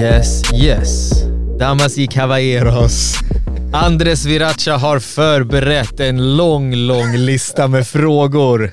Yes, 0.00 0.42
yes. 0.54 1.10
Damas 1.58 1.98
y 1.98 2.06
caballeros. 2.08 3.14
Andres 3.72 4.24
Viracha 4.24 4.76
har 4.76 4.98
förberett 4.98 6.00
en 6.00 6.36
lång, 6.36 6.74
lång 6.74 7.16
lista 7.16 7.68
med 7.68 7.86
frågor. 7.86 8.72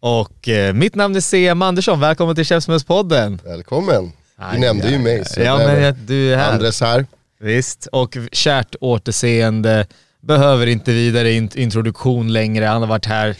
Och 0.00 0.48
eh, 0.48 0.74
mitt 0.74 0.94
namn 0.94 1.16
är 1.16 1.20
CM 1.20 1.62
Andersson, 1.62 2.00
välkommen 2.00 2.34
till 2.34 2.44
Käftsmällspodden. 2.44 3.40
Välkommen! 3.44 4.12
Du 4.52 4.58
nämnde 4.58 4.88
ju 4.90 4.98
mig. 4.98 5.24
Så 5.24 5.40
Ja, 5.40 5.56
men 5.58 5.82
jag- 5.82 5.94
du 5.96 6.32
är 6.32 6.36
här. 6.36 6.52
Andres 6.52 6.80
här. 6.80 7.06
Visst, 7.40 7.86
och 7.92 8.16
kärt 8.32 8.74
återseende. 8.80 9.86
Behöver 10.22 10.66
inte 10.66 10.92
vidare 10.92 11.28
int- 11.30 11.56
introduktion 11.56 12.32
längre, 12.32 12.64
han 12.64 12.82
har 12.82 12.88
varit 12.88 13.06
här 13.06 13.36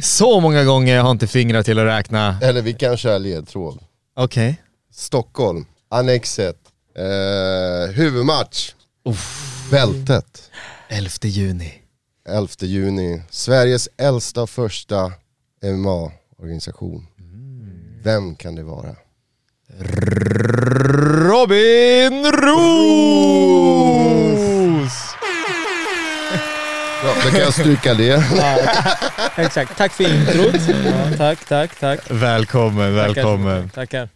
så 0.00 0.40
många 0.40 0.64
gånger, 0.64 0.96
jag 0.96 1.02
har 1.02 1.10
inte 1.10 1.26
fingrar 1.26 1.62
till 1.62 1.78
att 1.78 1.86
räkna. 1.86 2.36
Eller 2.42 2.62
vi 2.62 2.72
kan 2.74 2.96
köra 2.96 3.18
ledtråd. 3.18 3.78
Okej. 4.16 4.56
Stockholm, 4.94 5.64
Annexet, 5.90 6.56
eh, 6.96 7.92
huvudmatch, 7.94 8.72
bältet, 9.70 10.50
11 10.88 11.08
juni. 11.22 11.72
11 12.28 12.48
juni. 12.66 13.22
Sveriges 13.30 13.88
äldsta 13.96 14.42
och 14.42 14.50
första 14.50 15.12
MMA-organisation. 15.62 17.06
Vem 18.02 18.34
kan 18.36 18.54
det 18.54 18.62
vara? 18.62 18.96
Robin 21.28 22.24
Roos! 22.32 23.48
Ja, 27.04 27.14
då 27.24 27.30
kan 27.30 27.40
jag 27.40 27.52
stryka 27.52 27.94
det. 27.94 28.24
Exakt, 29.36 29.76
tack 29.76 29.92
för 29.92 30.04
introt. 30.04 30.54
Ja, 30.84 31.16
tack, 31.16 31.44
tack, 31.48 31.78
tack. 31.80 32.00
Välkommen, 32.10 32.94
välkommen. 32.94 33.70
Tackar. 33.70 34.08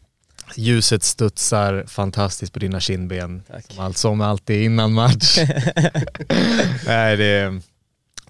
Ljuset 0.56 1.02
studsar 1.02 1.84
fantastiskt 1.88 2.52
på 2.52 2.58
dina 2.58 2.80
kindben. 2.80 3.42
Tack. 3.50 3.64
Som 3.72 3.84
allt 3.84 3.96
som 3.98 4.20
alltid 4.20 4.62
innan 4.64 4.92
match. 4.92 5.38
Nej, 6.86 7.16
det, 7.16 7.60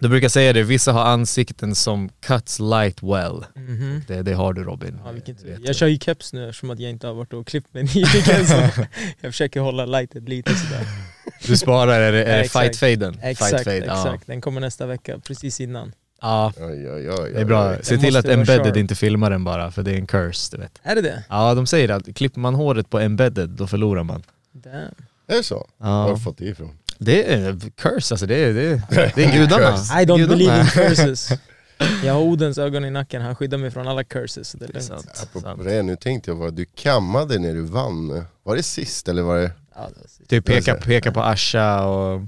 du 0.00 0.08
brukar 0.08 0.28
säga 0.28 0.52
det, 0.52 0.62
vissa 0.62 0.92
har 0.92 1.04
ansikten 1.04 1.74
som 1.74 2.08
cuts 2.20 2.58
light 2.58 3.02
well. 3.02 3.44
Mhm. 3.56 4.02
Det, 4.08 4.22
det 4.22 4.32
har 4.34 4.52
du 4.52 4.64
Robin. 4.64 4.98
Ja. 5.04 5.10
Vet 5.12 5.28
Jag 5.28 5.62
du. 5.66 5.74
kör 5.74 5.86
ju 5.86 5.98
keps 5.98 6.32
nu 6.32 6.48
eftersom 6.48 6.70
att 6.70 6.78
jag 6.80 6.90
inte 6.90 7.06
har 7.06 7.14
varit 7.14 7.32
och 7.32 7.46
klippt 7.46 7.74
mig 7.74 7.82
nyligen. 7.82 8.46
Jag 9.20 9.32
försöker 9.32 9.60
hålla 9.60 9.86
lightet 9.86 10.28
lite 10.28 10.54
sådär. 10.54 10.86
Du 11.46 11.56
sparar, 11.56 12.00
är 12.00 12.12
det, 12.12 12.24
är 12.24 12.36
det 12.36 12.40
Exakt. 12.44 12.76
fight-faden? 12.76 13.18
Exakt, 13.22 13.50
Fight 13.50 13.64
fade, 13.64 13.76
exakt. 13.76 14.26
Den 14.26 14.40
kommer 14.40 14.60
nästa 14.60 14.86
vecka, 14.86 15.18
precis 15.18 15.60
innan. 15.60 15.92
Ja, 16.22 16.52
Oj, 16.56 16.90
oj, 16.90 17.10
oj, 17.10 17.32
det 17.34 17.40
är 17.40 17.44
bra. 17.44 17.70
oj. 17.70 17.78
Se 17.82 17.94
Den 17.94 18.04
till 18.04 18.16
att 18.16 18.24
vara 18.24 18.34
embedded 18.34 18.64
sharp. 18.64 18.76
inte 18.76 18.94
filmar 18.94 19.30
den 19.30 19.44
bara, 19.44 19.70
för 19.70 19.82
det 19.82 19.90
är 19.90 19.96
en 19.96 20.06
curse, 20.06 20.56
du 20.56 20.62
vet. 20.62 20.80
Är 20.82 20.94
det 20.94 21.00
det? 21.02 21.24
Ja, 21.28 21.54
de 21.54 21.66
säger 21.66 21.88
att 21.88 22.14
klipper 22.16 22.40
man 22.40 22.54
håret 22.54 22.90
på 22.90 22.98
embedded, 23.00 23.48
då 23.50 23.66
förlorar 23.66 24.02
man. 24.02 24.22
Damn. 24.52 24.74
Är 25.26 25.36
det 25.36 25.42
så? 25.42 25.66
Var 25.78 25.88
har 25.90 26.08
Ja. 26.08 26.14
du 26.14 26.20
fått 26.20 26.38
det 26.38 26.44
ifrån? 26.44 26.70
Det 26.98 27.32
är 27.34 27.58
curse 27.76 28.14
alltså, 28.14 28.26
det 28.26 28.36
är, 28.44 28.54
det 28.54 28.62
är, 28.62 28.82
det 29.14 29.24
är 29.24 29.32
gudarna. 29.32 29.74
I 29.76 30.04
don't 30.04 30.16
Gudarna. 30.18 30.26
believe 30.26 30.60
in 30.60 30.66
curses. 30.66 31.28
Jag 32.04 32.12
har 32.14 32.20
Odens 32.20 32.58
ögon 32.58 32.84
i 32.84 32.90
nacken, 32.90 33.22
han 33.22 33.36
skyddar 33.36 33.58
mig 33.58 33.70
från 33.70 33.88
alla 33.88 34.04
curses. 34.04 34.48
Så 34.48 34.56
det 34.58 34.64
är 34.64 34.68
Det 34.72 34.78
är 34.78 34.88
lugnt. 34.88 35.04
sant. 35.04 35.22
Apropå 35.22 35.40
sant. 35.46 35.64
det, 35.64 35.82
nu 35.82 35.96
tänkte 35.96 36.30
jag 36.30 36.36
vad 36.36 36.54
du 36.54 36.64
kammade 36.64 37.38
när 37.38 37.54
du 37.54 37.62
vann. 37.62 38.24
Var 38.42 38.56
det 38.56 38.62
sist 38.62 39.08
eller 39.08 39.22
var 39.22 39.36
det? 39.38 39.50
Ja, 39.74 39.80
det 39.94 40.00
var 40.00 40.08
sist. 40.08 40.28
Typ 40.28 40.44
peka, 40.46 40.74
peka 40.74 41.12
på 41.12 41.20
Asha 41.22 41.84
och... 41.86 42.20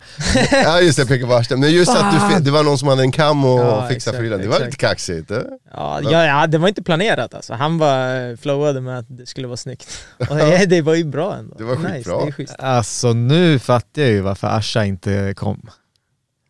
Ja 0.52 0.80
just 0.80 0.98
det, 0.98 1.06
peka 1.06 1.26
på 1.26 1.34
arslet. 1.34 1.58
Men 1.58 1.72
just 1.72 1.90
att 1.96 2.12
du, 2.12 2.34
fi- 2.34 2.42
det 2.42 2.50
var 2.50 2.62
någon 2.62 2.78
som 2.78 2.88
hade 2.88 3.02
en 3.02 3.12
kam 3.12 3.44
och 3.44 3.60
Ja, 3.60 3.88
fixade 3.88 4.18
frillan. 4.18 4.40
Det 4.40 4.46
var 4.48 4.54
exakt. 4.56 4.66
lite 4.66 4.86
kaxigt. 4.86 5.30
Eh? 5.30 5.38
Ja, 5.74 6.00
ja, 6.02 6.24
ja, 6.24 6.46
det 6.46 6.58
var 6.58 6.68
inte 6.68 6.82
planerat 6.82 7.34
alltså. 7.34 7.54
Han 7.54 7.78
bara 7.78 8.36
flowade 8.36 8.80
med 8.80 8.98
att 8.98 9.06
det 9.08 9.26
skulle 9.26 9.46
vara 9.46 9.56
snyggt. 9.56 10.04
Och 10.30 10.36
det, 10.36 10.66
det 10.66 10.82
var 10.82 10.94
ju 10.94 11.04
bra 11.04 11.34
ändå. 11.36 11.54
Det 11.58 11.64
var 11.64 11.76
nice, 11.76 11.88
skitbra. 11.94 12.20
Det 12.22 12.28
är 12.28 12.32
schysst. 12.32 12.54
Alltså 12.58 13.12
nu 13.12 13.58
fattar 13.58 14.02
jag 14.02 14.10
ju 14.10 14.20
varför 14.20 14.46
Asha 14.48 14.84
inte 14.84 15.34
kom. 15.36 15.70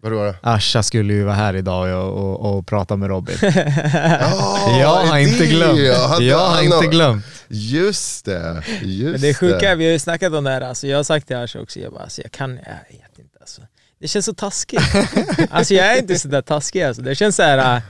Vadå 0.05 0.17
då? 0.17 0.35
Asha 0.43 0.83
skulle 0.83 1.13
ju 1.15 1.25
vara 1.25 1.35
här 1.35 1.57
idag 1.57 2.07
och, 2.07 2.19
och, 2.41 2.59
och 2.59 2.67
prata 2.67 2.97
med 2.97 3.09
Robin. 3.09 3.37
Ja, 3.43 4.79
jag 4.81 4.89
har 4.89 5.15
det 5.15 5.23
inte 5.23 5.47
glömt. 5.47 5.79
ja. 5.81 6.07
Han- 6.09 6.27
Jag 6.27 6.39
har 6.49 6.63
inte 6.63 6.87
glömt. 6.87 7.25
Just 7.49 8.25
det, 8.25 8.63
just 8.83 9.13
Men 9.13 9.21
det 9.21 9.29
är 9.29 9.35
sjuka, 9.35 9.69
det. 9.69 9.75
vi 9.75 9.85
har 9.85 9.93
ju 9.93 9.99
snackat 9.99 10.33
om 10.33 10.45
det 10.45 10.51
här, 10.51 10.61
alltså, 10.61 10.87
jag 10.87 10.99
har 10.99 11.05
sagt 11.05 11.27
till 11.27 11.37
Asha 11.37 11.61
också, 11.61 11.79
jag 11.81 11.93
bara, 11.93 12.03
alltså, 12.03 12.23
jag 12.23 12.33
kan, 12.33 12.51
jag 12.51 12.61
alltså. 13.05 13.12
Det 14.03 14.09
känns 14.09 14.27
så 14.27 14.35
taskigt. 14.35 14.81
alltså 15.51 15.75
jag 15.75 15.87
är 15.95 15.99
inte 15.99 16.19
sådär 16.19 16.43
taskig 16.43 16.83
alltså. 16.83 17.03
Det 17.03 17.15
känns 17.15 17.37
så 17.37 17.43
här. 17.43 17.77
äh, 17.77 17.83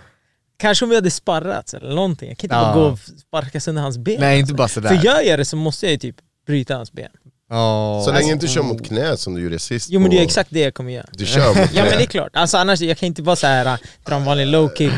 kanske 0.58 0.84
om 0.84 0.88
vi 0.88 0.94
hade 0.94 1.10
sparrat 1.10 1.74
eller 1.74 1.94
någonting, 1.94 2.28
jag 2.28 2.38
kan 2.38 2.44
inte 2.46 2.54
Ja. 2.56 2.62
bara 2.62 2.74
gå 2.74 2.80
och 2.92 2.98
sparka 2.98 3.60
sönder 3.60 3.82
hans 3.82 3.98
ben. 3.98 4.20
Nej, 4.20 4.38
inte 4.38 4.42
alltså. 4.42 4.54
bara 4.56 4.68
sådär. 4.68 4.88
För 4.88 5.04
gör 5.06 5.20
jag 5.20 5.38
det 5.38 5.44
så 5.44 5.56
måste 5.56 5.86
jag 5.86 5.90
ju 5.92 5.98
typ 5.98 6.16
bryta 6.46 6.74
hans 6.76 6.92
ben. 6.92 7.08
Ja. 7.50 8.02
Så 8.04 8.10
länge 8.10 8.18
Alltså- 8.18 8.32
inte 8.32 8.46
du 8.46 8.52
kör 8.52 8.62
mot 8.62 8.86
knät 8.86 9.20
som 9.20 9.34
du 9.34 9.42
gjorde 9.42 9.58
sist 9.58 9.88
Jo 9.90 10.00
men 10.00 10.10
det 10.10 10.18
är 10.18 10.22
exakt 10.22 10.50
det 10.52 10.60
jag 10.60 10.74
kommer 10.74 10.92
göra. 10.92 11.06
Du 11.12 11.26
kör 11.26 11.48
mot 11.48 11.56
Ja 11.58 11.66
knät. 11.66 11.84
men 11.88 11.98
det 11.98 12.04
är 12.04 12.06
klart, 12.06 12.30
alltså 12.36 12.56
annars, 12.56 12.80
jag 12.80 12.98
kan 12.98 13.06
inte 13.06 13.22
bara 13.22 13.36
så 13.36 13.46
här 13.46 13.66
äh, 13.66 13.76
dra 14.06 14.14
en 14.14 14.24
vanlig 14.24 14.46
low 14.46 14.70
kick 14.76 14.92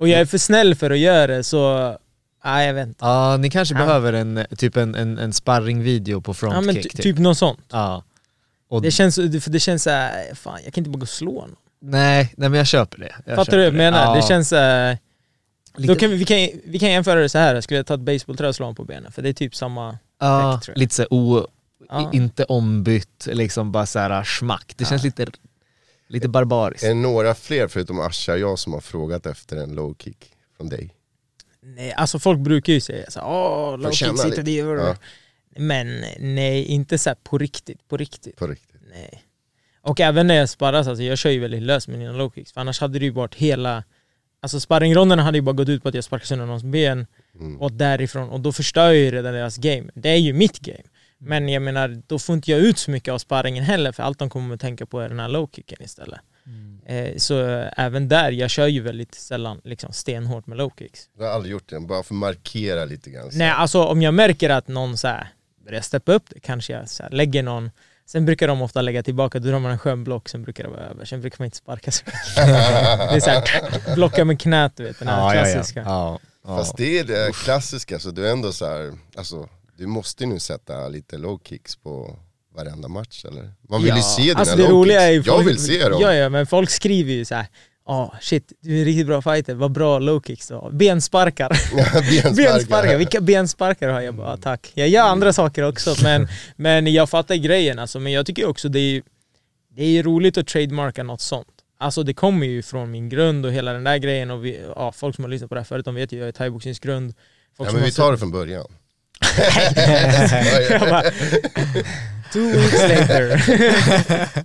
och 0.00 0.08
jag 0.08 0.20
är 0.20 0.24
för 0.26 0.38
snäll 0.38 0.74
för 0.74 0.90
att 0.90 0.98
göra 0.98 1.26
det 1.26 1.44
så, 1.44 1.96
nej 2.44 2.66
jag 2.66 2.74
vet 2.74 2.86
inte. 2.88 3.04
Ja, 3.04 3.36
ni 3.36 3.50
kanske 3.50 3.74
Ja. 3.74 3.78
behöver 3.86 4.12
en, 4.12 4.46
typ 4.58 4.76
en, 4.76 4.94
en, 4.94 5.18
en 5.18 5.32
sparringvideo 5.32 6.20
på 6.20 6.34
Ja, 6.42 6.48
men 6.50 6.64
frontkick. 6.64 6.96
ty- 6.96 7.02
typ 7.02 7.18
något 7.18 7.38
sånt. 7.38 7.60
Ja. 7.72 8.02
Och, 8.68 8.82
Det 8.82 8.90
känns, 8.90 9.14
för 9.16 9.50
det 9.50 9.60
känns 9.60 9.82
såhär, 9.82 10.34
fan 10.34 10.60
jag 10.64 10.74
kan 10.74 10.80
inte 10.80 10.90
bara 10.90 10.98
gå 10.98 11.02
och 11.02 11.08
slå 11.08 11.32
någon. 11.40 11.56
nej, 11.80 12.34
nej 12.36 12.48
men 12.48 12.58
jag 12.58 12.66
köper 12.66 12.98
det. 12.98 13.14
Jag 13.26 13.36
Fattar 13.36 13.52
du 13.52 13.58
vad 13.58 13.66
jag 13.66 13.72
köper 13.72 13.76
menar? 13.76 14.04
Ja. 14.04 14.14
Det 14.14 14.22
känns... 14.22 14.52
Lite- 15.76 15.92
då 15.92 15.98
kan 15.98 16.10
vi, 16.10 16.16
vi, 16.16 16.24
kan, 16.24 16.60
vi 16.64 16.78
kan 16.78 16.88
jämföra 16.90 17.20
det 17.20 17.28
så 17.28 17.38
här. 17.38 17.60
skulle 17.60 17.78
jag 17.78 17.86
ta 17.86 17.94
ett 17.94 18.00
basebollträ 18.00 18.48
och 18.48 18.56
slå 18.56 18.64
honom 18.66 18.74
på 18.76 18.84
benen? 18.84 19.12
För 19.12 19.22
det 19.22 19.28
är 19.28 19.32
typ 19.32 19.54
samma... 19.54 19.98
ja, 20.20 20.50
effekt, 20.54 20.64
tror 20.64 20.74
jag. 20.74 20.78
lite 20.80 20.94
så 20.94 21.06
o, 21.10 21.46
Ja. 21.88 22.10
inte 22.12 22.44
ombytt, 22.44 23.28
liksom 23.32 23.72
bara 23.72 23.86
så 23.86 23.98
här 23.98 24.24
schmack. 24.24 24.72
Det 24.76 24.84
känns 24.84 25.02
lite, 25.04 25.26
lite 26.08 26.28
barbariskt. 26.28 26.84
Är 26.84 26.88
det 26.88 26.94
några 26.94 27.34
fler 27.34 27.68
förutom 27.68 28.00
Asha 28.00 28.36
jag 28.36 28.58
som 28.58 28.72
har 28.72 28.80
frågat 28.80 29.26
efter 29.26 29.56
en 29.56 29.74
low 29.74 29.94
kick 29.98 30.30
från 30.56 30.68
dig? 30.68 30.94
Nej, 31.62 31.92
alltså 31.92 32.18
folk 32.18 32.40
brukar 32.40 32.72
ju 32.72 32.80
säga 32.80 33.10
så 33.10 33.20
här, 33.20 33.28
åh, 33.28 33.78
low 33.78 33.90
kick, 33.92 34.18
sitter 34.18 34.42
det 34.42 34.50
Ja. 34.52 34.96
Men 35.56 36.04
nej, 36.18 36.64
inte 36.64 36.98
så 36.98 37.10
här 37.10 37.16
på 37.22 37.38
riktigt, 37.38 37.88
på 37.88 37.96
riktigt. 37.96 38.36
På 38.36 38.46
riktigt. 38.46 38.80
Nej. 38.92 39.24
Och 39.80 40.00
även 40.00 40.26
när 40.26 40.34
jag 40.34 40.48
sparrar, 40.48 40.78
alltså, 40.78 41.02
jag 41.02 41.18
kör 41.18 41.30
ju 41.30 41.40
väldigt 41.40 41.62
lös 41.62 41.88
med 41.88 41.98
mina 41.98 42.12
low 42.12 42.32
kicks. 42.34 42.52
För 42.52 42.60
annars 42.60 42.80
hade 42.80 42.98
det 42.98 43.04
ju 43.04 43.10
varit 43.10 43.34
hela... 43.34 43.84
Alltså 44.40 44.60
sparringronderna 44.60 45.22
hade 45.22 45.38
ju 45.38 45.42
bara 45.42 45.52
gått 45.52 45.68
ut 45.68 45.82
på 45.82 45.88
att 45.88 45.94
jag 45.94 46.04
sparkar 46.04 46.26
sönder 46.26 46.46
någons 46.46 46.62
ben 46.64 47.06
Mm. 47.40 47.60
och 47.60 47.72
därifrån, 47.72 48.28
och 48.30 48.40
då 48.40 48.52
förstör 48.52 48.84
jag 48.86 48.96
ju 48.96 49.10
redan 49.10 49.34
deras 49.34 49.56
game. 49.56 49.84
Det 49.94 50.08
är 50.08 50.16
ju 50.16 50.32
mitt 50.32 50.58
game. 50.58 50.82
Men 51.18 51.48
jag 51.48 51.62
menar, 51.62 52.02
då 52.06 52.18
får 52.18 52.34
inte 52.34 52.50
jag 52.50 52.60
ut 52.60 52.78
så 52.78 52.90
mycket 52.90 53.12
av 53.12 53.18
sparringen 53.18 53.64
heller 53.64 53.92
för 53.92 54.02
allt 54.02 54.18
de 54.18 54.30
kommer 54.30 54.54
att 54.54 54.60
tänka 54.60 54.86
på 54.86 55.00
är 55.00 55.08
den 55.08 55.20
här 55.20 55.28
low 55.28 55.48
kicken 55.52 55.78
istället. 55.82 56.20
Eh, 56.86 57.16
så 57.16 57.40
eh, 57.50 57.68
även 57.76 58.08
där, 58.08 58.32
jag 58.32 58.50
kör 58.50 58.66
ju 58.66 58.80
väldigt 58.80 59.14
sällan 59.14 59.60
liksom, 59.64 59.92
stenhårt 59.92 60.46
med 60.46 60.58
low 60.58 60.72
kicks. 60.78 61.08
Jag 61.18 61.24
har 61.24 61.30
aldrig 61.32 61.52
gjort 61.52 61.68
det, 61.68 61.80
bara 61.80 62.02
för 62.02 62.14
att 62.14 62.18
markera 62.18 62.84
lite 62.84 63.10
grann. 63.10 63.30
så. 63.32 63.38
Nej, 63.38 63.50
alltså 63.50 63.84
om 63.84 64.02
jag 64.02 64.14
märker 64.14 64.50
att 64.50 64.68
någon 64.68 64.96
så 64.96 65.08
här, 65.08 65.28
börjar 65.64 65.80
steppa 65.80 66.12
upp 66.12 66.24
det 66.30 66.40
kanske 66.40 66.72
jag 66.72 66.88
så 66.90 67.02
här, 67.02 67.10
lägger 67.10 67.42
någon 67.42 67.70
Sen 68.06 68.24
brukar 68.26 68.48
de 68.48 68.62
ofta 68.62 68.82
lägga 68.82 69.02
tillbaka, 69.02 69.38
då 69.38 69.48
drar 69.48 69.58
man 69.58 69.72
en 69.72 69.78
skön 69.78 70.04
block, 70.04 70.28
sen 70.28 70.42
brukar 70.42 70.64
det 70.64 70.70
vara 70.70 70.80
över. 70.80 71.04
Sen 71.04 71.20
brukar 71.20 71.36
man 71.38 71.44
inte 71.44 71.56
sparka 71.56 71.90
så 71.90 72.02
mycket. 72.06 72.36
Det 72.36 73.16
är 73.16 73.20
såhär, 73.20 73.94
blocka 73.94 74.24
med 74.24 74.40
knät 74.40 74.72
du 74.76 74.82
vet, 74.84 74.98
den 74.98 75.08
här 75.08 75.34
Ja, 75.36 75.42
klassiska. 75.42 75.80
Ja, 75.80 76.18
ja. 76.44 76.56
Fast 76.56 76.76
det 76.76 76.98
är 76.98 77.04
det 77.04 77.34
klassiska, 77.36 77.98
så 77.98 78.10
du 78.10 78.26
är 78.28 78.32
ändå 78.32 78.52
så 78.52 78.66
här, 78.66 78.92
alltså 79.16 79.48
du 79.76 79.86
måste 79.86 80.26
nu 80.26 80.40
sätta 80.40 80.88
lite 80.88 81.18
low 81.18 81.40
kicks 81.44 81.76
på 81.76 82.16
varenda 82.54 82.88
match 82.88 83.24
eller? 83.24 83.52
Man 83.68 83.82
vill 83.82 83.96
ju 83.96 84.02
se 84.02 84.22
dina 84.22 84.38
alltså 84.40 84.56
det 84.56 84.62
low 84.62 84.70
roliga 84.70 85.02
är 85.02 85.10
ju 85.10 85.18
kicks. 85.18 85.26
Jag 85.26 85.36
folk- 85.36 85.48
vill 85.48 85.58
se 85.58 85.88
dem. 85.88 86.00
Ja, 86.00 86.14
ja, 86.14 86.28
men 86.28 86.46
folk 86.46 86.70
skriver 86.70 87.12
ju 87.12 87.24
så 87.24 87.34
här. 87.34 87.46
Ja, 87.86 88.14
shit, 88.20 88.52
du 88.60 88.76
är 88.76 88.78
en 88.78 88.84
riktigt 88.84 89.06
bra 89.06 89.22
fighter, 89.22 89.54
vad 89.54 89.70
bra 89.72 89.98
low 89.98 90.22
kicks 90.26 90.48
du 90.48 90.54
har. 90.54 90.70
Bensparkar. 90.70 91.48
Bensparkar. 91.74 92.34
bensparkar, 92.52 92.96
vilka 92.98 93.20
bensparkar 93.20 93.88
har 93.88 94.00
jag? 94.00 94.14
Bara, 94.14 94.30
"Ja, 94.30 94.36
tack. 94.36 94.70
Jag 94.74 94.88
gör 94.88 95.02
andra 95.02 95.32
saker 95.32 95.62
också, 95.68 95.94
men, 96.02 96.28
men 96.56 96.92
jag 96.92 97.10
fattar 97.10 97.34
grejen 97.34 97.78
alltså. 97.78 98.00
Men 98.00 98.12
jag 98.12 98.26
tycker 98.26 98.46
också 98.48 98.68
det 98.68 98.78
är, 98.78 99.02
det 99.76 99.84
är 99.98 100.02
roligt 100.02 100.38
att 100.38 100.46
trademarka 100.46 101.02
något 101.02 101.20
sånt. 101.20 101.48
Alltså 101.78 102.02
det 102.02 102.14
kommer 102.14 102.46
ju 102.46 102.62
från 102.62 102.90
min 102.90 103.08
grund 103.08 103.46
och 103.46 103.52
hela 103.52 103.72
den 103.72 103.84
där 103.84 103.96
grejen 103.98 104.30
och 104.30 104.44
vi, 104.44 104.60
ja, 104.76 104.92
folk 104.92 105.14
som 105.14 105.24
har 105.24 105.30
lyssnat 105.30 105.48
på 105.48 105.54
det 105.54 105.60
här 105.60 105.64
förut, 105.66 105.84
de 105.84 105.94
vet 105.94 106.12
ju 106.12 106.18
jag 106.18 106.28
är 106.28 106.32
thaiboxningsgrund. 106.32 107.14
Folk 107.56 107.68
Ja, 107.70 107.72
men 107.74 107.82
vi 107.82 107.92
tar 107.92 108.12
det 108.12 108.18
från 108.18 108.30
början. 108.30 108.66
jag 110.70 110.80
bara, 110.80 111.02
Two 112.34 112.46
weeks 112.46 112.82
later. 112.82 113.42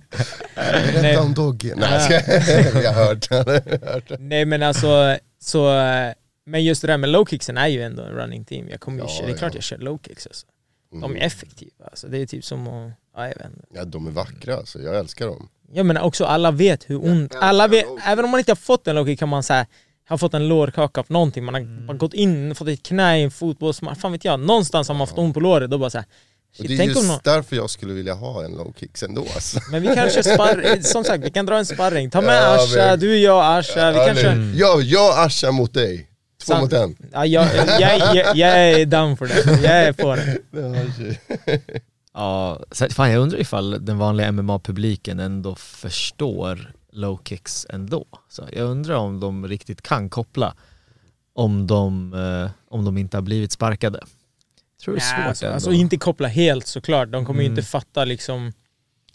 Nej. 0.56 1.02
Rädda 1.02 1.22
om 1.22 1.34
Dogge. 1.34 1.74
Nej, 1.76 1.88
jag 2.10 2.22
ska- 2.24 2.80
jag 2.82 2.92
har 2.92 3.04
hört. 3.04 4.10
Nej 4.18 4.44
men 4.44 4.62
alltså, 4.62 5.16
så, 5.42 5.70
men 6.46 6.64
just 6.64 6.80
det 6.82 6.88
där 6.88 6.96
med 6.98 7.10
low 7.10 7.26
kicksen 7.26 7.56
är 7.58 7.66
ju 7.68 7.82
ändå 7.82 8.02
en 8.02 8.08
running 8.12 8.44
team. 8.44 8.68
Jag 8.68 8.80
kommer 8.80 8.98
ju, 8.98 9.04
Ja, 9.20 9.26
det 9.26 9.32
är 9.32 9.36
klart 9.36 9.52
ja. 9.52 9.56
jag 9.56 9.64
kör 9.64 9.78
low 9.78 9.98
kicks 10.06 10.26
alltså. 10.26 10.46
De 10.92 11.02
är 11.04 11.08
Mm. 11.08 11.22
effektiva 11.22 11.84
alltså. 11.90 12.06
Det 12.08 12.18
är 12.18 12.26
typ 12.26 12.44
som 12.44 12.68
att, 12.68 12.92
ja 13.16 13.22
jag 13.28 13.34
vet 13.36 13.44
inte. 13.46 13.66
Ja, 13.74 13.84
de 13.84 14.06
är 14.06 14.10
vackra 14.10 14.56
alltså, 14.56 14.78
jag 14.82 14.98
älskar 14.98 15.26
dem. 15.26 15.48
Ja 15.72 15.82
men 15.82 15.96
också 15.96 16.24
alla 16.24 16.50
vet 16.50 16.90
hur 16.90 17.04
ont, 17.04 17.34
alla 17.40 17.68
vet, 17.68 17.84
även 18.06 18.24
om 18.24 18.30
man 18.30 18.40
inte 18.40 18.50
har 18.50 18.56
fått 18.56 18.88
en 18.88 18.94
low 18.96 19.06
kick 19.06 19.18
kan 19.18 19.28
man 19.28 19.42
säga 19.42 19.66
har 20.08 20.18
fått 20.18 20.34
en 20.34 20.48
lårkaka 20.48 21.00
av 21.00 21.06
någonting, 21.08 21.44
man 21.44 21.54
har 21.54 21.60
Mm. 21.60 21.98
gått 21.98 22.14
in, 22.14 22.54
fått 22.54 22.68
ett 22.68 22.82
knä 22.82 23.18
i 23.18 23.22
en 23.22 23.30
fotbollsmatch, 23.30 23.98
fan 24.00 24.12
vet 24.12 24.24
jag, 24.24 24.40
någonstans 24.40 24.88
har 24.88 24.94
man 24.94 25.06
fått 25.06 25.18
ont 25.18 25.34
på 25.34 25.40
låret, 25.40 25.70
då 25.70 25.78
bara 25.78 25.90
såhär 25.90 26.06
shit, 26.52 26.68
det 26.68 26.74
är 26.74 26.78
tänk 26.78 26.96
om 26.96 27.02
någon, 27.06 27.12
just 27.12 27.24
därför 27.24 27.56
jag 27.56 27.70
skulle 27.70 27.92
vilja 27.92 28.14
ha 28.14 28.44
en 28.44 28.50
low 28.52 28.74
kicks 28.80 29.02
ändå 29.02 29.20
alltså. 29.34 29.60
Men 29.70 29.82
vi 29.82 29.94
kanske 29.94 30.22
spar, 30.22 30.82
som 30.82 31.04
sagt 31.04 31.24
vi 31.24 31.30
kan 31.30 31.46
dra 31.46 31.58
en 31.58 31.66
sparring, 31.66 32.10
ta 32.10 32.20
med 32.20 32.42
Ja, 32.42 32.54
Asha, 32.64 32.76
men- 32.76 33.00
du, 33.00 33.18
jag, 33.18 33.58
Asha, 33.58 33.90
vi 33.90 33.98
Ja, 33.98 34.06
kanske 34.06 34.34
nu. 34.34 34.54
Jag, 34.56 34.82
jag 34.82 35.18
Asha 35.26 35.52
mot 35.52 35.74
dig, 35.74 35.98
två 36.44 36.52
Sant. 36.52 36.62
mot 36.62 36.72
en. 36.72 36.96
Ja, 37.12 37.26
jag, 37.26 37.46
jag, 37.56 37.80
jag, 38.16 38.36
jag 38.36 38.50
är 38.58 38.86
down 38.86 39.16
för 39.16 39.26
det, 39.26 39.62
jag 39.62 39.72
är 39.76 39.92
på 39.92 40.16
det. 40.16 40.38
Ja, 42.14 42.60
fan 42.90 43.10
jag 43.10 43.22
undrar 43.22 43.38
ifall 43.40 43.84
den 43.84 43.98
vanliga 43.98 44.32
MMA-publiken 44.32 45.20
ändå 45.20 45.54
förstår 45.54 46.72
low 46.92 47.20
kicks 47.24 47.66
ändå. 47.68 48.04
Så 48.28 48.48
jag 48.52 48.64
undrar 48.64 48.94
om 48.94 49.20
de 49.20 49.48
riktigt 49.48 49.82
kan 49.82 50.08
koppla 50.10 50.54
om 51.34 51.66
de, 51.66 52.14
eh, 52.14 52.50
om 52.70 52.84
de 52.84 52.98
inte 52.98 53.16
har 53.16 53.22
blivit 53.22 53.52
sparkade. 53.52 54.00
Tror 54.84 54.94
det 54.94 55.00
är 55.00 55.16
svårt 55.16 55.26
alltså, 55.26 55.44
ändå. 55.46 55.54
alltså 55.54 55.72
inte 55.72 55.96
koppla 55.96 56.28
helt 56.28 56.66
såklart, 56.66 57.08
de 57.10 57.26
kommer 57.26 57.40
ju 57.40 57.46
Mm. 57.46 57.58
inte 57.58 57.68
fatta 57.70 58.04
liksom 58.04 58.52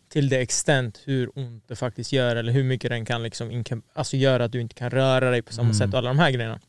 till 0.09 0.29
det 0.29 0.37
extent 0.39 1.01
hur 1.05 1.39
ont 1.39 1.63
det 1.67 1.75
faktiskt 1.75 2.11
gör 2.11 2.35
eller 2.35 2.51
hur 2.51 2.63
mycket 2.63 2.89
den 2.89 3.05
kan 3.05 3.23
liksom 3.23 3.63
alltså 3.93 4.17
göra 4.17 4.45
att 4.45 4.51
du 4.51 4.61
inte 4.61 4.75
kan 4.75 4.89
röra 4.89 5.31
dig 5.31 5.41
på 5.41 5.53
samma 5.53 5.65
Mm. 5.65 5.73
sätt 5.77 5.93
och 5.93 5.97
alla 5.99 6.07
de 6.07 6.19
här 6.19 6.31
grejerna. 6.31 6.59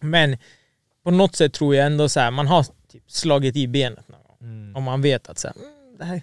Men 0.00 0.36
på 1.04 1.10
något 1.10 1.36
sätt 1.36 1.52
tror 1.52 1.74
jag 1.74 1.86
ändå 1.86 2.08
så 2.08 2.20
här, 2.20 2.30
man 2.30 2.46
har 2.46 2.66
typ 2.92 3.02
slagit 3.06 3.56
i 3.56 3.68
benet 3.68 4.08
någon 4.08 4.22
gång. 4.26 4.36
Mm. 4.40 4.76
Om 4.76 4.82
man 4.84 5.02
vet 5.02 5.28
att 5.28 5.38
så 5.38 5.48
här, 5.48 5.54
mm, 5.56 5.98
det, 5.98 6.04
här, 6.04 6.22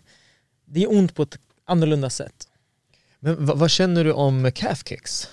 det 0.66 0.84
är 0.84 0.92
ont 0.92 1.16
på 1.16 1.24
ett 1.24 1.38
annorlunda 1.66 2.10
sätt. 2.10 2.48
Men 3.20 3.46
vad, 3.46 3.72
känner 3.72 4.04
du 4.04 4.12
om 4.12 4.52
calf 4.56 4.84
kicks? 4.88 5.30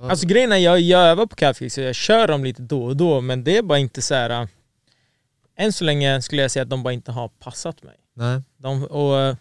Alltså 0.00 0.26
grejen 0.26 0.52
är, 0.52 0.56
jag, 0.56 0.80
jag 0.80 1.00
övar 1.08 1.26
på 1.26 1.36
calfkicks 1.36 1.78
och 1.78 1.84
jag 1.84 1.94
kör 1.94 2.28
dem 2.28 2.44
lite 2.44 2.62
då 2.62 2.84
och 2.84 2.96
då 2.96 3.20
men 3.20 3.44
det 3.44 3.56
är 3.56 3.62
bara 3.62 3.78
inte 3.78 4.02
så 4.02 4.14
här. 4.14 4.48
Än 5.56 5.72
så 5.72 5.84
länge 5.84 6.22
skulle 6.22 6.42
jag 6.42 6.50
säga 6.50 6.62
att 6.62 6.70
de 6.70 6.82
bara 6.82 6.92
inte 6.92 7.12
har 7.12 7.28
passat 7.28 7.82
mig. 7.82 7.96
Nej. 8.14 8.42
De, 8.56 8.84
och, 8.84 9.20
eh, 9.20 9.36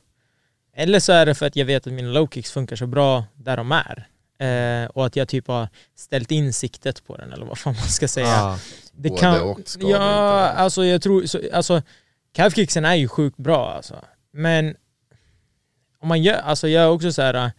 eller 0.76 1.00
så 1.00 1.12
är 1.14 1.26
det 1.26 1.36
för 1.36 1.46
att 1.46 1.56
jag 1.56 1.66
vet 1.66 1.88
att 1.88 1.94
mina 1.94 2.10
low 2.10 2.28
kicks 2.34 2.52
funkar 2.52 2.76
så 2.76 2.88
bra 2.88 3.26
där 3.36 3.58
de 3.58 3.72
är. 3.72 4.08
Eh, 4.40 4.90
och 4.90 5.06
att 5.06 5.16
jag 5.16 5.28
typ 5.28 5.48
har 5.48 5.68
ställt 5.96 6.32
in 6.32 6.54
siktet 6.54 7.06
på 7.08 7.18
den 7.18 7.34
eller 7.34 7.46
vad 7.46 7.58
fan 7.58 7.74
man 7.74 7.88
ska 7.88 8.08
säga. 8.08 8.28
Ja. 8.28 8.60
det 8.92 9.10
Både 9.10 9.40
och 9.40 9.60
ska 9.66 9.82
Ja, 9.82 9.88
inte. 9.88 10.60
alltså 10.60 10.86
jag 10.86 11.02
tror, 11.02 11.26
så, 11.26 11.40
alltså 11.54 11.82
calfkicksen 12.34 12.86
är 12.86 12.96
ju 12.96 13.08
sjukt 13.08 13.38
bra 13.38 13.74
alltså. 13.74 13.96
Men 14.32 14.76
om 16.00 16.08
man 16.08 16.24
gör, 16.24 16.36
alltså 16.36 16.68
jag 16.68 16.84
är 16.84 16.90
också 16.90 17.14
så 17.14 17.22
här 17.22 17.34
äh, 17.34 17.50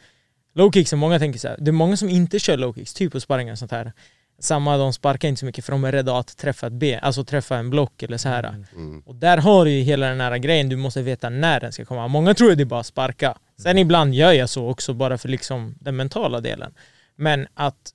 low 0.54 0.72
kicksen, 0.72 0.98
många 0.98 1.18
tänker 1.18 1.38
så 1.38 1.48
här, 1.48 1.56
det 1.60 1.70
är 1.70 1.72
många 1.72 1.96
som 1.96 2.08
inte 2.08 2.38
kör 2.38 2.56
low 2.56 2.74
kicks, 2.74 2.94
typ 2.94 3.12
på 3.12 3.20
sparringar 3.20 3.52
och 3.52 3.58
sånt 3.58 3.70
här. 3.70 3.92
Samma, 4.38 4.76
de 4.76 4.92
sparkar 4.92 5.28
inte 5.28 5.38
så 5.38 5.46
mycket 5.46 5.64
för 5.64 5.72
de 5.72 5.84
är 5.84 5.92
rädda 5.92 6.18
att 6.18 6.36
träffa 6.36 6.66
ett 6.66 6.72
ben, 6.72 7.00
alltså 7.02 7.24
träffa 7.24 7.56
en 7.56 7.70
block 7.70 8.02
eller 8.02 8.16
så 8.16 8.28
här. 8.28 8.64
Mm. 8.74 9.02
Och 9.06 9.14
där 9.14 9.38
har 9.38 9.64
du 9.64 9.70
ju 9.70 9.82
hela 9.82 10.06
den 10.06 10.20
här 10.20 10.38
grejen, 10.38 10.68
du 10.68 10.76
måste 10.76 11.02
veta 11.02 11.30
när 11.30 11.60
den 11.60 11.72
ska 11.72 11.84
komma. 11.84 12.08
Många 12.08 12.34
tror 12.34 12.50
att 12.50 12.56
det 12.56 12.62
är 12.62 12.64
bara 12.64 12.80
att 12.80 12.86
sparka. 12.86 13.38
Sen 13.58 13.78
ibland 13.78 14.14
gör 14.14 14.32
jag 14.32 14.48
så 14.48 14.68
också 14.68 14.94
bara 14.94 15.18
för 15.18 15.28
liksom 15.28 15.74
den 15.80 15.96
mentala 15.96 16.40
delen. 16.40 16.74
Men 17.16 17.46
att 17.54 17.92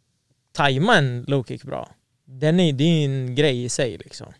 tajma 0.53 0.97
en 0.97 1.25
low 1.27 1.43
kick 1.43 1.63
bra, 1.63 1.89
den 2.25 2.59
är, 2.59 2.73
det 2.73 2.83
är 2.83 3.05
en 3.05 3.35
grej 3.35 3.63
i 3.63 3.69
sig 3.69 3.97
liksom. 3.97 4.33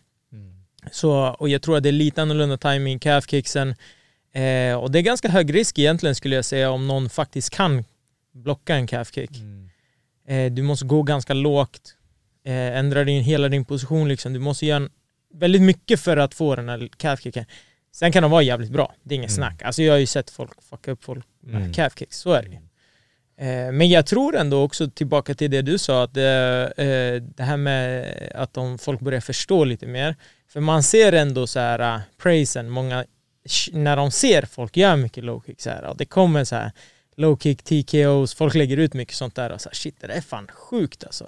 Så, 0.90 1.36
och 1.38 1.48
jag 1.48 1.62
tror 1.62 1.76
att 1.76 1.82
det 1.82 1.88
är 1.88 1.92
lite 1.92 2.22
annorlunda 2.22 2.56
timing, 2.56 2.98
calf 2.98 3.26
kicksen. 3.30 3.74
Eh, 4.32 4.74
och 4.74 4.90
det 4.90 4.98
är 4.98 5.02
ganska 5.02 5.28
hög 5.28 5.54
risk 5.54 5.78
egentligen 5.78 6.14
skulle 6.14 6.36
jag 6.36 6.44
säga 6.44 6.70
om 6.70 6.88
någon 6.88 7.10
faktiskt 7.10 7.50
kan 7.50 7.84
blocka 8.32 8.74
en 8.74 8.86
calf 8.86 9.14
kick. 9.14 9.30
Eh, 10.28 10.52
du 10.52 10.62
måste 10.62 10.84
gå 10.86 11.02
ganska 11.02 11.34
lågt, 11.34 11.96
eh, 12.44 12.78
ändra 12.78 13.04
din, 13.04 13.22
hela 13.22 13.48
din 13.48 13.64
position 13.64 14.08
liksom. 14.08 14.32
Du 14.32 14.38
måste 14.38 14.66
göra 14.66 14.76
en, 14.76 14.90
väldigt 15.34 15.62
mycket 15.62 16.00
för 16.00 16.16
att 16.16 16.34
få 16.34 16.56
den 16.56 16.68
här 16.68 16.88
calf 16.96 17.20
kicken. 17.20 17.44
Sen 17.92 18.12
kan 18.12 18.22
de 18.22 18.30
vara 18.30 18.42
jävligt 18.42 18.70
bra, 18.70 18.94
det 19.02 19.14
är 19.14 19.16
inget 19.16 19.32
snack. 19.32 19.62
Alltså 19.62 19.82
jag 19.82 19.92
har 19.92 19.98
ju 19.98 20.06
sett 20.06 20.30
folk 20.30 20.62
fucka 20.62 20.90
upp 20.90 21.04
folk 21.04 21.26
med 21.40 21.60
Mm. 21.60 21.72
calf 21.72 21.98
kicks, 21.98 22.18
så 22.18 22.32
är 22.32 22.42
det 22.42 22.48
ju. 22.48 22.58
Eh, 23.36 23.72
Men 23.72 23.88
jag 23.88 24.06
tror 24.06 24.36
ändå 24.36 24.62
också 24.62 24.90
tillbaka 24.90 25.34
till 25.34 25.50
det 25.50 25.62
du 25.62 25.78
sa, 25.78 26.04
att 26.04 26.14
det, 26.14 26.72
eh, 26.76 27.22
det 27.36 27.42
här 27.42 27.56
med 27.56 28.12
att 28.34 28.56
om 28.56 28.78
folk 28.78 29.00
börjar 29.00 29.20
förstå 29.20 29.64
lite 29.64 29.86
mer. 29.86 30.16
För 30.48 30.60
man 30.60 30.82
ser 30.82 31.12
ändå 31.12 31.46
så 31.46 31.60
här 31.60 31.94
uh, 31.96 32.00
praisen, 32.22 32.70
många, 32.70 33.04
när 33.72 33.96
de 33.96 34.10
ser 34.10 34.42
folk 34.42 34.76
göra 34.76 34.96
mycket 34.96 35.24
low 35.24 35.42
kick 35.46 35.60
så 35.60 35.70
här, 35.70 35.84
och 35.84 35.96
det 35.96 36.04
kommer 36.04 36.44
så 36.44 36.56
här 36.56 36.72
low 37.16 37.36
kick, 37.38 37.62
TKOs, 37.62 38.34
folk 38.34 38.54
lägger 38.54 38.76
ut 38.76 38.94
mycket 38.94 39.14
sånt 39.16 39.34
där 39.34 39.52
och 39.52 39.60
så 39.60 39.68
här, 39.68 39.74
shit 39.74 39.96
det 40.00 40.06
där 40.06 40.14
är 40.14 40.20
fan 40.20 40.46
sjukt 40.52 41.04
alltså. 41.04 41.26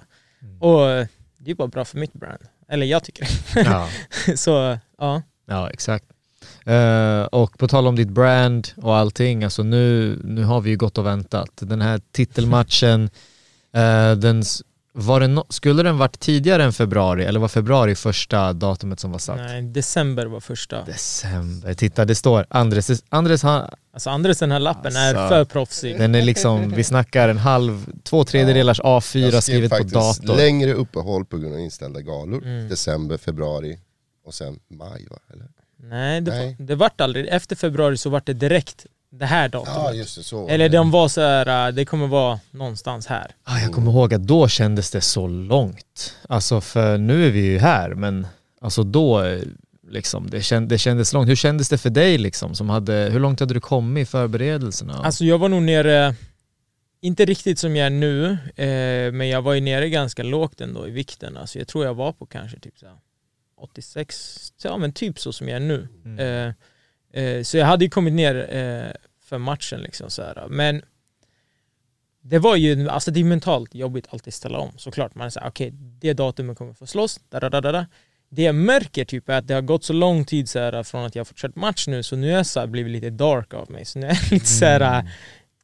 Och 0.59 0.89
eh, 0.89 1.07
det 1.37 1.51
är 1.51 1.55
bara 1.55 1.67
bra 1.67 1.85
för 1.85 1.97
mitt 1.97 2.13
brand. 2.13 2.39
Eller 2.69 2.85
jag 2.85 3.03
tycker 3.03 3.27
Ja. 3.55 3.89
det. 4.25 4.37
så 4.37 4.77
ja. 4.97 5.21
Ja, 5.47 5.69
exakt. 5.69 6.05
Eh, 6.65 7.21
och 7.23 7.57
på 7.57 7.67
tal 7.67 7.87
om 7.87 7.95
ditt 7.95 8.09
brand 8.09 8.67
och 8.77 8.95
allting, 8.95 9.43
alltså 9.43 9.63
nu, 9.63 10.15
nu 10.23 10.43
har 10.43 10.61
vi 10.61 10.69
ju 10.69 10.77
gått 10.77 10.97
och 10.97 11.05
väntat. 11.05 11.49
Den 11.55 11.81
här 11.81 12.01
titelmatchen, 12.11 13.09
eh, 13.73 14.11
den, 14.11 14.43
var 14.97 15.19
det 15.19 15.25
no- 15.27 15.45
skulle 15.49 15.83
den 15.83 15.97
varit 15.97 16.19
tidigare 16.19 16.63
än 16.63 16.73
februari 16.73 17.25
eller 17.25 17.39
var 17.39 17.47
februari 17.47 17.95
första 17.95 18.53
datumet 18.53 18.99
som 18.99 19.11
var 19.11 19.19
satt? 19.19 19.37
Nej, 19.37 19.61
december 19.61 20.25
var 20.25 20.39
första. 20.39 20.83
December, 20.85 21.73
titta 21.73 22.05
det 22.05 22.15
står 22.15 22.45
Andres, 22.49 23.03
Andres 23.09 23.43
han, 23.43 23.69
Alltså 23.93 24.09
Andres 24.09 24.39
den 24.39 24.51
här 24.51 24.59
lappen 24.59 24.95
är 24.95 25.07
Alltså, 25.15 25.27
för 25.35 25.45
proffsig. 25.45 25.99
den 25.99 26.15
är 26.15 26.21
liksom, 26.21 26.69
vi 26.69 26.83
snackar 26.83 27.29
en 27.29 27.37
halv, 27.37 27.85
två 28.03 28.23
tredjedelars 28.23 28.79
A4 28.81 29.19
Jag 29.19 29.29
skrev 29.29 29.41
skrivet 29.41 29.71
på 29.71 29.83
dator. 29.83 30.35
längre 30.35 30.73
uppehåll 30.73 31.25
på 31.25 31.37
grund 31.37 31.53
av 31.53 31.59
inställda 31.59 32.01
galor. 32.01 32.43
Mm. 32.45 32.69
December, 32.69 33.17
februari 33.17 33.79
och 34.25 34.33
sen 34.33 34.59
maj 34.69 35.07
va? 35.11 35.17
Eller? 35.33 35.45
Nej, 35.89 36.21
det, 36.21 36.31
Nej. 36.31 36.55
det 36.59 36.75
vart 36.75 37.01
aldrig. 37.01 37.27
Efter 37.27 37.55
februari 37.55 37.97
så 37.97 38.09
vart 38.09 38.25
det 38.25 38.33
direkt 38.33 38.85
det 39.19 39.25
här 39.25 39.49
datumet. 39.49 39.75
Ja 39.77 39.93
just 39.93 40.15
det, 40.17 40.23
så 40.23 40.47
Eller 40.47 40.69
det. 40.69 40.77
de 40.77 40.91
var 40.91 41.07
så 41.07 41.21
här, 41.21 41.67
äh, 41.67 41.73
det 41.73 41.85
kommer 41.85 42.07
vara 42.07 42.39
någonstans 42.51 43.07
här. 43.07 43.35
Ah, 43.43 43.59
jag 43.59 43.73
kommer 43.73 43.91
ihåg 43.91 44.13
att 44.13 44.27
då 44.27 44.47
kändes 44.47 44.91
det 44.91 45.01
så 45.01 45.27
långt. 45.27 46.15
Alltså 46.29 46.61
för 46.61 46.97
nu 46.97 47.27
är 47.27 47.31
vi 47.31 47.45
ju 47.45 47.57
här 47.59 47.89
men 47.89 48.27
alltså 48.61 48.83
då 48.83 49.23
eh, 49.23 49.41
liksom, 49.89 50.29
det, 50.29 50.41
känd, 50.41 50.69
det 50.69 50.77
kändes 50.77 51.13
långt. 51.13 51.29
Hur 51.29 51.35
kändes 51.35 51.69
det 51.69 51.77
för 51.77 51.89
dig 51.89 52.17
liksom? 52.17 52.55
Som 52.55 52.69
hade, 52.69 52.93
hur 52.93 53.19
långt 53.19 53.39
hade 53.39 53.53
du 53.53 53.59
kommit 53.59 54.07
i 54.07 54.11
förberedelserna? 54.11 54.93
Alltså 54.93 55.25
jag 55.25 55.37
var 55.37 55.49
nog 55.49 55.63
nere, 55.63 56.15
inte 57.01 57.25
riktigt 57.25 57.59
som 57.59 57.75
jag 57.75 57.85
är 57.85 57.89
nu, 57.89 58.31
eh, 58.55 59.13
men 59.13 59.29
jag 59.29 59.41
var 59.41 59.53
ju 59.53 59.61
nere 59.61 59.89
ganska 59.89 60.23
lågt 60.23 60.61
ändå 60.61 60.87
i 60.87 60.91
vikten. 60.91 61.37
Alltså 61.37 61.59
jag 61.59 61.67
tror 61.67 61.85
jag 61.85 61.93
var 61.93 62.11
på 62.13 62.25
kanske 62.25 62.59
typ 62.59 62.79
så 62.79 62.85
här 62.85 62.95
86, 63.61 64.53
ja 64.63 64.77
men 64.77 64.93
typ 64.93 65.19
så 65.19 65.33
som 65.33 65.49
jag 65.49 65.55
är 65.55 65.59
nu. 65.59 65.87
Eh, 66.19 66.53
eh, 67.15 67.43
så 67.43 67.57
jag 67.57 67.65
hade 67.65 67.85
ju 67.85 67.89
kommit 67.89 68.13
ner 68.13 68.35
eh, 68.55 68.91
för 69.25 69.37
matchen 69.37 69.79
liksom 69.79 70.09
så 70.09 70.21
här. 70.21 70.47
Men 70.49 70.81
det 72.21 72.39
var 72.39 72.55
ju, 72.55 72.89
alltså 72.89 73.11
det 73.11 73.19
är 73.19 73.23
mentalt 73.23 73.75
jobbigt 73.75 74.07
alltid 74.09 74.33
ställa 74.33 74.59
om 74.59 74.71
såklart. 74.77 75.15
Man 75.15 75.31
säger 75.31 75.47
okej, 75.47 75.71
det 75.73 76.13
datumet 76.13 76.57
kommer 76.57 76.73
få 76.73 76.85
slåss, 76.85 77.19
da, 77.29 77.39
da, 77.39 77.49
da, 77.49 77.71
da. 77.71 77.85
Det 78.29 78.41
jag 78.41 78.55
märker 78.55 79.05
typ 79.05 79.29
är 79.29 79.33
att 79.33 79.47
det 79.47 79.53
har 79.53 79.61
gått 79.61 79.83
så 79.83 79.93
lång 79.93 80.25
tid 80.25 80.49
så 80.49 80.59
här, 80.59 80.83
från 80.83 81.05
att 81.05 81.15
jag 81.15 81.19
har 81.19 81.25
fått 81.25 81.37
kört 81.37 81.55
match 81.55 81.87
nu, 81.87 82.03
så 82.03 82.15
nu 82.15 82.31
är 82.31 82.35
jag 82.35 82.45
så 82.45 82.59
här, 82.59 82.67
blivit 82.67 82.91
lite 82.91 83.09
dark 83.09 83.53
av 83.53 83.71
mig. 83.71 83.85
Så 83.85 83.99
nu 83.99 84.05
är 84.05 84.09
jag 84.09 84.31
lite 84.31 84.45
så 84.45 84.65
här, 84.65 85.09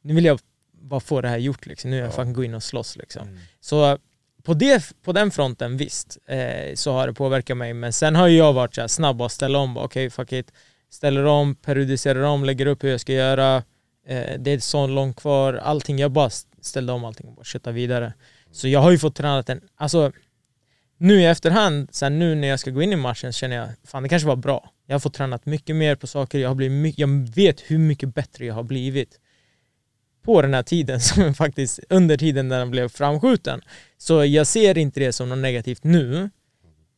nu 0.02 0.14
vill 0.14 0.24
jag 0.24 0.40
bara 0.72 1.00
få 1.00 1.20
det 1.20 1.28
här 1.28 1.38
gjort 1.38 1.66
liksom. 1.66 1.90
Nu 1.90 1.98
är 1.98 2.04
jag 2.04 2.14
fan 2.14 2.32
gå 2.32 2.44
in 2.44 2.54
och 2.54 2.62
slåss 2.62 2.96
liksom. 2.96 3.38
Så 3.60 3.98
på, 4.42 4.54
det, 4.54 4.92
på 5.02 5.12
den 5.12 5.30
fronten 5.30 5.76
visst, 5.76 6.18
eh, 6.26 6.74
så 6.74 6.92
har 6.92 7.06
det 7.06 7.12
påverkat 7.12 7.56
mig. 7.56 7.74
Men 7.74 7.92
sen 7.92 8.16
har 8.16 8.28
ju 8.28 8.36
jag 8.36 8.52
varit 8.52 8.74
så 8.74 8.80
här 8.80 8.88
snabb 8.88 9.22
att 9.22 9.32
ställa 9.32 9.58
om. 9.58 9.76
Okej, 9.76 10.10
fuck 10.10 10.32
it. 10.32 10.52
Ställer 10.92 11.24
om, 11.24 11.54
periodiserar 11.54 12.22
om, 12.22 12.44
lägger 12.44 12.66
upp 12.66 12.84
hur 12.84 12.90
jag 12.90 13.00
ska 13.00 13.12
göra. 13.12 13.56
Eh, 14.06 14.38
det 14.38 14.50
är 14.50 14.58
så 14.58 14.86
långt 14.86 15.16
kvar. 15.16 15.54
Allting, 15.54 15.98
jag 15.98 16.10
bara 16.10 16.30
ställde 16.60 16.92
om 16.92 17.04
allting 17.04 17.28
och 17.28 17.34
bara 17.34 17.44
köttade 17.44 17.74
vidare. 17.74 18.12
Så 18.50 18.68
jag 18.68 18.80
har 18.80 18.90
ju 18.90 18.98
fått 18.98 19.14
träna 19.14 19.42
den, 19.42 19.60
alltså 19.76 20.12
nu 20.98 21.20
i 21.20 21.26
efterhand, 21.26 21.88
sen 21.92 22.18
nu 22.18 22.34
när 22.34 22.48
jag 22.48 22.60
ska 22.60 22.70
gå 22.70 22.82
in 22.82 22.92
i 22.92 22.96
matchen 22.96 23.32
så 23.32 23.36
känner 23.36 23.56
jag, 23.56 23.68
fan 23.84 24.02
det 24.02 24.08
kanske 24.08 24.28
var 24.28 24.36
bra. 24.36 24.70
Jag 24.86 24.94
har 24.94 25.00
fått 25.00 25.14
tränat 25.14 25.46
mycket 25.46 25.76
mer 25.76 25.96
på 25.96 26.06
saker, 26.06 26.38
jag, 26.38 26.50
har 26.50 26.54
blivit 26.54 26.82
mycket, 26.82 26.98
jag 26.98 27.34
vet 27.34 27.60
hur 27.60 27.78
mycket 27.78 28.14
bättre 28.14 28.46
jag 28.46 28.54
har 28.54 28.62
blivit 28.62 29.20
på 30.22 30.42
den 30.42 30.54
här 30.54 30.62
tiden, 30.62 31.00
som 31.00 31.34
faktiskt 31.34 31.80
under 31.88 32.16
tiden 32.16 32.48
när 32.48 32.58
den 32.58 32.70
blev 32.70 32.88
framskjuten. 32.88 33.60
Så 33.98 34.24
jag 34.24 34.46
ser 34.46 34.78
inte 34.78 35.00
det 35.00 35.12
som 35.12 35.28
något 35.28 35.38
negativt 35.38 35.84
nu. 35.84 36.30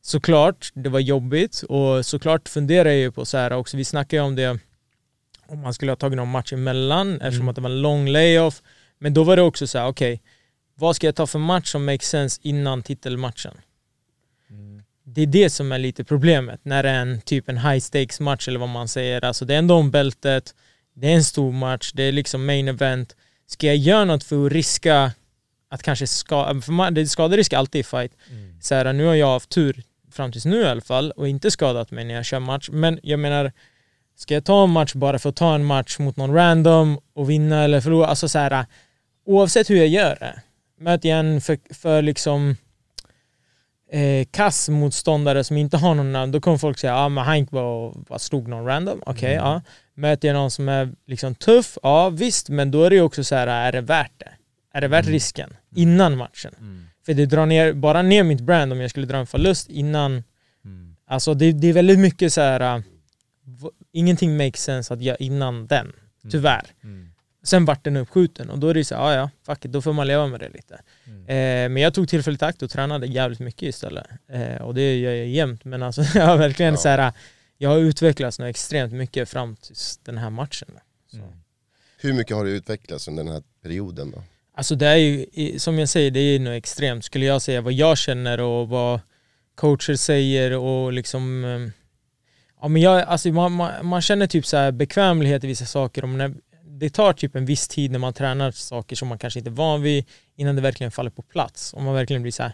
Såklart, 0.07 0.71
det 0.75 0.89
var 0.89 1.01
jobbigt 1.01 1.63
och 1.69 2.07
såklart 2.07 2.49
funderar 2.49 2.89
jag 2.89 2.99
ju 2.99 3.13
på 3.13 3.25
så 3.25 3.37
här 3.39 3.53
också, 3.53 3.77
vi 3.77 3.85
snackade 3.85 4.23
ju 4.23 4.27
om 4.27 4.35
det 4.37 4.59
om 5.47 5.61
man 5.61 5.75
skulle 5.75 5.91
ha 5.93 5.97
tagit 5.97 6.17
någon 6.17 6.31
match 6.31 6.53
emellan 6.53 7.21
eftersom 7.21 7.49
att 7.49 7.55
det 7.57 7.63
var 7.63 7.71
en 7.71 7.83
lång 7.83 8.09
layoff. 8.09 8.63
Men 8.99 9.15
då 9.15 9.25
var 9.25 9.37
det 9.37 9.43
också 9.43 9.67
så 9.67 9.79
här, 9.79 9.87
okej, 9.87 10.23
vad 10.75 10.97
ska 10.97 11.07
jag 11.07 11.15
ta 11.15 11.27
för 11.27 11.39
match 11.39 11.69
som 11.73 11.85
makes 11.85 12.09
sense 12.09 12.41
innan 12.45 12.83
titelmatchen? 12.83 13.55
Det 15.05 15.23
är 15.23 15.27
det 15.27 15.51
som 15.51 15.73
är 15.73 15.79
lite 15.79 16.05
problemet 16.05 16.61
när 16.65 16.83
det 16.83 16.89
är 16.89 17.01
en 17.03 17.21
typ 17.21 17.49
en 17.49 17.59
high 17.59 17.79
stakes 17.81 18.21
match 18.21 18.49
eller 18.49 18.59
vad 18.59 18.69
man 18.69 18.89
säger. 18.89 19.25
Alltså 19.25 19.45
det 19.45 19.55
är 19.55 19.59
ändå 19.59 19.75
om 19.75 19.91
bältet, 19.91 20.55
det 20.95 21.07
är 21.11 21.15
en 21.15 21.25
stor 21.25 21.53
match, 21.53 21.93
det 21.95 22.03
är 22.03 22.13
liksom 22.13 22.47
main 22.47 22.69
event. 22.69 23.17
Ska 23.47 23.67
jag 23.67 23.77
göra 23.77 24.05
något 24.05 24.25
för 24.25 24.47
att 24.47 24.53
riska 24.53 25.13
att 25.69 25.83
kanske 25.83 26.07
skada, 26.07 26.61
för 26.61 26.73
man- 26.73 26.95
det 26.95 27.07
skaderisk 27.07 27.53
alltid 27.53 27.81
i 27.81 27.85
fight. 27.85 28.13
Så 28.61 28.75
här, 28.75 28.93
nu 28.93 29.05
har 29.05 29.15
jag 29.15 29.33
haft 29.33 29.51
tur 29.51 29.83
fram 30.14 30.33
tills 30.33 30.44
nu 30.44 30.61
i 30.61 30.66
alla 30.66 30.80
fall 30.80 31.11
och 31.11 31.28
inte 31.28 31.50
skadat 31.50 31.90
mig 31.90 32.04
när 32.04 32.14
jag 32.14 32.25
kör 32.25 32.40
match. 32.40 32.68
Men 32.73 33.00
jag 33.02 33.21
menar, 33.21 33.52
ska 34.16 34.35
jag 34.35 34.44
ta 34.44 34.64
en 34.64 34.71
match 34.71 34.94
bara 34.94 35.18
för 35.18 35.28
att 35.28 35.37
ta 35.37 35.54
en 35.54 35.64
match 35.64 35.99
mot 35.99 36.16
någon 36.16 36.35
random 36.35 36.99
och 37.14 37.30
vinna 37.30 37.64
eller 37.64 37.80
förlora? 37.80 38.06
Alltså 38.06 38.28
så 38.28 38.38
här, 38.38 38.66
oavsett 39.26 39.71
hur 39.71 39.76
jag 39.76 39.88
gör 39.88 40.16
det. 40.21 40.42
Möter 40.80 41.09
jag 41.09 41.18
en 41.18 41.40
för, 41.40 41.59
för 41.75 42.02
liksom 42.02 42.56
eh, 43.92 44.26
kass 44.30 44.68
motståndare 44.68 45.44
som 45.44 45.56
inte 45.56 45.76
har 45.76 45.94
någon 45.94 46.12
namn, 46.12 46.33
då 46.33 46.40
kommer 46.40 46.59
folk 46.59 46.78
säga 46.78 46.92
ja 46.92 46.99
ah, 46.99 47.09
men 47.09 47.25
han 47.25 47.38
gick 47.38 47.50
bara 47.50 47.92
bara 48.09 48.18
slog 48.18 48.49
någon 48.49 48.66
random. 48.66 49.02
Okej, 49.06 49.35
ja. 49.35 49.62
Möter 49.94 50.28
jag 50.28 50.35
någon 50.35 50.50
som 50.50 50.68
är 50.68 50.92
liksom 51.06 51.35
tuff, 51.35 51.78
ja 51.83 52.09
visst, 52.09 52.49
men 52.49 52.71
då 52.71 52.85
är 52.85 52.90
det 52.90 52.97
ju 52.97 53.02
också 53.02 53.25
så 53.25 53.35
här, 53.35 53.47
är 53.47 53.73
det 53.73 53.80
värt 53.80 54.12
det? 54.18 54.30
Är 54.73 54.80
det 54.80 54.88
värt 54.88 55.06
risken 55.06 55.56
innan 55.75 56.16
matchen? 56.16 56.54
För 57.07 57.15
det 57.15 57.27
drar 57.27 57.47
ner, 57.47 57.73
bara 57.73 58.03
ner 58.03 58.23
mitt 58.25 58.41
brand 58.41 58.73
om 58.73 58.81
jag 58.81 58.91
skulle 58.91 59.07
dra 59.07 59.17
en 59.17 59.27
förlust 59.27 59.71
innan. 59.71 60.23
Alltså 61.07 61.35
det, 61.35 61.53
det 61.53 61.69
är 61.69 61.73
väldigt 61.73 61.99
mycket 61.99 62.33
så 62.33 62.41
här. 62.41 62.77
äh, 62.77 62.83
v- 63.45 63.71
ingenting 63.93 64.37
makes 64.37 64.63
sense 64.63 64.95
att 64.95 65.03
göra 65.03 65.17
innan 65.17 65.67
den, 65.67 65.93
tyvärr. 66.31 66.67
Sen 67.43 67.65
vart 67.65 67.85
den 67.85 67.97
uppskjuten 67.97 68.51
och 68.51 68.59
då 68.59 68.69
är 68.69 68.75
det 68.75 68.85
så 68.85 68.95
här, 68.95 69.03
ja 69.03 69.15
ja, 69.15 69.31
fuck 69.47 69.65
it, 69.65 69.73
då 69.73 69.83
får 69.83 69.93
man 69.93 70.07
leva 70.07 70.27
med 70.27 70.41
det 70.41 70.49
lite. 70.49 70.75
Eh, 71.33 71.69
men 71.69 71.77
jag 71.77 71.95
tog 71.95 72.09
tillfället 72.09 72.43
i 72.43 72.45
akt 72.45 72.63
och 72.63 72.71
tränade 72.71 73.07
jävligt 73.07 73.41
mycket 73.41 73.63
istället. 73.63 74.07
Eh, 74.29 74.63
och 74.63 74.75
det 74.75 74.97
gör 74.99 75.13
jag 75.13 75.27
jämt, 75.27 75.65
men 75.65 75.83
alltså 75.83 76.03
jag 76.19 76.27
har 76.27 76.37
verkligen 76.37 76.79
så 76.79 76.89
här, 76.89 77.13
jag 77.59 77.71
har 77.71 77.79
utvecklats 77.79 78.39
nog 78.39 78.49
extremt 78.49 78.93
mycket 78.93 79.29
fram 79.29 79.57
till 79.57 79.75
den 80.05 80.19
här 80.19 80.31
matchen. 80.31 80.69
Så. 81.11 81.33
Hur 81.99 82.13
mycket 82.13 82.37
har 82.37 82.45
du 82.45 82.51
utvecklats 82.51 83.09
under 83.09 83.25
den 83.25 83.33
här 83.33 83.43
perioden 83.63 84.11
då? 84.11 84.23
Alltså 84.57 84.75
det 84.75 84.87
är 84.87 84.97
ju, 84.97 85.59
som 85.59 85.79
jag 85.79 85.89
säger, 85.89 86.11
det 86.11 86.21
är 86.21 86.33
ju 86.33 86.39
nog 86.39 86.55
extremt. 86.55 87.05
Skulle 87.05 87.25
jag 87.25 87.43
säga 87.43 87.61
vad 87.61 87.73
jag 87.73 87.99
känner 87.99 88.41
och 88.41 88.69
vad 88.69 89.01
coacher 89.55 89.95
säger 89.97 90.57
och 90.57 90.93
liksom... 90.93 91.45
Eh, 91.45 91.71
ja 92.61 92.69
men 92.69 92.83
jag, 92.83 93.03
alltså 93.03 93.29
man, 93.29 93.53
man, 93.53 93.87
man 93.87 94.03
känner 94.03 94.27
typ 94.27 94.47
så 94.47 94.57
här 94.57 94.73
bekvämlighet 94.73 95.45
i 95.45 95.47
vissa 95.47 95.67
saker. 95.67 96.05
Om 96.05 96.19
när, 96.19 96.35
det 96.65 96.91
tar 96.91 97.13
typ 97.13 97.37
en 97.37 97.45
viss 97.45 97.69
tid 97.69 97.91
när 97.91 97.99
man 97.99 98.13
tränar 98.13 98.51
saker 98.51 98.97
som 98.97 99.09
man 99.09 99.19
kanske 99.19 99.41
inte 99.41 99.51
är 99.51 99.53
van 99.53 99.83
vid 99.83 100.05
innan 100.37 100.57
det 100.57 100.63
verkligen 100.63 100.91
faller 100.91 101.11
på 101.11 101.23
plats. 101.23 101.73
Och 101.73 101.83
man 101.83 101.95
verkligen 101.95 102.23
blir 102.23 102.33
så 102.33 102.43
här, 102.43 102.53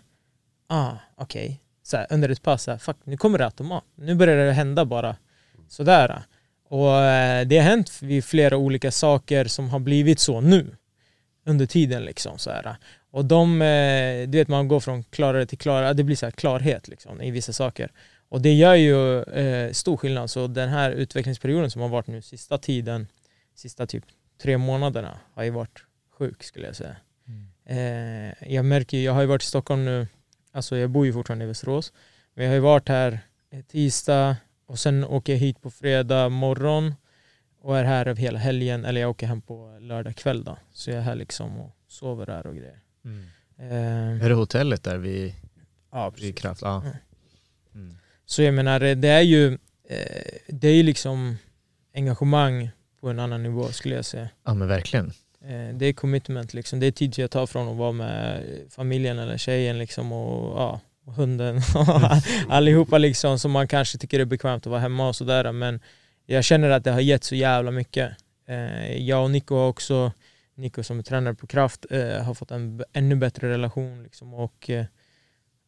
ah 0.69 0.93
okej. 1.17 1.61
Så 1.83 1.97
här, 1.97 2.07
under 2.11 2.29
ett 2.29 2.43
pass, 2.43 2.63
så 2.63 2.71
här, 2.71 2.79
fuck 2.79 2.97
nu 3.05 3.17
kommer 3.17 3.39
det 3.39 3.45
automat. 3.45 3.85
Nu 3.95 4.15
börjar 4.15 4.47
det 4.47 4.53
hända 4.53 4.85
bara 4.85 5.17
sådär. 5.69 6.23
Och 6.69 6.97
eh, 6.97 7.47
det 7.47 7.59
har 7.59 7.65
hänt 7.65 8.03
vid 8.03 8.25
flera 8.25 8.57
olika 8.57 8.91
saker 8.91 9.45
som 9.45 9.71
har 9.71 9.79
blivit 9.79 10.21
så 10.21 10.41
nu 10.41 10.77
under 11.45 11.67
tiden 11.67 12.05
liksom 12.05 12.39
så 12.39 12.51
här. 12.51 12.77
Och 13.11 13.25
de, 13.25 13.63
eh, 13.63 14.29
du 14.29 14.39
vet 14.39 14.49
man 14.49 14.69
går 14.69 14.81
från 14.81 15.03
klarare 15.03 15.47
till 15.47 15.59
klarare, 15.59 15.93
det 15.93 16.05
blir 16.05 16.17
så 16.17 16.27
här 16.27 16.31
klarhet 16.31 16.89
liksom 16.89 17.23
i 17.23 17.31
vissa 17.31 17.53
saker. 17.53 17.93
Och 18.29 18.41
det 18.41 18.53
gör 18.55 18.75
ju 18.75 19.23
eh, 19.23 19.73
stor 19.73 19.97
skillnad. 19.97 20.31
Så 20.31 20.47
den 20.47 20.69
här 20.69 20.91
utvecklingsperioden 20.91 21.71
som 21.71 21.83
har 21.83 21.89
varit 21.89 22.07
nu 22.07 22.23
sista 22.23 22.59
tiden, 22.59 23.09
sista 23.55 23.87
typ 23.87 24.05
tre 24.43 24.59
månaderna 24.59 25.21
har 25.35 25.43
ju 25.43 25.51
varit 25.51 25.85
sjuk 26.19 26.43
skulle 26.43 26.67
jag 26.67 26.77
säga. 26.77 26.97
Eh, 27.65 28.53
jag 28.53 28.65
märker 28.65 28.99
jag 28.99 29.13
har 29.13 29.21
ju 29.21 29.27
varit 29.27 29.43
i 29.43 29.47
Stockholm 29.47 29.85
nu, 29.85 30.07
alltså 30.53 30.77
jag 30.77 30.91
bor 30.91 31.07
ju 31.07 31.13
fortfarande 31.13 31.45
i 31.45 31.49
Västerås, 31.49 31.93
men 32.35 32.45
jag 32.45 32.51
har 32.51 32.55
ju 32.55 32.61
varit 32.61 32.89
här 32.89 33.21
tisdag 33.69 34.37
och 34.67 34.79
sen 34.79 35.05
åker 35.05 35.33
jag 35.33 35.41
hit 35.41 35.63
på 35.63 35.71
fredag 35.71 36.29
morgon 36.29 36.95
och 37.61 37.79
är 37.79 37.85
här 37.85 38.07
över 38.09 38.21
hela 38.23 38.39
helgen, 38.39 38.85
eller 38.85 39.01
jag 39.01 39.11
åker 39.11 39.27
hem 39.27 39.41
på 39.41 39.79
lördag 39.81 40.17
kväll 40.17 40.45
då. 40.45 40.57
Så 40.73 40.91
jag 40.91 40.99
är 40.99 41.03
här 41.03 41.15
liksom 41.15 41.61
och 41.61 41.71
sover 41.89 42.27
här 42.27 42.47
och 42.47 42.55
grejer. 42.57 42.79
Eh, 43.59 44.25
Är 44.25 44.29
det 44.29 44.35
hotellet 44.35 44.83
där 44.85 44.99
vid, 44.99 45.35
ja, 45.93 46.11
vid 46.11 46.37
Kraft? 46.39 46.63
Ja. 46.63 46.83
Så 48.27 48.43
jag 48.43 48.55
menar, 48.55 48.81
det 48.95 49.09
är 49.09 49.21
ju 49.21 49.53
eh, 49.89 50.33
det 50.49 50.69
är 50.69 50.83
liksom 50.83 51.37
engagemang 51.95 52.71
på 53.01 53.09
en 53.11 53.19
annan 53.19 53.43
nivå 53.43 53.69
skulle 53.69 53.95
jag 53.95 54.05
säga. 54.05 54.29
ja 54.45 54.55
men 54.55 54.69
verkligen. 54.69 55.13
Eh, 55.45 55.75
det 55.75 55.87
är 55.87 55.93
commitment 55.93 56.55
liksom. 56.55 56.81
Det 56.81 56.87
är 56.87 56.91
tid 56.93 57.19
jag 57.19 57.31
tar 57.31 57.47
från 57.47 57.69
att 57.69 57.77
vara 57.77 57.93
med 57.93 58.43
familjen 58.71 59.19
eller 59.19 59.37
tjejen 59.39 59.79
liksom 59.79 60.13
och, 60.13 60.61
ja, 60.61 60.81
och 61.05 61.13
hunden 61.13 61.57
och 61.57 61.87
allihopa 62.49 62.99
liksom 62.99 63.39
som 63.39 63.51
man 63.51 63.69
kanske 63.69 63.99
tycker 63.99 64.21
är 64.21 64.25
bekvämt 64.25 64.67
att 64.67 64.71
vara 64.71 64.81
hemma 64.81 65.09
och 65.09 65.17
sådär. 65.17 65.53
Men 65.53 65.81
jag 66.35 66.45
känner 66.45 66.71
att 66.71 66.85
det 66.85 66.91
har 66.91 67.01
gett 67.01 67.25
så 67.25 67.35
jävla 67.35 67.71
mycket. 67.71 68.17
Eh, 68.47 68.97
jag 68.97 69.25
och 69.25 69.31
Nico 69.31 69.55
har 69.55 69.69
också, 69.69 70.13
Nico 70.55 70.83
som 70.83 70.99
är 70.99 71.03
tränare 71.03 71.35
på 71.35 71.47
Kraft, 71.47 71.87
eh, 71.91 72.23
har 72.23 72.35
fått 72.35 72.51
en 72.51 72.85
ännu 72.93 73.17
bättre 73.17 73.51
relation 73.51 74.03
liksom 74.03 74.35
och 74.35 74.71
eh, 74.71 74.85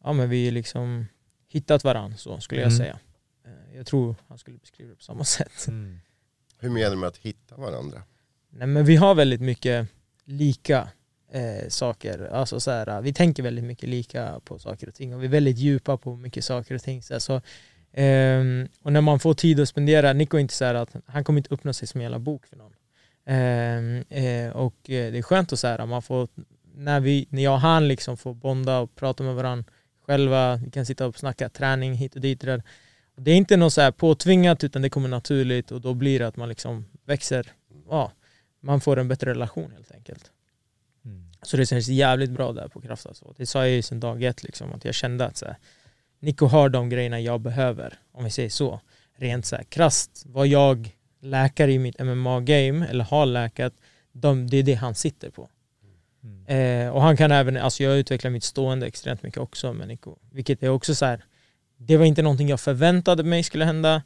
ja 0.03 0.13
men 0.13 0.29
vi 0.29 0.51
liksom 0.51 1.05
hittat 1.49 1.83
varandra 1.83 2.17
så 2.17 2.39
skulle 2.39 2.61
jag 2.61 2.71
Mm. 2.71 2.77
säga. 2.77 2.99
Eh, 3.45 3.77
jag 3.77 3.85
tror 3.85 4.15
han 4.27 4.37
skulle 4.37 4.57
beskriva 4.57 4.89
det 4.89 4.95
på 4.95 5.03
samma 5.03 5.23
sätt. 5.23 5.67
Hur 6.59 6.69
menar 6.69 6.89
du 6.89 6.95
med 6.95 7.07
att 7.07 7.17
hitta 7.17 7.55
varandra? 7.57 8.03
Nej 8.49 8.67
men 8.67 8.85
vi 8.85 8.95
har 8.95 9.15
väldigt 9.15 9.41
mycket 9.41 9.87
lika 10.25 10.87
eh, 11.31 11.67
saker. 11.69 12.29
Alltså 12.31 12.59
så 12.59 12.71
här, 12.71 13.01
vi 13.01 13.13
tänker 13.13 13.43
väldigt 13.43 13.63
mycket 13.65 13.89
lika 13.89 14.39
på 14.45 14.59
saker 14.59 14.87
och 14.87 14.93
ting 14.93 15.15
och 15.15 15.21
vi 15.21 15.25
är 15.25 15.29
väldigt 15.29 15.57
djupa 15.57 15.97
på 15.97 16.15
mycket 16.15 16.45
saker 16.45 16.75
och 16.75 16.81
ting. 16.81 17.01
Så, 17.03 17.13
här, 17.13 17.19
så, 17.19 17.41
ehm, 17.93 18.67
och 18.81 18.93
när 18.93 19.01
man 19.01 19.19
får 19.19 19.33
tid 19.33 19.59
att 19.59 19.69
spendera, 19.69 20.13
Nico 20.13 20.37
är 20.37 20.41
inte 20.41 20.53
så 20.53 20.65
att 20.65 20.95
han 21.05 21.23
kommer 21.23 21.39
inte 21.39 21.53
öppna 21.53 21.73
sig 21.73 21.87
som 21.87 22.01
en 22.01 22.03
jävla 22.03 22.19
bok 22.19 22.45
för 22.45 22.57
någon. 22.57 22.73
Ehm, 23.25 24.03
eh, 24.09 24.55
och 24.55 24.89
eh, 24.89 25.11
det 25.11 25.17
är 25.17 25.21
skönt 25.21 25.53
att 25.53 25.59
så 25.59 25.67
här, 25.67 25.85
man 25.85 26.01
får, 26.01 26.27
när, 26.75 26.99
vi, 26.99 27.27
när 27.29 27.43
jag 27.43 27.53
och 27.53 27.59
han 27.59 27.87
liksom 27.87 28.17
får 28.17 28.33
bonda 28.33 28.79
och 28.79 28.95
prata 28.95 29.23
med 29.23 29.35
varandra 29.35 29.71
själva, 30.05 30.55
vi 30.55 30.71
kan 30.71 30.85
sitta 30.85 31.07
och 31.07 31.19
snacka 31.19 31.49
träning 31.49 31.93
hit 31.93 32.15
och 32.15 32.21
dit. 32.21 32.41
Där. 32.41 32.63
Det 33.15 33.31
är 33.31 33.35
inte 33.35 33.57
något 33.57 33.73
så 33.73 33.81
här 33.81 33.91
påtvingat 33.91 34.63
utan 34.63 34.81
det 34.81 34.89
kommer 34.89 35.09
naturligt 35.09 35.71
och 35.71 35.81
då 35.81 35.93
blir 35.93 36.19
det 36.19 36.27
att 36.27 36.35
man 36.35 36.49
liksom 36.49 36.85
växer 37.05 37.51
ja, 37.89 38.11
man 38.59 38.81
får 38.81 38.99
en 38.99 39.07
bättre 39.07 39.31
relation 39.31 39.71
helt 39.71 39.91
enkelt. 39.91 40.31
Så 41.41 41.57
det 41.57 41.65
känns 41.65 41.87
jävligt 41.87 42.31
bra 42.31 42.51
där 42.51 42.67
på 42.67 42.81
Kraft 42.81 43.05
alltså. 43.05 43.33
Det 43.37 43.45
sa 43.45 43.59
jag 43.59 43.75
ju 43.75 43.81
sedan 43.81 43.99
dag 43.99 44.23
ett 44.23 44.43
liksom, 44.43 44.73
att 44.73 44.85
jag 44.85 44.95
kände 44.95 45.25
att 45.25 45.37
så 45.37 45.45
här, 45.45 45.57
Nico 46.23 46.45
har 46.45 46.69
de 46.69 46.89
grejerna 46.89 47.19
jag 47.19 47.41
behöver, 47.41 47.93
om 48.11 48.23
vi 48.23 48.29
säger 48.29 48.49
så. 48.49 48.79
Rent 49.17 49.45
så 49.45 49.55
här, 49.55 49.63
krasst, 49.63 50.23
vad 50.25 50.47
jag 50.47 50.95
läkar 51.21 51.67
i 51.67 51.79
mitt 51.79 51.99
MMA-game, 51.99 52.87
eller 52.89 53.03
har 53.03 53.25
läkat, 53.25 53.73
de, 54.11 54.49
det 54.49 54.57
är 54.57 54.63
det 54.63 54.73
han 54.73 54.95
sitter 54.95 55.29
på. 55.29 55.49
Eh, 56.53 56.89
och 56.89 57.01
han 57.01 57.17
kan 57.17 57.31
även, 57.31 57.57
alltså 57.57 57.83
jag 57.83 57.97
utvecklar 57.97 58.31
mitt 58.31 58.43
stående 58.43 58.87
extremt 58.87 59.23
mycket 59.23 59.39
också 59.39 59.73
med 59.73 59.87
Nico. 59.87 60.15
Vilket 60.31 60.63
är 60.63 60.69
också 60.69 60.95
så 60.95 61.05
här, 61.05 61.23
det 61.77 61.97
var 61.97 62.05
inte 62.05 62.21
någonting 62.21 62.49
jag 62.49 62.59
förväntade 62.59 63.23
mig 63.23 63.43
skulle 63.43 63.65
hända, 63.65 64.03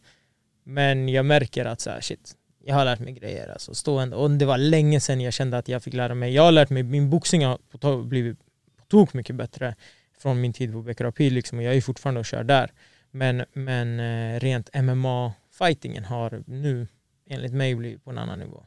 men 0.64 1.10
jag 1.10 1.26
märker 1.26 1.66
att 1.66 1.82
så 1.82 1.90
här, 1.90 2.02
shit, 2.02 2.36
jag 2.64 2.76
har 2.76 2.86
lärt 2.86 3.00
mig 3.00 3.14
grejer 3.14 3.50
alltså, 3.50 3.74
stående. 3.74 4.16
Och 4.16 4.32
det 4.32 4.46
var 4.46 4.58
länge 4.58 5.00
sedan 5.00 5.22
jag 5.22 5.34
kände 5.34 5.58
att 5.58 5.68
jag 5.68 5.84
fick 5.84 5.94
lära 5.94 6.16
mig. 6.16 6.34
Jag 6.34 6.44
har 6.44 6.52
lärt 6.52 6.70
mig, 6.70 6.84
min 6.84 7.10
boxning 7.10 7.46
har 7.46 8.04
blivit 8.04 8.40
på 8.78 8.86
tok 8.88 9.14
mycket 9.14 9.36
bättre 9.36 9.76
från 10.20 10.42
min 10.42 10.54
tid 10.54 10.72
på 10.72 10.82
Becker 10.82 11.30
liksom, 11.30 11.58
och 11.58 11.64
jag 11.64 11.76
är 11.76 11.82
fortfarande 11.82 12.20
och 12.20 12.26
kör 12.26 12.44
där. 12.44 12.72
Men, 13.12 13.44
men 13.54 14.00
eh, 14.00 14.40
rent 14.40 14.70
MMA-fightingen 14.74 16.04
har 16.04 16.44
nu 16.48 16.88
enligt 17.30 17.54
mig 17.54 17.76
blivit 17.76 18.04
på 18.04 18.10
en 18.10 18.18
annan 18.18 18.40
nivå. 18.40 18.64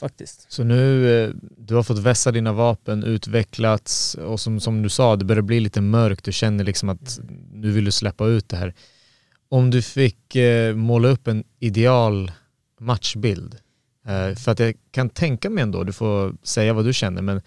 Faktiskt. 0.00 0.52
Så 0.52 0.64
nu, 0.64 1.10
eh, 1.24 1.30
du 1.56 1.74
har 1.74 1.82
fått 1.82 1.98
vässa 1.98 2.32
dina 2.32 2.52
vapen, 2.52 3.04
utvecklats 3.04 4.14
och 4.14 4.40
som, 4.40 4.60
som 4.60 4.82
du 4.82 4.88
sa, 4.88 5.16
det 5.16 5.24
börjar 5.24 5.42
bli 5.42 5.60
lite 5.60 5.80
mörkt. 5.80 6.24
Du 6.24 6.32
känner 6.32 6.64
liksom 6.64 6.88
att 6.88 7.20
nu 7.52 7.70
vill 7.70 7.84
du 7.84 7.92
släppa 7.92 8.26
ut 8.26 8.48
det 8.48 8.56
här. 8.56 8.74
Om 9.48 9.70
du 9.70 9.82
fick 9.82 10.36
eh, 10.36 10.74
måla 10.74 11.08
upp 11.08 11.26
en 11.28 11.44
ideal 11.58 12.32
matchbild, 12.78 13.58
Eh, 14.06 14.34
för 14.34 14.52
att 14.52 14.58
jag 14.58 14.74
kan 14.90 15.10
tänka 15.10 15.50
mig 15.50 15.62
ändå, 15.62 15.84
du 15.84 15.92
får 15.92 16.34
säga 16.42 16.72
vad 16.72 16.84
du 16.84 16.92
känner, 16.92 17.22
men 17.22 17.42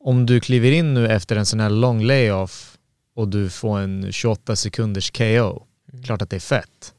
om 0.00 0.26
du 0.26 0.40
kliver 0.40 0.72
in 0.72 0.94
nu 0.94 1.08
efter 1.08 1.36
en 1.36 1.46
sån 1.46 1.60
här 1.60 1.70
lång 1.70 2.02
layoff 2.02 2.78
och 3.14 3.28
du 3.28 3.50
får 3.50 3.78
en 3.78 4.12
28 4.12 4.56
sekunders 4.56 5.10
KO, 5.10 5.66
klart 6.04 6.22
att 6.22 6.30
det 6.30 6.36
är 6.36 6.40
fett. 6.40 6.94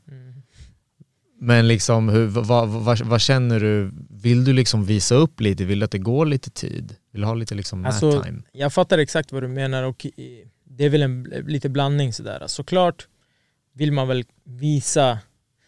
Men 1.43 1.67
liksom, 1.67 2.09
hur, 2.09 2.27
vad, 2.27 2.69
vad, 2.69 3.01
vad 3.01 3.21
känner 3.21 3.59
du? 3.59 3.91
Vill 4.09 4.45
du 4.45 4.53
liksom 4.53 4.85
visa 4.85 5.15
upp 5.15 5.41
lite? 5.41 5.65
Vill 5.65 5.79
du 5.79 5.85
att 5.85 5.91
det 5.91 5.97
går 5.97 6.25
lite 6.25 6.49
tid? 6.49 6.95
Vill 7.11 7.21
du 7.21 7.27
ha 7.27 7.33
lite 7.33 7.55
liksom 7.55 7.85
Alltså, 7.85 8.23
time? 8.23 8.41
Jag 8.51 8.73
fattar 8.73 8.97
exakt 8.97 9.31
vad 9.31 9.43
du 9.43 9.47
menar 9.47 9.83
och 9.83 10.05
det 10.63 10.85
är 10.85 10.89
väl 10.89 11.01
en 11.01 11.23
lite 11.23 11.69
blandning 11.69 12.13
sådär. 12.13 12.43
Såklart 12.47 13.07
vill 13.73 13.91
man 13.91 14.07
väl 14.07 14.25
visa, 14.43 15.19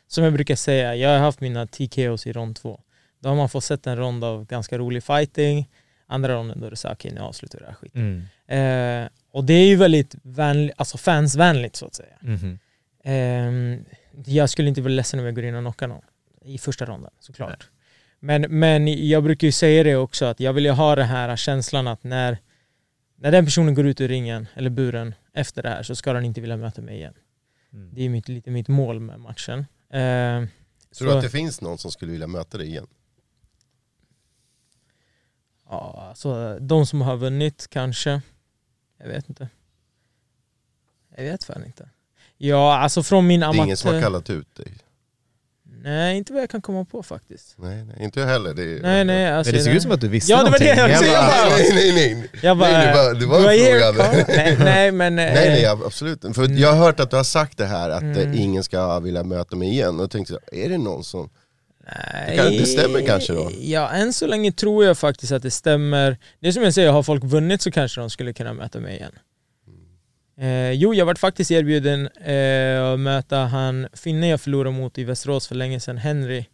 som 0.08 0.24
jag 0.24 0.34
brukar 0.34 0.56
säga, 0.56 0.96
jag 0.96 1.10
har 1.10 1.20
haft 1.20 1.42
mina 1.42 1.68
TKOs 1.68 2.28
i 2.28 2.34
rond 2.34 2.56
två. 2.56 2.82
Då 3.20 3.30
har 3.30 3.36
man 3.36 3.50
fått 3.50 3.64
sett 3.64 3.88
en 3.88 3.98
rond 3.98 4.24
av 4.24 4.46
ganska 4.46 4.78
rolig 4.78 5.04
fighting, 5.04 5.70
andra 6.14 6.34
ronden 6.36 6.60
då 6.60 6.66
är 6.66 6.70
det 6.70 6.76
såhär, 6.76 6.96
okej 6.96 7.12
nu 7.14 7.22
avslutar 7.22 7.60
vi 7.60 7.64
det 7.66 7.70
här 7.72 7.76
skiten. 7.78 8.28
Mm. 8.48 9.04
Eh, 9.04 9.10
och 9.32 9.44
det 9.44 9.54
är 9.54 9.68
ju 9.68 9.76
väldigt 9.76 10.16
vänligt, 10.24 10.74
alltså 10.78 10.98
fansvänligt 10.98 11.76
så 11.76 11.86
att 11.86 11.96
säga. 11.96 12.16
Mhm. 12.22 12.60
Ehm, 13.04 13.86
jag 14.26 14.50
skulle 14.50 14.70
inte 14.70 14.82
bli 14.82 14.94
ledsen 14.94 15.20
om 15.20 15.26
jag 15.26 15.36
går 15.36 15.44
in 15.44 15.56
och 15.56 15.62
knockar 15.64 15.88
någon 15.88 16.02
i 16.42 16.58
första 16.58 16.86
ronden, 16.86 17.12
såklart. 17.20 17.70
Men, 18.20 18.42
men 18.42 19.08
jag 19.08 19.24
brukar 19.24 19.48
ju 19.48 19.52
säga 19.52 19.84
det 19.84 19.96
också, 19.96 20.26
att 20.26 20.40
jag 20.40 20.54
vill 20.54 20.66
ju 20.66 20.72
ha 20.72 20.96
den 20.96 21.08
här 21.08 21.36
känslan 21.36 21.88
att 21.88 22.04
när, 22.04 22.38
när 23.16 23.32
den 23.32 23.46
personen 23.46 23.74
går 23.74 23.88
ut 23.88 24.02
ur 24.02 24.08
ringen, 24.08 24.48
eller 24.56 24.70
buren, 24.70 25.16
efter 25.34 25.64
det 25.64 25.70
här 25.70 25.84
så 25.84 25.96
ska 25.96 26.14
den 26.14 26.26
inte 26.26 26.42
vilja 26.42 26.58
möta 26.58 26.82
mig 26.82 26.96
igen. 26.96 27.14
Mm. 27.74 27.90
Det 27.94 28.02
är 28.06 28.10
mitt, 28.10 28.30
lite 28.30 28.52
mitt 28.52 28.68
mål 28.68 29.00
med 29.00 29.20
matchen. 29.20 29.66
Ehm, 29.94 30.48
Tror 30.98 31.08
du 31.08 31.12
så- 31.12 31.18
att 31.18 31.24
det 31.24 31.30
finns 31.30 31.62
någon 31.62 31.78
som 31.78 31.92
skulle 31.92 32.12
vilja 32.12 32.28
möta 32.28 32.58
dig 32.58 32.68
igen? 32.68 32.88
Ja, 35.74 36.06
alltså 36.10 36.58
de 36.60 36.86
som 36.86 37.02
har 37.02 37.18
vunnit 37.18 37.68
kanske. 37.70 38.22
Jag 39.00 39.08
vet 39.08 39.30
inte. 39.30 39.48
Jag 41.18 41.24
vet 41.24 41.44
fan 41.44 41.66
inte. 41.66 41.90
Ja, 42.38 42.78
alltså 42.78 43.04
från 43.04 43.28
min 43.28 43.40
Det 43.40 43.46
är 43.46 43.48
amatör... 43.48 43.64
ingen 43.64 43.78
som 43.78 43.94
har 43.94 44.02
kallat 44.02 44.30
ut 44.30 44.56
dig? 44.56 44.74
Nej, 45.84 46.18
inte 46.18 46.34
vad 46.34 46.42
jag 46.42 46.50
kan 46.50 46.62
komma 46.62 46.86
på 46.86 47.04
faktiskt. 47.04 47.56
Nej, 47.58 47.84
nej 47.86 47.96
inte 48.00 48.20
jag 48.20 48.28
heller. 48.28 48.54
Det 48.54 48.64
är, 48.64 48.82
Nej, 48.82 49.06
nej. 49.06 49.32
Alltså, 49.32 49.52
Men 49.54 49.58
det 49.60 49.64
såg 49.66 49.74
ut 49.74 49.82
som 49.82 49.92
att 49.92 50.02
du 50.02 50.08
visste 50.08 50.32
Ja, 50.32 50.44
det 50.44 50.50
var 50.52 50.60
det 50.60 50.76
någonting. 50.76 51.08
jag 51.08 51.14
Jag 51.14 51.28
bara, 51.28 51.50
bara- 51.50 51.58
nej, 51.58 51.72
nej, 51.96 52.16
nej. 52.16 52.30
Jag 52.44 52.58
bara, 52.58 52.72
nej, 52.72 52.88
det 52.88 52.94
var, 52.94 53.14
det 53.14 53.26
var 53.26 53.42
"Do 53.42 53.52
I 53.52 53.72
en 53.72 53.94
fråga. 53.94 54.04
a 54.04 54.12
call?" 54.12 54.24
nej, 54.36 54.58
nej, 54.60 54.92
men... 54.92 55.16
Nej, 55.16 55.28
eh, 55.48 55.54
nej 55.54 55.66
absolut 55.66 56.22
För 56.36 56.50
jag 56.60 56.72
har 56.74 56.78
hört 56.86 57.00
att 57.00 57.10
du 57.10 57.16
har 57.16 57.24
sagt 57.24 57.58
det 57.58 57.66
här, 57.66 57.90
att 57.90 58.02
eh, 58.04 58.10
Mm. 58.10 58.34
ingen 58.34 58.64
ska 58.64 59.00
vilja 59.00 59.24
möta 59.24 59.56
mig 59.56 59.70
igen. 59.70 59.96
Och 59.98 60.04
jag 60.04 60.12
tänkte, 60.12 60.40
är 60.52 60.70
det 60.70 60.78
någon 60.78 61.04
som... 61.04 61.30
Nej, 61.86 62.58
Det 62.58 62.66
stämmer 62.66 63.06
kanske 63.06 63.34
då? 63.34 63.52
Ja, 63.62 63.90
än 63.90 64.14
så 64.14 64.28
länge 64.28 64.52
tror 64.52 64.86
jag 64.86 64.98
faktiskt 64.98 65.32
att 65.32 65.44
det 65.44 65.52
stämmer. 65.52 66.18
Det 66.40 66.48
är 66.48 66.52
som 66.52 66.64
jag 66.64 66.74
säger, 66.74 66.92
har 66.92 67.04
folk 67.04 67.24
vunnit 67.24 67.62
så 67.62 67.72
kanske 67.72 68.02
de 68.02 68.10
skulle 68.10 68.34
kunna 68.34 68.54
möta 68.54 68.80
mig 68.80 68.96
igen. 68.96 69.12
Eh, 70.38 70.72
jo, 70.72 70.94
jag 70.94 71.06
varit 71.06 71.20
faktiskt 71.20 71.52
erbjuden 71.52 72.08
eh, 72.08 72.94
att 72.94 73.00
möta 73.00 73.38
han 73.38 73.88
finnen 73.94 74.30
jag 74.30 74.42
förlorade 74.42 74.76
mot 74.76 74.98
i 74.98 75.04
Västerås 75.04 75.48
för 75.48 75.56
länge 75.56 75.80
sedan, 75.80 75.98
Henry. 75.98 76.46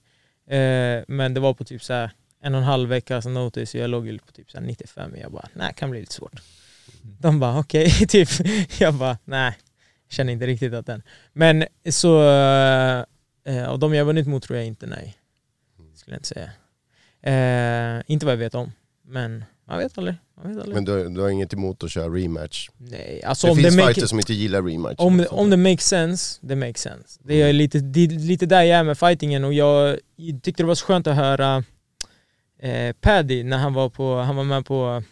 Eh, 0.49 1.03
men 1.07 1.33
det 1.33 1.39
var 1.39 1.53
på 1.53 1.63
typ 1.63 1.83
så 1.83 1.93
här 1.93 2.11
en 2.43 2.55
och 2.55 2.61
en 2.61 2.67
halv 2.67 2.89
veckas 2.89 3.25
notice 3.25 3.73
och 3.73 3.79
jag 3.79 3.89
låg 3.89 4.07
ju 4.07 4.19
på 4.19 4.31
typ 4.31 4.51
så 4.51 4.57
här 4.57 4.65
95 4.65 5.11
och 5.11 5.17
jag 5.17 5.31
bara, 5.31 5.47
nej, 5.53 5.73
kan 5.75 5.89
bli 5.89 5.99
lite 5.99 6.13
svårt. 6.13 6.41
De 7.01 7.39
bara, 7.39 7.59
okej, 7.59 7.91
typ. 8.07 8.29
Jag 8.79 8.93
bara, 8.93 9.17
nej, 9.25 9.57
känner 10.09 10.33
inte 10.33 10.47
riktigt 10.47 10.73
att 10.73 10.85
den. 10.85 11.01
Men 11.33 11.65
så, 11.89 12.29
eh, 13.43 13.65
och 13.69 13.79
de 13.79 13.93
jag 13.93 14.05
vunnit 14.05 14.27
mot 14.27 14.43
tror 14.43 14.57
jag 14.57 14.67
inte 14.67 14.85
nej. 14.85 15.15
Skulle 16.09 16.15
jag 16.15 16.19
inte 16.19 16.51
säga. 17.21 17.97
Eh, 17.97 18.03
inte 18.07 18.25
vad 18.25 18.33
jag 18.33 18.37
vet 18.37 18.55
om, 18.55 18.71
men 19.07 19.45
man 19.67 19.77
vet 19.77 19.97
aldrig. 19.97 20.15
Man 20.35 20.47
vet 20.47 20.57
aldrig. 20.57 20.75
Men 20.75 20.85
du, 20.85 21.09
du 21.09 21.21
har 21.21 21.29
inget 21.29 21.53
emot 21.53 21.83
att 21.83 21.91
köra 21.91 22.07
rematch? 22.07 22.69
nej, 22.77 23.23
alltså 23.23 23.47
det 23.47 23.51
om 23.51 23.57
finns 23.57 23.75
det, 23.75 23.81
make, 23.81 23.93
fighters 23.93 24.09
som 24.09 24.19
inte 24.19 24.33
gillar 24.33 24.61
rematch. 24.61 24.95
om, 24.97 25.25
om 25.29 25.49
det 25.49 25.57
makes 25.57 25.87
sense, 25.87 26.39
det 26.41 26.55
makes 26.55 26.81
sense. 26.81 27.19
Det 27.23 27.41
är 27.41 27.53
lite, 27.53 27.79
det 27.79 28.07
lite 28.07 28.45
där 28.45 28.63
jag 28.63 28.79
är 28.79 28.83
med 28.83 28.97
fightingen 28.97 29.43
och 29.43 29.53
jag 29.53 29.99
tyckte 30.43 30.63
det 30.63 30.67
var 30.67 30.75
så 30.75 30.85
skönt 30.85 31.07
att 31.07 31.15
höra 31.15 31.63
eh, 32.59 32.93
Paddy 33.01 33.43
när 33.43 33.57
han 33.57 33.73
var, 33.73 33.89
på, 33.89 34.15
han 34.15 34.35
var 34.35 34.43
med 34.43 34.65
på 34.65 35.03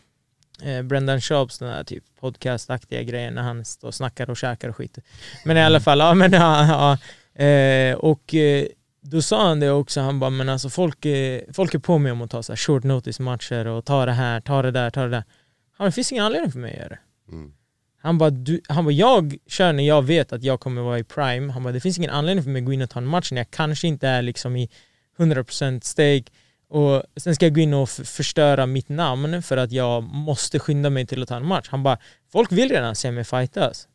eh, 0.63 0.81
Brendan 0.81 1.21
Sharps 1.21 1.59
den 1.59 1.69
här 1.69 1.83
typ 1.83 2.03
podcastaktiga 2.19 3.03
grejen 3.03 3.33
när 3.33 3.41
han 3.41 3.65
står 3.65 3.87
och 3.87 3.95
snackar 3.95 4.29
och 4.29 4.37
käkar 4.37 4.69
och 4.69 4.75
skit. 4.75 4.97
Men 5.45 5.57
i 5.57 5.61
alla 5.61 5.79
fall, 5.79 5.99
ja 5.99 6.13
men 6.13 6.31
ja, 6.31 6.67
ja 6.67 7.43
eh, 7.43 7.95
och 7.95 8.35
eh, 8.35 8.67
då 9.01 9.21
sa 9.21 9.47
han 9.47 9.59
det 9.59 9.71
också, 9.71 10.01
han 10.01 10.19
bara 10.19 10.29
men 10.29 10.49
alltså 10.49 10.69
folk, 10.69 11.05
eh, 11.05 11.41
folk 11.53 11.73
är 11.73 11.79
på 11.79 11.97
mig 11.97 12.11
om 12.11 12.21
att 12.21 12.31
ta 12.31 12.43
så 12.43 12.51
här 12.51 12.57
short 12.57 12.83
notice 12.83 13.19
matcher 13.19 13.67
och 13.67 13.85
ta 13.85 14.05
det 14.05 14.11
här, 14.11 14.41
ta 14.41 14.61
det 14.61 14.71
där, 14.71 14.89
ta 14.89 15.03
det 15.03 15.09
där. 15.09 15.23
Han 15.71 15.85
bara, 15.85 15.85
det 15.85 15.91
finns 15.91 16.11
ingen 16.11 16.23
anledning 16.23 16.51
för 16.51 16.59
mig 16.59 16.71
att 16.71 16.77
göra 16.77 16.89
det. 16.89 16.99
Mm. 17.31 17.53
Han 18.01 18.17
bara, 18.17 18.29
du, 18.29 18.61
han 18.67 18.85
bara, 18.85 18.91
jag 18.91 19.35
kör 19.47 19.73
när 19.73 19.87
jag 19.87 20.01
vet 20.01 20.33
att 20.33 20.43
jag 20.43 20.59
kommer 20.59 20.81
vara 20.81 20.99
i 20.99 21.03
prime. 21.03 21.53
Han 21.53 21.63
bara, 21.63 21.73
det 21.73 21.79
finns 21.79 21.97
ingen 21.97 22.11
anledning 22.11 22.43
för 22.43 22.51
mig 22.51 22.59
att 22.59 22.65
gå 22.65 22.73
in 22.73 22.81
och 22.81 22.89
ta 22.89 22.99
en 22.99 23.07
match 23.07 23.31
när 23.31 23.37
jag 23.37 23.51
kanske 23.51 23.87
inte 23.87 24.07
är 24.07 24.21
liksom 24.21 24.55
i 24.55 24.69
100% 25.17 25.79
stake. 25.83 26.31
Och 26.69 27.03
sen 27.15 27.35
ska 27.35 27.45
jag 27.45 27.55
gå 27.55 27.61
in 27.61 27.73
och 27.73 27.89
förstöra 27.89 28.65
mitt 28.65 28.89
namn 28.89 29.41
för 29.43 29.57
att 29.57 29.71
jag 29.71 30.03
måste 30.03 30.59
skynda 30.59 30.89
mig 30.89 31.05
till 31.05 31.23
att 31.23 31.29
ta 31.29 31.35
en 31.35 31.45
match. 31.45 31.67
Han 31.69 31.83
bara, 31.83 31.97
folk 32.31 32.51
vill 32.51 32.69
redan 32.69 32.95
se 32.95 33.11
mig 33.11 33.23
fightas. 33.23 33.87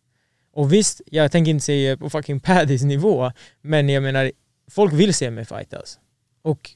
Och 0.54 0.72
visst, 0.72 1.00
jag 1.06 1.32
tänker 1.32 1.50
inte 1.50 1.64
säga 1.64 1.96
på 1.96 2.10
fucking 2.10 2.40
Paddys 2.46 2.82
nivå, 2.82 3.32
men 3.60 3.88
jag 3.88 4.02
menar, 4.02 4.32
folk 4.74 4.92
vill 4.92 5.14
se 5.14 5.30
mig 5.30 5.44
fightas. 5.44 5.78
Alltså. 5.80 5.98
Och 6.42 6.70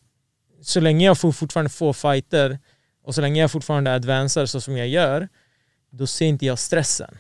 så 0.63 0.81
länge 0.81 1.07
jag 1.07 1.19
får 1.19 1.33
fortfarande 1.33 1.71
får 1.71 1.93
fighter 1.93 2.59
och 3.05 3.15
så 3.15 3.21
länge 3.21 3.41
jag 3.41 3.51
fortfarande 3.51 3.95
advancerar 3.95 4.47
så 4.47 4.61
som 4.61 4.77
jag 4.77 4.89
gör, 4.89 5.29
då 5.91 6.07
ser 6.07 6.27
inte 6.27 6.47
jag 6.47 6.59
stressen. 6.59 7.19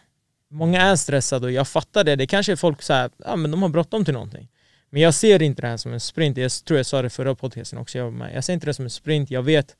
Många 0.50 0.82
är 0.82 0.96
stressade 0.96 1.46
och 1.46 1.52
jag 1.52 1.68
fattar 1.68 2.04
det. 2.04 2.16
Det 2.16 2.26
kanske 2.26 2.52
är 2.52 2.56
folk 2.56 2.82
så 2.82 2.92
här, 2.92 3.10
ja 3.18 3.36
men 3.36 3.50
de 3.50 3.62
har 3.62 3.68
bråttom 3.68 4.04
till 4.04 4.14
någonting. 4.14 4.48
Men 4.90 5.02
jag 5.02 5.14
ser 5.14 5.42
inte 5.42 5.62
det 5.62 5.68
här 5.68 5.76
som 5.76 5.92
en 5.92 6.00
sprint. 6.00 6.36
Jag 6.36 6.50
tror 6.64 6.76
jag 6.76 6.86
sa 6.86 7.02
det 7.02 7.10
förra 7.10 7.34
podcasten 7.34 7.78
också. 7.78 7.98
Jag, 7.98 8.12
med. 8.12 8.34
jag 8.34 8.44
ser 8.44 8.52
inte 8.52 8.66
det 8.66 8.74
som 8.74 8.84
en 8.84 8.90
sprint. 8.90 9.30
Jag 9.30 9.42
vet 9.42 9.76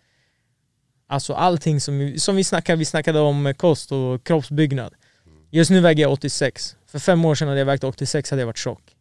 alltså 1.07 1.35
allting 1.35 1.81
som, 1.81 1.99
vi- 1.99 2.19
som 2.19 2.37
vi 2.37 2.45
snackade, 2.45 2.79
vi 2.79 2.85
snackade 2.85 3.21
om 3.21 3.55
kost 3.57 3.93
och 3.93 4.25
kroppsbyggnad. 4.27 4.95
Just 5.51 5.71
nu 5.71 5.81
väger 5.81 6.03
jag 6.03 6.13
86. 6.13 6.77
För 6.87 6.99
fem 6.99 7.25
år 7.25 7.35
sedan 7.35 7.49
hade 7.49 7.61
jag 7.61 7.67
vägt 7.67 7.85
86 7.85 8.31
hade 8.31 8.43
jag 8.43 8.47
varit 8.47 8.57
tjock. 8.59 8.96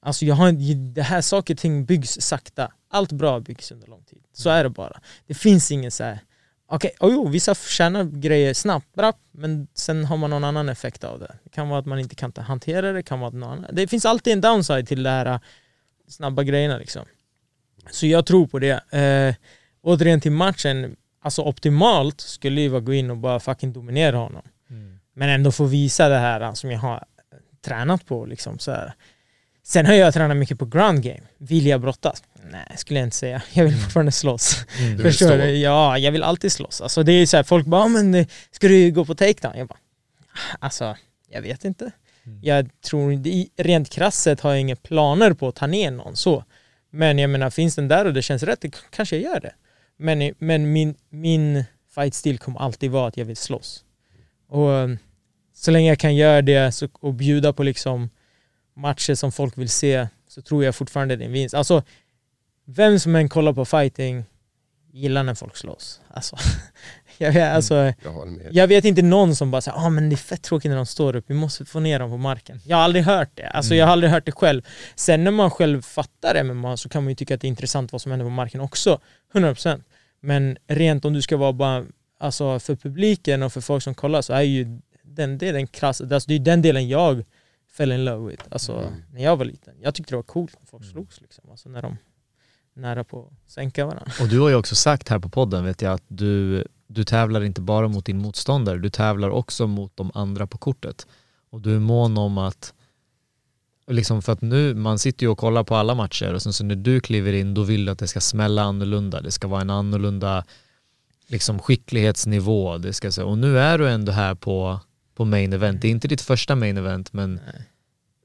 Alltså 0.00 0.24
jag 0.24 0.34
har, 0.34 0.52
det 0.94 1.02
här 1.02 1.20
saker 1.20 1.54
och 1.54 1.58
ting 1.58 1.84
byggs 1.84 2.20
sakta. 2.20 2.72
Allt 2.90 3.12
bra 3.12 3.40
byggs 3.40 3.72
under 3.72 3.86
lång 3.86 4.02
tid. 4.02 4.22
Så 4.32 4.50
är 4.50 4.64
det 4.64 4.70
bara. 4.70 5.00
Det 5.26 5.34
finns 5.34 5.70
ingen 5.70 5.90
så 5.90 6.04
här. 6.04 6.20
Okej, 6.70 6.90
okay, 7.00 7.14
jo, 7.14 7.28
vissa 7.28 7.54
tjänar 7.54 8.04
grejer 8.04 8.54
snabbt, 8.54 8.94
bra, 8.94 9.12
men 9.32 9.68
sen 9.74 10.04
har 10.04 10.16
man 10.16 10.30
någon 10.30 10.44
annan 10.44 10.68
effekt 10.68 11.04
av 11.04 11.18
det. 11.18 11.36
Det 11.44 11.50
kan 11.50 11.68
vara 11.68 11.78
att 11.78 11.86
man 11.86 11.98
inte 11.98 12.14
kan 12.14 12.32
hantera 12.36 12.86
det, 12.86 12.92
det 12.92 13.02
kan 13.02 13.20
vara 13.20 13.28
att 13.28 13.34
någon 13.34 13.50
annan. 13.50 13.70
Det 13.72 13.88
finns 13.88 14.06
alltid 14.06 14.32
en 14.32 14.40
downside 14.40 14.88
till 14.88 15.02
de 15.02 15.10
här 15.10 15.26
äh, 15.26 15.40
snabba 16.08 16.42
grejerna 16.42 16.78
liksom. 16.78 17.04
Så 17.90 18.06
jag 18.06 18.26
tror 18.26 18.46
på 18.46 18.58
det. 18.58 18.92
Eh, 18.92 19.34
återigen 19.82 20.20
till 20.20 20.32
matchen, 20.32 20.96
alltså 21.22 21.42
optimalt 21.42 22.20
skulle 22.20 22.60
ju 22.60 22.68
vara 22.68 22.78
att 22.78 22.84
gå 22.84 22.94
in 22.94 23.10
och 23.10 23.16
bara 23.16 23.40
fucking 23.40 23.72
dominera 23.72 24.16
honom. 24.16 24.42
Men 25.14 25.28
ändå 25.28 25.52
få 25.52 25.64
visa 25.64 26.08
det 26.08 26.18
här 26.18 26.40
äh, 26.40 26.52
som 26.52 26.70
jag 26.70 26.78
har 26.78 27.04
tränat 27.64 28.06
på 28.06 28.26
liksom 28.26 28.58
så 28.58 28.70
här. 28.70 28.94
Sen 29.68 29.86
har 29.86 29.94
jag 29.94 30.14
tränat 30.14 30.36
mycket 30.36 30.58
på 30.58 30.64
ground 30.66 31.02
game. 31.02 31.20
Vill 31.38 31.66
jag 31.66 31.80
brottas? 31.80 32.22
Nej, 32.50 32.72
skulle 32.76 33.00
jag 33.00 33.06
inte 33.06 33.16
säga. 33.16 33.42
Jag 33.52 33.64
vill 33.64 33.76
fortfarande 33.76 34.12
slåss. 34.12 34.64
Du 34.78 34.88
vill 34.88 35.02
Förstår 35.02 35.26
stå. 35.26 35.36
du? 35.36 35.56
Ja, 35.56 35.98
jag 35.98 36.12
vill 36.12 36.22
alltid 36.22 36.52
slåss. 36.52 36.80
Alltså 36.80 37.02
det 37.02 37.12
är 37.12 37.26
så 37.26 37.36
här, 37.36 37.44
folk 37.44 37.66
bara, 37.66 37.80
"Ja, 37.82 37.88
men 37.88 38.14
eh, 38.14 38.26
ska 38.50 38.68
du 38.68 38.90
gå 38.90 39.04
på 39.04 39.14
takedown? 39.14 39.58
Jag 39.58 39.66
bara, 39.68 39.78
alltså, 40.58 40.96
jag 41.30 41.42
vet 41.42 41.64
inte. 41.64 41.90
Jag 42.42 42.68
tror, 42.82 43.12
rent 43.62 43.90
krasset 43.90 44.40
har 44.40 44.50
jag 44.50 44.60
inga 44.60 44.76
planer 44.76 45.32
på 45.32 45.48
att 45.48 45.54
ta 45.54 45.66
ner 45.66 45.90
någon 45.90 46.16
så. 46.16 46.44
Men 46.90 47.18
jag 47.18 47.30
menar, 47.30 47.50
finns 47.50 47.74
den 47.74 47.88
där 47.88 48.04
och 48.04 48.14
det 48.14 48.22
känns 48.22 48.42
rätt, 48.42 48.60
det 48.60 48.70
kanske 48.90 49.16
jag 49.16 49.32
gör 49.32 49.40
det. 49.40 49.52
Men, 49.96 50.22
i- 50.22 50.34
men 50.38 50.72
min, 50.72 50.94
min 51.10 51.64
fight-stil 51.94 52.38
kommer 52.38 52.60
alltid 52.60 52.90
vara 52.90 53.08
att 53.08 53.16
jag 53.16 53.24
vill 53.24 53.36
slåss. 53.36 53.84
Och 54.48 54.72
eh, 54.72 54.88
så 55.54 55.70
länge 55.70 55.88
jag 55.88 55.98
kan 55.98 56.16
göra 56.16 56.42
det 56.42 56.72
så, 56.72 56.88
och 56.92 57.14
bjuda 57.14 57.52
på 57.52 57.62
liksom 57.62 58.10
matcher 58.78 59.14
som 59.14 59.32
folk 59.32 59.58
vill 59.58 59.68
se 59.68 60.06
så 60.28 60.42
tror 60.42 60.64
jag 60.64 60.74
fortfarande 60.74 61.16
det 61.16 61.24
är 61.24 61.26
en 61.26 61.32
vinst. 61.32 61.54
Alltså, 61.54 61.82
vem 62.64 62.98
som 62.98 63.16
än 63.16 63.28
kollar 63.28 63.52
på 63.52 63.64
fighting 63.64 64.24
gillar 64.92 65.22
när 65.22 65.34
folk 65.34 65.56
slåss. 65.56 66.00
Alltså, 66.10 66.36
jag, 67.18 67.32
vet, 67.32 67.52
alltså, 67.54 67.74
Jag 67.74 67.94
jag 68.50 68.68
vet 68.68 68.84
inte 68.84 69.02
någon 69.02 69.36
som 69.36 69.50
bara 69.50 69.60
säger 69.60 69.78
ah, 69.78 69.90
men 69.90 70.08
det 70.08 70.14
är 70.14 70.16
fett 70.16 70.42
tråkigt 70.42 70.70
när 70.70 70.76
de 70.76 70.86
står 70.86 71.16
upp, 71.16 71.24
vi 71.26 71.34
måste 71.34 71.64
få 71.64 71.80
ner 71.80 71.98
dem 71.98 72.10
på 72.10 72.16
marken. 72.16 72.60
Jag 72.64 72.76
har 72.76 72.84
aldrig 72.84 73.04
hört 73.04 73.30
det, 73.34 73.48
alltså, 73.48 73.74
jag 73.74 73.86
har 73.86 73.92
aldrig 73.92 74.12
hört 74.12 74.26
det 74.26 74.32
själv. 74.32 74.62
Sen 74.94 75.24
när 75.24 75.30
man 75.30 75.50
själv 75.50 75.82
fattar 75.82 76.44
MMA 76.44 76.76
så 76.76 76.88
kan 76.88 77.02
man 77.02 77.08
ju 77.10 77.14
tycka 77.14 77.34
att 77.34 77.40
det 77.40 77.46
är 77.46 77.48
intressant 77.48 77.92
vad 77.92 78.02
som 78.02 78.12
händer 78.12 78.26
på 78.26 78.30
marken 78.30 78.60
också, 78.60 79.00
100%. 79.32 79.82
Men 80.20 80.58
rent 80.66 81.04
om 81.04 81.12
du 81.12 81.22
ska 81.22 81.36
vara 81.36 81.52
bara, 81.52 81.84
alltså 82.20 82.58
för 82.58 82.76
publiken 82.76 83.42
och 83.42 83.52
för 83.52 83.60
folk 83.60 83.82
som 83.82 83.94
kollar 83.94 84.22
så 84.22 84.32
är 84.32 84.42
ju 84.42 84.80
den, 85.02 85.38
den 85.38 85.66
krassa, 85.66 86.04
alltså, 86.04 86.28
det 86.28 86.34
är 86.34 86.38
den 86.38 86.62
delen 86.62 86.88
jag 86.88 87.24
fell 87.78 87.92
in 87.92 88.04
love 88.04 88.30
with, 88.30 88.44
alltså 88.50 88.92
när 89.12 89.22
jag 89.22 89.36
var 89.36 89.44
liten. 89.44 89.74
Jag 89.80 89.94
tyckte 89.94 90.12
det 90.12 90.16
var 90.16 90.22
coolt 90.22 90.54
när 90.58 90.66
folk 90.66 90.84
slogs 90.84 91.20
liksom, 91.20 91.50
alltså 91.50 91.68
när 91.68 91.82
de 91.82 91.96
nära 92.74 93.04
på 93.04 93.20
att 93.20 93.50
sänka 93.50 93.86
varandra. 93.86 94.12
Och 94.20 94.28
du 94.28 94.40
har 94.40 94.48
ju 94.48 94.54
också 94.54 94.74
sagt 94.74 95.08
här 95.08 95.18
på 95.18 95.28
podden 95.28 95.64
vet 95.64 95.82
jag 95.82 95.92
att 95.92 96.04
du, 96.08 96.64
du 96.86 97.04
tävlar 97.04 97.44
inte 97.44 97.60
bara 97.60 97.88
mot 97.88 98.06
din 98.06 98.18
motståndare, 98.18 98.78
du 98.78 98.90
tävlar 98.90 99.30
också 99.30 99.66
mot 99.66 99.96
de 99.96 100.10
andra 100.14 100.46
på 100.46 100.58
kortet. 100.58 101.06
Och 101.50 101.60
du 101.60 101.74
är 101.74 101.78
mån 101.78 102.18
om 102.18 102.38
att, 102.38 102.74
liksom 103.86 104.22
för 104.22 104.32
att 104.32 104.42
nu, 104.42 104.74
man 104.74 104.98
sitter 104.98 105.26
ju 105.26 105.30
och 105.30 105.38
kollar 105.38 105.64
på 105.64 105.76
alla 105.76 105.94
matcher 105.94 106.34
och 106.34 106.42
sen 106.42 106.52
så 106.52 106.64
när 106.64 106.76
du 106.76 107.00
kliver 107.00 107.32
in 107.32 107.54
då 107.54 107.62
vill 107.62 107.84
du 107.84 107.92
att 107.92 107.98
det 107.98 108.08
ska 108.08 108.20
smälla 108.20 108.62
annorlunda, 108.62 109.20
det 109.20 109.30
ska 109.30 109.48
vara 109.48 109.60
en 109.60 109.70
annorlunda 109.70 110.44
liksom 111.26 111.58
skicklighetsnivå, 111.58 112.78
det 112.78 112.92
ska. 112.92 113.24
Och 113.24 113.38
nu 113.38 113.58
är 113.58 113.78
du 113.78 113.88
ändå 113.88 114.12
här 114.12 114.34
på, 114.34 114.80
på 115.18 115.24
main 115.24 115.52
event, 115.52 115.82
det 115.82 115.88
är 115.88 115.90
inte 115.90 116.08
ditt 116.08 116.20
första 116.20 116.54
main 116.56 116.76
event 116.76 117.12
men 117.12 117.34
Nej. 117.34 117.62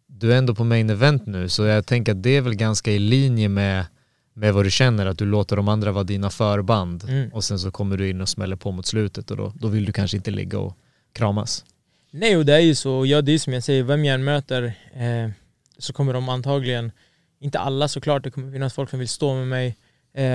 du 0.07 0.33
är 0.33 0.37
ändå 0.37 0.55
på 0.55 0.63
main 0.63 0.89
event 0.89 1.25
nu 1.27 1.49
så 1.49 1.63
jag 1.63 1.85
tänker 1.85 2.11
att 2.11 2.23
det 2.23 2.29
är 2.37 2.41
väl 2.41 2.55
ganska 2.55 2.91
i 2.91 2.99
linje 2.99 3.49
med, 3.49 3.85
med 4.33 4.53
vad 4.53 4.65
du 4.65 4.71
känner, 4.71 5.05
att 5.05 5.17
du 5.17 5.25
låter 5.25 5.55
de 5.55 5.67
andra 5.67 5.91
vara 5.91 6.03
dina 6.03 6.29
förband 6.29 7.03
Mm. 7.09 7.29
och 7.33 7.43
sen 7.43 7.59
så 7.59 7.71
kommer 7.71 7.97
du 7.97 8.09
in 8.09 8.21
och 8.21 8.29
smäller 8.29 8.55
på 8.55 8.71
mot 8.71 8.85
slutet 8.85 9.31
och 9.31 9.37
då, 9.37 9.53
då 9.55 9.67
vill 9.67 9.85
du 9.85 9.91
kanske 9.91 10.17
inte 10.17 10.31
ligga 10.31 10.59
och 10.59 10.77
kramas. 11.13 11.65
Nej 12.11 12.37
och 12.37 12.45
det 12.45 12.53
är 12.53 12.59
ju 12.59 12.75
så, 12.75 13.05
ja 13.05 13.21
det 13.21 13.31
är 13.31 13.39
som 13.39 13.53
jag 13.53 13.63
säger, 13.63 13.83
vem 13.83 14.05
jag 14.05 14.15
än 14.15 14.23
möter 14.23 14.63
eh, 14.93 15.29
så 15.77 15.93
kommer 15.93 16.13
de 16.13 16.29
antagligen, 16.29 16.91
inte 17.39 17.59
alla 17.59 17.87
såklart, 17.87 18.23
det 18.23 18.31
kommer 18.31 18.51
finnas 18.51 18.73
folk 18.73 18.89
som 18.89 18.99
vill 18.99 19.07
stå 19.09 19.35
med 19.35 19.47
mig. 19.47 19.75
Eh, 20.15 20.25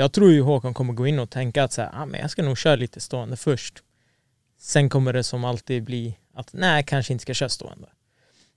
jag 0.00 0.12
tror 0.12 0.32
ju 0.32 0.40
Håkan 0.42 0.74
kommer 0.74 0.92
gå 0.92 1.06
in 1.06 1.18
och 1.18 1.30
tänka 1.30 1.64
att 1.64 1.72
så 1.72 1.82
här, 1.82 1.90
ah, 1.94 2.06
men 2.06 2.20
jag 2.20 2.30
ska 2.30 2.42
nog 2.42 2.58
köra 2.58 2.76
lite 2.76 3.00
stående 3.00 3.36
först. 3.36 3.82
Sen 4.58 4.88
kommer 4.88 5.12
det 5.12 5.22
som 5.22 5.44
alltid 5.44 5.84
bli 5.84 6.18
att 6.34 6.52
nej, 6.52 6.82
kanske 6.82 7.12
inte 7.12 7.22
ska 7.22 7.34
köra 7.34 7.48
stående. 7.48 7.88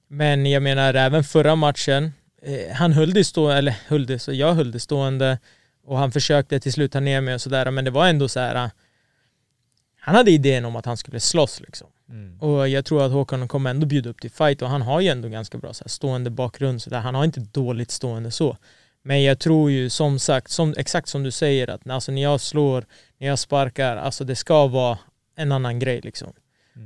Men 0.08 0.46
jag 0.46 0.64
menar 0.64 0.94
även 0.94 1.24
förra 1.24 1.56
matchen, 1.56 2.12
eh, 2.42 2.74
han 2.76 2.94
höll 2.94 3.14
det 3.14 3.24
stående, 3.24 3.58
eller 3.58 3.76
höll 3.88 4.06
det, 4.06 4.20
så 4.20 4.34
jag 4.34 4.54
höll 4.54 4.72
det 4.72 4.80
stående 4.80 5.40
och 5.84 5.98
han 5.98 6.12
försökte 6.12 6.60
till 6.60 6.74
slut 6.74 6.92
ta 6.92 7.00
ner 7.00 7.22
mig 7.22 7.34
och 7.34 7.42
sådär, 7.42 7.72
men 7.72 7.86
det 7.86 7.92
var 7.92 8.08
ändå 8.08 8.28
så 8.28 8.40
här. 8.40 8.56
ah, 8.56 8.70
Han 10.00 10.16
hade 10.16 10.32
idén 10.32 10.66
om 10.66 10.76
att 10.76 10.86
han 10.86 10.98
skulle 10.98 11.20
slåss 11.20 11.60
liksom. 11.60 11.88
Och 12.40 12.70
jag 12.70 12.86
tror 12.86 13.06
att 13.06 13.12
Håkan 13.12 13.48
kommer 13.48 13.70
ändå 13.70 13.86
bjuda 13.88 14.10
upp 14.10 14.22
till 14.22 14.32
fight 14.32 14.62
och 14.62 14.70
han 14.70 14.82
har 14.82 15.02
ju 15.02 15.08
ändå 15.08 15.30
ganska 15.30 15.58
bra 15.58 15.74
så 15.74 15.84
här, 15.84 15.90
stående 15.90 16.30
bakgrund 16.30 16.82
så 16.82 16.90
där. 16.90 17.00
Han 17.00 17.16
har 17.16 17.26
inte 17.26 17.40
dåligt 17.40 17.92
stående 17.92 18.32
så. 18.32 18.58
Men 19.04 19.24
jag 19.24 19.40
tror 19.40 19.72
ju 19.72 19.90
som 19.90 20.20
sagt, 20.20 20.52
som, 20.52 20.74
exakt 20.78 21.10
som 21.10 21.24
du 21.24 21.32
säger 21.32 21.70
att 21.70 21.90
alltså, 21.90 22.12
när 22.12 22.22
jag 22.22 22.42
slår, 22.42 22.86
när 23.18 23.28
jag 23.28 23.40
sparkar, 23.40 23.98
alltså 23.98 24.24
det 24.24 24.36
ska 24.36 24.68
vara 24.68 24.98
en 25.36 25.52
annan 25.52 25.80
grej 25.80 26.02
liksom. 26.02 26.34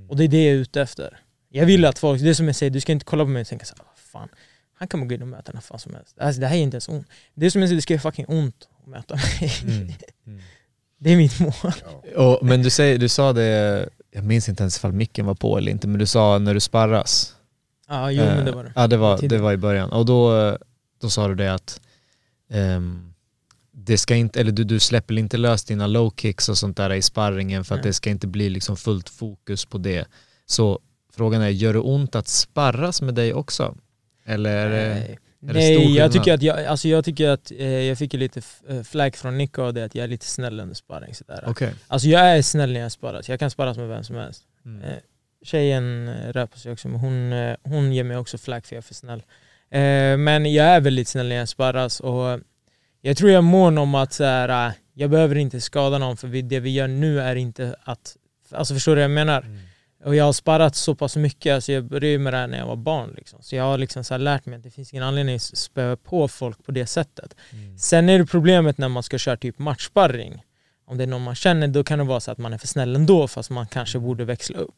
Och 0.09 0.15
det 0.17 0.23
är 0.23 0.27
det 0.27 0.43
jag 0.45 0.53
är 0.53 0.57
ute 0.57 0.81
efter. 0.81 1.19
Jag 1.49 1.65
vill 1.65 1.85
att 1.85 1.99
folk, 1.99 2.21
det 2.21 2.29
är 2.29 2.33
som 2.33 2.47
jag 2.47 2.55
säger, 2.55 2.69
du 2.69 2.81
ska 2.81 2.91
inte 2.91 3.05
kolla 3.05 3.23
på 3.23 3.29
mig 3.29 3.41
och 3.41 3.47
tänka 3.47 3.65
såhär, 3.65 3.83
vad 3.83 3.97
fan, 4.21 4.29
han 4.77 4.87
kan 4.87 5.07
gå 5.07 5.15
in 5.15 5.21
och 5.21 5.27
möta 5.27 5.51
när 5.53 5.61
fan 5.61 5.79
som 5.79 5.93
helst. 5.95 6.15
Alltså, 6.19 6.41
det 6.41 6.47
här 6.47 6.55
är 6.55 6.59
inte 6.59 6.75
ens 6.75 6.89
ont. 6.89 7.07
Det 7.33 7.45
är 7.45 7.49
som 7.49 7.61
jag 7.61 7.69
säger, 7.69 7.75
det 7.75 7.81
ska 7.81 7.93
göra 7.93 8.01
fucking 8.01 8.25
ont 8.27 8.67
att 8.81 8.87
möta 8.87 9.15
mig. 9.15 9.51
Det 10.97 11.09
är 11.11 11.17
mitt 11.17 11.39
mål. 11.39 11.53
Och, 12.15 12.45
men 12.45 12.61
du, 12.63 12.69
säger, 12.69 12.97
du 12.97 13.09
sa 13.09 13.33
det, 13.33 13.89
jag 14.11 14.23
minns 14.23 14.49
inte 14.49 14.63
ens 14.63 14.77
ifall 14.77 14.91
micken 14.93 15.25
var 15.25 15.35
på 15.35 15.57
eller 15.57 15.71
inte, 15.71 15.87
men 15.87 15.99
du 15.99 16.05
sa 16.05 16.37
när 16.39 16.53
du 16.53 16.59
sparras. 16.59 17.35
Ja, 17.87 18.11
jo 18.11 18.23
men 18.23 18.45
det 18.45 18.51
var 18.51 18.63
det. 18.63 18.69
Eh, 18.69 18.73
Ja, 18.75 18.87
det 18.87 18.97
var, 18.97 19.27
det 19.27 19.37
var 19.37 19.53
i 19.53 19.57
början. 19.57 19.91
Och 19.91 20.05
då, 20.05 20.57
då 21.01 21.09
sa 21.09 21.27
du 21.27 21.35
det 21.35 21.53
att 21.53 21.81
ehm, 22.49 23.13
det 23.77 23.97
ska 23.97 24.15
inte, 24.15 24.39
eller 24.39 24.51
du, 24.51 24.63
du 24.63 24.79
släpper 24.79 25.17
inte 25.17 25.37
lös 25.37 25.63
dina 25.63 25.87
low 25.87 26.13
kicks 26.17 26.49
och 26.49 26.57
sånt 26.57 26.77
där 26.77 26.93
i 26.93 27.01
sparringen 27.01 27.65
för 27.65 27.75
att 27.75 27.81
Nej. 27.81 27.89
det 27.89 27.93
ska 27.93 28.09
inte 28.09 28.27
bli 28.27 28.49
liksom 28.49 28.77
fullt 28.77 29.09
fokus 29.09 29.65
på 29.65 29.77
det. 29.77 30.07
Så 30.45 30.79
frågan 31.13 31.41
är, 31.41 31.49
gör 31.49 31.73
det 31.73 31.79
ont 31.79 32.15
att 32.15 32.27
sparras 32.27 33.01
med 33.01 33.15
dig 33.15 33.33
också? 33.33 33.75
Eller 34.25 34.57
är 34.57 34.69
det, 34.69 34.95
Nej, 34.95 35.19
är 35.49 35.53
det 35.53 35.61
stor 35.61 35.61
Nej 35.61 35.73
jag 35.73 35.87
skillnad? 35.87 36.11
tycker 36.11 36.33
att 36.33 36.41
jag, 36.41 36.65
alltså 36.65 36.87
jag 36.87 37.05
tycker 37.05 37.29
att 37.29 37.51
eh, 37.51 37.67
jag 37.67 37.97
fick 37.97 38.13
lite 38.13 38.41
eh, 38.69 38.83
flack 38.83 39.15
från 39.15 39.37
Nico 39.37 39.61
och 39.61 39.73
det 39.73 39.85
att 39.85 39.95
jag 39.95 40.03
är 40.03 40.07
lite 40.07 40.25
snäll 40.25 40.59
under 40.59 40.75
sparring 40.75 41.13
sådär. 41.15 41.43
Okej. 41.47 41.73
Alltså 41.87 42.07
jag 42.07 42.21
är 42.37 42.41
snäll 42.41 42.73
när 42.73 42.79
jag 42.79 42.91
sparras, 42.91 43.29
jag 43.29 43.39
kan 43.39 43.51
sparras 43.51 43.77
med 43.77 43.87
vem 43.87 44.03
som 44.03 44.15
helst. 44.15 44.43
Mm. 44.65 44.81
Eh, 44.81 44.97
tjejen 45.43 46.07
eh, 46.07 46.33
rappar 46.33 46.57
sig 46.57 46.71
också 46.71 46.87
men 46.87 46.99
hon, 46.99 47.33
eh, 47.33 47.55
hon 47.63 47.93
ger 47.93 48.03
mig 48.03 48.17
också 48.17 48.37
flack 48.37 48.65
för 48.65 48.75
jag 48.75 48.77
är 48.77 48.83
för 48.83 48.93
snäll. 48.93 49.23
Eh, 49.69 50.17
men 50.17 50.53
jag 50.53 50.65
är 50.65 50.81
väldigt 50.81 51.07
snäll 51.07 51.27
när 51.27 51.35
jag 51.35 51.49
sparras 51.49 51.99
och 51.99 52.39
jag 53.07 53.17
tror 53.17 53.31
jag 53.31 53.37
är 53.37 53.41
mån 53.41 53.77
om 53.77 53.95
att 53.95 54.13
så 54.13 54.23
här, 54.23 54.67
eh, 54.67 54.73
jag 54.93 55.09
behöver 55.09 55.35
inte 55.35 55.61
skada 55.61 55.97
någon 55.97 56.17
för 56.17 56.27
det 56.27 56.59
vi 56.59 56.69
gör 56.69 56.87
nu 56.87 57.19
är 57.21 57.35
inte 57.35 57.75
att, 57.83 58.17
alltså 58.51 58.73
förstår 58.73 58.91
du 58.91 58.95
vad 58.95 59.03
jag 59.03 59.11
menar? 59.11 59.41
Mm. 59.41 59.59
Och 60.03 60.15
jag 60.15 60.25
har 60.25 60.33
sparat 60.33 60.75
så 60.75 60.95
pass 60.95 61.15
mycket, 61.15 61.55
alltså 61.55 61.71
jag 61.71 61.83
började 61.83 62.19
med 62.19 62.33
det 62.33 62.37
här 62.37 62.47
när 62.47 62.57
jag 62.57 62.67
var 62.67 62.75
barn. 62.75 63.13
Liksom. 63.17 63.41
Så 63.41 63.55
jag 63.55 63.63
har 63.63 63.77
liksom 63.77 64.03
så 64.03 64.17
lärt 64.17 64.45
mig 64.45 64.57
att 64.57 64.63
det 64.63 64.71
finns 64.71 64.93
ingen 64.93 65.03
anledning 65.03 65.35
att 65.35 65.41
spöa 65.41 65.95
på 65.95 66.27
folk 66.27 66.65
på 66.65 66.71
det 66.71 66.85
sättet. 66.85 67.35
Mm. 67.51 67.77
Sen 67.77 68.09
är 68.09 68.19
det 68.19 68.25
problemet 68.25 68.77
när 68.77 68.89
man 68.89 69.03
ska 69.03 69.17
köra 69.17 69.37
typ 69.37 69.59
matchsparring. 69.59 70.43
Om 70.85 70.97
det 70.97 71.03
är 71.03 71.07
någon 71.07 71.23
man 71.23 71.35
känner, 71.35 71.67
då 71.67 71.83
kan 71.83 71.99
det 71.99 72.05
vara 72.05 72.19
så 72.19 72.31
att 72.31 72.37
man 72.37 72.53
är 72.53 72.57
för 72.57 72.67
snäll 72.67 72.95
ändå 72.95 73.27
fast 73.27 73.49
man 73.49 73.67
kanske 73.67 73.99
borde 73.99 74.25
växla 74.25 74.57
upp. 74.57 74.75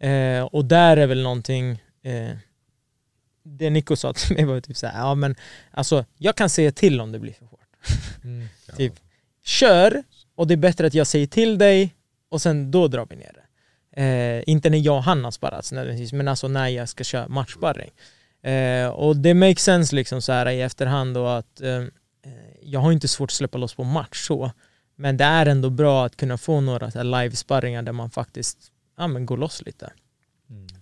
Eh, 0.00 0.42
och 0.42 0.64
där 0.64 0.96
är 0.96 1.06
väl 1.06 1.22
någonting, 1.22 1.82
eh, 2.02 2.36
det 3.44 3.70
Nico 3.70 3.96
sa 3.96 4.12
till 4.12 4.36
mig 4.36 4.44
var 4.44 4.60
typ 4.60 4.76
så 4.76 4.86
här, 4.86 4.98
ja 4.98 5.14
men 5.14 5.34
alltså 5.70 6.04
jag 6.18 6.36
kan 6.36 6.50
säga 6.50 6.72
till 6.72 7.00
om 7.00 7.12
det 7.12 7.18
blir 7.18 7.32
för 7.32 7.46
hårt. 7.46 7.57
Mm. 8.24 8.48
Typ, 8.76 8.92
kör 9.44 10.02
och 10.34 10.46
det 10.46 10.54
är 10.54 10.58
bättre 10.58 10.86
att 10.86 10.94
jag 10.94 11.06
säger 11.06 11.26
till 11.26 11.58
dig 11.58 11.94
och 12.28 12.42
sen 12.42 12.70
då 12.70 12.88
drar 12.88 13.06
vi 13.10 13.16
ner 13.16 13.32
det. 13.34 13.44
Eh, 14.02 14.42
inte 14.46 14.70
när 14.70 14.78
jag 14.78 14.96
och 14.96 15.02
han 15.02 15.24
har 15.24 15.30
sparrats 15.30 15.72
nödvändigtvis, 15.72 16.12
men 16.12 16.28
alltså 16.28 16.48
när 16.48 16.68
jag 16.68 16.88
ska 16.88 17.04
köra 17.04 17.28
matchsparring. 17.28 17.90
Eh, 18.42 18.88
och 18.88 19.16
det 19.16 19.34
makes 19.34 19.62
sense 19.62 19.96
liksom 19.96 20.22
så 20.22 20.32
här 20.32 20.48
i 20.48 20.60
efterhand 20.62 21.14
då 21.14 21.26
att 21.26 21.60
eh, 21.60 21.76
eh, 21.76 21.86
jag 22.62 22.80
har 22.80 22.92
inte 22.92 23.08
svårt 23.08 23.30
att 23.30 23.34
släppa 23.34 23.58
loss 23.58 23.74
på 23.74 23.84
match 23.84 24.26
så, 24.26 24.50
men 24.96 25.16
det 25.16 25.24
är 25.24 25.46
ändå 25.46 25.70
bra 25.70 26.06
att 26.06 26.16
kunna 26.16 26.38
få 26.38 26.60
några 26.60 27.02
live-sparringar 27.02 27.82
där 27.82 27.92
man 27.92 28.10
faktiskt 28.10 28.58
ja, 28.96 29.06
men 29.06 29.26
går 29.26 29.36
loss 29.36 29.62
lite. 29.66 29.92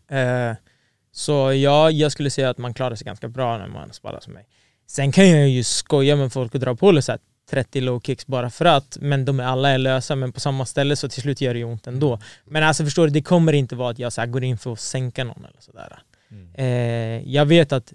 Eh, 0.09 0.56
så 1.12 1.52
ja, 1.52 1.90
jag 1.90 2.12
skulle 2.12 2.30
säga 2.30 2.50
att 2.50 2.59
man 2.59 2.74
klarar 2.74 2.94
sig 2.94 3.04
ganska 3.04 3.28
bra 3.28 3.59
när 3.59 3.68
man 3.68 3.92
sparras 3.92 4.26
med 4.26 4.35
mig. 4.35 4.46
Sen 4.87 5.12
kan 5.12 5.29
jag 5.29 5.49
ju 5.49 5.64
skoja 5.64 6.16
med 6.16 6.33
folk 6.33 6.55
och 6.55 6.61
dra 6.61 6.75
på 6.75 7.03
så 7.03 7.12
här 7.12 7.20
30 7.51 7.81
low 7.81 8.01
kicks 8.01 8.27
bara 8.27 8.51
för 8.51 8.64
att, 8.64 8.99
men 9.01 9.25
de 9.25 9.40
är 9.40 9.44
alla 9.44 9.70
är 9.70 9.79
lösa 9.79 10.16
men 10.16 10.33
på 10.33 10.40
samma 10.40 10.66
ställe 10.66 10.96
så 10.96 11.09
till 11.09 11.22
slut 11.22 11.40
gör 11.40 11.55
det 11.55 11.59
ju 11.59 11.64
ont 11.64 11.87
ändå. 11.87 12.18
Men 12.44 12.62
alltså 12.62 12.85
förstår 12.85 13.07
du, 13.07 13.12
det 13.12 13.22
kommer 13.22 13.53
inte 13.53 13.77
vara 13.77 13.90
att 13.90 13.99
jag 13.99 14.12
så 14.12 14.27
går 14.27 14.44
in 14.44 14.59
för 14.59 14.72
att 14.72 14.81
sänka 14.81 15.25
någon 15.25 15.44
eller 15.44 15.61
sådär. 15.61 15.99
Eh, 16.55 17.33
jag 17.33 17.46
vet 17.46 17.72
att 17.72 17.92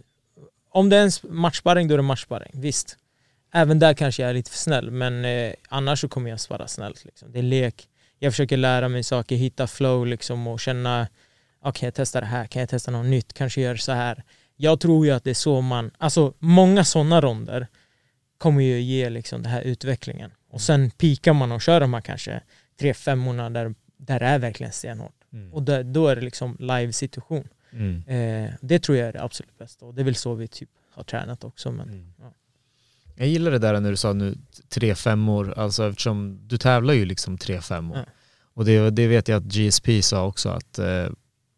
om 0.70 0.90
det 0.90 0.98
är 0.98 1.04
en 1.04 1.12
matchsparring 1.36 1.88
då 1.88 1.94
är 1.94 1.98
det 1.98 2.04
matchsparring, 2.04 2.52
visst. 2.54 2.98
Även 3.54 3.80
där 3.80 3.94
kanske 3.94 4.22
jag 4.22 4.30
är 4.30 4.34
lite 4.34 4.52
för 4.52 4.58
snäll 4.58 4.92
men 4.92 5.26
eh, 5.26 5.54
annars 5.70 6.02
så 6.02 6.08
kommer 6.08 6.30
jag 6.30 6.40
svara 6.40 6.68
snällt. 6.68 7.06
Liksom. 7.06 7.32
Det 7.32 7.40
är 7.40 7.44
lek, 7.44 7.88
jag 8.20 8.34
försöker 8.34 8.58
lära 8.58 8.90
mig 8.90 9.04
saker, 9.04 9.36
hitta 9.36 9.68
flow 9.68 10.08
liksom 10.08 10.48
och 10.48 10.60
känna 10.60 11.08
okej 11.64 11.88
jag 11.88 11.94
testar 11.94 12.22
det 12.22 12.28
här, 12.28 12.48
kan 12.48 12.60
jag 12.60 12.70
testa 12.70 12.92
något 12.92 13.06
nytt, 13.06 13.34
kanske 13.34 13.62
gör 13.62 13.76
så 13.76 13.92
här. 13.92 14.24
Jag 14.62 14.80
tror 14.80 15.06
ju 15.06 15.12
att 15.12 15.24
det 15.24 15.30
är 15.30 15.34
så 15.34 15.62
man, 15.62 15.92
alltså 15.98 16.34
många 16.40 16.84
sådana 16.84 17.22
ronder 17.22 17.68
kommer 18.38 18.62
ju 18.62 18.82
ge 18.82 19.10
liksom 19.10 19.42
den 19.42 19.52
här 19.52 19.62
utvecklingen. 19.62 20.32
Och 20.50 20.62
sen 20.62 20.92
pikar 20.92 21.34
man 21.34 21.52
och 21.52 21.62
kör 21.62 21.80
de 21.80 21.94
här 21.94 22.02
kanske 22.02 22.42
tre 22.80 22.94
femmorna 22.94 23.50
där, 23.50 23.76
där 23.98 24.20
det 24.20 24.26
är 24.26 24.40
verkligen 24.40 24.72
stenhårt. 24.72 25.14
Och 25.52 25.64
där, 25.64 25.84
då 25.84 26.08
är 26.08 26.16
det 26.16 26.22
liksom 26.22 26.56
live 26.60 26.94
situation. 26.94 27.48
Mm. 27.72 28.04
Eh, 28.08 28.52
det 28.62 28.80
tror 28.80 28.98
jag 28.98 29.08
är 29.08 29.14
det 29.14 29.24
absolut 29.24 29.58
bästa 29.58 29.86
och 29.86 29.94
det 29.94 30.02
är 30.02 30.06
väl 30.06 30.16
så 30.16 30.34
vi 30.34 30.48
typ 30.48 30.70
har 30.92 31.04
tränat 31.04 31.44
också. 31.44 31.72
Men, 31.72 31.90
Mm. 31.90 32.14
ja. 32.20 32.34
Jag 33.16 33.28
gillar 33.28 33.52
det 33.52 33.60
där 33.60 33.80
när 33.80 33.90
du 33.90 33.98
sa 33.98 34.14
nu 34.14 34.38
tre 34.70 34.96
femmor, 34.96 35.54
alltså 35.58 35.90
eftersom 35.90 36.40
du 36.48 36.58
tävlar 36.58 36.94
ju 36.94 37.06
liksom 37.06 37.38
tre 37.38 37.62
femmor. 37.62 37.98
Ja. 37.98 38.06
Och 38.54 38.66
det, 38.66 38.90
det 38.90 39.08
vet 39.08 39.28
jag 39.28 39.38
att 39.38 39.44
GSP 39.54 40.02
sa 40.02 40.26
också 40.26 40.50
att 40.50 40.80
eh, 40.80 41.08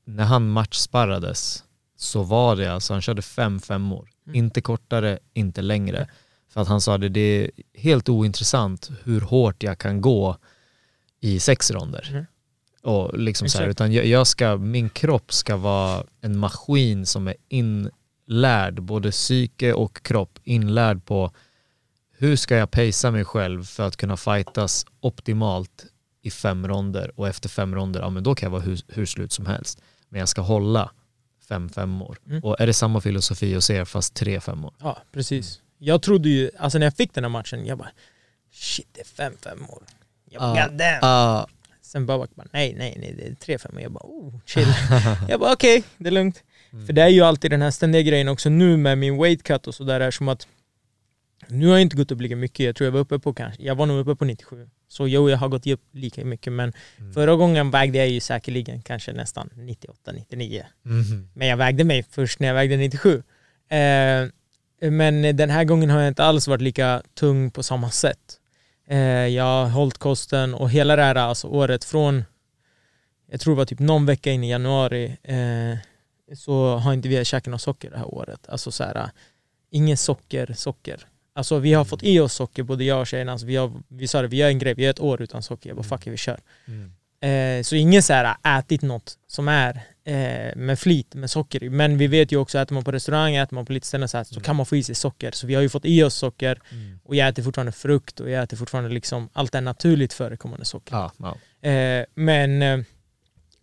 när 0.06 0.24
han 0.24 0.50
matchsparrades 0.50 1.64
så 1.98 2.24
var 2.24 2.56
det 2.56 2.74
alltså, 2.74 2.94
han 2.94 3.02
körde 3.02 3.22
fem 3.22 3.60
femmor. 3.60 4.10
Mm. 4.26 4.36
Inte 4.36 4.62
kortare, 4.62 5.20
inte 5.34 5.62
längre. 5.62 6.10
För 6.50 6.62
att 6.62 6.68
han 6.68 6.82
sa 6.82 6.98
det, 6.98 7.10
det 7.10 7.20
är 7.20 7.52
helt 7.74 8.10
ointressant 8.10 8.92
hur 9.04 9.22
hårt 9.22 9.64
jag 9.64 9.78
kan 9.78 10.02
gå 10.02 10.38
i 11.20 11.40
sex 11.40 11.72
ronder. 11.72 12.10
Mm. 12.12 12.26
Och 12.82 13.20
liksom 13.20 13.50
så 13.50 13.58
här, 13.58 13.68
utan 13.68 13.94
jag, 13.94 14.06
jag 14.06 14.28
ska, 14.28 14.58
min 14.58 14.90
kropp 14.90 15.34
ska 15.34 15.58
vara 15.58 16.04
en 16.22 16.38
maskin 16.38 17.06
som 17.06 17.28
är 17.28 17.36
inlärd, 17.48 18.82
både 18.82 19.12
psyke 19.12 19.74
och 19.74 20.04
kropp, 20.04 20.40
inlärd 20.44 21.06
på 21.06 21.32
hur 22.18 22.36
ska 22.36 22.56
jag 22.56 22.72
pacea 22.72 23.12
mig 23.12 23.26
själv 23.26 23.64
för 23.64 23.88
att 23.88 23.98
kunna 23.98 24.18
fightas 24.18 24.86
optimalt 25.00 25.86
i 26.22 26.32
fem 26.32 26.68
ronder 26.68 27.12
och 27.20 27.28
efter 27.28 27.50
fem 27.50 27.76
ronder, 27.76 28.02
ja 28.02 28.10
men 28.10 28.24
då 28.24 28.36
kan 28.36 28.48
jag 28.48 28.52
vara 28.52 28.62
hur, 28.62 28.82
hur 28.88 29.06
slut 29.06 29.32
som 29.32 29.46
helst. 29.46 29.82
Men 30.10 30.20
jag 30.20 30.30
ska 30.30 30.42
hålla 30.42 30.92
fem 31.54 31.70
femmor. 31.70 32.18
Mm. 32.30 32.44
Och 32.44 32.62
är 32.62 32.68
det 32.68 32.74
samma 32.74 33.02
filosofi 33.02 33.54
hos 33.54 33.70
er 33.70 33.86
fast 33.86 34.14
tre 34.14 34.40
femmor? 34.40 34.74
ja, 34.80 34.98
precis. 35.12 35.60
Jag 35.78 36.02
trodde 36.02 36.30
ju, 36.30 36.52
alltså 36.60 36.78
när 36.80 36.86
jag 36.86 36.94
fick 36.94 37.14
den 37.14 37.24
här 37.24 37.30
matchen, 37.30 37.66
jag 37.66 37.78
bara 37.78 37.92
shit 38.52 38.88
det 38.92 39.02
är 39.02 39.06
fem 39.06 39.34
femmor. 39.42 39.84
Jag 40.30 40.42
bara, 40.42 40.68
damn. 40.68 41.00
Ah, 41.02 41.48
Sen 41.82 42.06
Babak 42.06 42.30
bara 42.36 42.48
nej, 42.52 42.76
nej, 42.78 42.98
nej, 43.00 43.14
det 43.18 43.28
är 43.28 43.36
tre 43.36 43.58
femmor. 43.58 43.82
Jag 43.82 43.92
bara 43.92 44.04
oh, 44.04 44.40
chill. 44.46 44.68
jag 45.30 45.40
bara 45.40 45.54
okej, 45.54 45.84
det 45.98 46.10
är 46.10 46.12
lugnt. 46.12 46.44
För 46.86 46.94
det 46.94 47.02
är 47.02 47.08
ju 47.08 47.22
alltid 47.22 47.52
den 47.52 47.62
här 47.62 47.72
ständiga 47.72 48.02
grejen 48.02 48.28
också 48.28 48.50
nu 48.50 48.78
med 48.78 48.98
min 48.98 49.18
weight 49.18 49.44
cut 49.44 49.68
och 49.68 49.76
sådär, 49.76 50.12
som 50.12 50.28
att 50.28 50.48
Nu 51.48 51.68
har 51.68 51.74
jag 51.74 51.82
inte 51.82 51.98
gått 51.98 52.12
upp 52.12 52.22
lika 52.22 52.36
mycket, 52.36 52.66
jag 52.66 52.76
tror 52.76 52.86
jag 52.86 52.92
var 52.92 53.00
uppe 53.00 53.20
på 53.20 53.34
kanske, 53.34 53.64
jag 53.64 53.76
var 53.76 53.86
nog 53.86 54.00
uppe 54.00 54.16
på 54.16 54.26
97. 54.26 54.70
Så 54.94 55.08
jo, 55.08 55.30
jag 55.30 55.38
har 55.38 55.48
gått 55.48 55.68
upp 55.68 55.82
lika 55.92 56.26
mycket 56.26 56.54
men 56.54 56.74
förra 57.14 57.36
gången 57.36 57.72
vägde 57.72 57.98
jag 57.98 58.10
ju 58.10 58.20
säkerligen 58.20 58.82
kanske 58.82 59.14
nästan 59.14 59.50
98-99. 59.56 60.64
Mhm. 60.84 61.30
Men 61.34 61.48
jag 61.48 61.58
vägde 61.58 61.84
mig 61.84 62.06
först 62.10 62.40
när 62.40 62.48
jag 62.48 62.56
vägde 62.56 62.78
97. 62.78 63.24
Eh, 63.70 64.28
men 64.92 65.36
den 65.36 65.50
här 65.50 65.64
gången 65.64 65.90
har 65.90 66.00
jag 66.00 66.08
inte 66.08 66.24
alls 66.24 66.48
varit 66.48 66.62
lika 66.62 67.02
tung 67.14 67.52
på 67.52 67.64
samma 67.64 67.90
sätt. 67.90 68.40
Eh, 68.88 69.28
jag 69.28 69.44
har 69.44 69.70
hållit 69.70 69.98
kosten 69.98 70.54
och 70.54 70.70
hela 70.70 70.96
det 70.96 71.04
här 71.04 71.16
alltså 71.16 71.48
året 71.48 71.84
från, 71.84 72.24
jag 73.32 73.40
tror 73.40 73.54
det 73.54 73.58
var 73.58 73.66
typ 73.66 73.80
någon 73.80 74.06
vecka 74.06 74.32
in 74.32 74.44
i 74.44 74.50
januari, 74.50 75.18
eh, 75.24 75.78
så 76.36 76.76
har 76.78 76.94
inte 76.94 77.10
vi 77.10 77.26
käkat 77.26 77.52
något 77.52 77.62
socker 77.62 77.92
det 77.92 77.98
här 77.98 78.14
året. 78.14 78.50
Alltså 78.50 78.72
så 78.72 78.84
här, 78.84 79.10
inget 79.72 80.00
socker, 80.00 80.54
socker. 80.54 81.08
Alltså 81.36 81.60
vi 81.60 81.74
har 81.74 81.86
fått 81.86 82.04
i 82.04 82.20
oss 82.20 82.34
socker, 82.34 82.64
både 82.64 82.84
jag 82.84 83.00
och 83.00 83.08
tjejerna. 83.08 83.32
Alltså 83.32 83.48
vi, 83.48 83.56
har, 83.56 83.72
vi 83.88 84.08
sa 84.08 84.22
det, 84.22 84.28
vi 84.28 84.38
gör 84.38 84.48
en 84.48 84.60
grej, 84.60 84.74
vi 84.74 84.84
gör 84.84 84.90
ett 84.90 85.00
år 85.00 85.22
utan 85.22 85.44
socker. 85.44 85.70
Jag 85.70 85.78
bara 85.78 85.84
fuck 85.84 86.08
it, 86.08 86.14
vi 86.14 86.18
kör. 86.18 86.40
Eh, 87.24 87.64
så 87.64 87.76
ingen 87.76 88.04
så 88.04 88.14
här 88.14 88.60
ätit 88.60 88.82
något 88.82 89.18
som 89.28 89.48
är 89.48 89.82
eh, 90.06 90.56
med 90.56 90.80
flit 90.80 91.16
med 91.16 91.30
socker. 91.30 91.70
Men 91.70 91.98
vi 91.98 92.08
vet 92.08 92.32
ju 92.32 92.38
också, 92.38 92.60
äter 92.60 92.74
man 92.74 92.84
på 92.84 92.92
restaurang, 92.92 93.36
äter 93.36 93.56
man 93.56 93.66
på 93.66 93.74
lite 93.74 93.88
ställen 93.88 94.10
så, 94.10 94.18
här, 94.18 94.24
så 94.24 94.42
kan 94.42 94.56
man 94.56 94.66
få 94.66 94.76
i 94.76 94.84
sig 94.84 94.96
socker. 94.96 95.32
Så 95.32 95.48
vi 95.48 95.56
har 95.56 95.62
ju 95.62 95.70
fått 95.70 95.86
i 95.86 96.04
oss 96.04 96.16
socker 96.16 96.60
och 97.04 97.16
jag 97.16 97.28
äter 97.28 97.44
fortfarande 97.44 97.72
frukt 97.72 98.20
och 98.20 98.30
jag 98.30 98.44
äter 98.44 98.58
fortfarande 98.58 98.90
liksom 98.90 99.30
allt 99.34 99.52
det 99.52 99.62
naturligt 99.62 100.14
förekommande 100.14 100.66
socker. 100.66 100.96
Ja, 100.96 101.12
ja. 101.18 101.70
Eh, 101.70 102.06
men 102.16 102.62
eh, 102.62 102.80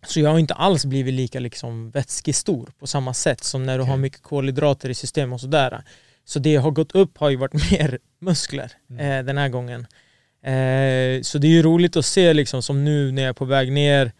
så 0.07 0.19
jag 0.19 0.29
har 0.29 0.39
inte 0.39 0.53
alls 0.53 0.85
blivit 0.85 1.13
lika 1.13 1.39
liksom 1.39 1.91
vätskestor 1.91 2.69
på 2.79 2.87
samma 2.87 3.13
sätt 3.13 3.43
som 3.43 3.65
när 3.65 3.77
du 3.77 3.83
har 3.83 3.97
mycket 3.97 4.21
kolhydrater 4.21 4.89
i 4.89 4.93
systemet 4.93 5.33
och 5.33 5.41
sådär. 5.41 5.83
Så 6.31 6.39
det 6.39 6.55
har 6.55 6.71
gått 6.71 6.91
upp 6.91 7.17
har 7.17 7.29
ju 7.29 7.35
varit 7.35 7.53
mer 7.71 7.99
muskler 8.19 8.71
eh, 8.99 9.23
den 9.23 9.37
här 9.37 9.49
gången. 9.49 9.81
Eh, 10.43 11.21
så 11.21 11.37
det 11.37 11.47
är 11.47 11.51
ju 11.51 11.61
roligt 11.61 11.95
att 11.95 12.05
se 12.05 12.33
liksom 12.33 12.63
som 12.63 12.85
nu 12.85 13.11
när 13.11 13.21
jag 13.21 13.29
är 13.29 13.33
på 13.33 13.45
väg 13.45 13.71
ner 13.71 14.11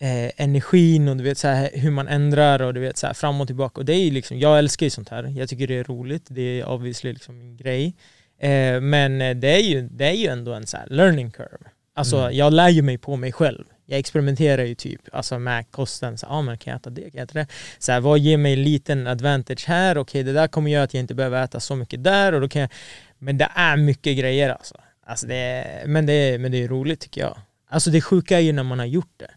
eh, 0.00 0.30
energin 0.36 1.08
och 1.08 1.16
du 1.16 1.24
vet 1.24 1.38
så 1.38 1.48
här, 1.48 1.70
hur 1.74 1.90
man 1.90 2.08
ändrar 2.08 2.62
och 2.62 2.74
du 2.74 2.80
vet 2.80 2.96
så 2.96 3.06
här, 3.06 3.14
fram 3.14 3.40
och 3.40 3.46
tillbaka. 3.46 3.80
Och 3.80 3.84
det 3.84 3.94
är 3.94 4.10
liksom, 4.10 4.38
jag 4.38 4.58
älskar 4.58 4.86
ju 4.86 4.90
sånt 4.90 5.08
här. 5.08 5.24
Jag 5.36 5.48
tycker 5.48 5.66
det 5.66 5.74
är 5.74 5.84
roligt. 5.84 6.26
Det 6.28 6.60
är 6.60 6.68
obviously 6.68 7.12
liksom 7.12 7.40
en 7.40 7.56
grej. 7.56 7.96
Eh, 8.40 8.80
men 8.80 9.20
eh, 9.20 9.36
det 9.36 9.56
är, 9.56 9.62
ju, 9.62 9.88
det 9.88 10.04
är 10.04 10.14
ju 10.14 10.26
ändå 10.26 10.52
en 10.54 10.66
så 10.66 10.78
learning 10.86 11.30
curve. 11.30 11.70
Alltså 11.94 12.30
jag 12.30 12.52
lär 12.52 12.68
ju 12.68 12.82
mig 12.82 12.98
på 12.98 13.16
mig 13.16 13.32
själv. 13.32 13.64
Jag 13.90 13.98
experimenterar 13.98 14.64
ju 14.64 14.74
typ 14.74 15.00
alltså 15.12 15.38
med 15.38 15.70
kosten. 15.70 16.18
Så, 16.18 16.26
ah, 16.26 16.42
men 16.42 16.58
kan 16.58 16.70
jag 16.70 16.78
äta 16.78 16.90
det? 16.90 17.00
Kan 17.00 17.10
jag 17.12 17.24
äta 17.24 17.38
det? 17.38 17.46
Så 17.78 17.92
här, 17.92 18.00
vad 18.00 18.18
ger 18.18 18.36
mig 18.36 18.52
en 18.52 18.62
liten 18.62 19.06
advantage 19.06 19.64
här? 19.68 19.98
Okej, 19.98 20.22
det 20.22 20.32
där 20.32 20.48
kommer 20.48 20.70
göra 20.70 20.84
att 20.84 20.94
jag 20.94 21.00
inte 21.00 21.14
behöver 21.14 21.44
äta 21.44 21.60
så 21.60 21.76
mycket 21.76 22.04
där. 22.04 22.32
Och 22.32 22.40
då 22.40 22.48
kan 22.48 22.60
jag... 22.60 22.70
Men 23.18 23.38
det 23.38 23.48
är 23.54 23.76
mycket 23.76 24.18
grejer 24.18 24.50
alltså. 24.50 24.74
alltså 25.06 25.26
det 25.26 25.34
är... 25.34 25.86
men, 25.86 26.06
det 26.06 26.12
är, 26.12 26.38
men 26.38 26.52
det 26.52 26.64
är 26.64 26.68
roligt 26.68 27.00
tycker 27.00 27.20
jag. 27.20 27.38
Alltså 27.68 27.90
det 27.90 28.00
sjuka 28.00 28.36
är 28.36 28.40
ju 28.40 28.52
när 28.52 28.62
man 28.62 28.78
har 28.78 28.86
gjort 28.86 29.12
det. 29.16 29.30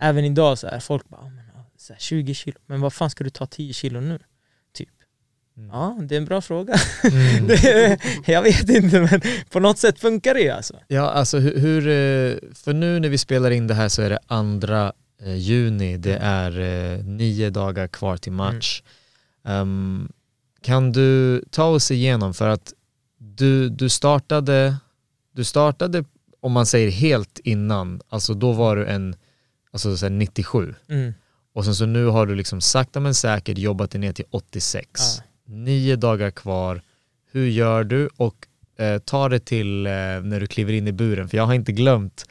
Även 0.00 0.24
idag 0.24 0.58
så 0.58 0.68
här, 0.68 0.80
folk 0.80 1.08
bara, 1.08 1.20
ah, 1.20 1.28
men, 1.28 1.44
så 1.76 1.92
här, 1.92 2.00
20 2.00 2.34
kilo, 2.34 2.58
men 2.66 2.80
vad 2.80 2.92
fan 2.92 3.10
ska 3.10 3.24
du 3.24 3.30
ta 3.30 3.46
10 3.46 3.72
kilo 3.72 4.00
nu? 4.00 4.18
Typ. 5.54 5.64
Ja, 5.72 5.98
det 6.02 6.14
är 6.14 6.16
en 6.16 6.24
bra 6.24 6.40
fråga. 6.40 6.74
det, 7.46 7.98
jag 8.26 8.42
vet 8.42 8.68
inte 8.68 9.00
men 9.00 9.20
på 9.50 9.60
något 9.60 9.78
sätt 9.78 10.00
funkar 10.00 10.34
det 10.34 10.40
ju 10.40 10.50
alltså. 10.50 10.74
Ja, 10.88 11.10
alltså 11.10 11.38
hur, 11.38 11.88
eh, 11.88 12.36
för 12.54 12.72
nu 12.72 13.00
när 13.00 13.08
vi 13.08 13.18
spelar 13.18 13.50
in 13.50 13.66
det 13.66 13.74
här 13.74 13.88
så 13.88 14.02
är 14.02 14.10
det 14.10 14.18
andra 14.26 14.92
eh, 15.22 15.36
juni, 15.36 15.96
det 15.96 16.16
är 16.16 16.60
eh, 16.60 17.04
nio 17.04 17.50
dagar 17.50 17.88
kvar 17.88 18.16
till 18.16 18.32
match. 18.32 18.82
Ehm, 19.44 20.12
kan 20.62 20.92
du 20.92 21.42
ta 21.50 21.64
oss 21.64 21.90
igenom, 21.90 22.34
för 22.34 22.48
att 22.48 22.72
du, 23.18 23.68
du 23.68 23.88
startade, 23.88 24.76
du 25.32 25.44
startade 25.44 26.04
om 26.40 26.52
man 26.52 26.66
säger 26.66 26.90
helt 26.90 27.38
innan, 27.38 28.00
alltså 28.08 28.34
då 28.34 28.52
var 28.52 28.76
du 28.76 28.86
en, 28.86 29.16
alltså 29.70 29.96
så 29.96 30.06
här 30.06 30.10
97. 30.10 30.74
Mm. 30.88 31.14
Och 31.54 31.64
sen 31.64 31.74
så 31.74 31.86
nu 31.86 32.06
har 32.06 32.26
du 32.26 32.34
liksom 32.34 32.60
sakta 32.60 33.00
men 33.00 33.14
säkert 33.14 33.58
jobbat 33.58 33.90
dig 33.90 34.00
ner 34.00 34.12
till 34.12 34.24
86. 34.30 34.90
Ja. 34.94 35.24
Nio 35.52 35.96
dagar 35.96 36.30
kvar. 36.30 36.82
Hur 37.32 37.46
gör 37.46 37.84
du? 37.84 38.08
Och 38.16 38.34
eh, 38.78 38.98
ta 38.98 39.28
det 39.28 39.40
till 39.40 39.86
eh, 39.86 39.92
när 39.92 40.40
du 40.40 40.46
kliver 40.46 40.72
in 40.72 40.88
i 40.88 40.92
buren. 40.92 41.28
För 41.28 41.36
jag 41.36 41.46
har 41.46 41.54
inte 41.54 41.72
glömt 41.72 42.24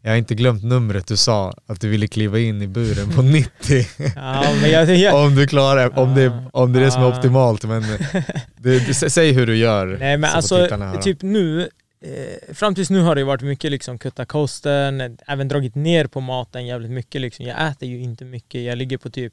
jag 0.00 0.10
har 0.10 0.16
inte 0.16 0.34
glömt 0.34 0.64
numret 0.64 1.06
du 1.06 1.16
sa, 1.16 1.54
att 1.66 1.80
du 1.80 1.88
ville 1.88 2.06
kliva 2.06 2.38
in 2.38 2.62
i 2.62 2.66
buren 2.66 3.10
på 3.10 3.22
90. 3.22 3.50
Ja, 4.16 4.66
jag, 4.66 4.96
jag, 4.96 5.24
om 5.24 5.34
du 5.34 5.46
klarar, 5.46 5.98
om 5.98 6.14
det, 6.14 6.44
om 6.52 6.72
det 6.72 6.78
är 6.78 6.84
det 6.84 6.90
som 6.90 7.02
är 7.02 7.06
Ah. 7.06 7.16
optimalt. 7.16 7.64
Men 7.64 7.82
det, 8.56 8.86
det, 8.86 8.94
säg 8.94 9.32
hur 9.32 9.46
du 9.46 9.56
gör. 9.56 9.86
Nej 10.00 10.16
men 10.16 10.30
alltså, 10.30 10.68
typ 11.02 11.22
nu, 11.22 11.68
eh, 12.00 12.54
fram 12.54 12.74
tills 12.74 12.90
nu 12.90 13.00
har 13.00 13.14
det 13.14 13.24
varit 13.24 13.42
mycket 13.42 13.70
liksom 13.70 13.98
kutta 13.98 14.24
kosten, 14.24 15.18
även 15.26 15.48
dragit 15.48 15.74
ner 15.74 16.06
på 16.06 16.20
maten 16.20 16.66
jävligt 16.66 16.90
mycket 16.90 17.20
liksom. 17.20 17.46
Jag 17.46 17.68
äter 17.68 17.88
ju 17.88 18.00
inte 18.00 18.24
mycket, 18.24 18.64
jag 18.64 18.78
ligger 18.78 18.98
på 18.98 19.10
typ, 19.10 19.32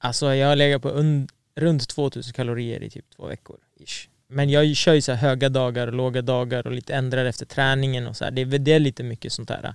alltså 0.00 0.34
jag 0.34 0.48
har 0.48 0.56
legat 0.56 0.82
på 0.82 0.88
und, 0.90 1.30
runt 1.54 1.88
2000 1.88 2.32
kalorier 2.32 2.82
i 2.82 2.90
typ 2.90 3.04
två 3.16 3.26
veckor. 3.26 3.56
Ish. 3.80 4.08
Men 4.28 4.50
jag 4.50 4.76
kör 4.76 4.94
ju 4.94 5.00
så 5.00 5.12
här 5.12 5.28
höga 5.28 5.48
dagar 5.48 5.86
och 5.86 5.92
låga 5.92 6.22
dagar 6.22 6.66
och 6.66 6.72
lite 6.72 6.94
ändrar 6.94 7.24
efter 7.24 7.46
träningen 7.46 8.06
och 8.06 8.16
så 8.16 8.24
här. 8.24 8.30
Det, 8.30 8.42
är- 8.42 8.58
det 8.58 8.72
är 8.72 8.78
lite 8.80 9.02
mycket 9.02 9.32
sånt 9.32 9.48
där. 9.48 9.74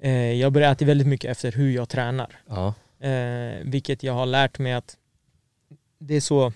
Eh, 0.00 0.32
jag 0.32 0.52
börjar 0.52 0.72
äta 0.72 0.84
väldigt 0.84 1.06
mycket 1.06 1.30
efter 1.30 1.52
hur 1.52 1.70
jag 1.70 1.88
tränar. 1.88 2.40
ja. 2.48 2.74
Eh, 3.00 3.56
vilket 3.64 4.02
jag 4.02 4.12
har 4.12 4.26
lärt 4.26 4.58
mig 4.58 4.72
att 4.72 4.96
det 5.98 6.14
är 6.14 6.20
så 6.20 6.52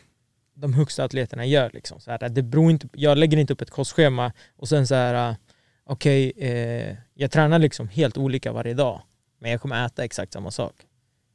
de 0.54 0.74
högsta 0.74 1.04
atleterna 1.04 1.44
gör. 1.46 1.70
Liksom. 1.74 2.00
Så 2.00 2.10
här, 2.10 2.28
det 2.28 2.42
beror 2.42 2.70
inte, 2.70 2.88
jag 2.92 3.18
lägger 3.18 3.38
inte 3.38 3.52
upp 3.52 3.60
ett 3.60 3.70
kostschema 3.70 4.32
och 4.56 4.68
sen 4.68 4.86
så 4.86 4.94
här, 4.94 5.30
eh, 5.30 5.36
okej, 5.84 6.32
eh, 6.36 6.96
jag 7.14 7.30
tränar 7.30 7.58
liksom 7.58 7.88
helt 7.88 8.18
olika 8.18 8.52
varje 8.52 8.74
dag, 8.74 9.02
men 9.38 9.50
jag 9.50 9.60
kommer 9.60 9.86
äta 9.86 10.04
exakt 10.04 10.32
samma 10.32 10.50
sak. 10.50 10.74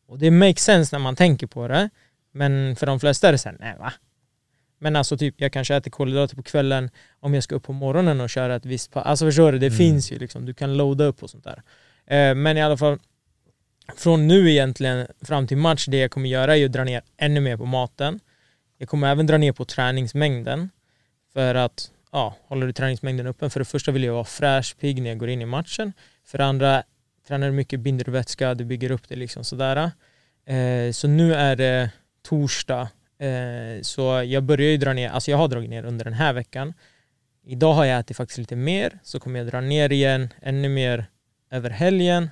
Och 0.08 0.19
det 0.19 0.32
makes 0.32 0.63
sense 0.63 0.95
när 0.95 1.03
man 1.03 1.15
tänker 1.15 1.47
på 1.47 1.67
det, 1.67 1.89
men 2.38 2.76
för 2.76 2.86
de 2.86 3.00
flesta 3.00 3.28
är 3.28 3.32
det 3.32 3.38
såhär, 3.38 3.58
nej 3.60 3.76
va? 3.80 3.93
Men 4.80 4.95
alltså 4.95 5.17
typ, 5.17 5.36
jag 5.38 5.52
kanske 5.52 5.76
äter 5.76 5.91
kolhydrater 5.91 6.36
på 6.36 6.43
kvällen 6.43 6.89
om 7.19 7.34
jag 7.34 7.43
ska 7.43 7.56
upp 7.56 7.63
på 7.63 7.73
morgonen 7.73 8.21
och 8.21 8.30
köra 8.30 8.56
ett 8.56 8.65
visst 8.65 8.91
pass. 8.91 9.06
Alltså 9.06 9.26
förstår 9.26 9.52
du, 9.52 9.60
det 9.60 9.71
finns 9.71 10.12
ju 10.12 10.19
liksom, 10.19 10.45
du 10.45 10.54
kan 10.54 10.78
loada 10.78 11.04
upp 11.04 11.23
och 11.23 11.30
sånt 11.30 11.43
där. 11.43 11.63
Eh, 12.06 12.36
men 12.36 12.58
i 12.58 12.62
alla 12.62 12.78
fall, 12.78 13.00
från 13.95 14.28
nu 14.28 14.52
egentligen 14.52 15.08
fram 15.21 15.47
till 15.47 15.58
match, 15.58 15.86
det 15.86 15.97
jag 15.97 16.12
kommer 16.12 16.30
göra 16.30 16.58
är 16.58 16.65
att 16.65 16.71
dra 16.71 16.84
ner 16.84 17.02
ännu 17.17 17.39
mer 17.39 17.58
på 17.58 17.65
maten. 17.65 18.19
Jag 18.78 18.89
kommer 18.89 19.12
även 19.12 19.28
dra 19.28 19.38
ner 19.38 19.52
på 19.52 19.65
träningsmängden. 19.65 20.69
För 21.34 21.56
att, 21.56 21.91
ja, 22.12 22.36
håller 22.47 22.67
du 22.67 22.73
träningsmängden 22.73 23.28
uppe? 23.28 23.50
För 23.50 23.60
det 23.60 23.65
första 23.65 23.91
vill 23.91 24.04
jag 24.04 24.13
vara 24.13 24.23
fräsch, 24.23 24.76
pigg 24.80 25.02
när 25.02 25.10
jag 25.10 25.17
går 25.17 25.30
in 25.30 25.41
i 25.41 25.45
matchen. 25.45 25.93
För 26.26 26.38
det 26.38 26.45
andra, 26.45 26.84
tränar 27.28 27.47
du 27.47 27.54
mycket 27.54 27.80
binder 27.80 28.06
du 28.06 28.12
vätska, 28.12 28.54
du 28.54 28.65
bygger 28.65 28.91
upp 28.91 29.10
det 29.10 29.15
liksom 29.15 29.43
sådär. 29.43 29.91
Eh, 30.45 30.91
så 30.91 31.08
nu 31.08 31.34
är 31.34 31.56
det 31.56 31.89
torsdag. 32.29 32.89
Eh, 33.19 33.81
så 33.81 34.23
jag 34.25 34.43
börjar 34.43 34.69
ju 34.69 34.77
dra 34.77 34.93
ner, 34.93 35.09
alltså 35.09 35.31
jag 35.31 35.37
har 35.37 35.47
dragit 35.47 35.69
ner 35.69 35.85
under 35.85 36.05
den 36.05 36.13
här 36.13 36.33
veckan. 36.33 36.73
Idag 37.45 37.73
har 37.73 37.85
jag 37.85 37.99
ätit 37.99 38.17
faktiskt 38.17 38.37
lite 38.37 38.55
mer, 38.55 38.99
så 39.03 39.19
kommer 39.19 39.39
jag 39.39 39.47
dra 39.47 39.61
ner 39.61 39.91
igen, 39.91 40.33
ännu 40.41 40.69
mer 40.69 41.05
över 41.51 41.69
helgen. 41.69 42.29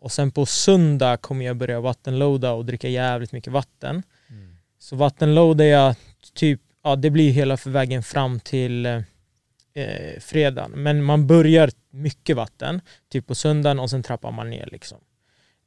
Och 0.00 0.12
sen 0.12 0.30
på 0.30 0.46
söndag 0.46 1.16
kommer 1.16 1.44
jag 1.44 1.56
börja 1.56 1.80
vattenloada 1.80 2.52
och 2.52 2.64
dricka 2.64 2.88
jävligt 2.88 3.32
mycket 3.32 3.52
vatten. 3.52 4.02
Så 4.78 4.96
vattenloadar 4.96 5.64
jag 5.64 5.94
typ, 6.34 6.60
ja 6.84 6.96
det 6.96 7.10
blir 7.10 7.30
hela 7.30 7.56
vägen 7.66 8.02
fram 8.02 8.40
till 8.40 8.86
eh, 8.86 10.20
fredagen. 10.20 10.70
Men 10.70 11.04
man 11.04 11.26
börjar 11.26 11.70
mycket 11.90 12.36
vatten, 12.36 12.80
typ 13.08 13.26
på 13.26 13.34
söndagen 13.34 13.78
och 13.78 13.90
sen 13.90 14.02
trappar 14.02 14.30
man 14.30 14.50
ner 14.50 14.68
liksom. 14.72 14.98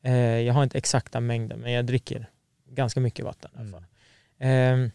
Eh, 0.04 0.40
jag 0.40 0.54
har 0.54 0.64
inte 0.64 0.78
exakta 0.78 1.20
mängden 1.20 1.60
men 1.60 1.72
jag 1.72 1.86
dricker 1.86 2.30
ganska 2.76 3.00
mycket 3.00 3.26
vatten 3.26 3.52
i 3.56 3.60
alla 3.60 3.72
fall. 3.72 3.86
Eh, 4.40 4.90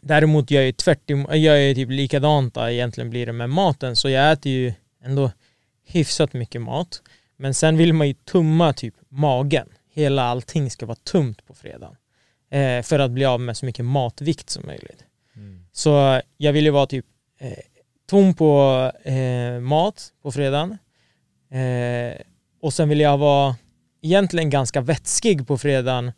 däremot 0.00 0.50
jag 0.50 0.68
är 0.68 0.72
tvärt 0.72 1.10
jag 1.30 1.62
är 1.62 1.74
typ 1.74 1.90
likadant 1.90 2.56
egentligen 2.56 3.10
blir 3.10 3.26
det 3.26 3.32
med 3.32 3.50
maten 3.50 3.96
så 3.96 4.08
jag 4.08 4.32
äter 4.32 4.52
ju 4.52 4.72
ändå 5.04 5.30
hyfsat 5.86 6.32
mycket 6.32 6.60
mat. 6.60 7.02
Men 7.36 7.54
sen 7.54 7.76
vill 7.76 7.92
man 7.92 8.08
ju 8.08 8.14
tumma 8.14 8.72
typ 8.72 8.94
magen. 9.08 9.68
Hela 9.92 10.22
allting 10.22 10.70
ska 10.70 10.86
vara 10.86 10.96
tumt 10.96 11.34
på 11.46 11.54
fredagen. 11.54 11.96
Eh, 12.50 12.82
för 12.82 12.98
att 12.98 13.10
bli 13.10 13.24
av 13.24 13.40
med 13.40 13.56
så 13.56 13.66
mycket 13.66 13.84
matvikt 13.84 14.50
som 14.50 14.66
möjligt. 14.66 15.04
Så 15.72 16.20
jag 16.36 16.52
vill 16.52 16.64
ju 16.64 16.70
vara 16.70 16.86
typ 16.86 17.06
eh, 17.38 17.52
tom 18.06 18.34
på 18.34 18.92
eh, 19.04 19.60
mat 19.60 20.12
på 20.22 20.32
fredagen. 20.32 20.78
Eh, 21.50 22.20
och 22.62 22.72
sen 22.72 22.88
vill 22.88 23.00
jag 23.00 23.18
vara 23.18 23.56
egentligen 24.02 24.50
ganska 24.50 24.80
vätskig 24.80 25.46
på 25.46 25.58
fredagen. 25.58 26.12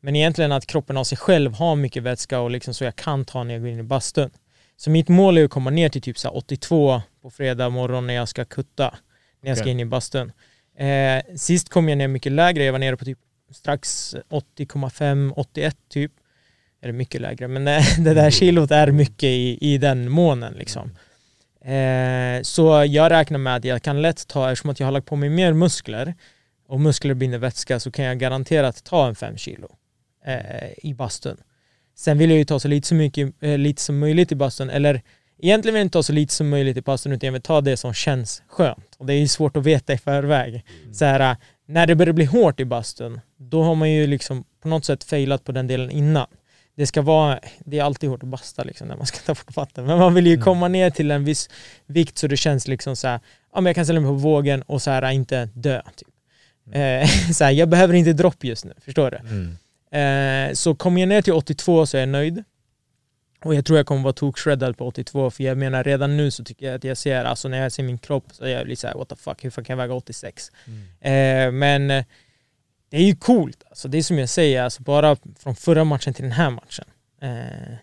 Men 0.00 0.16
egentligen 0.16 0.52
att 0.52 0.66
kroppen 0.66 0.96
av 0.96 1.04
sig 1.04 1.18
själv 1.18 1.54
har 1.54 1.76
mycket 1.76 2.02
vätska 2.02 2.40
och 2.40 2.50
liksom 2.50 2.74
så 2.74 2.84
jag 2.84 2.96
kan 2.96 3.24
ta 3.24 3.44
när 3.44 3.54
jag 3.54 3.62
går 3.62 3.70
in 3.70 3.78
i 3.78 3.82
bastun. 3.82 4.30
Så 4.76 4.90
mitt 4.90 5.08
mål 5.08 5.38
är 5.38 5.44
att 5.44 5.50
komma 5.50 5.70
ner 5.70 5.88
till 5.88 6.02
typ 6.02 6.18
så 6.18 6.28
här 6.28 6.36
82 6.36 7.02
på 7.22 7.30
fredag 7.30 7.68
morgon 7.68 8.06
när 8.06 8.14
jag 8.14 8.28
ska 8.28 8.44
kutta. 8.44 8.94
När 9.42 9.50
jag 9.50 9.56
ska 9.56 9.64
Okej. 9.64 9.72
in 9.72 9.80
i 9.80 9.84
bastun. 9.84 10.32
Eh, 10.78 11.36
sist 11.36 11.68
kom 11.68 11.88
jag 11.88 11.98
ner 11.98 12.08
mycket 12.08 12.32
lägre, 12.32 12.64
jag 12.64 12.72
var 12.72 12.78
nere 12.78 12.96
på 12.96 13.04
typ 13.04 13.18
strax 13.52 14.14
80,5, 14.30 15.32
81 15.36 15.76
typ. 15.88 16.12
är 16.82 16.86
det 16.86 16.92
mycket 16.92 17.20
lägre. 17.20 17.48
Men 17.48 17.64
det, 17.64 17.84
det 17.98 18.14
där 18.14 18.30
kilot 18.30 18.70
är 18.70 18.90
mycket 18.90 19.24
i, 19.24 19.58
i 19.60 19.78
den 19.78 20.10
månen 20.10 20.54
liksom. 20.54 20.90
Eh, 21.60 22.42
så 22.42 22.84
jag 22.88 23.10
räknar 23.10 23.38
med 23.38 23.56
att 23.56 23.64
jag 23.64 23.82
kan 23.82 24.02
lätt 24.02 24.26
ta, 24.26 24.50
eftersom 24.50 24.70
att 24.70 24.80
jag 24.80 24.86
har 24.86 24.92
lagt 24.92 25.06
på 25.06 25.16
mig 25.16 25.28
mer 25.28 25.52
muskler 25.52 26.14
och 26.68 26.80
muskler 26.80 27.14
binder 27.14 27.38
vätska 27.38 27.80
så 27.80 27.90
kan 27.90 28.04
jag 28.04 28.18
garanterat 28.18 28.84
ta 28.84 29.08
en 29.08 29.14
5 29.14 29.36
kilo 29.36 29.77
eh, 30.28 30.70
i 30.82 30.94
bastun. 30.94 31.36
Sen 31.96 32.18
vill 32.18 32.30
jag 32.30 32.38
ju 32.38 32.44
ta 32.44 32.60
så 32.60 32.68
lite, 32.68 32.88
så 32.88 32.94
mycket, 32.94 33.32
eh, 33.40 33.58
lite 33.58 33.82
som 33.82 33.98
möjligt 33.98 34.32
i 34.32 34.34
bastun, 34.34 34.70
eller 34.70 35.02
egentligen 35.38 35.74
vill 35.74 35.80
jag 35.80 35.86
inte 35.86 35.92
ta 35.92 36.02
så 36.02 36.12
lite 36.12 36.34
som 36.34 36.48
möjligt 36.48 36.76
i 36.76 36.82
bastun 36.82 37.12
utan 37.12 37.26
jag 37.26 37.32
vill 37.32 37.42
ta 37.42 37.60
det 37.60 37.76
som 37.76 37.94
känns 37.94 38.42
skönt. 38.48 38.96
Och 38.98 39.06
det 39.06 39.14
är 39.14 39.18
ju 39.18 39.28
svårt 39.28 39.56
att 39.56 39.66
veta 39.66 39.92
i 39.92 39.98
förväg. 39.98 40.64
Så 40.92 41.04
här, 41.04 41.36
när 41.66 41.86
det 41.86 41.94
börjar 41.94 42.12
bli 42.12 42.24
hårt 42.24 42.60
i 42.60 42.64
bastun, 42.64 43.20
då 43.36 43.62
har 43.62 43.74
man 43.74 43.90
ju 43.90 44.06
liksom 44.06 44.44
på 44.62 44.68
något 44.68 44.84
sätt 44.84 45.04
failat 45.04 45.44
på 45.44 45.52
den 45.52 45.66
delen 45.66 45.90
innan. 45.90 46.26
Det 46.76 46.86
ska 46.86 47.02
vara, 47.02 47.40
det 47.64 47.78
är 47.78 47.82
alltid 47.82 48.10
hårt 48.10 48.22
att 48.22 48.28
basta 48.28 48.64
liksom 48.64 48.88
när 48.88 48.96
man 48.96 49.06
ska 49.06 49.18
ta 49.18 49.34
bort 49.34 49.56
vatten, 49.56 49.86
men 49.86 49.98
man 49.98 50.14
vill 50.14 50.26
ju 50.26 50.40
komma 50.40 50.68
ner 50.68 50.90
till 50.90 51.10
en 51.10 51.24
viss 51.24 51.50
vikt 51.86 52.18
så 52.18 52.26
det 52.26 52.36
känns 52.36 52.68
liksom 52.68 52.96
så 52.96 53.08
här, 53.08 53.20
ja 53.54 53.60
men 53.60 53.66
jag 53.66 53.74
kan 53.74 53.84
ställa 53.84 54.00
mig 54.00 54.08
på 54.08 54.14
vågen 54.14 54.62
och 54.62 54.82
så 54.82 54.90
här 54.90 55.10
inte 55.10 55.48
dö. 55.54 55.82
Typ. 55.96 56.08
Eh, 56.74 57.08
så 57.32 57.44
här, 57.44 57.50
jag 57.50 57.68
behöver 57.68 57.94
inte 57.94 58.12
dropp 58.12 58.44
just 58.44 58.64
nu, 58.64 58.72
förstår 58.84 59.10
du? 59.10 59.18
Eh, 59.90 60.52
så 60.52 60.74
kommer 60.74 61.00
jag 61.00 61.08
ner 61.08 61.22
till 61.22 61.32
82 61.32 61.86
så 61.86 61.96
är 61.96 62.00
jag 62.00 62.08
nöjd. 62.08 62.44
Och 63.44 63.54
jag 63.54 63.64
tror 63.64 63.78
jag 63.78 63.86
kommer 63.86 64.02
vara 64.02 64.12
tokshreddad 64.12 64.76
på 64.76 64.86
82 64.86 65.30
för 65.30 65.44
jag 65.44 65.58
menar 65.58 65.84
redan 65.84 66.16
nu 66.16 66.30
så 66.30 66.44
tycker 66.44 66.66
jag 66.66 66.74
att 66.74 66.84
jag 66.84 66.96
ser, 66.96 67.24
alltså 67.24 67.48
när 67.48 67.62
jag 67.62 67.72
ser 67.72 67.82
min 67.82 67.98
kropp 67.98 68.24
så 68.30 68.44
är 68.44 68.48
jag 68.48 68.68
lite 68.68 68.80
såhär 68.80 68.94
what 68.94 69.08
the 69.08 69.16
fuck, 69.16 69.44
hur 69.44 69.50
fan 69.50 69.64
kan 69.64 69.78
jag 69.78 69.84
väga 69.84 69.94
86? 69.94 70.50
Eh, 71.00 71.50
men 71.52 71.90
eh, 71.90 72.04
det 72.90 72.96
är 72.96 73.02
ju 73.02 73.16
coolt, 73.16 73.64
alltså 73.68 73.88
det 73.88 73.98
är 73.98 74.02
som 74.02 74.18
jag 74.18 74.28
säger, 74.28 74.62
alltså 74.62 74.82
bara 74.82 75.16
från 75.38 75.56
förra 75.56 75.84
matchen 75.84 76.14
till 76.14 76.22
den 76.22 76.32
här 76.32 76.50
matchen. 76.50 76.84
Eh, 77.22 77.76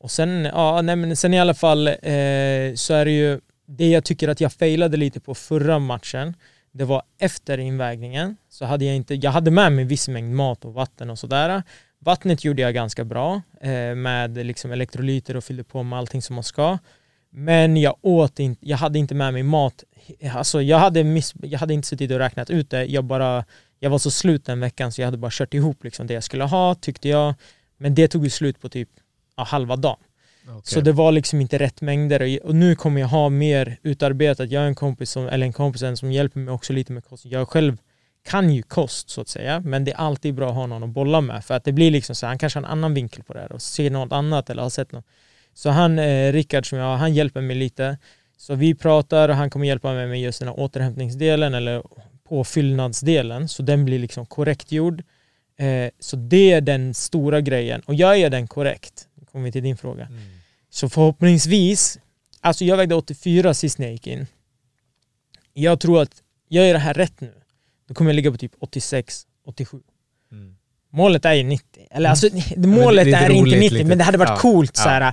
och 0.00 0.10
sen, 0.10 0.44
ja, 0.44 0.82
nej, 0.82 0.96
men 0.96 1.16
sen 1.16 1.34
i 1.34 1.40
alla 1.40 1.54
fall 1.54 1.88
eh, 1.88 2.74
så 2.74 2.94
är 2.94 3.04
det 3.04 3.10
ju 3.10 3.40
det 3.66 3.88
jag 3.88 4.04
tycker 4.04 4.28
att 4.28 4.40
jag 4.40 4.52
failade 4.52 4.96
lite 4.96 5.20
på 5.20 5.34
förra 5.34 5.78
matchen. 5.78 6.34
Det 6.72 6.84
var 6.84 7.02
efter 7.18 7.58
invägningen 7.58 8.36
så 8.48 8.64
hade 8.64 8.84
jag 8.84 8.96
inte, 8.96 9.14
jag 9.14 9.30
hade 9.30 9.50
med 9.50 9.72
mig 9.72 9.84
viss 9.84 10.08
mängd 10.08 10.34
mat 10.34 10.64
och 10.64 10.74
vatten 10.74 11.10
och 11.10 11.18
sådär. 11.18 11.62
Vattnet 11.98 12.44
gjorde 12.44 12.62
jag 12.62 12.74
ganska 12.74 13.04
bra 13.04 13.42
eh, 13.60 13.94
med 13.94 14.46
liksom 14.46 14.72
elektrolyter 14.72 15.36
och 15.36 15.44
fyllde 15.44 15.64
på 15.64 15.82
med 15.82 15.98
allting 15.98 16.22
som 16.22 16.34
man 16.34 16.44
ska. 16.44 16.78
Men 17.30 17.76
jag 17.76 17.96
åt 18.02 18.40
inte, 18.40 18.68
jag 18.68 18.76
hade 18.76 18.98
inte 18.98 19.14
med 19.14 19.32
mig 19.32 19.42
mat. 19.42 19.84
Alltså 20.34 20.62
jag 20.62 20.78
hade, 20.78 21.04
miss, 21.04 21.34
jag 21.42 21.58
hade 21.58 21.74
inte 21.74 21.88
suttit 21.88 22.10
och 22.10 22.18
räknat 22.18 22.50
ut 22.50 22.70
det. 22.70 22.84
Jag 22.84 23.04
bara, 23.04 23.44
jag 23.78 23.90
var 23.90 23.98
så 23.98 24.10
slut 24.10 24.44
den 24.44 24.60
veckan 24.60 24.92
så 24.92 25.00
jag 25.00 25.06
hade 25.06 25.18
bara 25.18 25.30
kört 25.30 25.54
ihop 25.54 25.84
liksom 25.84 26.06
det 26.06 26.14
jag 26.14 26.24
skulle 26.24 26.44
ha 26.44 26.74
tyckte 26.74 27.08
jag. 27.08 27.34
Men 27.76 27.94
det 27.94 28.08
tog 28.08 28.24
ju 28.24 28.30
slut 28.30 28.60
på 28.60 28.68
typ 28.68 28.88
ja, 29.36 29.42
halva 29.44 29.76
dagen. 29.76 29.98
Så 30.64 30.80
det 30.80 30.92
var 30.92 31.12
liksom 31.12 31.40
inte 31.40 31.58
rätt 31.58 31.80
mängder 31.80 32.40
och- 32.44 32.54
nu 32.54 32.74
kommer 32.74 33.00
jag 33.00 33.08
ha 33.08 33.28
mer 33.28 33.76
utarbetat. 33.82 34.50
Jag 34.50 34.60
har 34.60 34.66
en 34.66 34.74
kompis, 34.74 35.10
som, 35.10 35.26
eller 35.28 35.46
en 35.46 35.52
kompis 35.52 35.82
som 35.98 36.12
hjälper 36.12 36.40
mig 36.40 36.54
också 36.54 36.72
lite 36.72 36.92
med 36.92 37.04
kost. 37.04 37.24
Jag 37.24 37.48
själv 37.48 37.76
kan 38.28 38.50
ju 38.50 38.62
kost 38.62 39.10
så 39.10 39.20
att 39.20 39.28
säga, 39.28 39.60
men 39.60 39.84
det 39.84 39.90
är 39.90 39.96
alltid 39.96 40.34
bra 40.34 40.48
att 40.48 40.54
ha 40.54 40.66
någon 40.66 40.82
att 40.82 40.90
bolla 40.90 41.20
med 41.20 41.44
för 41.44 41.54
att 41.54 41.64
det 41.64 41.72
blir 41.72 41.90
liksom 41.90 42.14
så 42.14 42.26
här, 42.26 42.28
han 42.30 42.38
kanske 42.38 42.58
har 42.58 42.64
en 42.64 42.70
annan 42.72 42.94
vinkel 42.94 43.22
på 43.24 43.32
det 43.34 43.40
här 43.40 43.52
och 43.52 43.62
ser 43.62 43.90
något 43.90 44.12
annat 44.12 44.50
eller 44.50 44.62
har 44.62 44.70
sett 44.70 44.92
något. 44.92 45.04
Så 45.54 45.70
han, 45.70 45.98
eh, 45.98 46.32
Rickard 46.32 46.68
som 46.68 46.78
jag 46.78 46.96
han 46.96 47.14
hjälper 47.14 47.40
mig 47.40 47.56
lite. 47.56 47.98
Så 48.36 48.54
vi 48.54 48.74
pratar 48.74 49.28
och 49.28 49.34
han 49.36 49.50
kommer 49.50 49.66
hjälpa 49.66 49.92
mig 49.92 50.06
med 50.06 50.20
just 50.20 50.38
den 50.38 50.48
här 50.48 50.60
återhämtningsdelen 50.60 51.54
eller 51.54 51.82
påfyllnadsdelen 52.28 53.48
så 53.48 53.62
den 53.62 53.84
blir 53.84 53.98
liksom 53.98 54.26
korrekt 54.26 54.72
gjord. 54.72 55.02
Eh, 55.58 55.90
så 55.98 56.16
det 56.16 56.52
är 56.52 56.60
den 56.60 56.94
stora 56.94 57.40
grejen 57.40 57.80
och 57.86 57.94
gör 57.94 58.14
jag 58.14 58.30
den 58.32 58.46
korrekt, 58.48 59.08
kommer 59.32 59.44
vi 59.44 59.52
till 59.52 59.62
din 59.62 59.76
fråga, 59.76 60.08
så 60.70 60.88
förhoppningsvis, 60.88 61.98
alltså 62.40 62.64
jag 62.64 62.76
vägde 62.76 62.94
84 62.94 63.54
sist 63.54 63.78
när 63.78 63.86
jag 63.86 63.92
gick 63.92 64.06
in. 64.06 64.26
Jag 65.54 65.80
tror 65.80 66.02
att 66.02 66.10
jag 66.48 66.66
gör 66.66 66.72
det 66.72 66.78
här 66.78 66.94
rätt 66.94 67.20
nu, 67.20 67.32
då 67.88 67.94
kommer 67.94 68.10
jag 68.10 68.16
ligga 68.16 68.30
på 68.30 68.36
typ 68.38 68.52
86, 68.60 69.22
87. 69.46 69.80
Målet 70.92 71.24
är 71.24 71.32
ju 71.34 71.42
90. 71.42 71.86
Eller 71.90 72.10
alltså, 72.10 72.28
målet 72.56 73.06
lite 73.06 73.18
är 73.18 73.30
inte 73.30 73.42
roligt, 73.42 73.58
90, 73.60 73.72
lite. 73.74 73.84
men 73.88 73.98
det 73.98 74.04
hade 74.04 74.18
varit 74.18 74.28
Ja. 74.30 74.36
coolt 74.36 74.72
Ja. 74.76 74.82
så 74.82 74.88
här. 74.88 75.12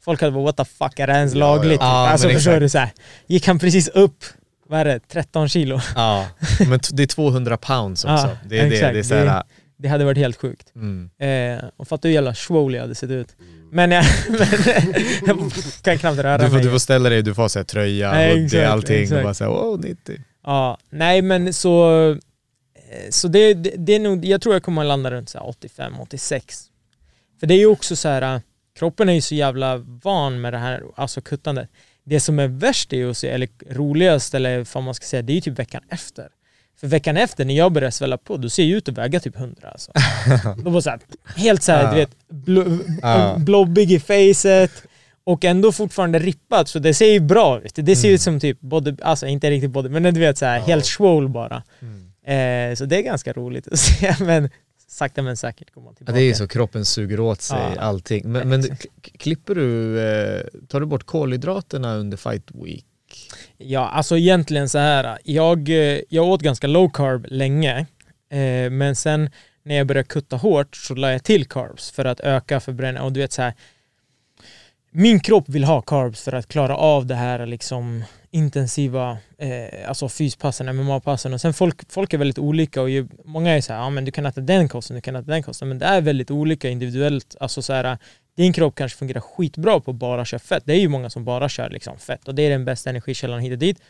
Folk 0.00 0.20
hade 0.20 0.32
bara 0.32 0.44
what 0.44 0.56
the 0.56 0.64
fuck, 0.64 0.98
är 0.98 1.06
det 1.06 1.12
ens 1.12 1.34
lagligt? 1.34 1.80
ja. 1.80 2.08
Alltså 2.08 2.28
förstår 2.28 2.60
du? 2.60 2.68
Så 2.68 2.78
här, 2.78 2.90
gick 3.26 3.46
han 3.46 3.58
precis 3.58 3.88
upp, 3.88 4.24
vad 4.66 4.80
är 4.80 4.84
det, 4.84 5.00
13 5.08 5.48
kilo? 5.48 5.80
Ja, 5.94 6.28
men 6.68 6.80
det 6.92 7.02
är 7.02 7.06
200 7.06 7.56
pounds 7.56 8.04
också. 8.04 8.36
Det 8.46 8.58
är 8.58 8.68
det. 8.70 8.74
exakt. 8.76 8.92
Det 8.92 8.98
är 8.98 9.02
så 9.02 9.14
här, 9.14 9.42
Det 9.76 9.88
hade 9.88 10.04
varit 10.04 10.18
helt 10.18 10.36
sjukt. 10.36 10.72
mm. 10.74 11.10
Eh, 11.18 11.64
och 11.76 11.88
fatta 11.88 12.08
hur 12.08 12.14
jävla 12.14 12.34
swole 12.34 12.76
jag 12.76 12.82
hade 12.84 12.94
sett 12.94 13.10
ut. 13.10 13.36
Men 13.70 13.90
jag, 13.90 14.04
men, 15.26 15.38
jag 15.38 15.82
kan 15.82 15.98
knappt 15.98 16.18
röra 16.18 16.38
du, 16.38 16.44
får, 16.46 16.54
mig. 16.54 16.62
du 16.64 16.70
får 16.70 16.78
ställa 16.78 17.08
dig, 17.08 17.22
du 17.22 17.34
får 17.34 17.56
här, 17.58 17.64
tröja, 17.64 18.12
Nej, 18.12 18.30
hoodie, 18.30 18.44
exakt, 18.46 18.68
allting 18.68 19.02
exakt. 19.02 19.16
och 19.18 19.22
bara 19.22 19.34
säga 19.34 19.50
wow 19.50 19.80
90. 19.80 20.20
Ja, 20.44 20.78
nej 20.90 21.22
men 21.22 21.52
så... 21.54 22.10
eh, 22.10 22.16
Så 23.10 23.28
det, 23.28 23.54
det, 23.54 23.72
det 23.76 23.92
är 23.94 24.00
nog, 24.00 24.24
jag 24.24 24.40
tror 24.42 24.54
jag 24.54 24.62
kommer 24.62 24.82
att 24.82 24.88
landa 24.88 25.10
runt 25.10 25.28
så 25.28 25.38
här 25.38 25.46
85-86. 25.46 26.40
För 27.40 27.46
det 27.46 27.54
är 27.54 27.58
ju 27.58 27.66
också 27.66 27.96
så 27.96 28.08
här, 28.08 28.34
äh, 28.34 28.40
kroppen 28.78 29.08
är 29.08 29.12
ju 29.12 29.20
så 29.20 29.34
jävla 29.34 29.76
van 29.76 30.40
med 30.40 30.52
det 30.52 30.58
här, 30.58 30.82
alltså 30.94 31.20
kuttandet. 31.20 31.68
Det 32.04 32.20
som 32.20 32.38
är 32.38 32.48
värst 32.48 32.92
är 32.92 32.96
ju 32.96 33.14
eller 33.30 33.48
roligast, 33.74 34.34
eller 34.34 34.66
vad 34.74 34.82
man 34.84 34.94
ska 34.94 35.04
säga, 35.06 35.22
det 35.22 35.32
är 35.32 35.34
ju 35.34 35.40
typ 35.40 35.58
veckan 35.58 35.82
efter. 35.88 36.28
För 36.80 36.86
veckan 36.86 37.16
efter 37.16 37.44
när 37.44 37.54
jag 37.54 37.72
börjar 37.72 37.90
svälla 37.90 38.18
på, 38.18 38.36
då 38.36 38.48
ser 38.48 38.62
jag 38.62 38.70
ut 38.76 38.88
att 38.88 38.98
väga 38.98 39.20
typ 39.20 39.36
100 39.36 39.68
alltså. 39.70 39.92
Då 40.64 40.70
var 40.70 40.80
så 40.80 40.90
här, 40.90 41.00
helt 41.36 41.62
så 41.62 41.72
här, 41.72 41.90
du 41.94 41.96
vet, 42.00 42.10
blo, 42.28 42.78
Ja. 43.02 43.36
blobbig 43.38 43.92
i 43.92 44.00
facet 44.00 44.70
och 45.24 45.44
ändå 45.44 45.72
fortfarande 45.72 46.18
rippat, 46.18 46.68
så 46.68 46.78
det 46.78 46.94
ser 46.94 47.12
ju 47.12 47.20
bra 47.20 47.60
ut. 47.60 47.72
Det 47.74 47.96
ser 47.96 48.08
ut 48.10 48.20
som 48.20 48.40
typ 48.40 48.60
body, 48.60 48.94
alltså 49.02 49.26
inte 49.26 49.50
riktigt 49.50 49.70
body, 49.70 49.88
men 49.88 50.14
du 50.14 50.20
vet 50.20 50.38
så 50.38 50.44
här, 50.44 50.60
helt 50.60 50.86
swole 50.86 51.28
bara. 51.28 51.56
Eh, 52.26 52.74
så 52.74 52.84
det 52.84 52.96
är 52.96 53.02
ganska 53.02 53.32
roligt 53.32 53.68
att 53.68 53.78
se, 53.78 54.14
men 54.20 54.50
sakta 54.88 55.22
men 55.22 55.36
säkert 55.36 55.70
kommer 55.74 55.84
man 55.84 55.92
Ja, 55.94 55.96
tillbaka. 55.96 56.16
det 56.18 56.22
är 56.22 56.26
ju 56.26 56.34
så, 56.34 56.48
kroppen 56.48 56.84
suger 56.84 57.20
åt 57.20 57.40
sig 57.42 57.58
Ja. 57.76 57.80
allting. 57.80 58.32
Men, 58.32 58.48
men 58.48 58.64
klipper 59.18 59.54
du, 59.54 60.00
eh, 60.00 60.40
tar 60.68 60.80
du 60.80 60.86
bort 60.86 61.04
kolhydraterna 61.04 61.94
under 61.94 62.16
fight 62.16 62.50
week? 62.64 62.84
Ja, 63.58 63.88
alltså 63.88 64.16
egentligen 64.18 64.68
så 64.68 64.78
här. 64.78 65.18
Jag, 65.24 65.68
eh, 65.68 66.00
jag 66.08 66.26
åt 66.26 66.42
ganska 66.42 66.66
low 66.66 66.88
carb 66.88 67.26
länge, 67.28 67.86
eh, 68.30 68.70
men 68.70 68.96
sen 68.96 69.30
när 69.62 69.74
jag 69.74 69.86
började 69.86 70.08
kutta 70.08 70.36
hårt 70.36 70.76
så 70.76 70.94
la 70.94 71.12
jag 71.12 71.24
till 71.24 71.44
carbs 71.44 71.90
för 71.90 72.04
att 72.04 72.20
öka 72.20 72.60
förbränningen. 72.60 73.04
Och 73.04 73.12
du 73.12 73.20
vet 73.20 73.32
så 73.32 73.42
här, 73.42 73.54
min 74.90 75.20
kropp 75.20 75.48
vill 75.48 75.64
ha 75.64 75.82
carbs 75.82 76.22
för 76.22 76.32
att 76.32 76.48
klara 76.48 76.76
av 76.76 77.06
det 77.06 77.14
här 77.14 77.46
liksom 77.46 78.04
intensiva 78.30 79.18
eh, 79.38 79.88
alltså 79.88 80.08
fyspassen, 80.08 80.76
MMA-passen 80.76 81.34
och 81.34 81.40
sen 81.40 81.54
folk, 81.54 81.92
folk 81.92 82.14
är 82.14 82.18
väldigt 82.18 82.38
olika 82.38 82.82
och 82.82 82.90
ju, 82.90 83.08
många 83.24 83.56
är 83.56 83.60
så 83.60 83.72
här, 83.72 83.80
ja 83.80 83.90
men 83.90 84.04
du 84.04 84.10
kan 84.10 84.26
äta 84.26 84.40
den 84.40 84.68
kosten, 84.68 84.94
du 84.94 85.00
kan 85.00 85.16
äta 85.16 85.30
den 85.30 85.42
kosten, 85.42 85.68
men 85.68 85.78
det 85.78 85.86
är 85.86 86.00
väldigt 86.00 86.30
olika 86.30 86.68
individuellt, 86.68 87.36
alltså 87.40 87.62
så 87.62 87.72
här, 87.72 87.98
din 88.38 88.52
kropp 88.52 88.74
kanske 88.74 88.98
fungerar 88.98 89.20
skitbra 89.20 89.80
på 89.80 89.90
att 89.90 89.96
bara 89.96 90.24
köra 90.24 90.38
fett, 90.38 90.62
det 90.66 90.72
är 90.72 90.80
ju 90.80 90.88
många 90.88 91.10
som 91.10 91.24
bara 91.24 91.48
kör 91.48 91.70
liksom 91.70 91.98
fett 91.98 92.28
och 92.28 92.34
det 92.34 92.42
är 92.42 92.50
den 92.50 92.64
bästa 92.64 92.90
energikällan 92.90 93.40
hit 93.40 93.52
och 93.52 93.58
dit 93.58 93.82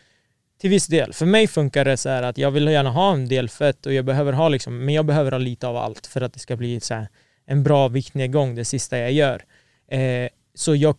till 0.61 0.71
viss 0.71 0.87
del. 0.87 1.13
För 1.13 1.27
mig 1.27 1.47
funkar 1.47 1.85
det 1.85 1.97
så 1.97 2.09
här 2.09 2.23
att 2.23 2.39
jag 2.39 2.51
vill 2.51 2.67
gärna 2.67 2.91
ha 2.91 3.13
en 3.13 3.29
del 3.29 3.49
fett 3.49 3.87
och 3.87 3.93
jag 3.93 4.05
behöver 4.05 4.33
ha 4.33 4.49
liksom, 4.49 4.85
men 4.85 4.95
jag 4.95 5.07
behöver 5.07 5.31
ha 5.31 5.39
lite 5.39 5.67
av 5.67 5.77
allt 5.77 6.07
för 6.07 6.21
att 6.21 6.33
det 6.33 6.39
ska 6.39 6.57
bli 6.57 6.81
så 6.81 6.95
här 6.95 7.09
en 7.47 7.63
bra 7.63 7.89
viktnedgång 7.89 8.55
det 8.55 8.65
sista 8.65 8.99
jag 8.99 9.13
gör. 9.13 9.45
Eh, 9.91 10.29
så 10.55 10.75
jag 10.75 10.97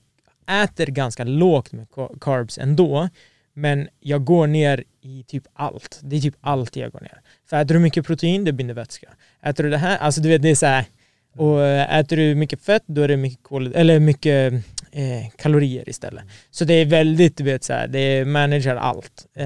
äter 0.63 0.85
ganska 0.85 1.23
lågt 1.23 1.71
med 1.71 1.87
carbs 2.21 2.57
ändå, 2.57 3.09
men 3.53 3.89
jag 3.99 4.23
går 4.23 4.47
ner 4.47 4.83
i 5.01 5.23
typ 5.23 5.43
allt. 5.53 5.99
Det 6.03 6.15
är 6.15 6.21
typ 6.21 6.35
allt 6.41 6.75
jag 6.75 6.91
går 6.91 7.01
ner. 7.01 7.21
För 7.49 7.61
äter 7.61 7.75
du 7.75 7.79
mycket 7.79 8.05
protein, 8.05 8.43
det 8.43 8.53
binder 8.53 8.73
vätska. 8.73 9.09
Äter 9.41 9.63
du 9.63 9.69
det 9.69 9.77
här, 9.77 9.97
alltså 9.97 10.21
du 10.21 10.29
vet 10.29 10.41
det 10.41 10.49
är 10.49 10.55
så 10.55 10.65
här, 10.65 10.85
och 11.39 11.65
eh, 11.65 11.99
äter 11.99 12.17
du 12.17 12.35
mycket 12.35 12.61
fett, 12.61 12.83
då 12.85 13.01
är 13.01 13.07
det 13.07 13.17
mycket, 13.17 13.43
kol, 13.43 13.73
eller 13.75 13.99
mycket 13.99 14.53
eh, 14.91 15.29
kalorier 15.37 15.89
istället. 15.89 16.23
Så 16.51 16.65
det 16.65 16.73
är 16.73 16.85
väldigt, 16.85 17.37
du 17.37 17.43
vet 17.43 17.63
så 17.63 17.73
här, 17.73 17.87
det 17.87 18.25
managerar 18.25 18.75
allt. 18.75 19.27
Eh, 19.35 19.45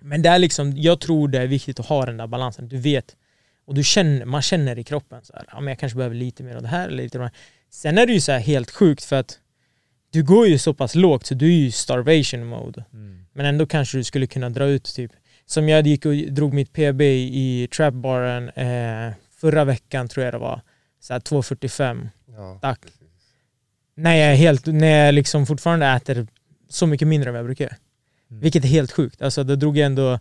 men 0.00 0.22
det 0.22 0.28
är 0.28 0.38
liksom, 0.38 0.72
jag 0.76 1.00
tror 1.00 1.28
det 1.28 1.38
är 1.38 1.46
viktigt 1.46 1.80
att 1.80 1.86
ha 1.86 2.06
den 2.06 2.16
där 2.16 2.26
balansen. 2.26 2.68
Du 2.68 2.78
vet, 2.78 3.16
och 3.66 3.74
du 3.74 3.84
känner, 3.84 4.24
man 4.24 4.42
känner 4.42 4.78
i 4.78 4.84
kroppen 4.84 5.24
så 5.24 5.32
här, 5.32 5.44
ja, 5.52 5.60
men 5.60 5.68
jag 5.68 5.78
kanske 5.78 5.96
behöver 5.96 6.16
lite 6.16 6.42
mer 6.42 6.56
av 6.56 6.62
det 6.62 6.68
här 6.68 6.88
eller 6.88 7.02
lite 7.02 7.18
av 7.18 7.20
det 7.20 7.26
här. 7.26 7.36
Sen 7.70 7.98
är 7.98 8.06
det 8.06 8.12
ju 8.12 8.20
så 8.20 8.32
här 8.32 8.40
helt 8.40 8.70
sjukt 8.70 9.04
för 9.04 9.16
att 9.16 9.38
du 10.10 10.22
går 10.22 10.46
ju 10.46 10.58
så 10.58 10.74
pass 10.74 10.94
lågt 10.94 11.26
så 11.26 11.34
du 11.34 11.46
är 11.46 11.58
ju 11.58 11.70
starvation 11.70 12.46
mode. 12.46 12.84
Men 13.32 13.46
ändå 13.46 13.66
kanske 13.66 13.98
du 13.98 14.04
skulle 14.04 14.26
kunna 14.26 14.50
dra 14.50 14.64
ut 14.64 14.84
typ, 14.84 15.12
som 15.46 15.68
jag 15.68 15.86
gick 15.86 16.06
och 16.06 16.14
drog 16.14 16.54
mitt 16.54 16.72
PB 16.72 17.00
i 17.02 17.68
trapbaren 17.76 18.48
eh, 18.48 19.12
förra 19.50 19.64
veckan 19.64 20.08
tror 20.08 20.24
jag 20.24 20.34
det 20.34 20.38
var, 20.38 20.60
så 21.00 21.12
här 21.12 21.20
2.45 21.20 22.08
Ja. 22.36 22.58
Tack. 22.62 22.80
När 23.96 24.14
jag, 24.14 24.36
helt, 24.36 24.66
när 24.66 25.04
jag 25.06 25.14
liksom 25.14 25.46
fortfarande 25.46 25.86
äter 25.86 26.26
så 26.68 26.86
mycket 26.86 27.08
mindre 27.08 27.28
än 27.30 27.34
vad 27.34 27.38
jag 27.38 27.46
brukar 27.46 27.64
göra. 27.64 27.76
Vilket 28.28 28.64
är 28.64 28.68
helt 28.68 28.92
sjukt. 28.92 29.22
Alltså 29.22 29.44
då 29.44 29.56
drog 29.56 29.78
jag 29.78 29.86
ändå 29.86 30.18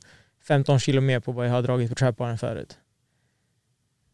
15 0.48 0.80
kilo 0.80 1.02
mer 1.02 1.20
på 1.20 1.32
vad 1.32 1.46
jag 1.48 1.52
har 1.52 1.62
dragit 1.62 1.90
på 1.90 1.96
trapbaren 1.96 2.38
förut. 2.38 2.78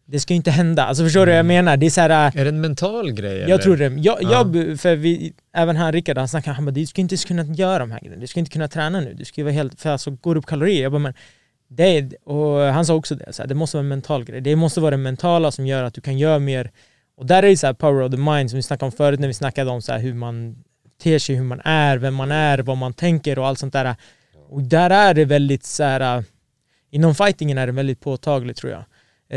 det 0.06 0.20
ska 0.20 0.34
ju 0.34 0.36
inte 0.36 0.52
hända. 0.52 0.84
Alltså 0.86 1.04
förstår 1.04 1.26
du 1.26 1.32
vad 1.32 1.40
jag 1.40 1.46
menar? 1.46 1.78
Det 1.78 1.86
är 1.86 1.90
så 1.90 2.02
här, 2.02 2.10
äh, 2.10 2.40
Är 2.42 2.44
det 2.46 2.50
en 2.50 2.62
mental 2.62 3.12
grej? 3.12 3.38
eller? 3.38 3.50
jag 3.50 3.62
tror 3.62 3.78
det. 3.78 3.84
Jag, 3.86 4.18
Ja. 4.24 4.32
jag, 4.54 4.80
för 4.80 4.96
vi, 4.96 5.34
även 5.54 5.76
här 5.76 5.92
Rickard, 5.92 6.18
han 6.18 6.28
snackar, 6.28 6.54
han 6.54 6.66
bara 6.66 6.72
du 6.72 6.86
ska 6.86 7.02
inte 7.02 7.18
kunna 7.18 7.44
göra 7.44 7.80
de 7.80 7.92
här 7.92 8.00
grejerna. 8.00 8.22
Du 8.22 8.28
ska 8.28 8.40
inte 8.40 8.52
kunna 8.52 8.68
träna 8.68 9.00
nu. 9.00 9.14
Du 9.14 9.26
ska 9.26 9.42
ju 9.42 9.46
vara 9.46 9.54
helt, 9.54 9.82
för 9.82 9.90
alltså 9.90 10.12
går 10.12 10.36
upp 10.38 10.46
kalorier. 10.46 10.84
Jag 10.84 10.92
bara, 10.92 11.00
men 11.00 11.14
det 11.76 12.14
och 12.24 12.60
han 12.60 12.86
sa 12.86 12.94
också 12.94 13.16
det, 13.16 13.34
så 13.34 13.42
här, 13.42 13.48
det 13.48 13.56
måste 13.56 13.78
vara 13.78 13.84
en 13.84 13.88
mental 13.88 14.24
grej. 14.24 14.42
Det 14.42 14.56
måste 14.56 14.80
vara 14.80 14.92
det 14.92 14.98
mentala 14.98 15.52
som 15.52 15.68
gör 15.68 15.84
att 15.84 15.94
du 15.94 16.02
kan 16.02 16.18
göra 16.18 16.40
mer. 16.40 16.72
Och 17.18 17.26
där 17.26 17.44
är 17.44 17.48
det 17.48 17.58
så 17.58 17.68
här 17.68 17.74
power 17.74 18.04
of 18.04 18.12
the 18.12 18.18
mind 18.18 18.50
som 18.50 18.58
vi 18.58 18.64
snackade 18.64 18.86
om 18.86 18.92
förut 18.92 19.20
när 19.20 19.28
vi 19.28 19.34
snackade 19.34 19.72
om 19.72 19.82
så 19.82 19.92
här 19.92 20.00
hur 20.00 20.14
man 20.14 20.64
ter 21.04 21.20
sig, 21.20 21.36
hur 21.36 21.44
man 21.44 21.62
är, 21.64 21.98
vem 21.98 22.16
man 22.16 22.32
är, 22.32 22.60
vad 22.60 22.78
man 22.78 22.94
tänker 22.94 23.40
och 23.40 23.48
allt 23.48 23.60
sånt 23.60 23.74
där. 23.74 23.96
Och 24.50 24.64
där 24.64 24.90
är 24.90 25.14
det 25.14 25.26
väldigt 25.26 25.66
så 25.66 25.84
här, 25.84 26.24
inom 26.92 27.16
fightingen 27.16 27.58
är 27.58 27.68
det 27.68 27.74
väldigt 27.74 28.00
påtagligt 28.00 28.58
tror 28.58 28.72
jag. 28.72 28.84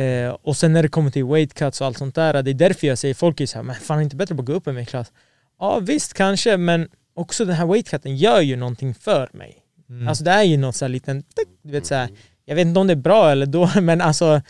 Eh, 0.02 0.36
och 0.42 0.56
sen 0.56 0.72
när 0.72 0.82
det 0.82 0.88
kommer 0.88 1.10
till 1.10 1.24
weight 1.24 1.54
cuts 1.54 1.80
och 1.80 1.86
allt 1.86 1.98
sånt 1.98 2.14
där, 2.14 2.42
det 2.42 2.50
är 2.50 2.54
därför 2.54 2.86
jag 2.86 2.98
säger 2.98 3.14
folk 3.14 3.40
är 3.40 3.46
så 3.46 3.58
här, 3.58 3.62
men 3.62 3.76
fan 3.76 3.96
är 3.96 4.00
det 4.00 4.04
inte 4.04 4.16
bättre 4.16 4.34
att 4.34 4.44
gå 4.44 4.52
upp 4.52 4.66
en 4.66 4.76
viktklass? 4.76 5.12
Ja 5.60 5.78
visst 5.78 6.14
kanske, 6.14 6.56
men 6.56 6.88
också 7.14 7.44
den 7.44 7.54
här 7.54 7.66
weight 7.66 7.88
cutten 7.88 8.16
gör 8.16 8.40
ju 8.40 8.56
någonting 8.56 8.94
för 8.94 9.28
mig. 9.32 9.63
Mm. 9.90 10.08
Alltså 10.08 10.24
det 10.24 10.30
är 10.30 10.42
ju 10.42 10.56
något 10.56 10.76
så 10.76 10.84
här 10.84 10.90
liten, 10.90 11.24
du 11.62 11.72
vet 11.72 11.86
så 11.86 11.94
här, 11.94 12.08
jag 12.44 12.54
vet 12.54 12.66
inte 12.66 12.80
om 12.80 12.86
det 12.86 12.92
är 12.92 12.96
bra 12.96 13.30
eller 13.30 13.46
dåligt, 13.46 13.74
men 13.82 14.00
alltså 14.00 14.42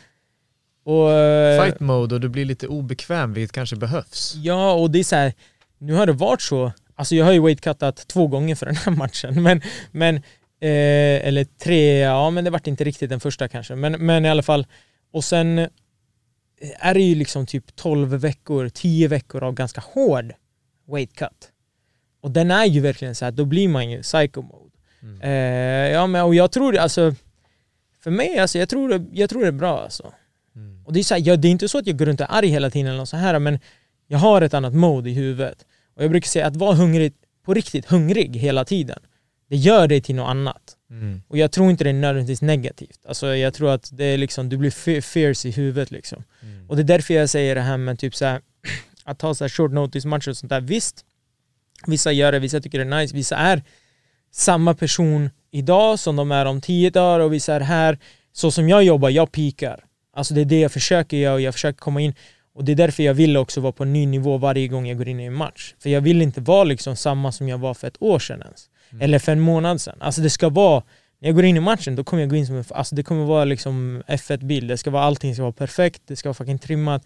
och, 0.85 1.12
eh, 1.12 1.64
Fight 1.64 1.80
mode 1.80 2.14
och 2.14 2.20
du 2.20 2.28
blir 2.28 2.45
lite 2.45 2.68
obekväm, 2.68 3.32
vilket 3.32 3.53
kanske 3.53 3.76
behövs. 3.76 4.35
Ja, 4.37 4.72
och 4.72 4.91
det 4.91 4.99
är 4.99 5.05
så 5.05 5.16
här, 5.16 5.32
nu 5.78 5.93
har 5.93 6.07
det 6.07 6.12
varit 6.12 6.43
så, 6.43 6.72
alltså 6.95 7.14
jag 7.14 7.24
har 7.24 7.32
ju 7.32 7.41
weightcuttat 7.41 8.07
två 8.09 8.26
gånger 8.26 8.55
för 8.55 8.66
den 8.66 8.76
här 8.76 8.93
matchen, 8.97 9.43
men, 9.43 9.62
men 9.91 10.16
eh, 10.61 11.26
eller 11.26 11.45
tre, 11.45 11.99
ja 11.99 12.30
men 12.30 12.45
det 12.45 12.51
vart 12.51 12.66
inte 12.66 12.85
riktigt 12.85 13.11
den 13.11 13.20
första 13.20 13.49
kanske, 13.49 13.74
men, 13.74 13.93
men 13.93 14.24
i 14.24 14.28
alla 14.28 14.43
fall, 14.43 14.66
och 15.12 15.24
sen 15.24 15.59
eh, 15.59 15.68
är 16.78 16.95
det 16.95 17.01
ju 17.01 17.14
liksom 17.14 17.47
typ 17.47 17.76
12 17.76 18.09
veckor, 18.09 18.68
10 18.68 19.09
veckor 19.09 19.45
av 19.45 19.55
ganska 19.55 19.82
hård 19.95 20.32
weight 20.89 21.14
cut. 21.14 21.51
Och 22.20 22.30
den 22.30 22.51
är 22.51 22.64
ju 22.64 22.80
verkligen 22.80 23.14
så 23.14 23.24
här, 23.24 23.32
då 23.32 23.45
blir 23.45 23.68
man 23.68 23.91
ju 23.91 24.03
psycho 24.03 24.45
mode. 25.05 25.26
Eh, 25.26 25.92
ja 25.92 26.07
men 26.07 26.24
och 26.24 26.34
jag 26.34 26.52
tror 26.52 26.76
alltså, 26.76 27.14
för 28.02 28.11
mig 28.11 28.38
alltså, 28.38 28.59
jag 28.59 28.68
tror 28.68 28.88
det, 28.88 29.05
jag 29.12 29.30
tror 29.30 29.42
det 29.42 29.48
är 29.48 29.52
bra 29.52 29.82
alltså. 29.82 30.12
Och 30.84 30.92
det 30.92 31.00
är 31.00 31.05
så 31.05 31.14
här, 31.14 31.22
ja, 31.26 31.36
det 31.36 31.48
är 31.48 31.52
inte 31.52 31.68
så 31.68 31.78
att 31.78 31.86
jag 31.86 31.98
går 31.98 32.07
runt 32.07 32.20
och 32.20 32.26
är 32.30 32.38
arg 32.38 32.48
hela 32.48 32.70
tiden 32.70 32.86
eller 32.86 32.98
något 32.98 33.09
så 33.09 33.16
här, 33.16 33.38
men 33.38 33.59
jag 34.07 34.18
har 34.18 34.42
ett 34.42 34.55
annat 34.55 34.74
mode 34.74 35.11
i 35.11 35.12
huvudet. 35.12 35.66
Och 35.96 36.02
jag 36.05 36.11
brukar 36.11 36.28
säga 36.28 36.46
att 36.46 36.57
vara 36.57 36.74
hungrig, 36.74 37.14
på 37.44 37.55
riktigt 37.55 37.86
hungrig 37.86 38.36
hela 38.36 38.64
tiden, 38.64 38.98
det 39.48 39.57
gör 39.57 39.88
dig 39.88 40.00
till 40.00 40.14
något 40.14 40.28
annat. 40.28 40.76
Mm. 40.90 41.22
Och 41.28 41.38
jag 41.38 41.52
tror 41.52 41.70
inte 41.70 41.84
det 41.84 41.90
är 41.90 41.94
nödvändigtvis 41.94 42.42
negativt. 42.42 43.07
Alltså 43.09 43.36
jag 43.36 43.55
tror 43.55 43.70
att 43.70 43.88
det 43.92 44.05
är 44.05 44.18
liksom, 44.18 44.48
du 44.48 44.57
blir 44.57 45.00
fierce 45.00 45.48
i 45.48 45.50
huvudet 45.50 45.90
liksom. 45.90 46.24
Och 46.68 46.76
det 46.76 46.82
är 46.82 46.84
därför 46.84 47.14
jag 47.14 47.30
säger 47.30 47.55
det 47.55 47.61
här 47.61 47.76
med 47.76 47.98
typ 47.98 48.14
så 48.14 48.24
här, 48.24 48.40
att 49.05 49.18
ta 49.18 49.34
så 49.34 49.44
här 49.44 49.48
short 49.48 49.72
notice 49.72 50.05
matcher 50.05 50.30
och 50.30 50.36
sånt 50.36 50.50
där. 50.50 50.61
Visst, 50.61 51.05
vissa 51.86 52.12
gör 52.12 52.32
det, 52.32 52.38
vissa 52.38 52.61
tycker 52.61 52.78
det 52.78 52.84
är 52.84 53.00
nice, 53.00 53.16
vissa 53.16 53.36
är 53.36 53.62
samma 54.35 54.74
person 54.74 55.30
idag 55.51 55.99
som 55.99 56.16
de 56.16 56.32
är 56.32 56.47
om 56.47 56.61
tio 56.61 56.91
dagar 56.91 57.20
och 57.20 57.32
vissa 57.32 57.55
är 57.55 57.61
här. 57.61 57.99
Så 58.32 58.51
som 58.51 58.68
jag 58.68 58.85
jobbar, 58.85 59.11
jag 59.11 59.32
pikar. 59.32 59.85
Alltså 60.16 60.35
det 60.35 60.41
är 60.41 60.45
det 60.45 60.61
jag 60.61 60.72
försöker 60.72 61.16
göra 61.16 61.35
och 61.35 61.41
jag 61.41 61.55
försöker 61.55 61.78
komma 61.78 62.01
in 62.01 62.14
och 62.55 62.64
det 62.64 62.72
är 62.72 62.76
därför 62.76 63.03
jag 63.03 63.14
vill 63.14 63.37
också 63.37 63.61
vara 63.61 63.72
på 63.72 63.82
en 63.82 63.93
ny 63.93 64.07
nivå 64.07 64.39
varje 64.39 64.68
gång 64.68 64.87
jag 64.87 64.99
går 64.99 65.09
in 65.09 65.20
i 65.20 65.24
en 65.24 65.35
match. 65.35 65.74
För 65.82 65.91
jag 65.91 66.01
vill 66.01 66.22
inte 66.22 66.41
vara 66.41 66.64
liksom 66.64 66.97
samma 66.97 67.32
som 67.32 67.49
jag 67.49 67.59
var 67.59 67.74
för 67.74 67.89
ett 67.89 68.03
år 68.03 68.18
sedan 68.18 68.43
ens. 68.43 68.68
Eller 69.01 69.18
för 69.18 69.32
en 69.32 69.41
månad 69.41 69.80
sedan. 69.80 69.97
Alltså 70.01 70.20
det 70.20 70.30
ska 70.30 70.49
vara, 70.49 70.82
när 71.20 71.28
jag 71.28 71.35
går 71.35 71.45
in 71.45 71.57
i 71.57 71.61
matchen 71.61 71.97
då 71.97 72.05
kommer 72.05 72.22
jag 72.22 72.30
gå 72.30 72.37
in 72.37 72.47
som 72.47 72.57
en, 72.57 72.64
alltså 72.70 72.95
det 72.95 73.03
kommer 73.03 73.24
vara 73.24 73.45
liksom 73.45 74.03
F1-bil. 74.09 74.66
Det 74.66 74.76
ska 74.78 74.91
vara, 74.91 75.03
allting 75.03 75.35
ska 75.35 75.43
vara 75.43 75.53
perfekt, 75.53 76.03
det 76.07 76.16
ska 76.16 76.28
vara 76.28 76.35
fucking 76.35 76.59
trimmat. 76.59 77.03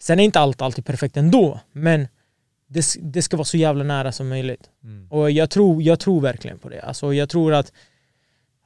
Sen 0.00 0.20
är 0.20 0.24
inte 0.24 0.40
allt 0.40 0.62
alltid 0.62 0.86
perfekt 0.86 1.16
ändå, 1.16 1.60
men 1.72 2.08
det, 2.68 2.84
det 3.00 3.22
ska 3.22 3.36
vara 3.36 3.44
så 3.44 3.56
jävla 3.56 3.84
nära 3.84 4.12
som 4.12 4.28
möjligt. 4.28 4.70
Och 5.10 5.30
jag 5.30 5.50
tror, 5.50 5.82
jag 5.82 6.00
tror 6.00 6.20
verkligen 6.20 6.58
på 6.58 6.68
det. 6.68 6.80
Alltså 6.80 7.14
jag 7.14 7.28
tror 7.28 7.54
att 7.54 7.72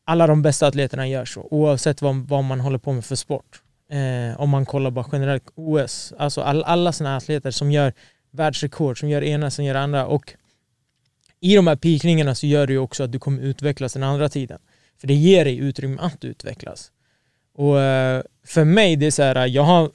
alla 0.05 0.27
de 0.27 0.43
bästa 0.43 0.67
atleterna 0.67 1.09
gör 1.09 1.25
så, 1.25 1.49
oavsett 1.51 2.03
vad, 2.03 2.17
vad 2.17 2.45
man 2.45 2.61
håller 2.61 2.79
på 2.79 2.93
med 2.93 3.05
för 3.05 3.17
sport. 3.17 3.63
Eh, 3.91 4.41
om 4.41 4.51
man 4.51 4.67
kollar 4.67 4.91
bara 4.91 5.07
generellt 5.13 5.45
OS, 5.55 6.13
alltså 6.19 6.41
all, 6.41 6.63
alla 6.63 6.93
sådana 6.93 7.17
atleter 7.17 7.51
som 7.51 7.73
gör 7.73 7.93
världsrekord, 8.31 9.01
som 9.01 9.09
gör 9.09 9.23
ena, 9.23 9.51
som 9.51 9.65
gör 9.65 9.75
andra 9.75 10.07
och 10.07 10.35
i 11.41 11.57
de 11.57 11.67
här 11.67 11.77
pikningarna 11.77 12.35
så 12.35 12.47
gör 12.47 12.67
det 12.67 12.73
ju 12.73 12.79
också 12.79 13.03
att 13.03 13.13
du 13.13 13.19
kommer 13.19 13.43
utvecklas 13.43 13.93
den 13.93 14.03
andra 14.03 14.29
tiden. 14.29 14.59
För 15.01 15.07
det 15.07 15.15
ger 15.15 15.45
dig 15.45 15.59
utrymme 15.59 15.97
att 16.01 16.25
utvecklas. 16.25 16.91
Och 17.55 17.81
eh, 17.81 18.23
för 18.47 18.65
mig, 18.65 18.97
det 18.97 19.07
är 19.07 19.11
så 19.11 19.23
här, 19.23 19.47
jag 19.47 19.63
har, 19.63 19.91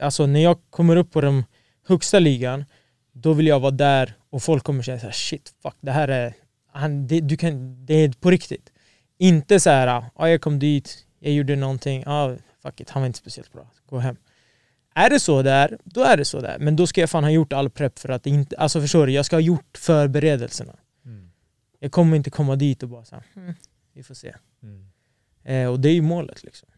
alltså 0.00 0.26
när 0.26 0.40
jag 0.40 0.58
kommer 0.70 0.96
upp 0.96 1.12
på 1.12 1.20
den 1.20 1.44
högsta 1.86 2.18
ligan, 2.18 2.64
då 3.12 3.32
vill 3.32 3.46
jag 3.46 3.60
vara 3.60 3.70
där 3.70 4.14
och 4.30 4.42
folk 4.42 4.64
kommer 4.64 4.82
säga 4.82 4.98
så 4.98 5.06
här, 5.06 5.12
shit, 5.12 5.54
fuck, 5.62 5.76
det 5.80 5.92
här 5.92 6.08
är, 6.08 6.34
han, 6.72 7.06
det, 7.06 7.20
du 7.20 7.36
kan, 7.36 7.86
det 7.86 7.94
är 7.94 8.12
på 8.12 8.30
riktigt. 8.30 8.72
Inte 9.18 9.60
så 9.60 9.70
här, 9.70 10.04
ja, 10.16 10.28
jag 10.28 10.40
kom 10.40 10.58
dit, 10.58 11.06
jag 11.18 11.32
gjorde 11.32 11.56
någonting, 11.56 12.02
ja, 12.06 12.36
fuck 12.62 12.80
it, 12.80 12.90
han 12.90 13.02
var 13.02 13.06
inte 13.06 13.18
speciellt 13.18 13.52
bra, 13.52 13.70
gå 13.86 13.98
hem. 13.98 14.16
Är 14.94 15.10
det 15.10 15.20
så 15.20 15.42
där, 15.42 15.78
då 15.84 16.02
är 16.02 16.16
det 16.16 16.24
så 16.24 16.40
där. 16.40 16.58
Men 16.58 16.76
då 16.76 16.86
ska 16.86 17.00
jag 17.00 17.10
fan 17.10 17.24
ha 17.24 17.30
gjort 17.30 17.52
all 17.52 17.70
prepp 17.70 17.98
för 17.98 18.08
att 18.08 18.26
inte, 18.26 18.56
alltså 18.56 18.80
förstår 18.80 19.06
du, 19.06 19.12
jag 19.12 19.26
ska 19.26 19.36
ha 19.36 19.40
gjort 19.40 19.78
förberedelserna. 19.78 20.76
Jag 21.82 21.92
kommer 21.92 22.16
inte 22.16 22.30
komma 22.30 22.56
dit 22.56 22.82
och 22.82 22.88
bara 22.88 23.04
så 23.04 23.14
här, 23.14 23.24
hmm, 23.34 23.54
vi 23.92 24.02
får 24.02 24.14
se. 24.14 24.34
Eh, 25.44 25.68
och 25.68 25.80
det 25.80 25.88
är 25.88 25.94
ju 25.94 26.02
målet 26.02 26.42
liksom. 26.42 26.68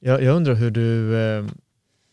Jag, 0.00 0.22
jag 0.22 0.36
undrar 0.36 0.54
hur 0.54 0.70
du, 0.70 1.16
eh, 1.16 1.44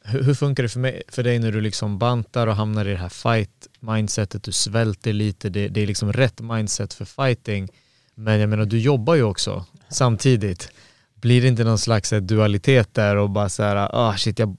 hur, 0.07 0.23
hur 0.23 0.33
funkar 0.33 0.63
det 0.63 0.69
för, 0.69 0.79
mig, 0.79 1.01
för 1.07 1.23
dig 1.23 1.39
när 1.39 1.51
du 1.51 1.61
liksom 1.61 1.97
bantar 1.97 2.47
och 2.47 2.55
hamnar 2.55 2.85
i 2.85 2.91
det 2.91 2.97
här 2.97 3.09
fight 3.09 3.67
mindsetet, 3.79 4.43
du 4.43 4.51
svälter 4.51 5.13
lite, 5.13 5.49
det, 5.49 5.67
det 5.67 5.81
är 5.81 5.87
liksom 5.87 6.13
rätt 6.13 6.41
mindset 6.41 6.93
för 6.93 7.05
fighting. 7.05 7.69
Men 8.15 8.39
jag 8.39 8.49
menar 8.49 8.65
du 8.65 8.79
jobbar 8.79 9.15
ju 9.15 9.23
också 9.23 9.65
samtidigt. 9.89 10.71
Blir 11.15 11.41
det 11.41 11.47
inte 11.47 11.63
någon 11.63 11.77
slags 11.77 12.09
dualitet 12.09 12.93
där 12.93 13.15
och 13.15 13.29
bara 13.29 13.49
så 13.49 13.63
här, 13.63 13.75
ah 13.91 14.17
shit 14.17 14.39
jag, 14.39 14.57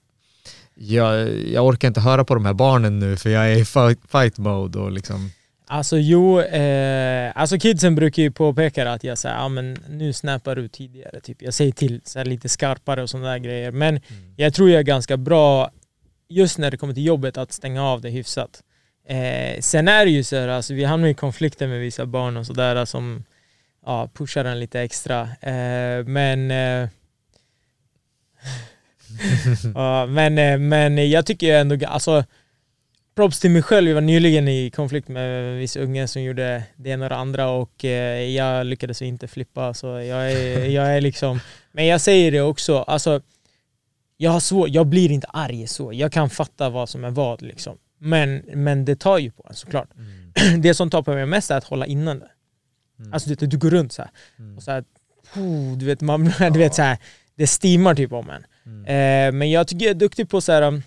jag, 0.74 1.30
jag 1.46 1.66
orkar 1.66 1.88
inte 1.88 2.00
höra 2.00 2.24
på 2.24 2.34
de 2.34 2.44
här 2.44 2.54
barnen 2.54 2.98
nu 2.98 3.16
för 3.16 3.30
jag 3.30 3.52
är 3.52 3.56
i 3.56 3.64
fight, 3.64 3.98
fight 4.10 4.38
mode 4.38 4.78
och 4.78 4.92
liksom 4.92 5.30
Alltså 5.70 5.98
jo, 5.98 6.40
eh, 6.40 7.32
alltså 7.34 7.58
kidsen 7.58 7.94
brukar 7.94 8.22
ju 8.22 8.30
påpeka 8.30 8.90
att 8.90 9.04
jag 9.04 9.18
säger 9.18 9.36
ja 9.36 9.48
men 9.48 9.76
nu 9.88 10.12
snappar 10.12 10.56
du 10.56 10.68
tidigare, 10.68 11.20
typ. 11.20 11.42
jag 11.42 11.54
säger 11.54 11.72
till 11.72 12.00
så 12.04 12.18
här, 12.18 12.26
lite 12.26 12.48
skarpare 12.48 13.02
och 13.02 13.10
sådana 13.10 13.28
där 13.30 13.38
grejer. 13.38 13.70
Men 13.70 14.00
jag 14.36 14.54
tror 14.54 14.70
jag 14.70 14.78
är 14.78 14.82
ganska 14.82 15.16
bra, 15.16 15.70
just 16.28 16.58
när 16.58 16.70
det 16.70 16.76
kommer 16.76 16.94
till 16.94 17.06
jobbet, 17.06 17.36
att 17.36 17.52
stänga 17.52 17.84
av 17.84 18.00
det 18.00 18.10
hyfsat. 18.10 18.62
Eh, 19.08 19.60
sen 19.60 19.88
är 19.88 20.04
det 20.04 20.10
ju 20.10 20.24
så 20.24 20.36
här, 20.36 20.48
alltså, 20.48 20.74
vi 20.74 20.84
hamnar 20.84 21.08
i 21.08 21.14
konflikter 21.14 21.66
med 21.66 21.80
vissa 21.80 22.06
barn 22.06 22.36
och 22.36 22.46
sådär 22.46 22.84
som 22.84 23.24
ja, 23.86 24.08
pushar 24.14 24.44
den 24.44 24.60
lite 24.60 24.80
extra. 24.80 25.22
Eh, 25.40 26.04
men 26.04 26.50
eh, 26.50 26.88
ja, 29.74 30.06
men, 30.06 30.38
eh, 30.38 30.58
men 30.58 31.10
jag 31.10 31.26
tycker 31.26 31.58
ändå, 31.58 31.86
alltså 31.86 32.24
props 33.18 33.40
till 33.40 33.50
mig 33.50 33.62
själv, 33.62 33.88
jag 33.88 33.94
var 33.94 34.00
nyligen 34.00 34.48
i 34.48 34.70
konflikt 34.70 35.08
med 35.08 35.52
en 35.52 35.58
viss 35.58 35.76
unge 35.76 36.08
som 36.08 36.22
gjorde 36.22 36.62
det 36.76 36.90
ena 36.90 37.04
och 37.04 37.08
det 37.08 37.16
andra 37.16 37.48
och 37.48 37.84
eh, 37.84 38.22
jag 38.22 38.66
lyckades 38.66 39.02
inte 39.02 39.28
flippa 39.28 39.74
så 39.74 39.86
jag 39.86 40.32
är, 40.32 40.64
jag 40.68 40.96
är 40.96 41.00
liksom, 41.00 41.40
men 41.72 41.86
jag 41.86 42.00
säger 42.00 42.32
det 42.32 42.40
också, 42.40 42.78
alltså 42.78 43.20
jag 44.16 44.30
har 44.30 44.40
svårt, 44.40 44.68
jag 44.68 44.86
blir 44.86 45.10
inte 45.10 45.26
arg 45.26 45.66
så, 45.66 45.92
jag 45.92 46.12
kan 46.12 46.30
fatta 46.30 46.70
vad 46.70 46.88
som 46.88 47.04
är 47.04 47.10
vad 47.10 47.42
liksom. 47.42 47.78
Men, 47.98 48.42
men 48.54 48.84
det 48.84 48.96
tar 48.96 49.18
ju 49.18 49.30
på 49.30 49.46
en 49.48 49.54
såklart. 49.54 49.88
Det 50.58 50.74
som 50.74 50.90
tar 50.90 51.02
på 51.02 51.14
mig 51.14 51.26
mest 51.26 51.50
är 51.50 51.56
att 51.56 51.64
hålla 51.64 51.86
innan 51.86 52.18
det. 52.18 52.30
Alltså 53.12 53.30
du, 53.30 53.46
du 53.46 53.58
går 53.58 53.70
runt 53.70 53.92
så 53.92 54.02
här, 54.02 54.10
och 54.56 54.62
så 54.62 54.70
här, 54.70 54.84
du 55.76 55.86
vet, 55.86 56.00
man, 56.00 56.24
du 56.52 56.58
vet 56.58 56.74
så 56.74 56.82
här, 56.82 56.98
det 57.34 57.46
steamar 57.46 57.94
typ 57.94 58.12
om 58.12 58.30
en. 58.30 58.44
Eh, 58.84 59.32
men 59.32 59.50
jag 59.50 59.68
tycker 59.68 59.86
jag 59.86 59.90
är 59.90 59.98
duktig 59.98 60.28
på 60.30 60.40
så 60.40 60.52
här, 60.52 60.62
um, 60.62 60.82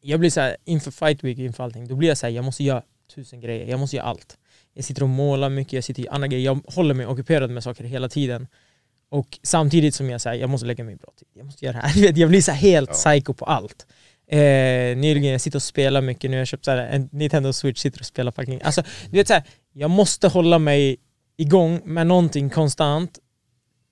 jag 0.00 0.20
blir 0.20 0.30
så 0.30 0.40
här 0.40 0.56
inför 0.64 0.90
fight 0.90 1.24
week, 1.24 1.38
inför 1.38 1.64
allting, 1.64 1.88
då 1.88 1.94
blir 1.94 2.08
jag 2.08 2.18
så 2.18 2.26
här, 2.26 2.34
jag 2.34 2.44
måste 2.44 2.64
göra 2.64 2.82
tusen 3.14 3.40
grejer, 3.40 3.66
jag 3.66 3.80
måste 3.80 3.96
göra 3.96 4.06
allt. 4.06 4.38
Jag 4.74 4.84
sitter 4.84 5.02
och 5.02 5.08
målar 5.08 5.50
mycket, 5.50 5.72
jag 5.72 5.84
sitter 5.84 6.02
i 6.02 6.08
andra 6.08 6.28
grejer, 6.28 6.44
jag 6.44 6.60
håller 6.66 6.94
mig 6.94 7.06
ockuperad 7.06 7.50
med 7.50 7.62
saker 7.62 7.84
hela 7.84 8.08
tiden. 8.08 8.46
Och 9.08 9.38
samtidigt 9.42 9.94
som 9.94 10.10
jag 10.10 10.20
säger, 10.20 10.40
jag 10.40 10.50
måste 10.50 10.66
lägga 10.66 10.84
mig 10.84 10.96
bra 10.96 11.12
tid, 11.16 11.28
jag 11.34 11.46
måste 11.46 11.64
göra 11.64 11.76
det 11.76 11.88
här. 11.88 12.12
Jag 12.18 12.28
blir 12.28 12.40
så 12.42 12.52
här 12.52 12.58
helt 12.58 12.92
psycho 12.92 13.34
på 13.34 13.44
allt. 13.44 13.86
Eh, 14.26 14.38
nyligen, 14.96 15.32
jag 15.32 15.40
sitter 15.40 15.58
och 15.58 15.62
spelar 15.62 16.00
mycket 16.00 16.30
nu, 16.30 16.36
jag 16.36 16.40
har 16.40 16.46
köpt 16.46 16.64
så 16.64 16.70
en 16.70 17.08
Nintendo 17.12 17.52
Switch, 17.52 17.80
sitter 17.80 18.00
och 18.00 18.06
spelar 18.06 18.32
fucking, 18.32 18.60
alltså 18.62 18.82
du 19.10 19.16
vet 19.16 19.28
så 19.28 19.34
här, 19.34 19.42
jag 19.72 19.90
måste 19.90 20.28
hålla 20.28 20.58
mig 20.58 20.96
igång 21.36 21.80
med 21.84 22.06
någonting 22.06 22.50
konstant, 22.50 23.18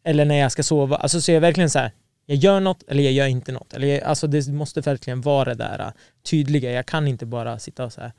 eller 0.04 0.24
när 0.24 0.34
jag 0.34 0.52
ska 0.52 0.62
sova, 0.62 0.96
alltså 0.96 1.20
så 1.20 1.32
jag 1.32 1.40
verkligen 1.40 1.70
så 1.70 1.78
här, 1.78 1.92
jag 2.30 2.36
gör 2.36 2.60
något 2.60 2.82
eller 2.88 3.02
jag 3.02 3.12
gör 3.12 3.26
inte 3.26 3.52
något. 3.52 3.72
Eller 3.74 3.86
jag, 3.88 4.02
alltså 4.02 4.26
det 4.26 4.48
måste 4.48 4.80
verkligen 4.80 5.20
vara 5.20 5.44
det 5.44 5.54
där 5.54 5.78
äh, 5.80 5.90
tydliga, 6.22 6.72
jag 6.72 6.86
kan 6.86 7.08
inte 7.08 7.26
bara 7.26 7.58
sitta 7.58 7.84
och 7.84 7.92
så 7.92 8.00
här. 8.00 8.12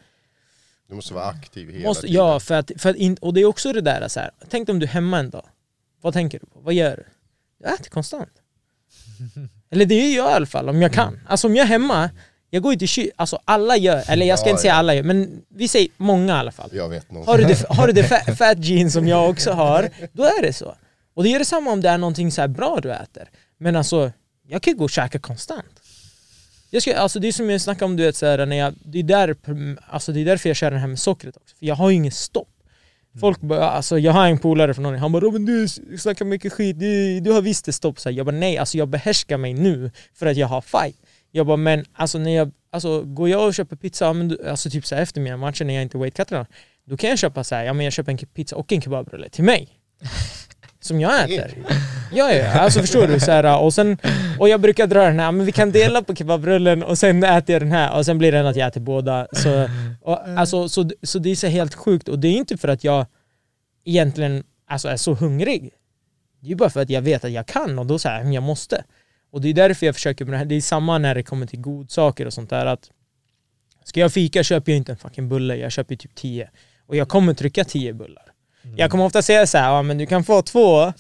Du 0.88 0.96
måste 0.96 1.14
vara 1.14 1.26
aktiv 1.26 1.70
hela 1.72 1.88
Måste, 1.90 2.02
tiden. 2.08 2.16
ja, 2.16 2.40
för 2.40 2.56
att, 2.56 2.72
för 2.78 2.90
att 2.90 2.96
in, 2.96 3.18
och 3.22 3.34
det 3.34 3.42
är 3.42 3.46
också 3.46 3.74
det 3.74 3.82
där 3.82 4.08
så 4.08 4.20
här. 4.20 4.32
tänk 4.50 4.70
om 4.70 4.80
du 4.80 4.86
är 4.86 4.90
hemma 4.90 5.20
en 5.20 5.30
dag, 5.30 5.46
vad 6.02 6.14
tänker 6.14 6.40
du 6.40 6.46
på? 6.46 6.60
Vad 6.60 6.74
gör 6.74 6.96
du? 6.98 7.04
Jag 7.64 7.74
äter 7.74 7.90
konstant. 7.90 8.32
Eller 9.72 9.86
det 9.86 9.96
gör 10.12 10.24
jag 10.24 10.32
i 10.32 10.34
alla 10.36 10.46
fall, 10.46 10.70
om 10.70 10.82
jag 10.82 10.94
kan. 10.94 11.20
Alltså 11.28 11.48
om 11.48 11.56
jag 11.56 11.64
är 11.64 11.68
hemma, 11.68 12.10
jag 12.50 12.64
går 12.64 12.74
ju 12.74 12.80
till 12.80 12.88
ky- 12.90 13.12
alltså 13.16 13.40
alla 13.46 13.78
gör, 13.78 14.04
eller 14.08 14.26
jag 14.26 14.40
ska 14.40 14.48
Ja, 14.48 14.52
inte 14.52 14.62
säga 14.62 14.74
ja. 14.74 14.78
alla 14.78 14.96
gör, 14.96 15.04
men 15.04 15.42
vi 15.50 15.68
säger 15.68 15.90
många 15.98 16.36
i 16.36 16.40
alla 16.40 16.52
fall. 16.52 16.70
Jag 16.74 16.90
vet 16.90 17.12
nog. 17.12 17.26
Har 17.26 17.38
du 17.38 17.44
det, 17.44 17.66
har 17.70 17.88
du 17.88 17.94
det 17.94 18.04
fat, 18.04 18.38
fat 18.38 18.58
gene 18.66 18.90
som 18.90 19.08
jag 19.08 19.30
också 19.30 19.52
har, 19.52 19.90
då 20.14 20.24
är 20.24 20.42
det 20.42 20.54
så. 20.54 20.76
Och 21.14 21.24
det 21.24 21.34
är 21.34 21.40
detsamma 21.40 21.72
om 21.72 21.82
det 21.82 21.90
är 21.90 21.98
någonting 21.98 22.32
så 22.32 22.42
här 22.42 22.48
bra 22.48 22.80
du 22.82 22.92
äter. 22.94 23.30
Men 23.60 23.76
alltså, 23.76 24.12
jag 24.48 24.62
kan 24.62 24.74
ju 24.74 24.78
gå 24.78 24.84
och 24.84 24.90
käka 24.90 25.20
konstant. 25.20 25.80
Jag 26.70 26.82
ska, 26.82 26.96
alltså 26.98 27.20
det 27.20 27.28
är 27.28 27.32
som 27.32 27.50
jag 27.50 27.62
snackade 27.62 27.86
om, 27.86 27.96
du 27.96 28.04
vet, 28.04 28.16
så 28.16 28.26
här, 28.26 28.46
när 28.46 28.56
jag, 28.56 28.74
det, 28.86 29.00
är 29.00 29.04
där, 29.04 29.36
alltså 29.88 30.12
det 30.12 30.20
är 30.22 30.26
därför 30.26 30.50
jag 30.50 30.56
kör 30.56 30.72
den 30.72 30.80
här 30.80 30.88
med 30.88 31.00
sockret 31.00 31.38
också. 31.38 31.56
För 31.60 31.66
jag 31.66 31.76
har 31.76 31.90
ju 31.90 31.96
ingen 31.96 32.12
stopp. 32.12 32.48
Folk 33.20 33.42
bara, 33.42 33.70
alltså 33.70 34.00
jag 34.00 34.12
har 34.12 34.28
en 34.28 34.38
polare 34.40 34.74
från 34.74 34.84
någon, 34.84 34.96
han 34.96 35.12
bara 35.12 35.20
Robin 35.20 35.46
du 35.46 35.68
snackar 35.98 36.26
mycket 36.26 36.54
skit, 36.54 36.80
du, 36.80 37.20
du 37.20 37.32
har 37.32 37.42
visst 37.42 37.68
ett 37.68 37.76
stopp. 37.76 38.00
Så 38.00 38.10
här, 38.10 38.16
jag 38.18 38.26
bara 38.26 38.36
nej, 38.36 38.58
alltså 38.58 38.78
jag 38.78 38.88
behärskar 38.88 39.38
mig 39.38 39.54
nu 39.54 39.92
för 40.14 40.26
att 40.26 40.38
jag 40.38 40.48
har 40.48 40.62
fight. 40.62 40.96
Jag 41.32 41.46
bara 41.48 41.58
men 41.58 41.86
alltså 41.94 42.18
när 42.18 42.36
jag, 42.36 42.52
alltså 42.72 43.02
går 43.04 43.30
jag 43.30 43.48
och 43.48 43.54
köper 43.54 43.76
pizza, 43.76 44.14
men, 44.14 44.28
du- 44.28 44.50
alltså 44.50 44.70
typ 44.70 44.86
så 44.86 44.96
här, 44.96 45.02
efter 45.02 45.22
mina 45.22 45.38
matcher 45.38 45.66
när 45.66 45.74
jag 45.74 45.84
inte 45.84 45.98
weightcuttar 45.98 46.46
då 46.86 46.98
kan 46.98 47.10
jag 47.10 47.20
köpa 47.20 47.44
så 47.44 47.56
här, 47.56 47.64
ja 47.64 47.74
men 47.74 47.84
jag 47.84 47.94
köper 47.94 48.12
en 48.12 48.18
pizza 48.18 48.56
och 48.56 48.72
en 48.72 48.82
kebabrulle 48.82 49.30
till 49.30 49.44
mig. 49.44 49.70
Som 50.80 51.02
jag 51.02 51.24
äter. 51.24 51.56
Ja, 52.12 52.34
ja, 52.34 52.60
alltså 52.60 52.80
förstår 52.82 53.08
du? 53.08 53.20
Så 53.20 53.32
här, 53.32 53.60
och, 53.60 53.74
sen, 53.74 53.98
och 54.40 54.50
jag 54.50 54.62
brukar 54.62 54.88
dra 54.88 55.04
den 55.04 55.20
här, 55.20 55.32
men 55.32 55.46
vi 55.46 55.52
kan 55.52 55.72
dela 55.72 56.02
på 56.02 56.16
kebabrullen 56.16 56.84
och 56.84 56.98
sen 56.98 57.24
äter 57.24 57.54
jag 57.54 57.62
den 57.62 57.72
här 57.72 57.98
och 57.98 58.06
sen 58.06 58.18
blir 58.18 58.32
det 58.32 58.50
att 58.50 58.56
jag 58.56 58.68
äter 58.68 58.82
båda. 58.82 59.28
Så, 59.32 59.70
och, 60.02 60.28
alltså, 60.28 60.70
så, 60.70 60.90
så 61.04 61.20
det 61.20 61.30
är 61.30 61.36
så 61.36 61.48
helt 61.48 61.76
sjukt 61.76 62.10
och 62.10 62.20
det 62.20 62.28
är 62.28 62.38
inte 62.38 62.58
för 62.58 62.68
att 62.68 62.84
jag 62.84 63.06
egentligen 63.86 64.44
alltså, 64.68 64.88
är 64.88 64.98
så 64.98 65.14
hungrig. 65.14 65.70
Det 66.42 66.52
är 66.52 66.56
bara 66.56 66.70
för 66.70 66.82
att 66.82 66.90
jag 66.90 67.02
vet 67.02 67.26
att 67.26 67.32
jag 67.32 67.46
kan 67.48 67.80
och 67.80 67.86
då 67.86 68.00
säger 68.00 68.24
jag 68.24 68.34
jag 68.34 68.44
måste. 68.44 68.84
Och 69.32 69.42
det 69.42 69.50
är 69.50 69.54
därför 69.54 69.86
jag 69.86 69.96
försöker 69.96 70.26
med 70.26 70.34
det 70.34 70.38
här. 70.38 70.46
Det 70.46 70.56
är 70.56 70.62
samma 70.62 70.98
när 70.98 71.16
det 71.16 71.24
kommer 71.24 71.46
till 71.46 71.62
godsaker 71.62 72.26
och 72.26 72.34
sånt 72.34 72.50
där 72.50 72.66
att 72.66 72.90
Ska 73.84 74.00
jag 74.00 74.14
fika 74.14 74.44
köper 74.44 74.72
jag 74.72 74.78
inte 74.78 74.92
en 74.92 74.98
fucking 74.98 75.30
bulle, 75.30 75.56
jag 75.56 75.72
köper 75.72 75.96
typ 75.96 76.16
10. 76.16 76.50
Och 76.88 76.96
jag 76.96 77.10
kommer 77.10 77.34
trycka 77.34 77.64
10 77.64 77.94
bullar. 77.94 78.24
Jag 78.76 78.92
kommer 78.92 79.06
ofta 79.06 79.22
säga 79.22 79.48
så 79.48 79.58
här, 79.58 79.74
ja 79.74 79.82
men 79.82 79.98
du 79.98 80.06
kan 80.06 80.24
få 80.24 80.42
två, 80.42 80.94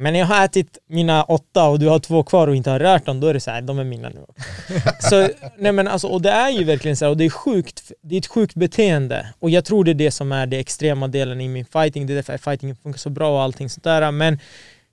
men 0.00 0.12
när 0.12 0.20
jag 0.20 0.26
har 0.26 0.44
ätit 0.44 0.78
mina 0.88 1.22
åtta 1.22 1.68
och 1.68 1.78
du 1.78 1.88
har 1.88 1.98
två 1.98 2.22
kvar 2.22 2.48
och 2.48 2.56
inte 2.56 2.70
har 2.70 2.78
rört 2.78 3.06
dem, 3.06 3.20
då 3.20 3.26
är 3.26 3.34
det 3.34 3.40
så 3.40 3.50
här, 3.50 3.62
de 3.62 3.78
är 3.78 3.84
mina 3.84 4.08
nu. 4.08 4.26
så, 5.00 5.28
nej 5.58 5.72
men 5.72 5.88
alltså, 5.88 6.08
och 6.08 6.22
det 6.22 6.30
är 6.30 6.50
ju 6.50 6.64
verkligen 6.64 6.96
så 6.96 7.04
här, 7.04 7.10
och 7.10 7.16
det 7.16 7.24
är 7.24 7.30
sjukt, 7.30 7.92
det 8.02 8.14
är 8.14 8.18
ett 8.18 8.26
sjukt 8.26 8.54
beteende. 8.54 9.28
Och 9.38 9.50
jag 9.50 9.64
tror 9.64 9.84
det 9.84 9.90
är 9.90 9.94
det 9.94 10.10
som 10.10 10.32
är 10.32 10.46
det 10.46 10.58
extrema 10.58 11.08
delen 11.08 11.40
i 11.40 11.48
min 11.48 11.64
fighting, 11.64 12.06
det 12.06 12.12
är 12.12 12.14
därför 12.14 12.38
fighting 12.38 12.76
funkar 12.76 12.98
så 12.98 13.10
bra 13.10 13.30
och 13.30 13.42
allting 13.42 13.70
sånt 13.70 13.84
där. 13.84 14.10
Men 14.10 14.38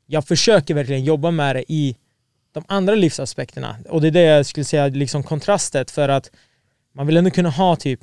jag 0.06 0.28
försöker 0.28 0.74
verkligen 0.74 1.04
jobba 1.04 1.32
med 1.32 1.56
det 1.56 1.72
i 1.72 1.96
de 2.54 2.64
andra 2.68 2.96
livsaspekterna. 2.96 3.76
Och 3.90 4.02
det 4.02 4.08
är 4.08 4.12
det 4.12 4.22
jag 4.22 4.46
skulle 4.46 4.64
säga 4.64 4.88
liksom 4.88 5.24
kontrastet 5.24 5.92
för 5.92 6.10
att 6.10 6.32
man 6.96 7.08
vill 7.08 7.18
ändå 7.18 7.30
kunna 7.30 7.50
ha 7.50 7.76
typ, 7.76 8.00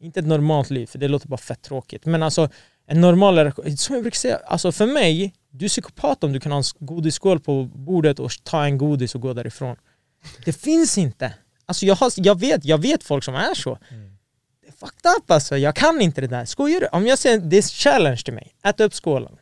inte 0.00 0.20
ett 0.20 0.26
normalt 0.26 0.70
liv 0.70 0.86
för 0.86 0.98
det 0.98 1.08
låter 1.08 1.28
bara 1.28 1.36
fett 1.36 1.62
tråkigt, 1.62 2.06
men 2.06 2.22
alltså 2.22 2.48
en 2.86 3.00
normal 3.00 3.36
relation, 3.36 3.76
som 3.76 3.94
jag 3.94 4.04
brukar 4.04 4.16
säga, 4.16 4.40
alltså 4.46 4.72
för 4.72 4.86
mig, 4.86 5.32
du 5.56 5.64
är 5.64 5.68
psykopat 5.68 6.24
om 6.24 6.32
du 6.32 6.40
kan 6.40 6.52
ha 6.52 6.58
en 6.58 6.64
godisskål 6.86 7.40
på 7.40 7.64
bordet 7.64 8.18
och 8.18 8.32
ta 8.42 8.64
en 8.64 8.78
godis 8.78 9.14
och 9.14 9.20
gå 9.20 9.32
därifrån. 9.32 9.76
Det 10.44 10.52
finns 10.52 10.98
inte. 10.98 11.34
Alltså 11.66 11.86
jag, 11.86 11.94
har, 11.94 12.12
jag, 12.16 12.40
vet, 12.40 12.64
jag 12.64 12.78
vet 12.78 13.04
folk 13.04 13.24
som 13.24 13.34
är 13.34 13.54
så. 13.54 13.78
Det 14.60 14.68
är 14.68 14.72
fucked 14.72 15.10
up 15.18 15.30
alltså, 15.30 15.56
jag 15.56 15.76
kan 15.76 16.00
inte 16.00 16.20
det 16.20 16.26
där. 16.26 16.44
Skojar 16.44 16.80
du? 16.80 16.86
Om 16.86 17.06
jag 17.06 17.18
säger 17.18 17.38
det 17.38 17.56
är 17.56 17.62
challenge 17.62 18.22
till 18.24 18.34
mig, 18.34 18.54
ät 18.62 18.80
upp 18.80 18.94
skålen. 18.94 19.36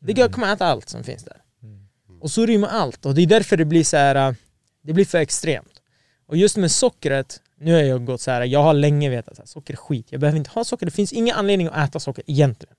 Det 0.00 0.18
jag 0.18 0.32
kommer 0.32 0.52
äta 0.52 0.66
allt 0.66 0.88
som 0.88 1.04
finns 1.04 1.24
där. 1.24 1.42
Och 2.20 2.30
så 2.30 2.46
rymmer 2.46 2.68
allt 2.68 3.06
och 3.06 3.14
det 3.14 3.22
är 3.22 3.26
därför 3.26 3.56
det 3.56 3.64
blir 3.64 3.84
så 3.84 3.96
här. 3.96 4.28
äh, 4.28 4.34
det 4.82 4.92
blir 4.92 5.04
för 5.04 5.18
extremt. 5.18 5.82
Och 6.26 6.36
just 6.36 6.56
med 6.56 6.70
sockret, 6.70 7.40
nu 7.60 7.72
har 7.72 7.80
jag 7.80 8.04
gått 8.04 8.20
så 8.20 8.30
här. 8.30 8.44
jag 8.44 8.62
har 8.62 8.74
länge 8.74 9.10
vetat 9.10 9.38
att 9.38 9.48
socker 9.48 9.74
är 9.74 9.76
skit, 9.76 10.06
jag 10.10 10.20
behöver 10.20 10.38
inte 10.38 10.50
ha 10.50 10.64
socker, 10.64 10.86
det 10.86 10.92
finns 10.92 11.12
ingen 11.12 11.36
anledning 11.36 11.66
att 11.66 11.88
äta 11.88 12.00
socker 12.00 12.24
egentligen. 12.26 12.74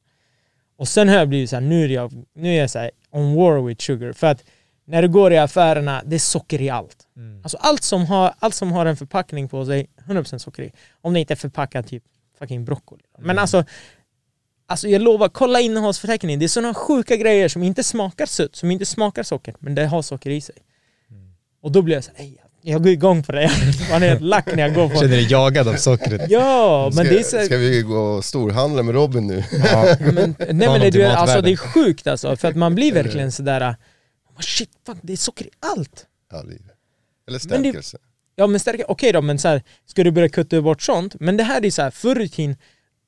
Och 0.80 0.88
sen 0.88 1.09
har 1.09 1.15
jag 1.15 1.30
blivit 1.30 1.49
så 1.49 1.55
här, 1.55 1.61
nu 1.63 1.84
är 1.86 1.89
jag, 1.89 2.25
nu 2.34 2.49
är 2.55 2.59
jag 2.59 2.69
så 2.69 2.80
här 2.80 2.91
on 3.11 3.36
war 3.36 3.61
with 3.61 3.84
sugar, 3.84 4.13
för 4.13 4.27
att 4.27 4.43
när 4.86 5.01
du 5.01 5.07
går 5.07 5.34
i 5.34 5.38
affärerna, 5.38 6.01
det 6.05 6.15
är 6.15 6.19
socker 6.19 6.61
i 6.61 6.69
allt. 6.69 7.07
Alltså 7.43 7.57
allt 7.57 7.84
som, 7.84 8.05
har, 8.05 8.34
allt 8.39 8.55
som 8.55 8.71
har 8.71 8.86
en 8.86 8.97
förpackning 8.97 9.49
på 9.49 9.65
sig, 9.65 9.88
100% 10.07 10.38
socker 10.38 10.63
i. 10.63 10.71
Om 11.01 11.13
det 11.13 11.19
inte 11.19 11.34
är 11.34 11.36
förpackat 11.36 11.88
typ 11.88 12.03
fucking 12.39 12.65
broccoli. 12.65 13.01
Men 13.17 13.39
alltså, 13.39 13.63
alltså 14.67 14.88
jag 14.88 15.01
lovar, 15.01 15.30
kolla 15.30 15.59
innehållsförteckningen. 15.59 16.39
Det 16.39 16.45
är 16.45 16.47
sådana 16.47 16.73
sjuka 16.73 17.15
grejer 17.15 17.47
som 17.49 17.63
inte 17.63 17.84
smakar 17.84 18.25
sött, 18.25 18.55
som 18.55 18.71
inte 18.71 18.86
smakar 18.86 19.23
socker, 19.23 19.55
men 19.59 19.75
det 19.75 19.86
har 19.86 20.01
socker 20.01 20.30
i 20.30 20.41
sig. 20.41 20.55
Och 21.61 21.71
då 21.71 21.82
blir 21.82 21.95
jag 21.95 22.03
så 22.03 22.11
här, 22.15 22.25
"Ej, 22.25 22.41
jag 22.62 22.84
går 22.84 22.91
igång 22.91 23.24
på 23.24 23.32
det. 23.32 23.51
Man 23.91 24.03
är 24.03 24.20
lack 24.20 24.45
när 24.45 24.64
jag 24.64 24.74
går 24.74 24.89
på 24.89 24.95
Känner 24.95 25.07
dig 25.07 25.32
jagad 25.32 25.68
av 25.68 25.76
sockret. 25.76 26.22
Ja, 26.30 26.91
men 26.95 27.05
ska, 27.05 27.14
det 27.14 27.20
är 27.20 27.24
så 27.24 27.45
ska 27.45 27.57
vi 27.57 27.82
gå 27.82 27.97
och 27.97 28.26
storhandla 28.26 28.84
med 28.84 28.95
Robin 28.95 29.28
nu? 29.28 29.43
men, 29.99 30.14
nej 30.39 30.70
men 30.70 30.82
det, 30.82 30.89
du, 30.89 31.05
alltså, 31.05 31.41
det 31.41 31.51
är 31.51 31.55
sjukt 31.57 32.07
alltså, 32.07 32.36
för 32.36 32.47
att 32.47 32.55
man 32.55 32.76
blir 32.76 32.93
verkligen 32.93 33.32
sådär 33.32 33.70
oh, 33.70 34.41
Shit, 34.41 34.70
fuck, 34.86 34.97
det 35.01 35.14
är 35.14 35.18
socker 35.18 35.45
i 35.45 35.49
allt! 35.60 36.05
Ja. 36.32 36.39
Eller 36.39 36.49
Men 37.28 37.34
det- 37.34 37.39
stärkelse. 37.39 37.97
Ja 38.36 38.47
men 38.47 38.60
stärka, 38.60 38.84
okej 38.88 39.12
då 39.12 39.22
men 39.22 39.39
så 39.39 39.47
här, 39.47 39.64
ska 39.86 40.03
du 40.03 40.12
börja 40.12 40.30
kutta 40.30 40.62
bort 40.62 40.82
sånt? 40.82 41.16
Men 41.20 41.38
det 41.38 41.43
här 41.43 41.66
är 41.66 41.72
så 41.72 41.82
här, 41.82 41.91
förr 41.91 42.22
i 42.22 42.30
tiden 42.30 42.55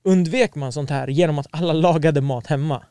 undvek 0.04 0.56
man 0.56 0.72
sånt 0.72 0.90
här 0.90 1.08
genom 1.08 1.40
att 1.40 1.48
alla 1.52 1.74
lagade 1.74 2.22
mat 2.22 2.48
hemma. 2.48 2.84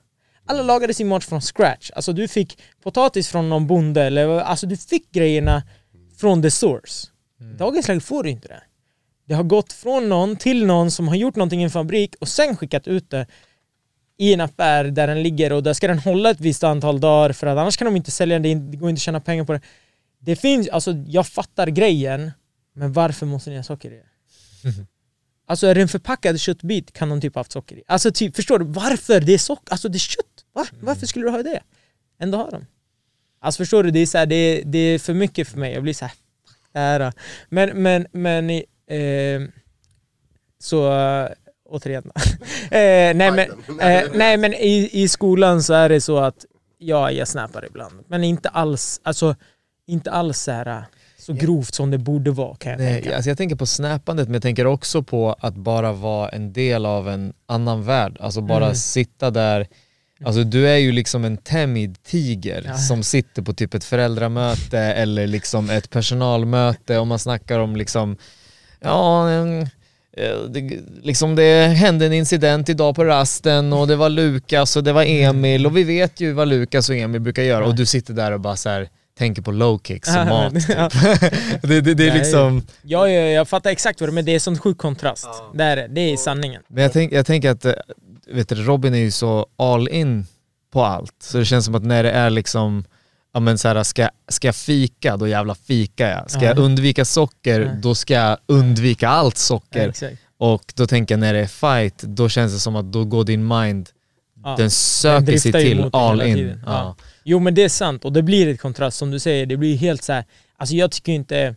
Alla 0.46 0.62
lagade 0.62 0.94
sin 0.94 1.08
mat 1.08 1.24
från 1.24 1.40
scratch. 1.40 1.90
Alltså 1.90 2.12
du 2.12 2.28
fick 2.28 2.58
potatis 2.82 3.28
från 3.28 3.48
någon 3.48 3.66
bonde, 3.66 4.02
eller 4.02 4.28
alltså 4.28 4.66
du 4.66 4.76
fick 4.76 5.10
grejerna 5.12 5.62
från 6.20 6.42
the 6.42 6.50
source. 6.50 7.08
Dagens 7.58 7.88
läge 7.88 8.00
får 8.00 8.22
du 8.22 8.30
inte 8.30 8.48
det. 8.48 8.62
Det 9.24 9.34
har 9.34 9.42
gått 9.42 9.72
från 9.72 10.08
någon 10.08 10.36
till 10.36 10.66
någon 10.66 10.90
som 10.90 11.08
har 11.08 11.16
gjort 11.16 11.36
någonting 11.36 11.60
i 11.60 11.64
en 11.64 11.70
fabrik 11.70 12.14
och 12.20 12.28
sen 12.28 12.56
skickat 12.56 12.88
ut 12.88 13.10
det 13.10 13.26
i 14.18 14.34
en 14.34 14.40
affär 14.40 14.84
där 14.84 15.06
den 15.06 15.22
ligger 15.22 15.52
och 15.52 15.62
där 15.62 15.72
ska 15.72 15.88
den 15.88 15.98
hålla 15.98 16.30
ett 16.30 16.40
visst 16.40 16.64
antal 16.64 17.00
dagar 17.00 17.32
för 17.32 17.46
att 17.46 17.58
annars 17.58 17.76
kan 17.76 17.84
de 17.84 17.96
inte 17.96 18.10
sälja 18.10 18.38
den, 18.38 18.70
det 18.70 18.76
går 18.76 18.90
inte 18.90 18.98
att 18.98 19.02
tjäna 19.02 19.20
pengar 19.20 19.44
på 19.44 19.52
det. 19.52 19.60
Det 20.18 20.36
finns, 20.36 20.68
alltså 20.68 20.92
jag 21.06 21.26
fattar 21.26 21.66
grejen, 21.66 22.30
men 22.74 22.92
varför 22.92 23.26
måste 23.26 23.50
ni 23.50 23.56
ha 23.56 23.62
socker 23.62 23.90
i 23.90 23.94
det? 23.94 24.06
Alltså 25.46 25.66
är 25.66 25.74
det 25.74 25.82
en 25.82 25.88
förpackad 25.88 26.40
köttbit 26.40 26.92
kan 26.92 27.08
de 27.08 27.20
typ 27.20 27.34
haft 27.34 27.52
socker 27.52 27.76
i. 27.76 27.82
Alltså 27.86 28.12
typ, 28.12 28.36
förstår 28.36 28.58
du? 28.58 28.64
Varför? 28.64 29.20
Det 29.20 29.34
är 29.34 29.38
socker, 29.38 29.72
alltså 29.72 29.88
det 29.88 29.96
är 29.96 29.98
kött. 29.98 30.44
Va? 30.52 30.66
Varför 30.80 31.06
skulle 31.06 31.24
du 31.24 31.30
ha 31.30 31.42
det? 31.42 31.62
Ändå 32.18 32.38
har 32.38 32.50
de. 32.50 32.66
Alltså 33.40 33.58
förstår 33.58 33.82
du, 33.82 33.90
det 33.90 33.98
är, 34.00 34.06
så 34.06 34.18
här, 34.18 34.26
det, 34.26 34.34
är, 34.34 34.62
det 34.64 34.78
är 34.78 34.98
för 34.98 35.14
mycket 35.14 35.48
för 35.48 35.58
mig. 35.58 35.72
Jag 35.74 35.82
blir 35.82 35.92
så 35.94 36.04
här, 36.04 36.14
det 36.72 36.78
här. 36.78 37.12
Men, 37.48 37.82
men, 37.82 38.06
men, 38.12 38.50
eh, 38.50 39.48
så 40.58 40.92
återigen. 41.68 42.10
eh, 42.64 42.70
nej, 42.70 43.14
men, 43.14 43.38
eh, 43.80 44.02
nej 44.14 44.36
men 44.36 44.54
i, 44.54 44.90
i 44.92 45.08
skolan 45.08 45.62
så 45.62 45.74
är 45.74 45.88
det 45.88 46.00
så 46.00 46.18
att 46.18 46.44
ja, 46.78 47.10
jag 47.10 47.28
snappar 47.28 47.66
ibland. 47.66 48.04
Men 48.08 48.24
inte 48.24 48.48
alls, 48.48 49.00
alltså 49.02 49.34
inte 49.86 50.10
alls 50.10 50.38
så 50.40 50.50
här 50.50 50.66
äh, 50.66 50.82
så 51.18 51.32
grovt 51.32 51.74
som 51.74 51.90
det 51.90 51.98
borde 51.98 52.30
vara 52.30 52.56
kan 52.56 52.72
jag 52.72 52.80
Nej, 52.80 52.94
tänka. 52.94 53.16
alltså 53.16 53.30
jag 53.30 53.38
tänker 53.38 53.56
på 53.56 53.66
snappandet 53.66 54.28
men 54.28 54.34
jag 54.34 54.42
tänker 54.42 54.66
också 54.66 55.02
på 55.02 55.36
att 55.40 55.54
bara 55.54 55.92
vara 55.92 56.28
en 56.28 56.52
del 56.52 56.86
av 56.86 57.08
en 57.08 57.32
annan 57.46 57.84
värld. 57.84 58.16
Alltså 58.20 58.40
bara 58.40 58.64
Mm. 58.64 58.74
sitta 58.74 59.30
där. 59.30 59.66
Alltså 60.24 60.44
du 60.44 60.68
är 60.68 60.76
ju 60.76 60.92
liksom 60.92 61.24
en 61.24 61.36
timid 61.36 62.02
tiger 62.02 62.62
Ja. 62.66 62.74
som 62.76 63.02
sitter 63.02 63.42
på 63.42 63.52
typ 63.52 63.74
ett 63.74 63.84
föräldramöte 63.84 64.78
eller 64.78 65.26
liksom 65.26 65.70
ett 65.70 65.90
personalmöte 65.90 66.98
och 66.98 67.06
man 67.06 67.18
snackar 67.18 67.58
om 67.58 67.76
liksom 67.76 68.16
Ja, 68.80 69.30
eh, 69.30 69.64
det, 70.48 70.78
liksom 71.02 71.34
det 71.36 71.66
hände 71.66 72.06
en 72.06 72.12
incident 72.12 72.68
idag 72.68 72.94
på 72.96 73.04
rasten 73.04 73.72
och 73.72 73.86
det 73.88 73.96
var 73.96 74.08
Lukas 74.08 74.76
och 74.76 74.84
det 74.84 74.92
var 74.92 75.04
Emil 75.04 75.66
och 75.66 75.76
vi 75.76 75.84
vet 75.84 76.20
ju 76.20 76.32
vad 76.32 76.48
Lukas 76.48 76.88
och 76.88 76.96
Emil 76.96 77.20
brukar 77.20 77.42
göra 77.42 77.66
och 77.66 77.74
du 77.74 77.86
sitter 77.86 78.14
där 78.14 78.32
och 78.32 78.40
bara 78.40 78.56
så 78.56 78.68
här 78.68 78.88
tänker 79.18 79.42
på 79.42 79.50
low 79.52 79.80
kicks 79.84 80.08
och 80.16 80.26
mat. 80.26 80.52
Ja. 80.68 80.90
det, 81.62 81.80
det, 81.80 81.94
det 81.94 82.08
är 82.08 82.14
liksom 82.14 82.62
Ja, 82.82 83.08
ja, 83.08 83.20
jag 83.20 83.48
fattar 83.48 83.70
exakt 83.70 84.00
vad 84.00 84.08
det 84.08 84.10
är, 84.10 84.14
men 84.14 84.24
det 84.24 84.34
är 84.34 84.38
sån 84.38 84.58
sjuk 84.58 84.78
kontrast. 84.78 85.28
Det 85.54 85.64
är 85.64 85.76
det, 85.76 85.88
det 85.88 86.00
är 86.00 86.16
sanningen. 86.16 86.62
Men 86.68 86.82
jag, 86.82 86.92
tänk, 86.92 87.12
jag 87.12 87.26
tänker 87.26 87.50
att 87.50 87.64
eh, 87.64 87.72
vet 88.32 88.48
du, 88.48 88.54
Robin 88.54 88.94
är 88.94 88.98
ju 88.98 89.10
så 89.10 89.46
all 89.56 89.88
in 89.88 90.26
på 90.72 90.84
allt. 90.84 91.14
Så 91.22 91.38
det 91.38 91.44
känns 91.44 91.64
som 91.64 91.74
att 91.74 91.84
när 91.84 92.02
det 92.02 92.10
är 92.10 92.30
liksom, 92.30 92.84
ja 93.34 93.40
men 93.40 93.58
så 93.58 93.68
här, 93.68 93.82
ska, 93.82 94.08
ska 94.28 94.48
jag 94.48 94.56
fika, 94.56 95.16
då 95.16 95.28
jävla 95.28 95.54
fika 95.54 96.08
jag. 96.10 96.30
Ska 96.30 96.40
Ja. 96.40 96.46
jag 96.46 96.58
undvika 96.58 97.04
socker, 97.04 97.78
då 97.82 97.94
ska 97.94 98.14
jag 98.14 98.38
undvika 98.46 99.08
allt 99.08 99.36
socker. 99.36 99.92
Och 100.38 100.72
då 100.76 100.86
tänker 100.86 101.14
jag 101.14 101.20
när 101.20 101.32
det 101.32 101.38
är 101.40 101.46
fight, 101.46 101.98
då 102.02 102.28
känns 102.28 102.52
det 102.52 102.58
som 102.58 102.76
att 102.76 102.92
då 102.92 103.04
går 103.04 103.24
din 103.24 103.46
mind, 103.48 103.88
Ja. 104.44 104.54
den 104.58 104.70
söker 104.70 105.26
sig 105.38 105.52
driftar 105.52 105.58
ju 105.58 105.68
till 105.82 105.90
all 105.92 106.22
in. 106.22 106.62
Ja. 106.66 106.96
Jo 107.24 107.38
men 107.38 107.54
det 107.54 107.62
är 107.62 107.68
sant 107.68 108.04
och 108.04 108.12
det 108.12 108.22
blir 108.22 108.48
ett 108.48 108.60
kontrast 108.60 108.96
som 108.98 109.10
du 109.10 109.18
säger, 109.18 109.46
det 109.46 109.56
blir 109.56 109.76
helt 109.76 110.02
så 110.02 110.12
här. 110.12 110.24
alltså 110.56 110.74
jag 110.74 110.90
tycker 110.90 111.12
inte 111.12 111.54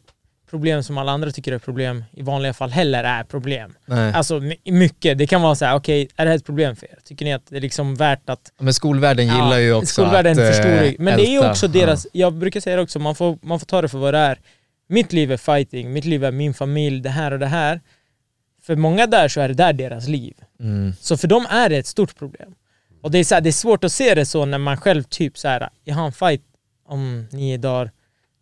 problem 0.53 0.83
som 0.83 0.97
alla 0.97 1.11
andra 1.11 1.31
tycker 1.31 1.51
är 1.51 1.59
problem 1.59 2.03
i 2.11 2.21
vanliga 2.21 2.53
fall 2.53 2.69
heller 2.69 3.03
är 3.03 3.23
problem. 3.23 3.75
Nej. 3.85 4.13
Alltså 4.13 4.39
my- 4.39 4.59
mycket, 4.65 5.17
det 5.17 5.27
kan 5.27 5.41
vara 5.41 5.55
så 5.55 5.65
här: 5.65 5.75
okej, 5.75 6.07
är 6.15 6.25
det 6.25 6.29
här 6.31 6.37
ett 6.37 6.45
problem 6.45 6.75
för 6.75 6.85
er? 6.85 6.99
Tycker 7.03 7.25
ni 7.25 7.33
att 7.33 7.47
det 7.49 7.57
är 7.57 7.61
liksom 7.61 7.95
värt 7.95 8.29
att 8.29 8.51
Men 8.59 8.73
skolvärlden 8.73 9.25
gillar 9.25 9.57
ju 9.57 9.73
också 9.73 9.93
Skolvärlden 9.93 10.31
att 10.31 10.55
förstår 10.55 10.69
eh. 10.69 10.93
Men 10.99 11.17
det 11.17 11.27
är 11.27 11.31
ju 11.31 11.37
älta. 11.37 11.49
också 11.51 11.67
deras, 11.67 12.07
jag 12.13 12.33
brukar 12.33 12.59
säga 12.59 12.75
det 12.75 12.81
också, 12.81 12.99
man 12.99 13.15
får, 13.15 13.37
man 13.41 13.59
får 13.59 13.65
ta 13.65 13.81
det 13.81 13.89
för 13.89 13.97
vad 13.97 14.13
det 14.13 14.19
är. 14.19 14.39
Mitt 14.87 15.13
liv 15.13 15.31
är 15.31 15.37
fighting, 15.37 15.93
mitt 15.93 16.05
liv 16.05 16.23
är 16.23 16.31
min 16.31 16.53
familj, 16.53 17.01
det 17.01 17.09
här 17.09 17.31
och 17.31 17.39
det 17.39 17.47
här. 17.47 17.81
För 18.63 18.75
många 18.75 19.07
där 19.07 19.27
så 19.27 19.41
är 19.41 19.47
det 19.47 19.53
där 19.53 19.73
deras 19.73 20.07
liv. 20.07 20.33
Mm. 20.59 20.93
Så 20.99 21.17
för 21.17 21.27
dem 21.27 21.45
är 21.49 21.69
det 21.69 21.77
ett 21.77 21.87
stort 21.87 22.15
problem. 22.17 22.55
Och 23.01 23.11
det 23.11 23.17
är, 23.17 23.23
så 23.23 23.35
här, 23.35 23.41
det 23.41 23.49
är 23.49 23.51
svårt 23.51 23.83
att 23.83 23.91
se 23.91 24.15
det 24.15 24.25
så 24.25 24.45
när 24.45 24.57
man 24.57 24.77
själv 24.77 25.03
typ 25.03 25.37
så 25.37 25.47
här, 25.47 25.69
jag 25.83 25.95
har 25.95 26.05
en 26.05 26.11
fight 26.11 26.41
om 26.87 27.27
nio 27.31 27.57
dagar, 27.57 27.91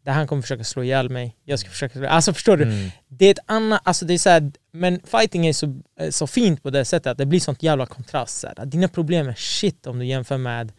där 0.03 0.11
han 0.11 0.27
kommer 0.27 0.41
försöka 0.41 0.63
slå 0.63 0.83
ihjäl 0.83 1.09
mig, 1.09 1.35
jag 1.43 1.59
ska 1.59 1.69
försöka 1.69 1.99
slå 1.99 2.07
Alltså 2.07 2.33
förstår 2.33 2.57
du? 2.57 2.63
Mm. 2.63 2.91
Det 3.07 3.25
är 3.25 3.31
ett 3.31 3.39
annat, 3.45 3.81
alltså 3.83 4.05
det 4.05 4.13
är 4.13 4.17
så 4.17 4.29
här, 4.29 4.51
men 4.71 4.99
fighting 5.03 5.47
är 5.47 5.53
så, 5.53 5.81
eh, 5.99 6.09
så 6.09 6.27
fint 6.27 6.63
på 6.63 6.69
det 6.69 6.85
sättet 6.85 7.11
att 7.11 7.17
det 7.17 7.25
blir 7.25 7.39
sånt 7.39 7.63
jävla 7.63 7.85
kontrast. 7.85 8.39
Så 8.39 8.47
här. 8.47 8.65
Dina 8.65 8.87
problem 8.87 9.27
är 9.27 9.33
shit 9.33 9.87
om 9.87 9.99
du 9.99 10.05
jämför 10.05 10.37
med 10.37 10.71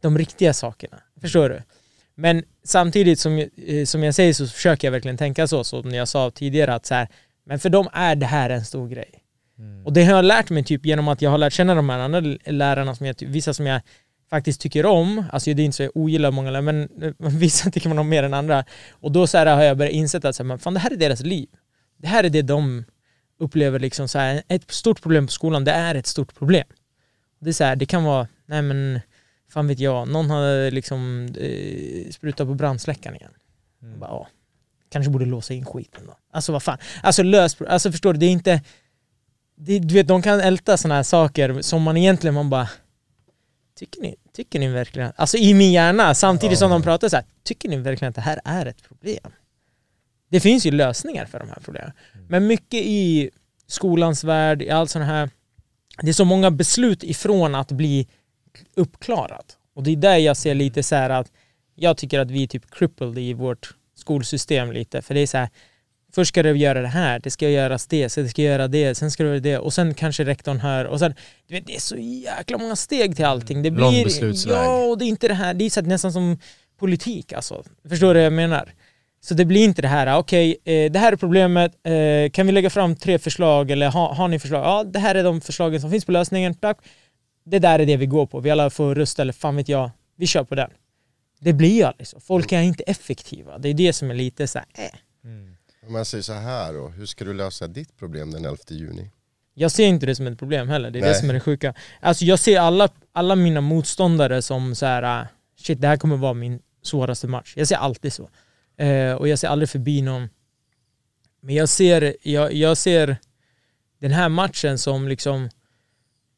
de 0.00 0.18
riktiga 0.18 0.52
sakerna. 0.52 1.00
Förstår 1.20 1.48
du? 1.48 1.62
Men 2.14 2.44
samtidigt 2.64 3.18
som, 3.18 3.38
eh, 3.38 3.84
som 3.84 4.02
jag 4.02 4.14
säger 4.14 4.32
så 4.32 4.46
försöker 4.46 4.86
jag 4.86 4.92
verkligen 4.92 5.16
tänka 5.16 5.46
så, 5.46 5.64
som 5.64 5.94
jag 5.94 6.08
sa 6.08 6.30
tidigare, 6.30 6.74
att 6.74 6.86
så 6.86 6.94
här, 6.94 7.08
men 7.46 7.58
för 7.58 7.68
dem 7.68 7.88
är 7.92 8.16
det 8.16 8.26
här 8.26 8.50
en 8.50 8.64
stor 8.64 8.88
grej. 8.88 9.22
Och 9.84 9.92
det 9.92 10.04
har 10.04 10.16
jag 10.16 10.24
lärt 10.24 10.50
mig 10.50 10.64
typ 10.64 10.86
genom 10.86 11.08
att 11.08 11.22
jag 11.22 11.30
har 11.30 11.38
lärt 11.38 11.52
känna 11.52 11.74
de 11.74 11.88
här 11.88 11.98
andra 11.98 12.20
lärarna, 12.46 12.94
som 12.94 13.06
jag, 13.06 13.14
vissa 13.20 13.54
som 13.54 13.66
jag 13.66 13.80
faktiskt 14.32 14.60
tycker 14.60 14.86
om, 14.86 15.24
alltså 15.32 15.54
det 15.54 15.62
är 15.62 15.64
inte 15.64 15.76
så 15.76 15.82
jag 15.82 15.96
ogillar 15.96 16.30
många 16.30 16.60
men 16.60 16.88
vissa 17.18 17.70
tycker 17.70 17.88
man 17.88 17.98
om 17.98 18.08
mer 18.08 18.22
än 18.22 18.34
andra. 18.34 18.64
Och 18.90 19.12
då 19.12 19.26
så 19.26 19.38
här 19.38 19.46
har 19.46 19.62
jag 19.62 19.76
börjat 19.76 19.92
inse 19.92 20.28
att 20.28 20.36
så 20.36 20.44
här, 20.44 20.58
fan, 20.58 20.74
det 20.74 20.80
här 20.80 20.90
är 20.90 20.96
deras 20.96 21.20
liv. 21.20 21.48
Det 21.96 22.08
här 22.08 22.24
är 22.24 22.30
det 22.30 22.42
de 22.42 22.84
upplever 23.38 23.78
liksom 23.78 24.08
så 24.08 24.18
här, 24.18 24.42
ett 24.48 24.70
stort 24.70 25.02
problem 25.02 25.26
på 25.26 25.32
skolan, 25.32 25.64
det 25.64 25.72
är 25.72 25.94
ett 25.94 26.06
stort 26.06 26.34
problem. 26.34 26.64
Det 27.40 27.48
är 27.48 27.52
så 27.52 27.64
här, 27.64 27.76
det 27.76 27.86
kan 27.86 28.04
vara, 28.04 28.28
nej 28.46 28.62
men 28.62 29.00
fan 29.50 29.68
vet 29.68 29.78
jag, 29.78 30.08
någon 30.08 30.30
har 30.30 30.70
liksom 30.70 31.28
eh, 31.38 32.10
sprutat 32.10 32.48
på 32.48 32.54
brandsläckaren 32.54 33.16
igen. 33.16 33.32
Och 33.80 33.98
Bara, 33.98 34.10
ja, 34.10 34.28
kanske 34.88 35.10
borde 35.10 35.24
låsa 35.24 35.54
in 35.54 35.64
skiten 35.64 36.06
då. 36.06 36.16
Alltså 36.32 36.52
vad 36.52 36.62
fan, 36.62 36.78
alltså 37.02 37.22
lös, 37.22 37.62
alltså 37.62 37.92
förstår 37.92 38.12
du, 38.12 38.18
det 38.18 38.26
är 38.26 38.30
inte 38.30 38.62
det, 39.56 39.78
du 39.78 39.94
vet, 39.94 40.08
de 40.08 40.22
kan 40.22 40.40
älta 40.40 40.76
sådana 40.76 40.94
här 40.94 41.02
saker 41.02 41.62
som 41.62 41.82
man 41.82 41.96
egentligen 41.96 42.34
man 42.34 42.50
bara 42.50 42.68
Tycker 43.74 44.00
ni, 44.00 44.16
tycker 44.32 44.58
ni 44.58 44.68
verkligen, 44.68 45.12
alltså 45.16 45.36
i 45.36 45.54
min 45.54 45.72
hjärna 45.72 46.14
samtidigt 46.14 46.58
som 46.58 46.70
de 46.70 46.82
pratar 46.82 47.08
så 47.08 47.16
här, 47.16 47.24
tycker 47.42 47.68
ni 47.68 47.76
verkligen 47.76 48.08
att 48.08 48.14
det 48.14 48.20
här 48.20 48.40
är 48.44 48.66
ett 48.66 48.82
problem? 48.82 49.32
Det 50.28 50.40
finns 50.40 50.66
ju 50.66 50.70
lösningar 50.70 51.26
för 51.26 51.38
de 51.38 51.48
här 51.48 51.58
problemen. 51.64 51.92
Men 52.28 52.46
mycket 52.46 52.80
i 52.84 53.30
skolans 53.66 54.24
värld, 54.24 54.62
i 54.62 54.70
allt 54.70 54.90
sånt 54.90 55.04
här, 55.04 55.30
det 56.02 56.08
är 56.08 56.12
så 56.12 56.24
många 56.24 56.50
beslut 56.50 57.04
ifrån 57.04 57.54
att 57.54 57.72
bli 57.72 58.08
uppklarat. 58.74 59.56
Och 59.74 59.82
det 59.82 59.90
är 59.90 59.96
där 59.96 60.16
jag 60.16 60.36
ser 60.36 60.54
lite 60.54 60.82
så 60.82 60.94
här 60.94 61.10
att 61.10 61.32
jag 61.74 61.96
tycker 61.96 62.20
att 62.20 62.30
vi 62.30 62.42
är 62.42 62.46
typ 62.46 62.70
crippled 62.70 63.18
i 63.18 63.32
vårt 63.32 63.74
skolsystem 63.94 64.72
lite. 64.72 65.02
För 65.02 65.14
det 65.14 65.20
är 65.20 65.26
så 65.26 65.38
här, 65.38 65.48
först 66.14 66.28
ska 66.28 66.42
du 66.42 66.56
göra 66.56 66.82
det 66.82 66.88
här, 66.88 67.18
det 67.18 67.30
ska 67.30 67.48
göras 67.48 67.86
det, 67.86 68.08
sen 68.08 68.28
ska 68.28 68.42
jag 68.42 68.52
göra 68.52 68.68
det, 68.68 68.94
sen 68.94 69.10
ska 69.10 69.22
du 69.22 69.28
göra 69.28 69.40
det 69.40 69.58
och 69.58 69.72
sen 69.72 69.94
kanske 69.94 70.24
rektorn 70.24 70.58
hör 70.58 70.84
och 70.84 70.98
sen, 70.98 71.14
du 71.48 71.54
vet, 71.54 71.66
det 71.66 71.76
är 71.76 71.80
så 71.80 71.96
jäkla 71.96 72.58
många 72.58 72.76
steg 72.76 73.16
till 73.16 73.24
allting. 73.24 73.62
Det 73.62 73.70
Lång 73.70 73.92
blir, 73.92 74.04
beslutsväg. 74.04 74.54
Ja, 74.54 74.84
och 74.84 74.98
det 74.98 75.04
är 75.04 75.06
inte 75.06 75.28
det 75.28 75.34
här, 75.34 75.54
det 75.54 75.64
är 75.64 75.70
så 75.70 75.80
nästan 75.80 76.12
som 76.12 76.38
politik 76.78 77.32
alltså. 77.32 77.64
Förstår 77.88 78.14
du 78.14 78.20
vad 78.20 78.26
jag 78.26 78.32
menar? 78.32 78.72
Så 79.20 79.34
det 79.34 79.44
blir 79.44 79.64
inte 79.64 79.82
det 79.82 79.88
här, 79.88 80.18
okej, 80.18 80.56
eh, 80.64 80.92
det 80.92 80.98
här 80.98 81.12
är 81.12 81.16
problemet, 81.16 81.72
eh, 81.86 82.30
kan 82.30 82.46
vi 82.46 82.52
lägga 82.52 82.70
fram 82.70 82.96
tre 82.96 83.18
förslag 83.18 83.70
eller 83.70 83.90
ha, 83.90 84.14
har 84.14 84.28
ni 84.28 84.38
förslag? 84.38 84.64
Ja, 84.64 84.84
det 84.84 84.98
här 84.98 85.14
är 85.14 85.24
de 85.24 85.40
förslagen 85.40 85.80
som 85.80 85.90
finns 85.90 86.04
på 86.04 86.12
lösningen. 86.12 86.56
Det 87.44 87.58
där 87.58 87.78
är 87.78 87.86
det 87.86 87.96
vi 87.96 88.06
går 88.06 88.26
på, 88.26 88.40
vi 88.40 88.50
alla 88.50 88.70
får 88.70 88.94
rösta 88.94 89.22
eller 89.22 89.32
fan 89.32 89.56
vet 89.56 89.68
jag, 89.68 89.90
vi 90.16 90.26
kör 90.26 90.44
på 90.44 90.54
den. 90.54 90.70
Det 91.40 91.52
blir 91.52 91.74
ju 91.76 91.82
aldrig 91.82 92.06
så, 92.06 92.20
folk 92.20 92.52
är 92.52 92.60
inte 92.60 92.82
effektiva, 92.82 93.58
det 93.58 93.68
är 93.68 93.74
det 93.74 93.92
som 93.92 94.10
är 94.10 94.14
lite 94.14 94.46
så 94.46 94.58
här, 94.58 94.66
eh. 94.84 94.90
Om 95.86 95.94
jag 95.94 96.06
säger 96.06 96.22
så 96.22 96.32
här 96.32 96.72
då, 96.72 96.88
hur 96.88 97.06
ska 97.06 97.24
du 97.24 97.34
lösa 97.34 97.66
ditt 97.66 97.96
problem 97.96 98.30
den 98.30 98.44
11 98.44 98.56
juni? 98.68 99.10
Jag 99.54 99.70
ser 99.70 99.86
inte 99.86 100.06
det 100.06 100.14
som 100.14 100.26
ett 100.26 100.38
problem 100.38 100.68
heller, 100.68 100.90
det 100.90 100.98
är 100.98 101.00
det 101.00 101.06
Nej. 101.06 101.20
som 101.20 101.30
är 101.30 101.34
det 101.34 101.40
sjuka. 101.40 101.74
Alltså 102.00 102.24
jag 102.24 102.38
ser 102.38 102.60
alla, 102.60 102.88
alla 103.12 103.36
mina 103.36 103.60
motståndare 103.60 104.42
som 104.42 104.74
så 104.74 104.86
här, 104.86 105.02
ah, 105.02 105.26
shit 105.58 105.80
det 105.80 105.88
här 105.88 105.96
kommer 105.96 106.16
vara 106.16 106.34
min 106.34 106.60
svåraste 106.82 107.26
match. 107.26 107.54
Jag 107.56 107.68
ser 107.68 107.76
alltid 107.76 108.12
så. 108.12 108.28
Eh, 108.76 109.14
och 109.14 109.28
jag 109.28 109.38
ser 109.38 109.48
aldrig 109.48 109.68
förbi 109.68 110.02
någon. 110.02 110.28
Men 111.40 111.54
jag 111.54 111.68
ser, 111.68 112.16
jag, 112.22 112.52
jag 112.52 112.76
ser 112.76 113.16
den 113.98 114.10
här 114.10 114.28
matchen 114.28 114.78
som 114.78 115.08
liksom 115.08 115.44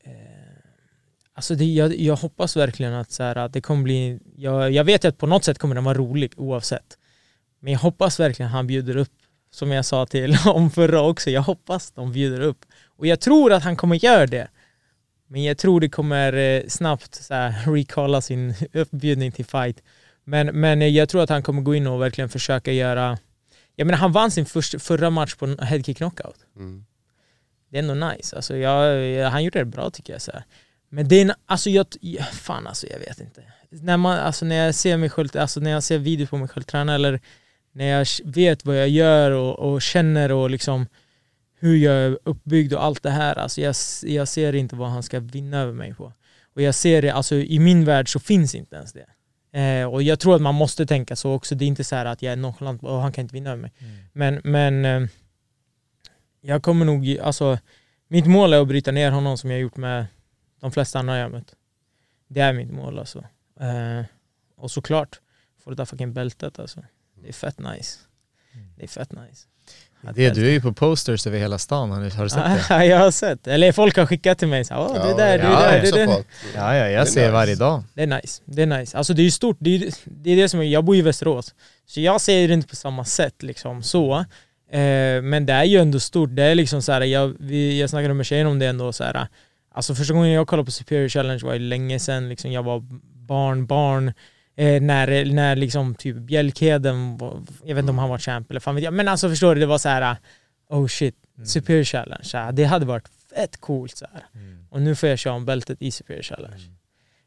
eh, 0.05 0.35
Alltså 1.37 1.55
det, 1.55 1.65
jag, 1.65 1.97
jag 1.97 2.17
hoppas 2.17 2.57
verkligen 2.57 2.95
att, 2.95 3.11
så 3.11 3.23
här, 3.23 3.37
att 3.37 3.53
det 3.53 3.61
kommer 3.61 3.83
bli, 3.83 4.19
jag, 4.37 4.71
jag 4.71 4.85
vet 4.85 5.05
att 5.05 5.19
på 5.19 5.27
något 5.27 5.45
sätt 5.45 5.59
kommer 5.59 5.75
den 5.75 5.85
vara 5.85 5.99
rolig 5.99 6.33
oavsett. 6.37 6.99
Men 7.61 7.73
jag 7.73 7.81
hoppas 7.81 8.21
verkligen 8.21 8.51
han 8.51 8.67
bjuder 8.67 8.97
upp, 8.97 9.13
som 9.55 9.71
jag 9.71 9.85
sa 9.85 10.07
till 10.07 10.37
om 10.47 10.71
förra 10.71 11.01
också, 11.01 11.31
jag 11.31 11.43
hoppas 11.43 11.91
de 11.91 12.13
bjuder 12.13 12.41
upp. 12.41 12.65
Och 12.87 13.07
jag 13.07 13.21
tror 13.21 13.53
att 13.53 13.63
han 13.63 13.77
kommer 13.77 14.05
göra 14.05 14.27
det. 14.27 14.49
Men 15.27 15.43
jag 15.43 15.59
tror 15.59 15.81
det 15.81 15.89
kommer 15.89 16.33
eh, 16.33 16.63
snabbt 16.69 17.15
så 17.15 17.35
här, 17.35 17.55
recalla 17.75 18.21
sin 18.21 18.55
uppbjudning 18.73 19.33
till 19.33 19.45
fight. 19.45 19.83
Men, 20.25 20.47
men 20.47 20.95
jag 20.95 21.09
tror 21.09 21.23
att 21.23 21.31
han 21.31 21.43
kommer 21.43 21.63
gå 21.63 21.75
in 21.75 21.87
och 21.87 22.03
verkligen 22.03 22.29
försöka 22.29 22.73
göra... 22.73 23.19
Jag 23.77 23.87
menar 23.87 23.99
han 23.99 24.13
vann 24.13 24.31
sin 24.31 24.47
första, 24.47 24.79
förra 24.79 25.11
match 25.11 25.35
på 25.35 25.47
headkick 25.47 25.97
knockout. 25.97 26.37
Mm. 26.57 26.85
Det 27.71 27.79
är 27.79 27.83
ändå 27.83 28.09
nice. 28.09 28.37
Alltså, 28.37 28.57
jag, 28.57 29.07
jag, 29.07 29.31
han 29.31 29.45
gjorde 29.45 29.59
det 29.59 29.65
bra 29.65 29.91
tycker 29.91 30.13
jag. 30.13 30.23
Så 30.23 30.33
här. 30.33 30.45
Men 30.89 31.09
det 31.09 31.17
är 31.17 31.23
en, 31.23 31.33
alltså 31.47 31.71
jag, 31.71 31.87
ja, 32.01 32.25
fan 32.25 32.67
alltså 32.67 32.87
jag 32.87 32.99
vet 32.99 33.21
inte. 33.21 33.43
När, 33.71 33.97
man, 33.97 34.19
alltså, 34.19 34.45
när 34.45 34.57
jag 34.57 34.75
ser 34.75 34.97
mig 34.97 35.11
själv, 35.11 35.29
alltså 35.35 35.61
när 35.61 35.71
jag 35.71 35.83
ser 35.83 35.99
videos 35.99 36.31
på 36.31 36.37
mig 36.37 36.49
själv 36.49 36.63
träna 36.63 36.95
eller 36.95 37.21
när 37.75 37.85
jag 37.85 38.07
vet 38.25 38.65
vad 38.65 38.77
jag 38.77 38.89
gör 38.89 39.31
och, 39.31 39.59
och 39.59 39.83
känner 39.83 40.33
och 40.33 40.51
liksom 40.51 40.87
hur 41.59 41.77
jag 41.77 41.95
är 41.95 42.19
uppbyggd 42.25 42.73
och 42.73 42.85
allt 42.85 43.03
det 43.03 43.11
här. 43.11 43.39
Alltså 43.39 43.61
jag, 43.61 43.75
jag 44.03 44.29
ser 44.29 44.55
inte 44.55 44.77
vad 44.77 44.91
han 44.91 45.03
ska 45.03 45.21
vinna 45.21 45.59
över 45.59 45.73
mig 45.73 45.95
på. 45.95 46.13
Och 46.55 46.63
jag 46.63 46.75
ser 46.75 47.03
det, 47.03 47.11
alltså 47.11 47.35
i 47.35 47.59
min 47.59 47.85
värld 47.85 48.13
så 48.13 48.21
finns 48.21 48.55
inte 48.55 48.77
ens 48.77 48.93
det. 48.93 49.07
Eh, 49.61 49.87
och 49.87 50.03
jag 50.03 50.21
tror 50.21 50.35
att 50.35 50.43
man 50.43 50.55
måste 50.55 50.87
tänka 50.87 51.17
så 51.17 51.33
också. 51.33 51.55
Det 51.55 51.65
är 51.65 51.67
inte 51.67 51.85
så 51.85 51.97
här 51.97 52.07
att 52.07 52.23
jag 52.23 52.33
är 52.33 52.37
nonchalant 52.37 52.83
och 52.83 53.01
han 53.01 53.13
kan 53.13 53.23
inte 53.23 53.35
vinna 53.35 53.51
över 53.51 53.63
mig. 53.63 53.73
Men, 54.13 54.41
men 54.45 54.85
eh, 54.85 55.09
jag 56.41 56.63
kommer 56.63 56.85
nog, 56.85 57.19
alltså 57.19 57.59
mitt 58.09 58.27
mål 58.27 58.53
är 58.53 58.61
att 58.61 58.69
bryta 58.69 58.93
ner 58.93 59.11
honom 59.11 59.39
som 59.39 59.51
jag 59.51 59.61
gjort 59.61 59.77
med 59.77 60.07
de 60.61 60.73
flesta 60.73 60.99
andra 60.99 61.19
jag 61.19 61.31
mött. 61.31 61.55
Det 62.29 62.41
är 62.41 62.53
mitt 62.53 62.71
mål 62.71 62.99
alltså. 62.99 63.19
Eh, 63.61 64.05
och 64.57 64.71
såklart, 64.71 65.21
få 65.65 65.71
det 65.71 65.77
där 65.77 65.85
fucking 65.85 66.13
bältet 66.13 66.59
alltså. 66.59 66.81
Det 67.25 67.29
är 67.29 67.33
fett 67.33 67.59
nice. 67.59 67.99
Det 68.77 68.85
är 68.85 68.89
fett 68.89 69.13
nice. 69.13 69.47
Det, 70.15 70.31
du 70.31 70.47
är 70.47 70.51
ju 70.51 70.61
på 70.61 70.73
posters 70.73 71.27
över 71.27 71.39
hela 71.39 71.59
stan, 71.59 71.91
har 71.91 72.01
du 72.01 72.11
har 72.11 72.25
du 72.25 72.31
sett 72.31 72.45
det? 72.45 72.65
Ja, 72.71 72.85
jag 72.85 72.99
har 72.99 73.11
sett. 73.11 73.47
Eller 73.47 73.73
folk 73.73 73.97
har 73.97 74.07
skickat 74.07 74.39
till 74.39 74.49
mig 74.49 74.65
så 74.65 74.75
här, 74.75 74.81
Åh, 74.81 74.95
det 74.95 75.15
där, 75.23 75.39
det 75.39 75.45
ja, 75.45 75.61
där, 75.61 75.81
det 75.81 75.87
så 75.87 75.97
där. 75.97 76.07
Ja, 76.07 76.25
ja, 76.55 76.75
jag 76.75 76.93
är 76.93 77.05
ser 77.05 77.21
nice. 77.21 77.31
varje 77.31 77.55
dag. 77.55 77.83
Det 77.95 78.03
är 78.03 78.07
nice. 78.07 78.43
Det 78.45 78.63
är 78.63 78.67
nice. 78.67 78.99
Alltså 78.99 79.15
det 79.15 79.23
är 79.23 79.25
ju 79.25 79.31
stort. 79.31 79.57
Det 79.61 79.77
är, 79.77 79.95
det 80.05 80.31
är 80.31 80.37
det 80.37 80.49
som 80.49 80.61
är, 80.61 80.65
jag 80.65 80.85
bor 80.85 80.97
i 80.97 81.03
Västerås. 81.03 81.55
Så 81.87 82.01
jag 82.01 82.21
ser 82.21 82.49
det 82.49 82.55
inte 82.55 82.69
på 82.69 82.77
samma 82.77 83.05
sätt 83.05 83.43
liksom 83.43 83.83
så. 83.83 84.19
Eh, 84.71 85.23
men 85.23 85.47
det 85.47 85.53
är 85.53 85.65
ju 85.65 85.79
ändå 85.79 86.01
stort. 86.01 86.31
Det 86.33 86.43
är 86.43 86.55
liksom 86.55 86.83
så 86.83 86.93
här, 86.93 87.01
jag, 87.01 87.35
vi, 87.39 87.81
jag 87.81 87.91
snackade 87.91 88.15
med 88.15 88.27
tjejen 88.27 88.47
om 88.47 88.59
det 88.59 88.67
ändå 88.67 88.93
så 88.93 89.05
här. 89.05 89.27
Alltså 89.75 89.95
första 89.95 90.15
gången 90.15 90.31
jag 90.31 90.47
kollade 90.47 90.65
på 90.65 90.73
Superior 90.73 91.09
Challenge 91.09 91.45
var 91.45 91.53
ju 91.53 91.59
länge 91.59 91.99
sedan. 91.99 92.29
Liksom 92.29 92.53
jag 92.53 92.63
var 92.63 92.83
barn, 93.27 93.67
barn. 93.67 94.13
Eh, 94.57 94.83
när, 94.83 95.25
när 95.25 95.57
liksom 95.57 95.95
typ 95.95 96.17
Bjälkheden, 96.17 97.17
var, 97.17 97.43
jag 97.65 97.75
vet 97.75 97.83
inte 97.83 97.91
om 97.91 97.99
han 97.99 98.09
var 98.09 98.19
champ 98.19 98.51
eller 98.51 98.61
fan 98.61 98.75
vet 98.75 98.85
jag. 98.85 98.95
Men 98.95 99.09
alltså 99.09 99.29
förstår 99.29 99.55
du, 99.55 99.61
det 99.61 99.67
var 99.67 99.79
så 99.79 99.89
här. 99.89 100.17
Oh 100.69 100.87
shit, 100.87 101.17
Superior 101.45 101.85
Challenge. 101.85 102.31
Här, 102.33 102.53
det 102.53 102.65
hade 102.65 102.87
varit 102.87 103.09
fett 103.35 103.57
coolt 103.61 103.97
så 103.97 104.07
här. 104.13 104.25
Och 104.71 104.83
nu 104.83 104.95
får 104.95 105.09
jag 105.09 105.19
köra 105.19 105.35
om 105.35 105.45
bältet 105.45 105.83
i 105.83 105.91
Superior 105.91 106.23
Challenge. 106.23 106.63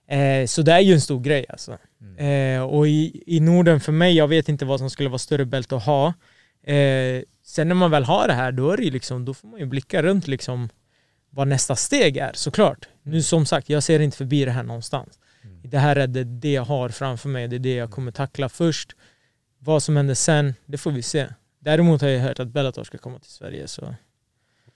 Eh, 0.10 0.46
så 0.46 0.62
det 0.62 0.72
är 0.72 0.80
ju 0.80 0.94
en 0.94 1.02
stor 1.02 1.20
grej 1.20 1.46
alltså. 1.50 1.78
Eh, 2.18 2.62
och 2.62 2.88
i, 2.88 3.24
i 3.26 3.40
Norden 3.40 3.80
för 3.80 3.92
mig, 3.92 4.16
jag 4.16 4.28
vet 4.28 4.50
inte 4.50 4.66
vad 4.66 4.80
som 4.80 4.90
skulle 4.90 5.10
vara 5.10 5.20
större 5.20 5.46
bälte 5.46 5.76
att 5.76 5.86
ha. 5.86 6.14
Eh, 6.64 7.22
sen 7.44 7.68
när 7.68 7.76
man 7.76 7.92
väl 7.92 8.04
har 8.04 8.28
det 8.28 8.34
här, 8.34 8.52
då, 8.52 8.72
är 8.72 8.78
det 8.78 8.92
liksom, 8.92 9.26
då 9.26 9.34
får 9.34 9.48
man 9.48 9.60
ju 9.60 9.66
blicka 9.66 10.02
runt 10.04 10.28
liksom 10.28 10.70
vad 11.30 11.48
nästa 11.48 11.76
steg 11.76 12.18
är 12.18 12.32
såklart. 12.34 12.88
Nu 13.04 13.24
som 13.24 13.46
sagt, 13.46 13.70
jag 13.70 13.84
ser 13.84 14.00
inte 14.00 14.18
förbi 14.18 14.46
det 14.46 14.52
här 14.52 14.64
någonstans. 14.64 15.20
Det 15.70 15.80
här 15.80 15.96
är 15.96 16.08
det, 16.08 16.24
det 16.24 16.52
jag 16.52 16.66
har 16.66 16.90
framför 16.90 17.30
mig, 17.30 17.48
det 17.48 17.56
är 17.56 17.60
det 17.60 17.74
jag 17.76 17.92
kommer 17.92 18.12
tackla 18.12 18.50
först. 18.50 18.96
Vad 19.60 19.84
som 19.84 19.96
händer 19.96 20.14
sen, 20.16 20.54
det 20.66 20.78
får 20.78 20.92
vi 20.92 21.02
se. 21.02 21.28
Däremot 21.60 22.02
har 22.02 22.10
jag 22.10 22.22
hört 22.22 22.40
att 22.40 22.48
Bellator 22.48 22.84
ska 22.84 22.98
komma 22.98 23.20
till 23.20 23.32
Sverige 23.32 23.68
så 23.68 23.96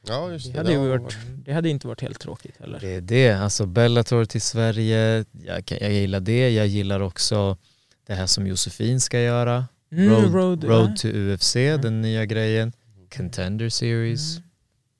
Ja 0.07 0.31
just 0.31 0.45
det 0.45 0.51
det. 0.51 0.57
hade, 0.57 0.71
det 0.71 0.97
varit, 0.97 1.17
det 1.45 1.53
hade 1.53 1.69
inte 1.69 1.87
varit 1.87 2.01
helt 2.01 2.19
tråkigt 2.19 2.57
heller. 2.57 2.79
Det 2.79 2.95
är 2.95 3.01
det, 3.01 3.31
alltså 3.31 3.65
Bellator 3.65 4.25
till 4.25 4.41
Sverige, 4.41 5.25
jag, 5.31 5.63
jag 5.81 5.91
gillar 5.91 6.19
det. 6.19 6.49
Jag 6.49 6.67
gillar 6.67 6.99
också 6.99 7.57
det 8.05 8.13
här 8.13 8.25
som 8.25 8.47
Josefin 8.47 9.01
ska 9.01 9.19
göra. 9.19 9.67
Mm, 9.91 10.09
Road, 10.09 10.33
road, 10.33 10.63
road, 10.63 10.97
to 10.97 11.07
UFC, 11.07 11.53
den 11.53 12.01
nya 12.01 12.25
grejen. 12.25 12.73
Contender 13.15 13.69
series. 13.69 14.37
Mm. 14.37 14.49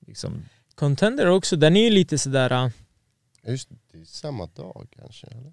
Liksom, 0.06 0.42
Contender 0.74 1.26
också, 1.26 1.56
den 1.56 1.76
är 1.76 1.84
ju 1.84 1.90
lite 1.90 2.18
sådär... 2.18 2.64
Uh, 2.64 2.70
Just 3.46 3.68
det, 3.92 4.06
samma 4.08 4.46
dag 4.46 4.88
kanske 4.96 5.26
eller? 5.26 5.52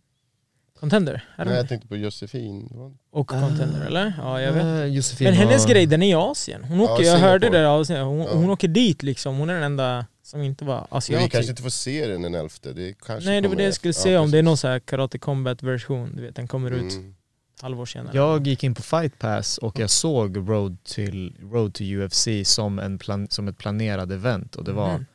Contender? 0.80 1.24
Är 1.36 1.46
Nej 1.46 1.56
jag 1.56 1.70
tänkte 1.70 1.88
på 1.88 1.96
Josefin. 1.98 2.68
Var- 2.72 2.94
Och 3.12 3.28
Contender 3.28 3.86
eller? 3.86 4.14
Ja 4.18 4.42
jag 4.42 4.54
vet. 4.54 4.64
äh, 4.64 4.86
Josefin 4.86 5.26
Men 5.26 5.34
hennes 5.34 5.64
har- 5.66 5.72
grej 5.72 5.86
den 5.86 6.04
är 6.04 6.10
i 6.10 6.14
Asien. 6.14 6.64
Hon 6.64 6.80
Ja, 6.80 6.94
åker, 6.94 7.04
jag 7.04 7.18
hörde 7.18 7.50
det 7.50 7.70
Asien. 7.70 8.06
Hon, 8.06 8.20
Ja. 8.20 8.34
hon 8.34 8.50
åker 8.50 8.68
dit 8.68 9.04
liksom. 9.04 9.38
Hon 9.38 9.50
är 9.50 9.54
den 9.54 9.64
enda 9.64 10.06
som 10.24 10.42
inte 10.42 10.66
var 10.66 10.88
Men 10.92 11.02
vi 11.24 11.30
kanske 11.30 11.50
inte 11.50 11.62
får 11.64 11.70
se 11.70 12.08
den 12.08 12.22
den 12.22 12.36
11. 12.36 12.50
Det 12.74 12.94
kanske 13.06 13.30
Nej 13.30 13.42
det 13.42 13.48
var 13.48 13.56
det 13.56 13.64
jag 13.64 13.74
skulle 13.74 13.90
efter. 13.90 14.04
säga 14.04 14.14
Ja, 14.16 14.22
om 14.22 14.32
det 14.32 14.38
är 14.38 14.44
någon 14.44 14.58
så 14.58 14.68
här 14.68 14.80
Karate 14.80 15.18
Combat 15.18 15.64
version. 15.64 16.16
Du 16.16 16.22
vet 16.22 16.36
den 16.36 16.48
kommer 16.48 16.72
ut 16.72 16.94
Mm. 16.94 17.16
halvår 17.62 17.86
senare. 17.86 18.12
Jag 18.18 18.48
gick 18.48 18.64
in 18.64 18.76
på 18.76 18.82
Fight 18.82 19.20
Pass 19.20 19.58
och 19.58 19.80
jag 19.80 19.90
såg 19.90 20.38
Road, 20.38 20.78
till, 20.84 21.34
Road 21.52 21.74
to 21.74 21.84
UFC 21.84 22.28
som, 22.46 22.80
en 22.80 22.98
plan, 22.98 23.28
som 23.30 23.48
ett 23.48 23.58
planerad 23.58 24.12
event 24.12 24.56
och 24.56 24.64
det 24.64 24.72
var 24.74 24.90
Mm. 24.90 25.06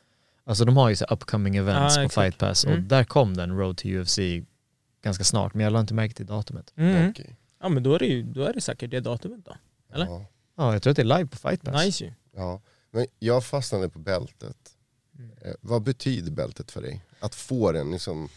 Alltså 0.47 0.65
de 0.65 0.77
har 0.77 0.89
ju 0.89 0.97
så 0.97 1.05
upcoming 1.05 1.57
events 1.57 1.97
Ja, 1.97 2.01
på 2.03 2.07
exakt. 2.07 2.15
Fight 2.25 2.39
Pass 2.39 2.65
och 2.65 2.71
Mm. 2.73 2.89
där 2.89 3.05
kom 3.05 3.37
den 3.37 3.57
Road 3.59 3.77
to 3.77 3.89
UFC 3.89 4.19
ganska 5.05 5.25
snart 5.25 5.55
men 5.55 5.65
jag 5.65 5.73
la 5.73 5.81
inte 5.81 5.95
märke 5.95 6.15
till 6.15 6.27
datumet. 6.27 6.73
Mm. 6.77 7.11
Okej. 7.11 7.37
Ja 7.63 7.69
men 7.69 7.83
då 7.83 7.95
är, 7.95 7.99
det 7.99 8.07
ju, 8.07 8.23
då 8.23 8.43
är 8.45 8.53
det 8.53 8.61
säkert 8.61 8.91
det 8.91 9.01
datumet 9.01 9.45
då. 9.45 9.57
Eller? 9.95 10.07
Ja. 10.07 10.27
Ja 10.57 10.73
jag 10.73 10.83
tror 10.83 10.91
att 10.91 10.97
det 10.97 11.03
är 11.03 11.19
live 11.19 11.27
på 11.27 11.37
Fight 11.37 11.63
Pass. 11.63 11.85
Nice 11.85 12.05
ju. 12.05 12.13
Ja, 12.37 12.61
men 12.91 13.07
jag 13.19 13.45
fastnade 13.45 13.89
på 13.89 13.99
bältet. 13.99 14.57
Mm. 15.19 15.31
Eh, 15.45 15.53
vad 15.61 15.83
betyder 15.83 16.31
bältet 16.31 16.71
för 16.71 16.83
dig? 16.83 17.05
Att 17.21 17.35
få 17.35 17.73
den, 17.73 17.91
liksom, 17.91 18.29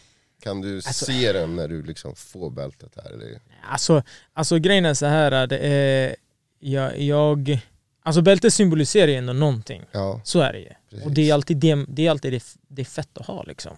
kan 0.42 0.60
du 0.60 0.76
Alltså- 0.76 1.04
se 1.04 1.32
den 1.32 1.56
när 1.56 1.68
du 1.68 1.82
liksom 1.82 2.14
får 2.14 2.50
bältet 2.50 2.92
här? 2.96 3.10
Eller? 3.10 3.40
Alltså, 3.70 4.02
alltså 4.32 4.58
grejen 4.58 4.86
är 4.86 4.94
så 4.94 5.06
här. 5.06 5.46
Det 5.46 5.58
är, 5.58 6.16
jag, 6.58 7.00
jag, 7.00 7.60
alltså 8.02 8.22
bältet 8.22 8.54
symboliserar 8.54 9.06
ju 9.08 9.14
ändå 9.14 9.32
någonting. 9.32 9.82
Ja, 9.92 10.20
Så 10.24 10.40
är 10.40 10.52
det 10.52 10.58
ju. 10.58 10.72
Precis. 10.90 11.06
Och 11.06 11.12
det 11.12 11.30
är 11.30 11.34
alltid 11.34 11.56
det, 11.56 11.84
det, 11.88 12.06
är 12.06 12.10
alltid 12.10 12.32
det, 12.32 12.44
det 12.68 12.82
är 12.82 12.86
fett 12.86 13.18
att 13.18 13.26
ha 13.26 13.42
liksom. 13.42 13.76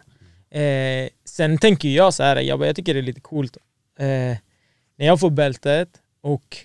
Eh, 0.51 1.09
sen 1.24 1.59
tänker 1.59 1.88
jag 1.88 2.14
så 2.14 2.22
här, 2.22 2.36
jag, 2.36 2.59
bara, 2.59 2.66
jag 2.66 2.76
tycker 2.76 2.94
det 2.94 3.01
är 3.01 3.03
lite 3.03 3.20
coolt. 3.20 3.57
Eh, 3.98 4.36
när 4.96 5.07
jag 5.07 5.20
får 5.20 5.30
bältet 5.30 5.88
och 6.20 6.57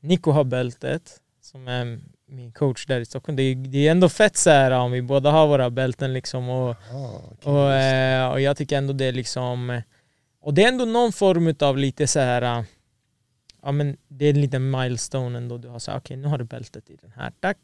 Nico 0.00 0.30
har 0.30 0.44
bältet, 0.44 1.20
som 1.40 1.68
är 1.68 2.00
min 2.26 2.52
coach 2.52 2.86
där 2.86 3.00
i 3.00 3.04
Stockholm. 3.04 3.36
Det 3.36 3.42
är, 3.42 3.54
det 3.54 3.86
är 3.86 3.90
ändå 3.90 4.08
fett 4.08 4.36
så 4.36 4.50
här 4.50 4.70
om 4.70 4.92
vi 4.92 5.02
båda 5.02 5.30
har 5.30 5.46
våra 5.46 5.70
bälten 5.70 6.12
liksom. 6.12 6.48
Och, 6.48 6.76
ah, 6.92 7.20
okej, 7.32 7.52
och, 7.52 7.72
eh, 7.72 8.30
och 8.30 8.40
jag 8.40 8.56
tycker 8.56 8.78
ändå 8.78 8.92
det 8.92 9.04
är 9.04 9.12
liksom 9.12 9.82
Och 10.40 10.54
det 10.54 10.64
är 10.64 10.68
ändå 10.68 10.84
någon 10.84 11.12
form 11.12 11.54
av 11.60 11.78
lite 11.78 12.06
så 12.06 12.20
här 12.20 12.64
Ja 13.62 13.72
men 13.72 13.96
det 14.08 14.26
är 14.26 14.30
en 14.30 14.40
liten 14.40 14.70
milestone 14.70 15.38
ändå 15.38 15.58
Du 15.58 15.68
har 15.68 15.90
här, 15.90 15.98
okej 15.98 16.16
nu 16.16 16.28
har 16.28 16.38
du 16.38 16.44
bältet 16.44 16.90
i 16.90 16.96
den 16.96 17.12
här, 17.16 17.32
tack 17.40 17.58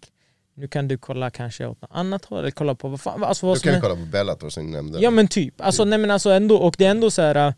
Nu 0.58 0.68
kan 0.68 0.88
du 0.88 0.98
kolla 0.98 1.30
kanske 1.30 1.66
åt 1.66 1.82
något 1.82 1.90
annat 1.94 2.24
håll 2.24 2.38
eller 2.38 2.50
kolla 2.50 2.74
på 2.74 2.88
vad 2.88 3.00
fan 3.00 3.24
alltså 3.24 3.46
vad 3.46 3.58
som 3.58 3.68
kan 3.68 3.74
är, 3.74 3.80
kolla 3.80 3.94
på 3.96 4.06
Bellator 4.06 4.48
som 4.48 4.66
du 4.66 4.72
nämnde. 4.72 5.00
Ja 5.00 5.10
men 5.10 5.28
typ, 5.28 5.60
alltså 5.60 5.84
nej 5.84 5.98
men 5.98 6.10
alltså 6.10 6.30
ändå 6.30 6.56
Och 6.56 6.74
det 6.78 6.84
är 6.84 6.90
ändå 6.90 7.10
så 7.10 7.22
här 7.22 7.34
eh, 7.34 7.54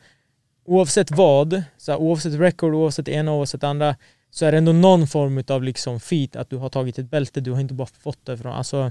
Oavsett 0.65 1.11
vad, 1.11 1.63
så 1.77 1.93
här, 1.93 1.99
oavsett 1.99 2.35
record, 2.35 2.75
oavsett 2.75 3.09
ena 3.09 3.33
oavsett 3.33 3.65
andra 3.65 3.97
Så 4.31 4.47
är 4.47 4.53
det 4.53 4.59
ändå 4.59 4.73
någon 4.73 5.07
form 5.07 5.45
av 5.49 5.63
liksom 5.63 6.01
feat 6.01 6.37
att 6.37 6.51
du 6.51 6.57
har 6.57 6.69
tagit 6.69 6.99
ett 6.99 7.11
bälte. 7.11 7.41
Du 7.41 7.53
har 7.53 7.61
inte 7.61 7.75
bara 7.75 7.89
fått 8.01 8.27
det 8.27 8.39
från, 8.39 8.53
alltså 8.53 8.77
Jag 8.77 8.91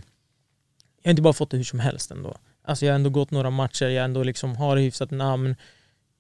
har 1.06 1.10
inte 1.10 1.22
bara 1.22 1.34
fått 1.34 1.52
det 1.52 1.58
hur 1.58 1.64
som 1.64 1.80
helst 1.80 2.12
ändå. 2.12 2.38
Alltså 2.64 2.86
jag 2.86 2.94
har 2.94 2.96
ändå 2.96 3.10
gått 3.10 3.32
några 3.32 3.50
matcher, 3.50 3.86
jag 3.86 4.06
ändå 4.06 4.24
liksom 4.24 4.56
har 4.56 4.78
hyfsat 4.78 5.12
namn. 5.12 5.56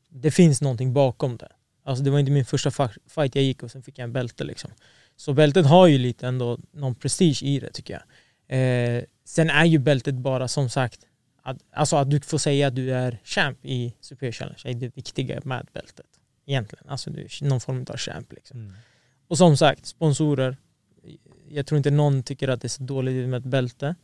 Det 0.09 0.31
finns 0.31 0.61
någonting 0.61 0.93
bakom 0.93 1.37
det. 1.37 1.49
Alltså 1.83 2.03
det 2.03 2.09
var 2.09 2.19
inte 2.19 2.31
min 2.31 2.45
första 2.45 2.71
fight 3.07 3.35
jag 3.35 3.43
gick 3.43 3.63
och 3.63 3.71
sen 3.71 3.83
fick 3.83 3.97
jag 3.97 4.03
en 4.03 4.13
bälte 4.13 4.43
liksom 4.43 4.71
Så 5.19 5.33
bältet 5.33 5.65
har 5.65 5.87
ju 5.87 5.97
lite 5.97 6.27
ändå 6.27 6.59
någon 6.71 6.95
prestige 6.95 7.43
i 7.43 7.59
det 7.59 7.71
tycker 7.71 7.93
jag 7.93 8.03
eh, 8.57 9.03
Sen 9.25 9.49
är 9.49 9.65
ju 9.65 9.77
bältet 9.77 10.15
bara 10.15 10.47
som 10.47 10.69
sagt 10.69 10.99
att, 11.43 11.57
Alltså 11.73 11.95
att 11.95 12.09
du 12.09 12.19
får 12.19 12.37
säga 12.37 12.67
att 12.67 12.75
du 12.75 12.93
är 12.93 13.19
champ 13.23 13.65
i 13.65 13.93
Superior 14.01 14.31
Challenge 14.31 14.61
är 14.63 14.73
det 14.73 14.95
viktiga 14.95 15.41
med 15.43 15.67
bältet 15.73 16.05
Egentligen, 16.45 16.89
alltså 16.89 17.09
du 17.09 17.21
är 17.21 17.45
någon 17.45 17.59
form 17.59 17.85
av 17.89 17.97
champ 17.97 18.33
liksom 18.33 18.59
Mm. 18.59 18.73
och 19.27 19.37
som 19.37 19.57
sagt, 19.57 19.85
sponsorer. 19.85 20.57
Jag 21.49 21.65
tror 21.65 21.77
inte 21.77 21.91
någon 21.91 22.23
tycker 22.23 22.47
att 22.47 22.61
det 22.61 22.65
är 22.65 22.69
så 22.69 22.83
dåligt 22.83 23.29
med 23.29 23.37
ett 23.37 23.43
bälte. 23.51 23.95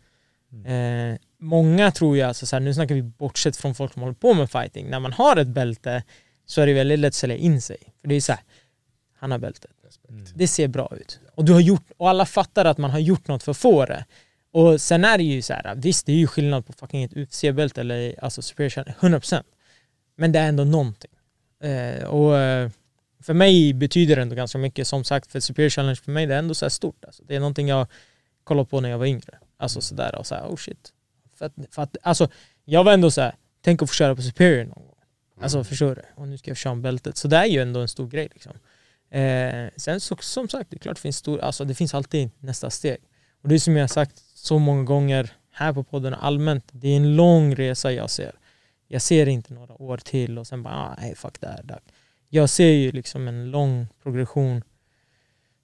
Eh, 0.65 1.17
många 1.37 1.91
tror 1.91 2.17
jag, 2.17 2.27
alltså 2.27 2.45
så 2.45 2.55
här, 2.55 2.61
nu 2.61 2.73
snackar 2.73 2.95
vi 2.95 3.01
bortsett 3.01 3.57
från 3.57 3.75
folk 3.75 3.93
som 3.93 4.01
håller 4.01 4.15
på 4.15 4.33
med 4.33 4.51
fighting. 4.51 4.89
När 4.89 4.99
man 4.99 5.13
har 5.13 5.37
ett 5.37 5.47
bälte 5.47 6.03
så 6.45 6.61
är 6.61 6.67
det 6.67 6.73
väldigt 6.73 6.99
lätt 6.99 7.07
att 7.07 7.13
sälja 7.13 7.35
in 7.35 7.61
sig. 7.61 7.77
För 8.01 8.07
det 8.07 8.15
är 8.15 8.21
så 8.21 8.31
här, 8.31 8.41
han 9.15 9.31
har 9.31 9.39
bältet. 9.39 9.71
Det 10.35 10.47
ser 10.47 10.67
bra 10.67 10.93
ut. 11.01 11.19
Och, 11.35 11.45
du 11.45 11.53
har 11.53 11.59
gjort, 11.59 11.91
och 11.97 12.09
alla 12.09 12.25
fattar 12.25 12.65
att 12.65 12.77
man 12.77 12.91
har 12.91 12.99
gjort 12.99 13.27
något 13.27 13.43
för 13.43 13.51
att 13.51 13.57
få 13.57 13.85
det. 13.85 14.05
Och 14.51 14.81
sen 14.81 15.05
är 15.05 15.17
det 15.17 15.23
ju 15.23 15.41
så 15.41 15.53
här, 15.53 15.75
visst 15.75 16.05
det 16.05 16.11
är 16.11 16.17
ju 16.17 16.27
skillnad 16.27 16.65
på 16.65 16.73
fucking 16.73 17.03
ett 17.03 17.13
UFC-bälte 17.13 17.81
eller 17.81 18.23
alltså 18.23 18.41
Superior 18.41 18.69
Challenge, 18.69 18.97
100%. 18.99 19.43
Men 20.15 20.31
det 20.31 20.39
är 20.39 20.47
ändå 20.47 20.63
någonting. 20.63 21.11
Eh, 21.63 22.03
och 22.03 22.37
eh, 22.37 22.69
för 23.23 23.33
mig 23.33 23.73
betyder 23.73 24.15
det 24.15 24.21
ändå 24.21 24.35
ganska 24.35 24.57
mycket. 24.57 24.87
Som 24.87 25.03
sagt, 25.03 25.31
för 25.31 25.39
Superior 25.39 25.69
Challenge 25.69 25.95
för 25.95 26.11
mig 26.11 26.25
det 26.25 26.33
är 26.33 26.39
ändå 26.39 26.55
så 26.55 26.65
här 26.65 26.69
stort. 26.69 27.05
Alltså. 27.05 27.23
Det 27.23 27.35
är 27.35 27.39
någonting 27.39 27.67
jag 27.67 27.87
kollade 28.43 28.69
på 28.69 28.81
när 28.81 28.89
jag 28.89 28.97
var 28.97 29.05
yngre. 29.05 29.39
Alltså 29.57 29.81
sådär 29.81 30.15
och 30.15 30.27
så 30.27 30.35
här, 30.35 30.47
oh 30.47 30.55
shit. 30.55 30.93
För 31.35 31.45
att, 31.45 31.53
för 31.71 31.81
att, 31.81 31.97
alltså, 32.01 32.29
jag 32.65 32.83
var 32.83 32.93
ändå 32.93 33.11
så 33.11 33.21
här, 33.21 33.35
tänk 33.61 33.81
att 33.81 33.89
få 33.89 33.93
köra 33.93 34.15
på 34.15 34.21
Superior 34.21 34.63
någon 34.63 34.85
gång. 34.85 34.95
Alltså 35.41 35.63
förstår 35.63 35.95
du? 35.95 36.01
Och 36.15 36.27
nu 36.27 36.37
ska 36.37 36.51
jag 36.51 36.57
köra 36.57 36.73
om 36.73 36.81
bältet. 36.81 37.17
Så 37.17 37.27
det 37.27 37.37
är 37.37 37.45
ju 37.45 37.61
ändå 37.61 37.79
en 37.79 37.87
stor 37.87 38.07
grej 38.07 38.29
liksom. 38.33 38.51
Eh, 39.15 39.69
sen 39.75 39.99
så, 39.99 40.17
som 40.19 40.49
sagt, 40.49 40.69
det 40.69 40.77
är 40.77 40.79
klart 40.79 40.95
det 40.95 41.01
finns, 41.01 41.17
stor, 41.17 41.39
alltså, 41.39 41.65
det 41.65 41.75
finns 41.75 41.93
alltid 41.93 42.29
nästa 42.39 42.69
steg. 42.69 42.97
Och 43.41 43.49
det 43.49 43.55
är 43.55 43.59
som 43.59 43.75
jag 43.75 43.83
har 43.83 43.87
sagt 43.87 44.23
så 44.35 44.59
många 44.59 44.83
gånger 44.83 45.33
här 45.51 45.73
på 45.73 45.83
podden 45.83 46.13
allmänt, 46.13 46.69
det 46.71 46.87
är 46.87 46.97
en 46.97 47.15
lång 47.15 47.55
resa 47.55 47.91
jag 47.91 48.09
ser. 48.09 48.35
Jag 48.87 49.01
ser 49.01 49.27
inte 49.27 49.53
några 49.53 49.81
år 49.81 49.97
till 49.97 50.37
och 50.37 50.47
sen 50.47 50.63
bara, 50.63 50.73
ah, 50.73 50.95
nej 50.99 51.15
fuck 51.15 51.41
det 51.41 51.47
här. 51.47 51.63
Dag. 51.63 51.79
Jag 52.29 52.49
ser 52.49 52.69
ju 52.69 52.91
liksom 52.91 53.27
en 53.27 53.51
lång 53.51 53.87
progression. 54.03 54.63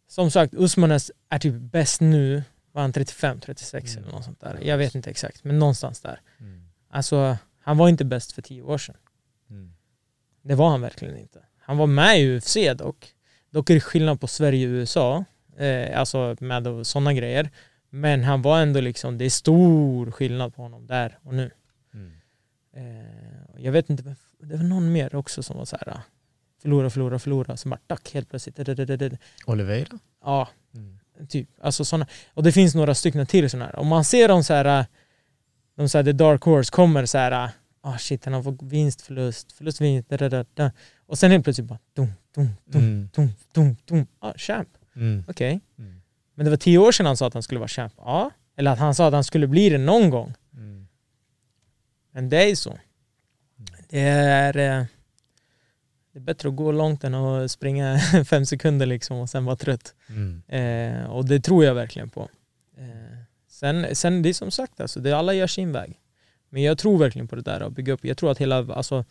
Som 0.07 0.31
sagt, 0.31 0.53
Usmanes 0.53 1.11
är 1.29 1.39
typ 1.39 1.53
bäst 1.53 2.01
nu, 2.01 2.43
var 2.71 2.81
han 2.81 2.93
35, 2.93 3.39
36 3.39 3.97
eller 3.97 4.11
något 4.11 4.25
sånt 4.25 4.39
där. 4.39 4.59
Jag 4.61 4.77
vet 4.77 4.95
inte 4.95 5.09
exakt, 5.09 5.43
men 5.43 5.59
någonstans 5.59 6.01
där. 6.01 6.21
Mm. 6.39 6.65
Alltså, 6.89 7.37
han 7.59 7.77
var 7.77 7.89
inte 7.89 8.05
bäst 8.05 8.31
för 8.31 8.41
tio 8.41 8.61
år 8.61 8.77
sedan. 8.77 8.97
Mm. 9.49 9.73
Det 10.41 10.55
var 10.55 10.69
han 10.69 10.81
verkligen 10.81 11.17
inte. 11.17 11.39
Han 11.59 11.77
var 11.77 11.87
med 11.87 12.21
i 12.21 12.37
UFC 12.37 12.57
dock. 12.75 13.15
Dock 13.51 13.69
är 13.69 13.73
det 13.73 13.79
skillnad 13.81 14.19
på 14.21 14.27
Sverige 14.27 14.67
och 14.67 14.71
USA. 14.71 15.25
Eh, 15.57 15.99
alltså 15.99 16.35
med 16.39 16.87
sådana 16.87 17.13
grejer. 17.13 17.49
Men 17.89 18.23
han 18.23 18.41
var 18.41 18.61
ändå 18.61 18.79
liksom, 18.81 19.17
det 19.17 19.25
är 19.25 19.29
stor 19.29 20.11
skillnad 20.11 20.55
på 20.55 20.61
honom 20.61 20.87
där 20.87 21.17
och 21.23 21.33
nu. 21.33 21.51
Mm. 21.93 22.11
Eh, 22.75 23.05
jag 23.63 23.71
vet 23.71 23.89
inte, 23.89 24.15
det 24.39 24.55
var 24.57 24.63
någon 24.63 24.91
mer 24.91 25.15
också 25.15 25.43
som 25.43 25.57
var 25.57 25.65
så 25.65 25.77
här 25.85 25.97
förlora, 26.61 26.89
förlora, 26.89 27.19
förlora. 27.19 27.57
Sen 27.57 27.69
bara 27.69 27.79
tack 27.87 28.13
helt 28.13 28.29
plötsligt. 28.29 28.59
Oliveira? 29.45 29.99
Ja, 30.23 30.47
Mm. 30.75 30.99
typ. 31.29 31.49
Alltså 31.61 31.85
såna. 31.85 32.07
Och 32.33 32.43
det 32.43 32.51
finns 32.51 32.75
några 32.75 32.95
stycken 32.95 33.25
till 33.25 33.49
sådana 33.49 33.65
här. 33.65 33.75
Om 33.75 33.87
man 33.87 34.03
ser 34.03 34.27
dem 34.27 34.43
så 34.43 34.53
här, 34.53 34.85
de 35.75 35.89
så 35.89 35.97
här, 35.97 36.05
the 36.05 36.11
dark 36.11 36.43
horse 36.43 36.71
kommer 36.71 37.05
så 37.05 37.17
här, 37.17 37.49
ah 37.81 37.97
shit, 37.97 38.25
han 38.25 38.33
har 38.33 38.43
fått 38.43 38.61
vinst, 38.61 39.01
förlust, 39.01 39.81
vinst, 39.81 40.09
da, 40.09 40.29
da, 40.29 40.45
da. 40.53 40.71
Och 41.05 41.17
sen 41.19 41.31
helt 41.31 41.43
plötsligt 41.43 41.67
bara, 41.67 41.79
dum, 41.93 42.07
dum, 42.35 42.49
dum, 42.65 42.81
Mm. 42.83 43.09
dum, 43.15 43.29
dum, 43.53 43.75
dum. 43.85 44.07
Ah, 44.19 44.33
champ, 44.37 44.69
Mm. 44.95 45.23
okej. 45.27 45.59
Mm. 45.79 46.01
Men 46.35 46.45
det 46.45 46.49
var 46.49 46.57
tio 46.57 46.77
år 46.77 46.91
sedan 46.91 47.05
han 47.05 47.17
sa 47.17 47.27
att 47.27 47.33
han 47.33 47.43
skulle 47.43 47.59
vara 47.59 47.67
champ. 47.67 47.93
Ja, 47.97 48.31
eller 48.55 48.71
att 48.71 48.79
han 48.79 48.95
sa 48.95 49.07
att 49.07 49.13
han 49.13 49.23
skulle 49.23 49.47
bli 49.47 49.69
det 49.69 49.77
någon 49.77 50.09
gång. 50.09 50.33
Mm. 50.53 50.87
Men 52.11 52.29
det 52.29 52.51
är 52.51 52.55
så. 52.55 52.79
Det 53.89 53.99
är, 53.99 54.57
eh, 54.57 54.85
det 56.13 56.19
är 56.19 56.23
bättre 56.23 56.49
att 56.49 56.55
gå 56.55 56.71
långt 56.71 57.03
än 57.03 57.15
att 57.15 57.51
springa 57.51 57.99
fem 58.25 58.45
sekunder 58.45 58.85
liksom 58.85 59.17
och 59.17 59.29
sen 59.29 59.45
vara 59.45 59.55
trött. 59.55 59.95
Mm. 60.09 60.41
Eh, 60.47 61.03
och 61.05 61.25
det 61.25 61.39
tror 61.39 61.65
jag 61.65 61.75
verkligen 61.75 62.09
på. 62.09 62.29
Eh, 62.77 63.17
sen, 63.47 63.95
sen 63.95 64.21
det 64.21 64.29
är 64.29 64.33
som 64.33 64.51
sagt, 64.51 64.81
alltså, 64.81 64.99
det, 64.99 65.11
alla 65.17 65.33
gör 65.33 65.47
sin 65.47 65.71
väg. 65.71 65.99
Men 66.53 66.63
jag 66.63 66.77
tror 66.77 66.97
verkligen 66.97 67.27
på 67.27 67.35
det 67.35 67.41
där 67.41 67.59
att 67.61 67.73
bygga 67.73 67.93
upp. 67.93 68.05
Jag 68.05 68.17
tror 68.17 68.31
att 68.31 68.37
hela, 68.37 68.73
alltså, 68.73 69.05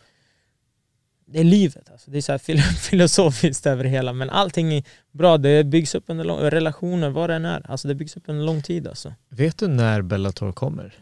det 1.26 1.40
är 1.40 1.44
livet. 1.44 1.90
Alltså. 1.90 2.10
Det 2.10 2.18
är 2.18 2.22
så 2.22 2.32
här 2.32 2.38
fil- 2.38 2.58
filosofiskt 2.90 3.66
över 3.66 3.84
det 3.84 3.90
hela. 3.90 4.12
Men 4.12 4.30
allting 4.30 4.72
är 4.74 4.84
bra. 5.12 5.38
Det 5.38 5.64
byggs 5.64 5.94
upp 5.94 6.04
under 6.06 6.24
lång, 6.24 6.38
relationer, 6.40 7.10
vad 7.10 7.30
det 7.30 7.34
än 7.36 7.44
är. 7.44 7.70
Alltså, 7.70 7.88
det 7.88 7.94
byggs 7.94 8.16
upp 8.16 8.22
under 8.26 8.44
lång 8.44 8.62
tid. 8.62 8.88
Alltså. 8.88 9.14
Vet 9.28 9.58
du 9.58 9.68
när 9.68 10.02
Bellator 10.02 10.52
kommer? 10.52 10.94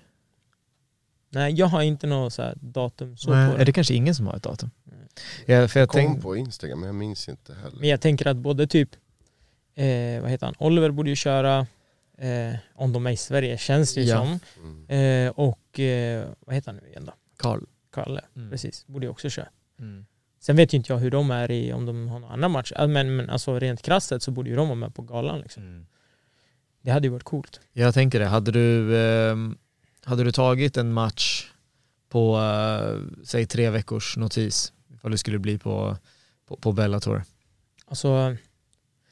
Nej, 1.31 1.53
jag 1.55 1.67
har 1.67 1.83
inte 1.83 2.07
något 2.07 2.33
så 2.33 2.43
här 2.43 2.55
datum 2.61 3.17
så 3.17 3.31
Nej, 3.31 3.49
på 3.49 3.55
är 3.55 3.59
det. 3.59 3.65
det 3.65 3.73
kanske 3.73 3.95
ingen 3.95 4.15
som 4.15 4.27
har 4.27 4.37
ett 4.37 4.43
datum? 4.43 4.71
Ja, 5.47 5.69
för 5.69 5.81
jag 5.81 5.89
Kom 5.89 5.99
tänk, 6.01 6.23
på 6.23 6.37
Instagram 6.37 6.81
men 6.81 6.87
jag 6.87 6.95
minns 6.95 7.29
inte 7.29 7.55
heller. 7.55 7.79
Men 7.81 7.89
jag 7.89 8.01
tänker 8.01 8.27
att 8.27 8.37
både 8.37 8.67
typ, 8.67 8.91
eh, 9.75 10.21
vad 10.23 10.31
heter 10.31 10.47
han, 10.47 10.55
Oliver 10.59 10.91
borde 10.91 11.11
ju 11.11 11.17
köra, 11.17 11.67
eh, 12.19 12.55
om 12.75 12.93
de 12.93 13.07
är 13.07 13.11
i 13.11 13.17
Sverige 13.17 13.59
känns 13.59 13.95
det 13.95 14.01
ju 14.01 14.07
Ja. 14.07 14.17
som. 14.19 14.41
Mm. 14.89 15.27
Eh, 15.27 15.33
och 15.33 15.81
eh, 15.81 16.29
vad 16.41 16.55
heter 16.55 16.73
han 16.73 16.81
nu 16.83 16.89
igen 16.89 17.05
då? 17.05 17.13
Karl. 17.37 17.61
Kalle, 17.93 18.25
Mm. 18.37 18.51
precis, 18.51 18.87
borde 18.87 19.07
ju 19.07 19.11
också 19.11 19.31
köra. 19.31 19.49
Mm. 19.79 20.07
Sen 20.41 20.57
vet 20.57 20.73
ju 20.75 20.77
inte 20.77 20.93
jag 20.93 20.99
hur 20.99 21.11
de 21.11 21.31
är 21.31 21.51
i, 21.51 21.73
om 21.73 21.87
de 21.87 22.09
har 22.09 22.19
några 22.19 22.35
andra 22.35 22.49
matcher. 22.49 22.75
Ja, 22.79 22.87
Men, 22.87 23.17
men 23.17 23.31
alltså 23.31 23.59
rent 23.59 23.83
krasst 23.83 24.13
så 24.23 24.31
borde 24.31 24.51
ju 24.51 24.57
de 24.57 24.69
vara 24.69 24.77
med 24.77 24.95
på 24.95 25.03
galan 25.03 25.41
liksom. 25.41 25.63
Mm. 25.63 25.87
Det 26.83 26.91
hade 26.91 27.07
ju 27.07 27.11
varit 27.13 27.23
coolt. 27.23 27.61
Jag 27.73 27.95
tänker 27.95 28.19
det, 28.21 28.27
hade 28.27 28.51
du, 28.53 28.99
ehm, 28.99 29.59
hade 30.05 30.25
du 30.25 30.33
tagit 30.33 30.77
en 30.77 30.93
match 30.93 31.51
på, 32.09 32.39
eh, 32.39 33.01
säg 33.25 33.47
tre 33.47 33.71
veckors 33.71 34.17
notis, 34.17 34.73
ifall 34.95 35.11
det 35.11 35.19
skulle 35.19 35.39
bli 35.39 35.59
på, 35.59 35.97
på, 36.47 36.57
på 36.57 36.73
Bellator? 36.73 37.23
Alltså, 37.87 38.37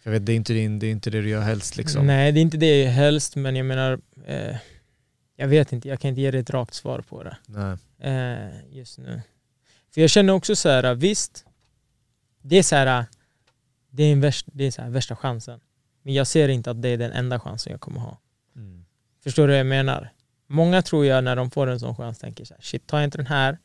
Jag 0.06 0.12
vet, 0.12 0.26
det 0.26 0.32
är 0.32 0.36
inte, 0.36 0.52
din, 0.52 0.78
det 0.78 0.86
är 0.86 0.90
inte 0.90 1.10
det 1.10 1.22
du 1.22 1.28
gör 1.28 1.40
helst 1.40 1.76
liksom. 1.76 2.06
nej 2.06 2.32
det 2.32 2.40
är 2.40 2.42
inte 2.42 2.56
det 2.56 2.86
helst, 2.86 3.36
men 3.36 3.56
jag 3.56 3.66
menar, 3.66 4.00
eh, 4.26 4.56
jag 5.36 5.48
vet 5.48 5.72
inte, 5.72 5.88
jag 5.88 6.00
kan 6.00 6.08
inte 6.08 6.20
ge 6.20 6.30
dig 6.30 6.40
ett 6.40 6.50
rakt 6.50 6.74
svar 6.74 7.00
på 7.08 7.22
det. 7.22 7.36
Eh, 7.98 8.76
just 8.76 8.98
nu. 8.98 9.22
För 9.94 10.00
jag 10.00 10.10
känner 10.10 10.32
också 10.32 10.56
så 10.56 10.68
här, 10.68 10.94
visst, 10.94 11.44
det 12.42 12.56
är 12.56 12.62
så 12.62 12.76
här, 12.76 13.04
det 13.90 14.02
är, 14.02 14.12
en 14.12 14.20
värst, 14.20 14.46
det 14.52 14.64
är 14.64 14.70
så 14.70 14.82
här 14.82 14.90
värsta 14.90 15.16
chansen. 15.16 15.60
Men 16.02 16.14
jag 16.14 16.26
ser 16.26 16.48
inte 16.48 16.70
att 16.70 16.82
det 16.82 16.88
är 16.88 16.96
den 16.96 17.12
enda 17.12 17.40
chansen 17.40 17.70
jag 17.70 17.80
kommer 17.80 18.00
ha. 18.00 18.18
Mm. 18.56 18.84
Förstår 19.22 19.46
du 19.46 19.52
vad 19.52 19.60
jag 19.60 19.66
menar? 19.66 20.12
Många 20.46 20.82
tror 20.82 21.06
jag 21.06 21.24
när 21.24 21.36
de 21.36 21.50
får 21.50 21.66
en 21.66 21.80
sån 21.80 21.96
chans 21.96 22.18
tänker 22.18 22.44
så 22.44 22.54
här, 22.54 22.62
shit, 22.62 22.86
tar 22.86 22.98
jag 22.98 23.04
inte 23.04 23.18
den 23.18 23.26
här 23.26 23.58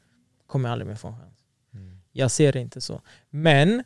kommer 0.48 0.70
jag 0.70 0.74
aldrig 0.74 0.88
mer 0.88 0.96
få 0.96 1.08
en 1.08 1.18
chans. 1.18 1.38
Mm. 1.74 1.98
Jag 2.12 2.32
ser 2.32 2.54
det 2.54 2.60
inte 2.60 2.82
så. 2.82 3.02
Men 3.30 3.84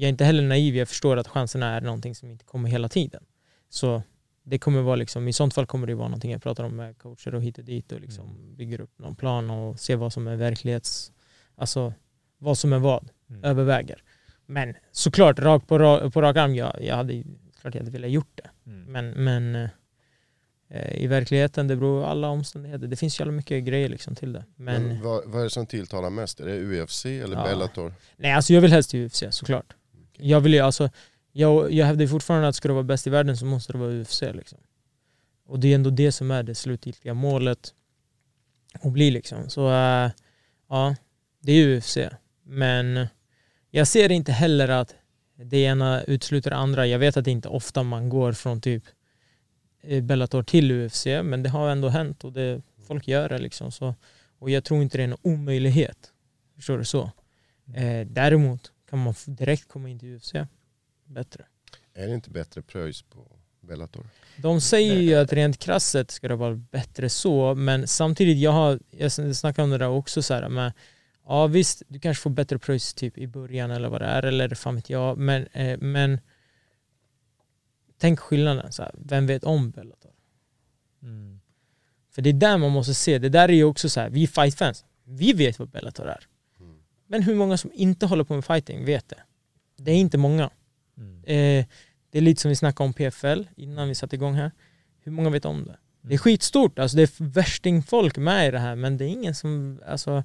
jag 0.00 0.04
är 0.04 0.08
inte 0.08 0.24
heller 0.24 0.42
naiv, 0.42 0.76
jag 0.76 0.88
förstår 0.88 1.16
att 1.16 1.28
chanserna 1.28 1.66
är 1.76 1.80
någonting 1.80 2.14
som 2.14 2.30
inte 2.30 2.44
kommer 2.44 2.68
hela 2.68 2.88
tiden. 2.88 3.24
Så 3.68 4.02
det 4.42 4.58
kommer 4.58 4.82
vara 4.82 4.96
liksom, 4.96 5.28
i 5.28 5.32
sånt 5.32 5.54
fall 5.54 5.66
kommer 5.66 5.86
det 5.86 5.94
vara 5.94 6.08
någonting 6.08 6.32
jag 6.32 6.42
pratar 6.42 6.64
om 6.64 6.76
med 6.76 6.98
coacher 6.98 7.34
och 7.34 7.42
hit 7.42 7.58
och 7.58 7.64
dit 7.64 7.92
och 7.92 8.00
liksom 8.00 8.54
bygger 8.56 8.80
upp 8.80 8.98
någon 8.98 9.14
plan 9.14 9.50
och 9.50 9.80
ser 9.80 9.96
vad 9.96 10.12
som 10.12 10.26
är 10.28 10.36
verklighets, 10.36 11.12
alltså 11.54 11.92
vad 12.38 12.58
som 12.58 12.72
är 12.72 12.78
vad, 12.78 13.08
Mm. 13.30 13.44
överväger. 13.44 14.02
Men 14.46 14.74
såklart, 14.92 15.38
rakt 15.38 15.68
på, 15.68 15.78
ra- 15.78 16.10
på 16.10 16.22
rak 16.22 16.36
arm, 16.36 16.54
jag, 16.54 16.76
jag 16.82 16.96
hade 16.96 17.22
klart 17.60 17.74
jag 17.74 17.80
hade 17.80 17.90
velat 17.90 18.10
gjort 18.10 18.30
det. 18.42 18.70
Mm. 18.70 18.84
Men, 18.92 19.10
men 19.24 19.68
eh, 20.70 21.02
i 21.02 21.06
verkligheten, 21.06 21.68
det 21.68 21.76
beror 21.76 22.02
på 22.02 22.06
alla 22.08 22.28
omständigheter. 22.28 22.86
Det 22.86 22.96
finns 22.96 23.20
jävla 23.20 23.32
mycket 23.32 23.64
grejer 23.64 23.88
liksom 23.88 24.14
till 24.14 24.32
det. 24.32 24.44
Men, 24.56 24.82
Men 24.88 25.02
vad, 25.02 25.22
vad 25.26 25.40
är 25.40 25.44
det 25.44 25.50
som 25.50 25.66
tilltalar 25.66 26.10
mest? 26.10 26.40
Är 26.40 26.46
det 26.46 26.82
UFC 26.82 27.06
eller 27.06 27.36
Ja. 27.36 27.44
Bellator? 27.44 27.94
nej, 28.16 28.32
alltså 28.32 28.52
jag 28.52 28.60
vill 28.60 28.72
helst 28.72 28.94
UFC 28.94 29.24
såklart. 29.30 29.74
Jag 30.18 30.40
vill 30.40 30.54
ju 30.54 30.60
alltså, 30.60 30.90
jag, 31.32 31.72
jag 31.72 31.86
hävdar 31.86 32.06
fortfarande 32.06 32.48
att 32.48 32.54
ska 32.54 32.68
du 32.68 32.74
vara 32.74 32.84
bäst 32.84 33.06
i 33.06 33.10
världen 33.10 33.36
så 33.36 33.46
måste 33.46 33.72
det 33.72 33.78
vara 33.78 33.92
UFC 33.92 34.22
liksom. 34.22 34.58
Och 35.46 35.60
det 35.60 35.68
är 35.68 35.74
ändå 35.74 35.90
det 35.90 36.12
som 36.12 36.30
är 36.30 36.42
det 36.42 36.54
slutgiltiga 36.54 37.14
målet 37.14 37.74
att 38.80 38.92
bli 38.92 39.10
liksom. 39.10 39.50
Så 39.50 39.68
eh, 39.68 40.10
ja, 40.68 40.96
det 41.40 41.52
är 41.52 41.76
UFC. 41.76 41.98
Men 42.42 43.06
jag 43.70 43.88
ser 43.88 44.12
inte 44.12 44.32
heller 44.32 44.68
att 44.68 44.94
det 45.36 45.58
ena 45.58 46.02
utesluter 46.02 46.50
det 46.50 46.56
andra. 46.56 46.86
Jag 46.86 46.98
vet 46.98 47.16
att 47.16 47.24
det 47.24 47.30
inte 47.30 47.48
ofta 47.48 47.82
man 47.82 48.08
går 48.08 48.32
från 48.32 48.60
typ 48.60 48.84
eh, 49.82 50.02
Bellator 50.02 50.42
till 50.42 50.72
UFC, 50.72 51.06
men 51.06 51.42
det 51.42 51.48
har 51.48 51.68
ändå 51.68 51.88
hänt 51.88 52.24
och 52.24 52.32
det, 52.32 52.62
folk 52.86 53.08
gör 53.08 53.28
det 53.28 53.38
liksom. 53.38 53.72
Så, 53.72 53.94
och 54.38 54.50
jag 54.50 54.64
tror 54.64 54.82
inte 54.82 54.98
det 54.98 55.02
är 55.02 55.08
en 55.08 55.16
omöjlighet. 55.22 56.12
Förstår 56.56 56.78
du 56.78 56.84
så? 56.84 57.10
Eh, 57.74 58.06
däremot 58.06 58.72
kan 58.90 58.98
man 58.98 59.14
direkt 59.26 59.68
komma 59.68 59.88
in 59.88 59.98
till 59.98 60.16
UFC 60.16 60.32
bättre. 61.04 61.44
Är 61.94 62.06
det 62.06 62.14
inte 62.14 62.30
bättre 62.30 62.62
pröjs 62.62 63.02
på 63.02 63.26
Bellator? 63.60 64.06
De 64.36 64.60
säger 64.60 64.96
ju 64.96 65.14
att 65.14 65.32
rent 65.32 65.58
krasset 65.58 66.10
ska 66.10 66.28
det 66.28 66.36
vara 66.36 66.54
bättre 66.54 67.08
så, 67.08 67.54
men 67.54 67.88
samtidigt, 67.88 68.38
jag 68.38 68.52
har 68.52 68.80
jag 68.90 69.08
sn- 69.08 69.32
snackade 69.32 69.64
om 69.64 69.70
det 69.70 69.78
där 69.78 69.88
också 69.88 70.22
så 70.22 70.34
här 70.34 70.48
med 70.48 70.72
Ja 71.28 71.46
visst, 71.46 71.82
du 71.88 72.00
kanske 72.00 72.22
får 72.22 72.30
bättre 72.30 72.58
pröjs 72.58 72.94
typ 72.94 73.18
i 73.18 73.26
början 73.26 73.70
eller 73.70 73.88
vad 73.88 74.00
det 74.00 74.06
är, 74.06 74.22
eller 74.22 74.54
fan 74.54 74.74
vet 74.76 74.90
jag, 74.90 75.18
men, 75.18 75.46
eh, 75.46 75.78
men 75.78 76.20
tänk 77.98 78.20
skillnaden, 78.20 78.72
så 78.72 78.82
här, 78.82 78.94
vem 78.98 79.26
vet 79.26 79.44
om 79.44 79.70
Bellator? 79.70 80.12
Mm. 81.02 81.40
För 82.10 82.22
det 82.22 82.30
är 82.30 82.34
där 82.34 82.58
man 82.58 82.70
måste 82.70 82.94
se, 82.94 83.18
det 83.18 83.28
där 83.28 83.48
är 83.48 83.52
ju 83.52 83.64
också 83.64 83.88
så 83.88 84.00
här, 84.00 84.10
vi 84.10 84.26
fightfans, 84.26 84.84
vi 85.04 85.32
vet 85.32 85.58
vad 85.58 85.68
Bellator 85.68 86.08
är. 86.08 86.26
Men 87.06 87.22
hur 87.22 87.34
många 87.34 87.56
som 87.56 87.70
inte 87.74 88.06
håller 88.06 88.24
på 88.24 88.34
med 88.34 88.44
fighting 88.44 88.84
vet 88.84 89.08
det? 89.08 89.18
Det 89.76 89.90
är 89.90 89.96
inte 89.96 90.18
många. 90.18 90.50
Mm. 90.98 91.18
Eh, 91.24 91.66
det 92.10 92.18
är 92.18 92.22
lite 92.22 92.42
som 92.42 92.48
vi 92.48 92.56
snackade 92.56 92.86
om 92.86 92.92
PFL 92.92 93.42
innan 93.56 93.88
vi 93.88 93.94
satte 93.94 94.16
igång 94.16 94.34
här. 94.34 94.52
Hur 95.00 95.12
många 95.12 95.30
vet 95.30 95.44
om 95.44 95.64
det? 95.64 95.76
Det 96.02 96.14
är 96.14 96.18
skitstort, 96.18 96.78
alltså 96.78 96.96
det 96.96 97.02
är 97.02 97.24
värstingfolk 97.24 98.16
med 98.16 98.48
i 98.48 98.50
det 98.50 98.58
här 98.58 98.76
men 98.76 98.96
det 98.96 99.04
är 99.04 99.08
ingen 99.08 99.34
som, 99.34 99.80
alltså 99.86 100.24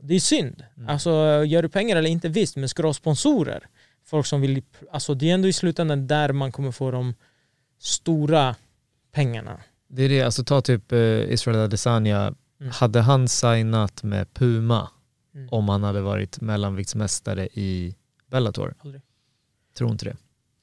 det 0.00 0.14
är 0.14 0.20
synd. 0.20 0.64
Mm. 0.76 0.88
Alltså 0.88 1.10
gör 1.46 1.62
du 1.62 1.68
pengar 1.68 1.96
eller 1.96 2.10
inte 2.10 2.28
visst, 2.28 2.56
men 2.56 2.68
ska 2.68 2.82
du 2.82 2.88
ha 2.88 2.94
sponsorer? 2.94 3.66
Folk 4.04 4.26
som 4.26 4.40
vill, 4.40 4.62
alltså 4.92 5.14
det 5.14 5.30
är 5.30 5.34
ändå 5.34 5.48
i 5.48 5.52
slutändan 5.52 6.06
där 6.06 6.32
man 6.32 6.52
kommer 6.52 6.72
få 6.72 6.90
de 6.90 7.14
stora 7.78 8.56
pengarna. 9.12 9.60
Det 9.88 10.02
är 10.02 10.08
det, 10.08 10.22
alltså 10.22 10.44
ta 10.44 10.60
typ 10.60 10.92
eh, 10.92 10.98
Israel 11.32 11.58
Adesanya, 11.58 12.34
Mm. 12.60 12.72
hade 12.72 13.00
han 13.00 13.28
signat 13.28 14.02
med 14.02 14.34
Puma 14.34 14.90
Mm. 15.34 15.48
om 15.50 15.68
han 15.68 15.82
hade 15.82 16.00
varit 16.00 16.40
mellanviktsmästare 16.40 17.46
i 17.46 17.94
Bellator? 18.30 18.74
Aldrig. 18.78 19.02
Tror 19.78 19.90
inte 19.90 20.04
det. 20.04 20.16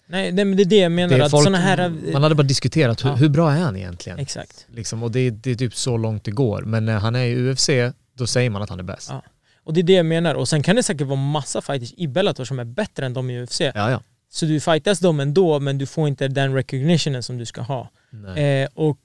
Nej, 0.08 0.32
nej 0.32 0.46
men 0.46 0.58
det 0.58 0.64
är 0.64 0.66
det 0.66 0.76
jag 0.78 0.92
menar, 0.92 1.18
det 1.18 1.26
att 1.26 1.32
folk, 1.32 1.44
sådana 1.44 1.58
här... 1.58 1.90
man 2.14 2.24
hade 2.24 2.36
bara 2.36 2.44
diskuterat 2.44 3.06
hur, 3.06 3.10
Ja. 3.10 3.16
hur 3.16 3.30
bra 3.30 3.52
är 3.52 3.60
han 3.62 3.76
egentligen? 3.76 4.20
Exakt. 4.20 4.66
Liksom, 4.70 5.04
och 5.04 5.12
det, 5.12 5.20
är- 5.20 5.32
det 5.32 5.52
är 5.52 5.56
typ 5.56 5.76
så 5.76 5.98
långt 5.98 6.24
det 6.24 6.32
går. 6.32 6.62
Men 6.62 6.86
när 6.86 6.98
han 7.00 7.16
är 7.16 7.24
i 7.26 7.36
UFC, 7.52 7.70
då 8.14 8.28
säger 8.28 8.50
man 8.50 8.62
att 8.62 8.70
han 8.70 8.80
är 8.80 8.84
bäst. 8.84 9.10
Ja. 9.12 9.24
Och 9.64 9.74
det 9.74 9.82
är 9.82 9.84
det 9.84 9.94
jag 9.94 10.06
menar. 10.06 10.36
Och 10.36 10.48
sen 10.48 10.64
kan 10.64 10.76
det 10.76 10.84
säkert 10.84 11.08
vara 11.08 11.20
massa 11.20 11.62
fighters 11.62 11.94
i 11.98 12.08
Bellator 12.08 12.46
som 12.46 12.60
är 12.60 12.64
bättre 12.66 13.06
än 13.06 13.14
de 13.14 13.30
i 13.30 13.44
UFC. 13.44 13.62
Ja, 13.62 13.72
ja. 13.92 14.02
Så 14.30 14.46
du 14.46 14.60
fightas 14.60 15.00
dem 15.00 15.20
ändå, 15.20 15.60
men 15.60 15.78
du 15.78 15.86
får 15.86 16.08
inte 16.08 16.28
den 16.28 16.54
recognitionen 16.54 17.24
som 17.24 17.38
du 17.38 17.46
ska 17.46 17.62
ha. 17.62 17.90
Nej. 18.10 18.62
Eh, 18.64 18.70
och 18.74 19.00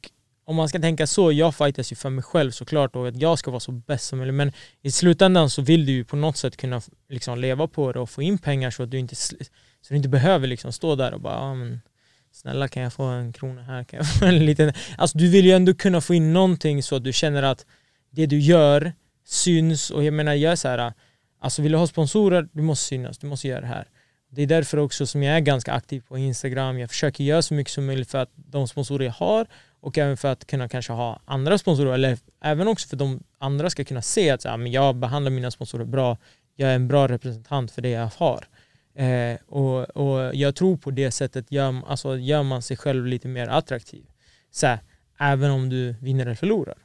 om 0.51 0.57
man 0.57 0.69
ska 0.69 0.79
tänka 0.79 1.07
så, 1.07 1.33
jag 1.33 1.55
fightas 1.55 1.93
ju 1.93 1.97
för 1.97 2.11
mig 2.11 2.25
själv 2.25 2.51
såklart 2.51 2.97
och 2.97 3.09
att 3.09 3.21
jag 3.21 3.39
ska 3.39 3.51
vara 3.51 3.61
så 3.61 3.73
bäst 3.73 4.05
som 4.05 4.19
möjligt. 4.19 4.35
Men 4.35 4.53
i 4.83 4.91
slutändan 4.91 5.51
så 5.51 5.63
vill 5.63 5.87
du 5.87 5.93
ju 5.93 6.05
på 6.05 6.17
något 6.17 6.37
sätt 6.37 6.57
kunna 6.57 6.81
liksom 7.09 7.39
leva 7.39 7.69
på 7.69 7.93
det 7.93 8.01
och 8.01 8.11
få 8.11 8.23
in 8.23 8.39
pengar 8.39 8.71
så 8.71 8.83
att 8.83 8.91
du 8.91 8.99
inte, 8.99 9.17
så 9.17 9.35
du 9.89 9.97
inte 9.97 10.09
behöver 10.09 10.47
liksom 10.47 10.73
stå 10.73 10.95
där 10.95 11.15
och 11.15 11.21
bara 11.21 11.39
ah, 11.39 11.55
men, 11.55 11.81
Snälla 12.33 12.69
kan 12.69 12.83
jag 12.83 12.93
få 12.93 13.03
en 13.03 13.33
krona 13.33 13.63
här? 13.63 13.85
Kan 13.85 13.97
jag 13.97 14.15
få 14.15 14.25
en 14.25 14.47
liten... 14.47 14.73
Alltså 14.99 15.19
du 15.19 15.29
vill 15.29 15.47
ju 15.47 15.53
ändå 15.53 15.75
kunna 15.75 16.01
få 16.01 16.15
in 16.15 16.33
någonting 16.33 16.83
så 16.83 16.97
att 16.97 17.05
du 17.05 17.13
känner 17.13 17.43
att 17.43 17.67
det 18.11 18.27
du 18.27 18.39
gör 18.39 18.93
syns 19.27 19.91
och 19.91 20.05
jag 20.05 20.15
menar 20.15 20.35
jag 20.35 20.53
är 20.53 20.57
så 20.57 20.69
här, 20.69 20.93
alltså 21.41 21.63
vill 21.63 21.73
du 21.73 21.79
ha 21.79 21.87
sponsorer, 21.87 22.49
du 22.53 22.63
måste 22.63 22.85
synas, 22.85 23.19
du 23.19 23.27
måste 23.27 23.49
göra 23.49 23.61
det 23.61 23.67
här. 23.67 23.89
Det 24.31 24.43
är 24.43 24.47
därför 24.47 24.79
också 24.79 25.07
som 25.07 25.23
jag 25.23 25.37
är 25.37 25.41
ganska 25.41 25.73
aktiv 25.73 26.01
på 26.09 26.19
Instagram. 26.19 26.79
Jag 26.79 26.91
försöker 26.91 27.25
göra 27.25 27.43
så 27.43 27.55
mycket 27.55 27.73
som 27.73 27.87
möjligt 27.87 28.11
för 28.11 28.19
att 28.19 28.31
de 28.35 28.69
sponsorer 28.69 29.05
jag 29.05 29.13
har 29.13 29.47
och 29.81 29.99
även 29.99 30.17
för 30.17 30.29
att 30.29 30.47
kunna 30.47 30.69
kanske 30.69 30.93
ha 30.93 31.21
andra 31.25 31.59
sponsorer 31.59 31.93
eller 31.93 32.19
även 32.43 32.69
också 32.69 32.89
för 32.89 32.97
att 32.97 32.99
de 32.99 33.23
andra 33.39 33.71
ska 33.71 33.85
kunna 33.85 34.03
se 34.03 34.31
att 34.31 34.43
så 34.43 34.49
här, 34.49 34.57
men 34.57 34.73
jag 34.73 34.97
behandlar 34.97 35.31
mina 35.31 35.51
sponsorer 35.51 35.85
bra. 35.85 36.19
Jag 36.57 36.71
är 36.71 36.75
en 36.75 36.89
bra 36.89 37.09
representant 37.09 37.71
för 37.71 37.83
det 37.83 37.91
jag 37.91 38.11
har. 38.17 38.45
Eh, 38.95 39.39
och, 39.47 39.97
och 39.97 40.35
jag 40.35 40.55
tror 40.57 40.77
på 40.77 40.91
det 40.91 41.11
sättet 41.11 41.53
gör, 41.53 41.83
alltså, 41.87 42.17
gör 42.17 42.43
man 42.43 42.63
sig 42.63 42.77
själv 42.77 43.07
lite 43.07 43.29
mer 43.29 43.47
attraktiv. 43.47 44.05
Så 44.51 44.67
här, 44.67 44.79
även 45.19 45.51
om 45.51 45.69
du 45.69 45.95
vinner 46.01 46.27
eller 46.27 46.35
förlorar. 46.35 46.79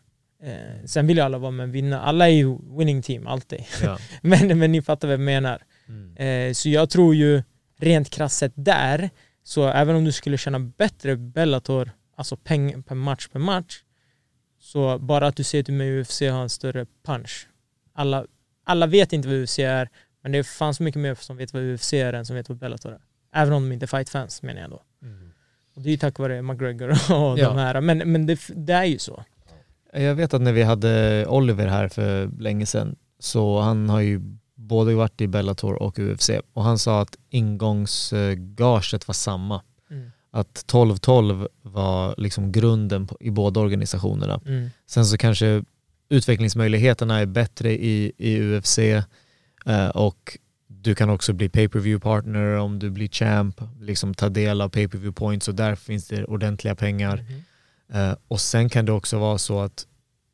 Eh, 0.44 0.86
sen 0.86 1.08
vill 1.08 1.18
ju 1.18 1.24
alla 1.24 1.38
vara 1.38 1.52
med 1.52 1.64
och 1.70 1.76
vinna. 1.76 2.02
Alla 2.02 2.30
är 2.30 2.34
ju 2.34 2.58
winning 2.78 3.02
team, 3.02 3.28
alltid. 3.28 3.64
Ja. 3.84 3.98
men, 4.22 4.60
men 4.60 4.72
ni 4.72 4.82
fattar 4.82 5.08
vad 5.08 5.14
jag 5.14 5.20
menar. 5.20 5.62
Mm. 5.88 6.18
Eh, 6.18 6.54
så 6.54 6.70
jag 6.70 6.90
tror 6.90 7.16
ju 7.16 7.44
rent 7.80 8.10
krasst 8.10 8.38
sett 8.38 8.54
där, 8.56 9.10
så 9.44 9.68
även 9.68 9.96
om 9.96 10.06
du 10.06 10.12
skulle 10.12 10.38
tjäna 10.38 10.60
bättre 10.60 11.16
Bellator, 11.16 11.92
alltså 12.16 12.38
pengar 12.38 12.82
per 12.82 12.96
match 12.96 13.28
per 13.28 13.40
match, 13.40 13.84
så 14.60 14.98
bara 15.00 15.28
att 15.28 15.36
du 15.36 15.44
ser 15.44 15.60
att 15.60 15.66
du 15.66 15.72
med 15.72 16.00
UFC 16.02 16.22
har 16.22 16.42
en 16.42 16.50
större 16.50 16.86
punch. 17.06 17.48
Alla, 17.94 18.26
alla 18.64 18.88
vet 18.88 19.14
inte 19.14 19.28
vad 19.28 19.38
UFC 19.38 19.60
är, 19.60 19.90
men 20.24 20.32
det 20.32 20.44
fanns 20.44 20.80
mycket 20.80 21.02
mer 21.02 21.16
som 21.16 21.38
vet 21.38 21.54
vad 21.54 21.64
UFC 21.64 21.94
är 21.94 22.14
än 22.14 22.26
som 22.26 22.36
vet 22.36 22.50
vad 22.50 22.58
Bellator 22.58 22.92
är. 22.92 23.00
Även 23.34 23.54
om 23.54 23.64
de 23.70 23.74
inte 23.74 23.86
är 23.86 23.98
fightfans 23.98 24.42
menar 24.42 24.62
jag 24.62 24.70
då. 24.70 24.82
Och 25.76 25.82
det 25.82 25.90
är 25.90 25.92
ju 25.92 25.98
tack 25.98 26.20
vare 26.20 26.42
McGregor 26.42 26.90
och 26.92 27.40
Ja. 27.40 27.48
de 27.50 27.58
här, 27.58 27.82
men, 27.82 27.98
men 28.12 28.26
det, 28.26 28.40
det 28.56 28.74
är 28.74 28.84
ju 28.86 29.00
så. 29.00 29.24
Jag 29.94 30.16
vet 30.16 30.34
att 30.34 30.42
när 30.42 30.54
vi 30.54 30.64
hade 30.64 31.26
Oliver 31.28 31.68
här 31.68 31.88
för 31.88 32.28
länge 32.40 32.66
sedan, 32.66 32.96
så 33.20 33.60
han 33.60 33.90
har 33.90 34.00
ju 34.02 34.22
både 34.56 34.94
varit 34.96 35.22
i 35.22 35.28
Bellator 35.28 35.74
och 35.74 36.00
UFC 36.00 36.30
och 36.54 36.64
han 36.64 36.78
sa 36.80 37.02
att 37.02 37.18
ingångsgaget 37.30 39.08
var 39.08 39.14
samma. 39.14 39.62
Mm. 40.36 40.42
Att 40.42 40.66
12-12 40.68 41.48
var 41.62 42.16
liksom 42.18 42.52
grunden 42.52 43.08
på, 43.08 43.18
i 43.20 43.32
båda 43.32 43.60
organisationerna. 43.60 44.42
Mm. 44.46 44.70
Sen 44.86 45.06
så 45.06 45.18
kanske 45.18 45.64
utvecklingsmöjligheterna 46.10 47.20
är 47.20 47.26
bättre 47.26 47.72
i, 47.72 48.12
i 48.18 48.42
UFC 48.42 48.78
eh, 48.80 49.88
och 49.94 50.38
du 50.68 50.96
kan 50.96 51.10
också 51.10 51.34
bli 51.34 51.50
pay-per-view 51.50 52.00
partner 52.04 52.56
om 52.58 52.80
du 52.80 52.90
blir 52.90 53.08
champ, 53.08 53.62
liksom 53.80 54.14
ta 54.14 54.30
del 54.30 54.62
av 54.62 54.70
pay-per-view 54.70 55.14
points 55.16 55.48
och 55.48 55.56
där 55.56 55.76
finns 55.76 56.08
det 56.08 56.26
ordentliga 56.26 56.76
pengar. 56.76 57.18
Mhm. 57.18 57.44
Eh, 58.02 58.16
och 58.28 58.42
sen 58.42 58.70
kan 58.70 58.86
det 58.86 58.92
också 58.92 59.20
vara 59.20 59.38
så 59.38 59.60
att 59.60 59.88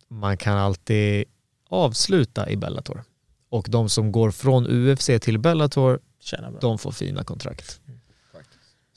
man 0.07 0.37
kan 0.37 0.57
alltid 0.57 1.25
avsluta 1.69 2.49
i 2.49 2.57
Bellator 2.57 3.03
Och 3.49 3.67
de 3.69 3.89
som 3.89 4.11
går 4.11 4.31
från 4.31 4.67
UFC 4.67 5.09
till 5.21 5.39
Bellator, 5.39 5.99
de 6.61 6.77
får 6.77 6.91
fina 6.91 7.23
kontrakt. 7.23 7.81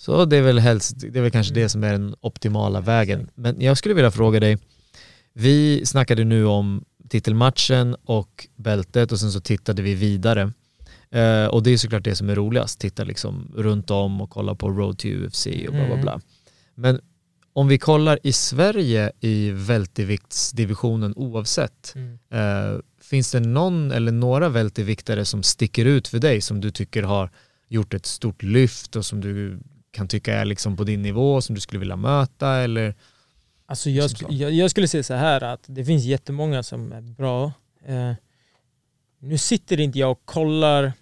Så 0.05 0.25
det 0.25 0.37
är 0.37 0.43
väl 0.43 0.59
helst, 0.59 0.95
det 1.13 1.19
är 1.19 1.23
väl 1.23 1.31
kanske 1.31 1.55
det 1.55 1.69
som 1.69 1.85
är 1.85 1.93
den 1.93 2.15
optimala 2.21 2.81
vägen. 2.81 3.31
Men 3.35 3.61
jag 3.61 3.79
skulle 3.79 3.95
vilja 3.95 4.11
fråga 4.11 4.41
dig, 4.41 4.59
vi 5.33 5.87
snackade 5.87 6.25
nu 6.25 6.45
om 6.47 6.85
titelmatchen 7.09 7.97
och 8.05 8.47
bältet 8.57 9.13
och 9.13 9.21
sen 9.21 9.33
så 9.33 9.41
tittade 9.41 9.83
vi 9.83 9.95
vidare. 9.95 10.53
Eh, 11.11 11.47
och 11.47 11.63
det 11.63 11.71
är 11.71 11.77
såklart 11.77 12.05
det 12.05 12.17
som 12.17 12.29
är 12.31 12.35
roligast, 12.35 12.81
titta 12.81 13.05
liksom 13.05 13.53
runt 13.57 13.91
om 13.91 14.21
och 14.21 14.31
kolla 14.31 14.55
på 14.55 14.71
Road 14.71 14.99
to 14.99 15.09
UFC 15.09 15.47
och 15.47 15.73
bla 15.75 15.85
bla 15.87 15.93
Mm. 15.93 16.01
bla. 16.01 16.21
Men 16.75 17.01
om 17.53 17.69
vi 17.69 17.79
kollar 17.79 18.19
i 18.23 18.33
Sverige 18.33 19.13
i 19.21 19.51
välterviktsdivisionen 19.51 21.13
oavsett, 21.17 21.95
Mm. 21.97 22.19
Eh, 22.31 22.79
finns 23.03 23.31
det 23.33 23.41
någon 23.41 23.91
eller 23.93 24.13
några 24.13 24.49
välterviktare 24.49 25.25
som 25.25 25.43
sticker 25.43 25.85
ut 25.85 26.09
för 26.09 26.19
dig 26.19 26.41
som 26.41 26.61
du 26.61 26.71
tycker 26.71 27.03
har 27.03 27.31
gjort 27.69 27.95
ett 27.95 28.07
stort 28.07 28.43
lyft 28.43 28.97
och 28.97 29.05
som 29.07 29.21
du 29.21 29.59
kan 29.95 30.09
tycka 30.09 30.35
är 30.35 30.45
liksom 30.45 30.77
på 30.77 30.85
din 30.85 31.03
nivå 31.03 31.41
som 31.41 31.55
du 31.55 31.61
skulle 31.61 31.79
vilja 31.79 31.97
möta 31.97 32.57
eller? 32.57 32.95
Alltså 33.67 33.91
jag, 33.91 34.11
sk- 34.11 34.33
jag, 34.33 34.53
jag 34.53 34.71
skulle 34.71 34.89
säga 34.89 35.03
så 35.03 35.15
här 35.15 35.41
att 35.45 35.65
det 35.67 35.85
finns 35.85 36.05
jättemånga 36.05 36.63
som 36.63 36.93
är 36.93 37.01
bra. 37.01 37.53
Eh, 37.85 38.13
nu 39.19 39.39
sitter 39.39 39.81
inte 39.81 39.99
jag 39.99 40.11
och 40.11 40.23
kollar 40.25 40.93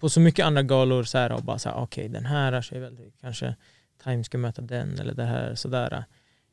på 0.00 0.08
så 0.08 0.20
mycket 0.20 0.46
andra 0.46 0.62
galor 0.62 1.02
så 1.04 1.18
här 1.18 1.32
och 1.32 1.42
bara 1.42 1.58
så 1.58 1.68
här, 1.68 1.76
okej 1.76 2.08
den 2.08 2.26
här 2.26 2.52
är 2.52 2.80
väl 2.80 2.98
kanske 3.20 3.56
Time 4.04 4.24
ska 4.24 4.38
möta 4.38 4.62
den 4.62 4.98
eller 4.98 5.14
det 5.14 5.24
här 5.24 5.54
sådär. 5.54 6.04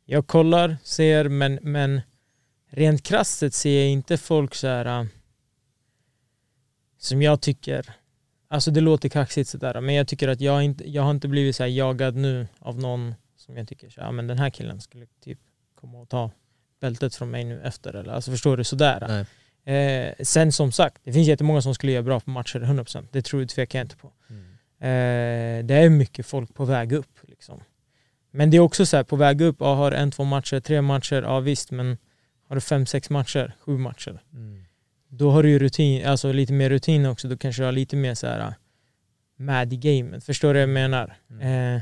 Jag 0.06 0.28
kollar, 0.28 0.78
ser 0.84 1.30
men, 1.30 1.60
men 1.62 2.02
rent 2.70 3.04
krasst 3.04 3.54
ser 3.54 3.80
jag 3.80 3.90
inte 3.90 4.18
folk 4.18 4.56
så 4.56 4.68
här 4.68 4.86
eh, 5.00 5.06
som 6.98 7.22
jag 7.22 7.42
tycker 7.42 7.94
Alltså 8.52 8.72
det 8.72 8.82
låter 8.82 9.10
kaxigt 9.10 9.50
sådär 9.50 9.82
men 9.82 9.95
jag 9.95 10.08
tycker 10.08 10.28
att 10.28 10.41
jag 10.41 10.64
inte, 10.64 10.89
jag 10.89 11.04
har 11.04 11.12
inte 11.12 11.28
blivit 11.28 11.56
så 11.56 11.66
jagad 11.66 12.16
nu 12.16 12.47
av 12.60 12.80
någon 12.80 13.16
som 13.38 13.58
jag 13.58 13.68
tycker 13.68 13.89
så 13.89 14.00
ja 14.00 14.12
men 14.12 14.28
den 14.28 14.39
här 14.39 14.50
killen 14.50 14.82
skulle 14.82 15.06
typ 15.24 15.39
komma 15.76 15.97
och 16.00 16.10
ta 16.10 16.32
bältet 16.82 17.16
från 17.16 17.32
mig 17.32 17.43
nu 17.43 17.62
efter 17.62 17.93
eller 17.93 18.14
alltså 18.14 18.32
förstår 18.32 18.58
du 18.58 18.64
sådär. 18.64 19.26
Eh, 19.74 20.14
sen 20.24 20.52
som 20.52 20.72
sagt, 20.72 21.02
det 21.04 21.14
finns 21.14 21.28
jättemånga 21.28 21.62
som 21.62 21.76
skulle 21.76 21.91
göra 21.91 22.04
bra 22.04 22.20
på 22.20 22.30
matcher 22.30 22.60
100%. 22.60 23.08
Det 23.12 23.22
tror 23.22 23.41
jag 23.41 23.50
tvekar 23.50 23.80
jag 23.80 23.86
inte 23.86 23.95
på. 23.97 24.08
Eh, 24.86 25.66
det 25.66 25.76
är 25.76 25.89
mycket 25.89 26.26
folk 26.26 26.54
på 26.54 26.66
väg 26.66 26.91
upp 26.91 27.20
liksom. 27.28 27.64
Men 28.32 28.50
det 28.52 28.58
är 28.58 28.62
också 28.62 28.86
så 28.86 28.97
här, 28.97 29.04
på 29.04 29.16
väg 29.16 29.41
upp, 29.41 29.56
ja, 29.60 29.74
har 29.76 29.91
en, 29.91 30.12
två 30.12 30.24
matcher, 30.24 30.60
tre 30.60 30.82
matcher, 30.82 31.22
ja 31.22 31.39
visst 31.39 31.72
men 31.72 31.97
har 32.47 32.56
du 32.56 32.62
fem, 32.62 32.86
sex 32.86 33.10
matcher, 33.10 33.56
sju 33.60 33.78
matcher 33.78 34.22
då 35.10 35.32
har 35.32 35.43
du 35.43 35.49
ju 35.49 35.60
rutin, 35.60 36.05
alltså 36.05 36.32
lite 36.32 36.53
mer 36.53 36.70
rutin 36.70 37.05
också, 37.05 37.28
då 37.28 37.38
kanske 37.38 37.62
du 37.62 37.66
har 37.66 37.72
lite 37.72 37.95
mer 37.95 38.16
så 38.16 38.28
här 38.28 38.39
äh, 38.39 38.53
mad 39.38 39.74
i 39.74 39.78
gamet. 39.78 40.24
Förstår 40.24 40.47
du 40.47 40.53
vad 40.53 40.62
jag 40.62 40.70
menar? 40.70 41.18
Eh, 41.41 41.82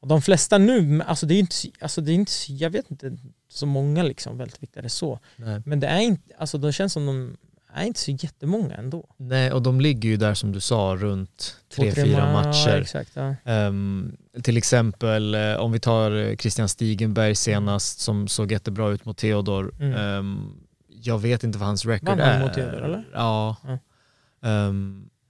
och 0.00 0.08
de 0.08 0.22
flesta 0.22 0.58
nu, 0.58 1.02
alltså 1.02 1.26
det 1.26 1.34
är 1.34 1.38
inte, 1.38 1.56
alltså 1.80 2.00
det 2.00 2.12
är 2.12 2.14
inte, 2.14 2.32
jag 2.48 2.70
vet 2.70 2.90
inte 2.90 3.16
så 3.48 3.66
många 3.66 4.02
liksom 4.02 4.38
vältviktare 4.38 4.88
så. 4.88 5.18
Nej. 5.36 5.62
Men 5.66 5.80
det 5.80 5.86
är 5.86 6.00
inte, 6.00 6.34
alltså 6.38 6.58
de 6.58 6.72
känns 6.72 6.92
som 6.92 7.06
de 7.06 7.36
är 7.74 7.86
inte 7.86 8.00
så 8.00 8.10
jättemånga 8.10 8.74
ändå. 8.74 9.08
Nej, 9.16 9.52
och 9.52 9.62
de 9.62 9.80
ligger 9.80 10.08
ju 10.08 10.16
där 10.16 10.34
som 10.34 10.52
du 10.52 10.60
sa 10.60 10.96
runt 10.98 11.56
tre, 11.76 11.92
fyra 11.92 12.26
ma- 12.26 12.32
matcher. 12.32 12.68
Ja, 12.68 12.76
exakt, 12.76 13.10
ja. 13.14 13.34
Ehm, 13.44 14.16
till 14.42 14.56
exempel 14.56 15.34
eh, 15.34 15.54
om 15.54 15.72
vi 15.72 15.80
tar 15.80 16.10
eh, 16.10 16.36
Christian 16.36 16.68
Stigenberg 16.68 17.34
senast 17.34 18.00
som 18.00 18.28
såg 18.28 18.52
jättebra 18.52 18.90
ut 18.90 19.04
mot 19.04 19.18
Theodor. 19.18 19.74
Mm. 19.80 19.94
Ehm, 19.94 20.54
jag 21.02 21.18
vet 21.18 21.44
inte 21.44 21.58
vad 21.58 21.66
hans 21.68 21.86
record 21.86 22.08
Vann 22.08 22.18
han 22.20 22.28
är. 22.28 22.40
mot 22.40 22.54
Theodor, 22.54 22.82
eller? 22.84 23.08
Ja. 23.12 23.56
Ja. 23.64 23.78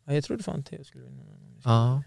Ja. 0.06 0.12
Jag 0.14 0.24
trodde 0.24 0.42
fan 0.42 0.62
Theo 0.62 0.84
skulle 0.84 1.04
vinna. 1.04 1.22
ja. 1.64 2.02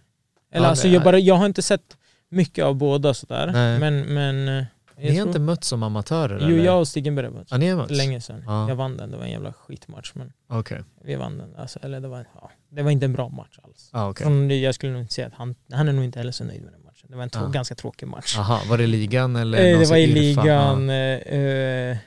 Eller 0.52 0.66
Ja, 0.66 0.70
alltså 0.70 0.88
jag, 0.88 1.04
bara, 1.04 1.20
jag 1.20 1.36
har 1.36 1.46
inte 1.46 1.62
sett 1.62 1.98
mycket 2.30 2.66
av 2.66 2.76
båda 2.76 3.14
sådär. 3.14 3.50
Nej. 3.54 3.80
Men, 3.80 4.00
men 4.14 4.48
eh, 4.48 4.54
jag 4.54 4.66
Ni 4.98 5.08
har 5.10 5.16
tror- 5.16 5.28
inte 5.28 5.40
mött 5.40 5.64
som 5.64 5.84
amatörer 5.84 6.40
Jo, 6.42 6.48
eller? 6.48 6.66
jag 6.66 6.80
och 6.80 6.88
Stigenberg 6.88 7.26
har 7.26 7.34
mötts. 7.34 7.52
Ja, 7.52 7.58
ni 7.58 7.70
har 7.70 7.78
mötts? 7.78 7.92
Länge 7.92 8.22
sedan. 8.22 8.44
Ja. 8.46 8.70
Jag 8.70 8.76
vann 8.76 8.98
den, 8.98 9.12
det 9.12 9.18
var 9.18 9.24
en 9.26 9.32
jävla 9.32 9.54
skitmatch 9.54 10.12
men 10.16 10.34
Okej. 10.50 10.82
vi 11.04 11.16
vann 11.16 11.38
den. 11.38 11.56
Alltså, 11.56 11.80
eller 11.82 12.00
det 12.00 12.08
var, 12.08 12.26
ja, 12.36 12.52
det 12.70 12.82
var 12.84 12.92
inte 12.92 13.06
en 13.06 13.14
bra 13.14 13.30
match 13.30 13.60
alls. 13.64 13.90
Ah, 13.94 14.10
okej. 14.10 14.26
Från 14.26 14.60
Jag 14.62 14.76
skulle 14.76 14.92
nog 14.94 15.02
inte 15.02 15.14
säga 15.14 15.28
att 15.28 15.34
han, 15.34 15.56
han 15.72 15.88
är 15.88 15.94
nog 15.94 16.06
inte 16.06 16.20
heller 16.20 16.32
så 16.32 16.44
nöjd 16.44 16.64
med 16.64 16.74
den 16.74 16.84
matchen. 16.84 17.08
Det 17.10 17.16
var 17.16 17.24
en 17.24 17.30
Ah. 17.36 17.48
ganska 17.48 17.76
tråkig 17.76 18.08
match. 18.08 18.38
Aha, 18.38 18.62
var 18.70 18.78
det 18.78 18.88
ligan 18.88 19.36
eller? 19.36 19.58
Eh, 19.74 19.80
det 19.80 19.90
var 19.90 19.98
i 19.98 20.08
ligan. 20.08 20.90
eh, 20.90 20.96
eh, 20.96 21.98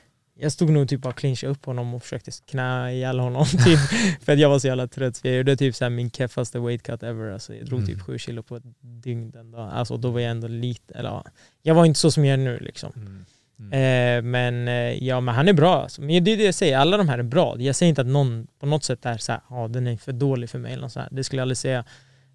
jag 0.41 0.51
stod 0.51 0.69
nog 0.69 0.89
typ 0.89 1.01
bara 1.01 1.13
clinchade 1.13 1.51
upp 1.53 1.65
honom 1.65 1.93
och 1.93 2.03
försökte 2.03 2.31
knä 2.49 2.93
ihjäl 2.93 3.19
honom 3.19 3.45
typ. 3.65 3.79
för 4.23 4.33
att 4.33 4.39
jag 4.39 4.49
var 4.49 4.59
så 4.59 4.67
jävla 4.67 4.87
trött. 4.87 5.15
Så 5.15 5.27
jag 5.27 5.35
gjorde 5.35 5.55
typ 5.57 5.75
så 5.75 5.89
min 5.89 6.11
keffaste 6.11 6.59
weight 6.59 6.83
cut 6.83 7.03
ever. 7.03 7.31
Alltså, 7.31 7.55
jag 7.55 7.65
drog 7.65 7.79
Mm. 7.79 7.91
typ 7.91 8.01
7 8.01 8.17
kilo 8.17 8.43
på 8.43 8.55
ett 8.55 8.63
dygn 8.81 9.31
den 9.31 9.51
dagen. 9.51 9.69
Alltså, 9.69 9.97
då 9.97 10.11
var 10.11 10.19
jag 10.19 10.31
ändå 10.31 10.47
lite, 10.47 10.93
eller 10.93 11.09
ja, 11.09 11.23
jag 11.61 11.75
var 11.75 11.85
inte 11.85 11.99
så 11.99 12.11
som 12.11 12.25
jag 12.25 12.33
är 12.33 12.37
nu 12.37 12.57
liksom. 12.59 12.91
Mm. 12.95 13.25
Eh, 13.71 14.21
men 14.31 14.67
eh, 14.67 15.03
ja, 15.07 15.19
men 15.19 15.35
han 15.35 15.47
är 15.47 15.53
bra 15.53 15.81
alltså. 15.83 16.01
Men 16.01 16.23
det 16.23 16.31
är 16.31 16.37
det 16.37 16.43
jag 16.45 16.55
säger, 16.55 16.77
alla 16.77 16.97
de 16.97 17.09
här 17.09 17.19
är 17.19 17.23
bra. 17.23 17.55
Jag 17.59 17.75
säger 17.75 17.89
inte 17.89 18.01
att 18.01 18.07
någon 18.07 18.47
på 18.59 18.65
något 18.65 18.83
sätt 18.83 19.05
är 19.05 19.17
så 19.17 19.31
här, 19.31 19.41
ja 19.49 19.67
den 19.67 19.87
är 19.87 19.97
för 19.97 20.11
dålig 20.11 20.49
för 20.49 20.59
mig 20.59 20.71
eller 20.73 20.81
något 20.81 20.91
så 20.91 20.99
här. 20.99 21.09
Det 21.11 21.23
skulle 21.23 21.39
jag 21.39 21.43
aldrig 21.43 21.57
säga. 21.57 21.85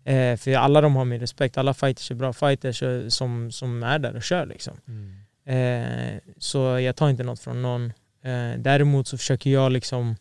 Eh, 0.05 0.37
för 0.37 0.55
alla 0.55 0.81
de 0.81 0.97
har 0.97 1.05
min 1.05 1.21
respekt. 1.21 1.59
Alla 1.59 1.75
fighters 1.75 2.11
är 2.11 2.15
bra 2.15 2.33
fighters 2.33 2.83
eh, 2.83 3.09
som, 3.09 3.51
som 3.53 3.83
är 3.83 3.99
där 3.99 4.17
och 4.17 4.23
kör 4.23 4.47
liksom. 4.47 4.75
Mm. 4.89 5.17
Eh, 5.45 6.19
så 6.39 6.59
jag 6.59 6.97
tar 6.97 7.11
inte 7.11 7.23
något 7.23 7.41
från 7.41 7.63
någon. 7.63 7.93
Eh, 8.23 8.59
däremot 8.59 9.09
så 9.09 9.19
försöker 9.19 9.51
jag 9.51 9.73
liksom 9.73 10.17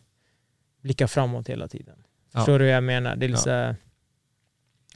blicka 0.82 1.08
framåt 1.08 1.48
hela 1.48 1.68
tiden. 1.68 1.96
Ja. 2.32 2.38
Förstår 2.38 2.58
du 2.58 2.64
vad 2.64 2.74
jag 2.74 2.84
menar? 2.84 3.16
Det 3.16 3.26
är, 3.26 3.28
lite 3.28 3.76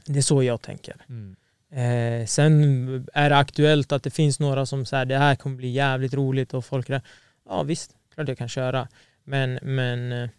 Ja. 0.05 0.13
det 0.13 0.19
är 0.19 0.23
så 0.23 0.43
jag 0.43 0.61
tänker. 0.61 0.95
Mm. 1.09 1.35
Eh, 1.71 2.25
sen 2.25 2.63
är 3.13 3.29
det 3.29 3.37
aktuellt 3.37 3.91
att 3.91 4.03
det 4.03 4.09
finns 4.09 4.39
några 4.39 4.65
som 4.65 4.85
säger 4.85 5.05
det 5.05 5.17
här 5.17 5.35
kommer 5.35 5.55
bli 5.55 5.69
jävligt 5.69 6.13
roligt 6.13 6.53
och 6.53 6.65
folk 6.65 6.89
är 6.89 7.01
ja 7.45 7.63
visst, 7.63 7.95
klart 8.13 8.27
jag 8.27 8.37
kan 8.37 8.49
köra. 8.49 8.87
Men, 9.23 9.59
men 9.61 10.11
eh, 10.11 10.29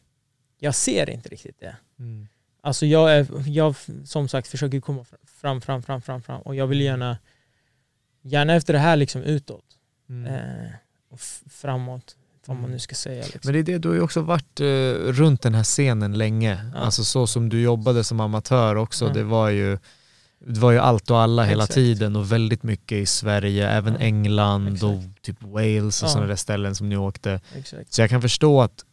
jag 0.59 0.75
ser 0.75 1.11
inte 1.11 1.29
riktigt 1.29 1.61
det. 1.61 1.77
Mm. 1.99 2.29
Alltså 2.63 2.87
jag, 2.87 3.17
är, 3.17 3.27
jag 3.47 3.75
som 4.05 4.29
sagt 4.29 4.49
försöker 4.49 4.81
komma 4.81 5.05
fram, 5.41 5.61
fram, 5.61 5.83
fram, 5.83 6.03
fram, 6.03 6.23
fram 6.23 6.41
och 6.41 6.55
jag 6.55 6.67
vill 6.67 6.81
gärna 6.81 7.19
gärna 8.23 8.55
efter 8.55 8.73
det 8.73 8.79
här 8.79 8.97
liksom 8.97 9.23
utåt 9.23 9.70
Mm. 10.11 10.35
eh, 10.35 10.71
och 11.11 11.21
framåt, 11.51 12.17
vad 12.47 12.57
man 12.57 12.71
nu 12.71 12.79
ska 12.79 12.95
säga. 12.95 13.23
Liksom. 13.25 13.41
Men 13.45 13.53
det 13.53 13.59
är 13.59 13.63
det, 13.63 13.79
du 13.79 13.89
har 13.89 13.95
ju 13.95 14.01
också 14.03 14.21
varit 14.21 14.61
eh, 14.61 14.65
runt 15.13 15.43
den 15.43 15.55
här 15.55 15.65
scenen 15.65 16.19
länge. 16.19 16.71
Ja. 16.75 16.81
Alltså 16.81 17.05
så 17.05 17.27
som 17.27 17.49
du 17.49 17.61
jobbade 17.61 18.05
som 18.05 18.21
amatör 18.21 18.77
också, 18.77 19.07
Ja. 19.07 19.13
det 19.13 19.23
var 19.25 19.49
ju 19.49 19.79
det 20.47 20.61
var 20.61 20.71
ju 20.73 20.79
allt 20.79 21.11
och 21.11 21.19
alla 21.21 21.45
hela 21.45 21.65
Exakt. 21.65 21.75
tiden 21.75 22.17
och 22.17 22.33
väldigt 22.33 22.63
mycket 22.63 22.99
i 22.99 23.07
Sverige, 23.07 23.69
även 23.71 23.93
Ja. 23.95 24.01
England 24.01 24.67
Exakt. 24.67 24.83
och 24.83 25.23
typ 25.23 25.43
Wales 25.43 26.03
och 26.03 26.09
Ja. 26.09 26.13
sådana 26.13 26.27
där 26.29 26.37
ställen 26.37 26.75
som 26.75 26.89
ni 26.89 26.97
åkte. 26.97 27.41
Exakt. 27.57 27.93
Så 27.93 28.01
jag 28.01 28.11
kan 28.11 28.23
förstå 28.23 28.63
att, 28.63 28.85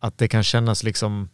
att 0.00 0.18
det 0.18 0.28
kan 0.28 0.42
kännas 0.42 0.82
liksom 0.82 1.28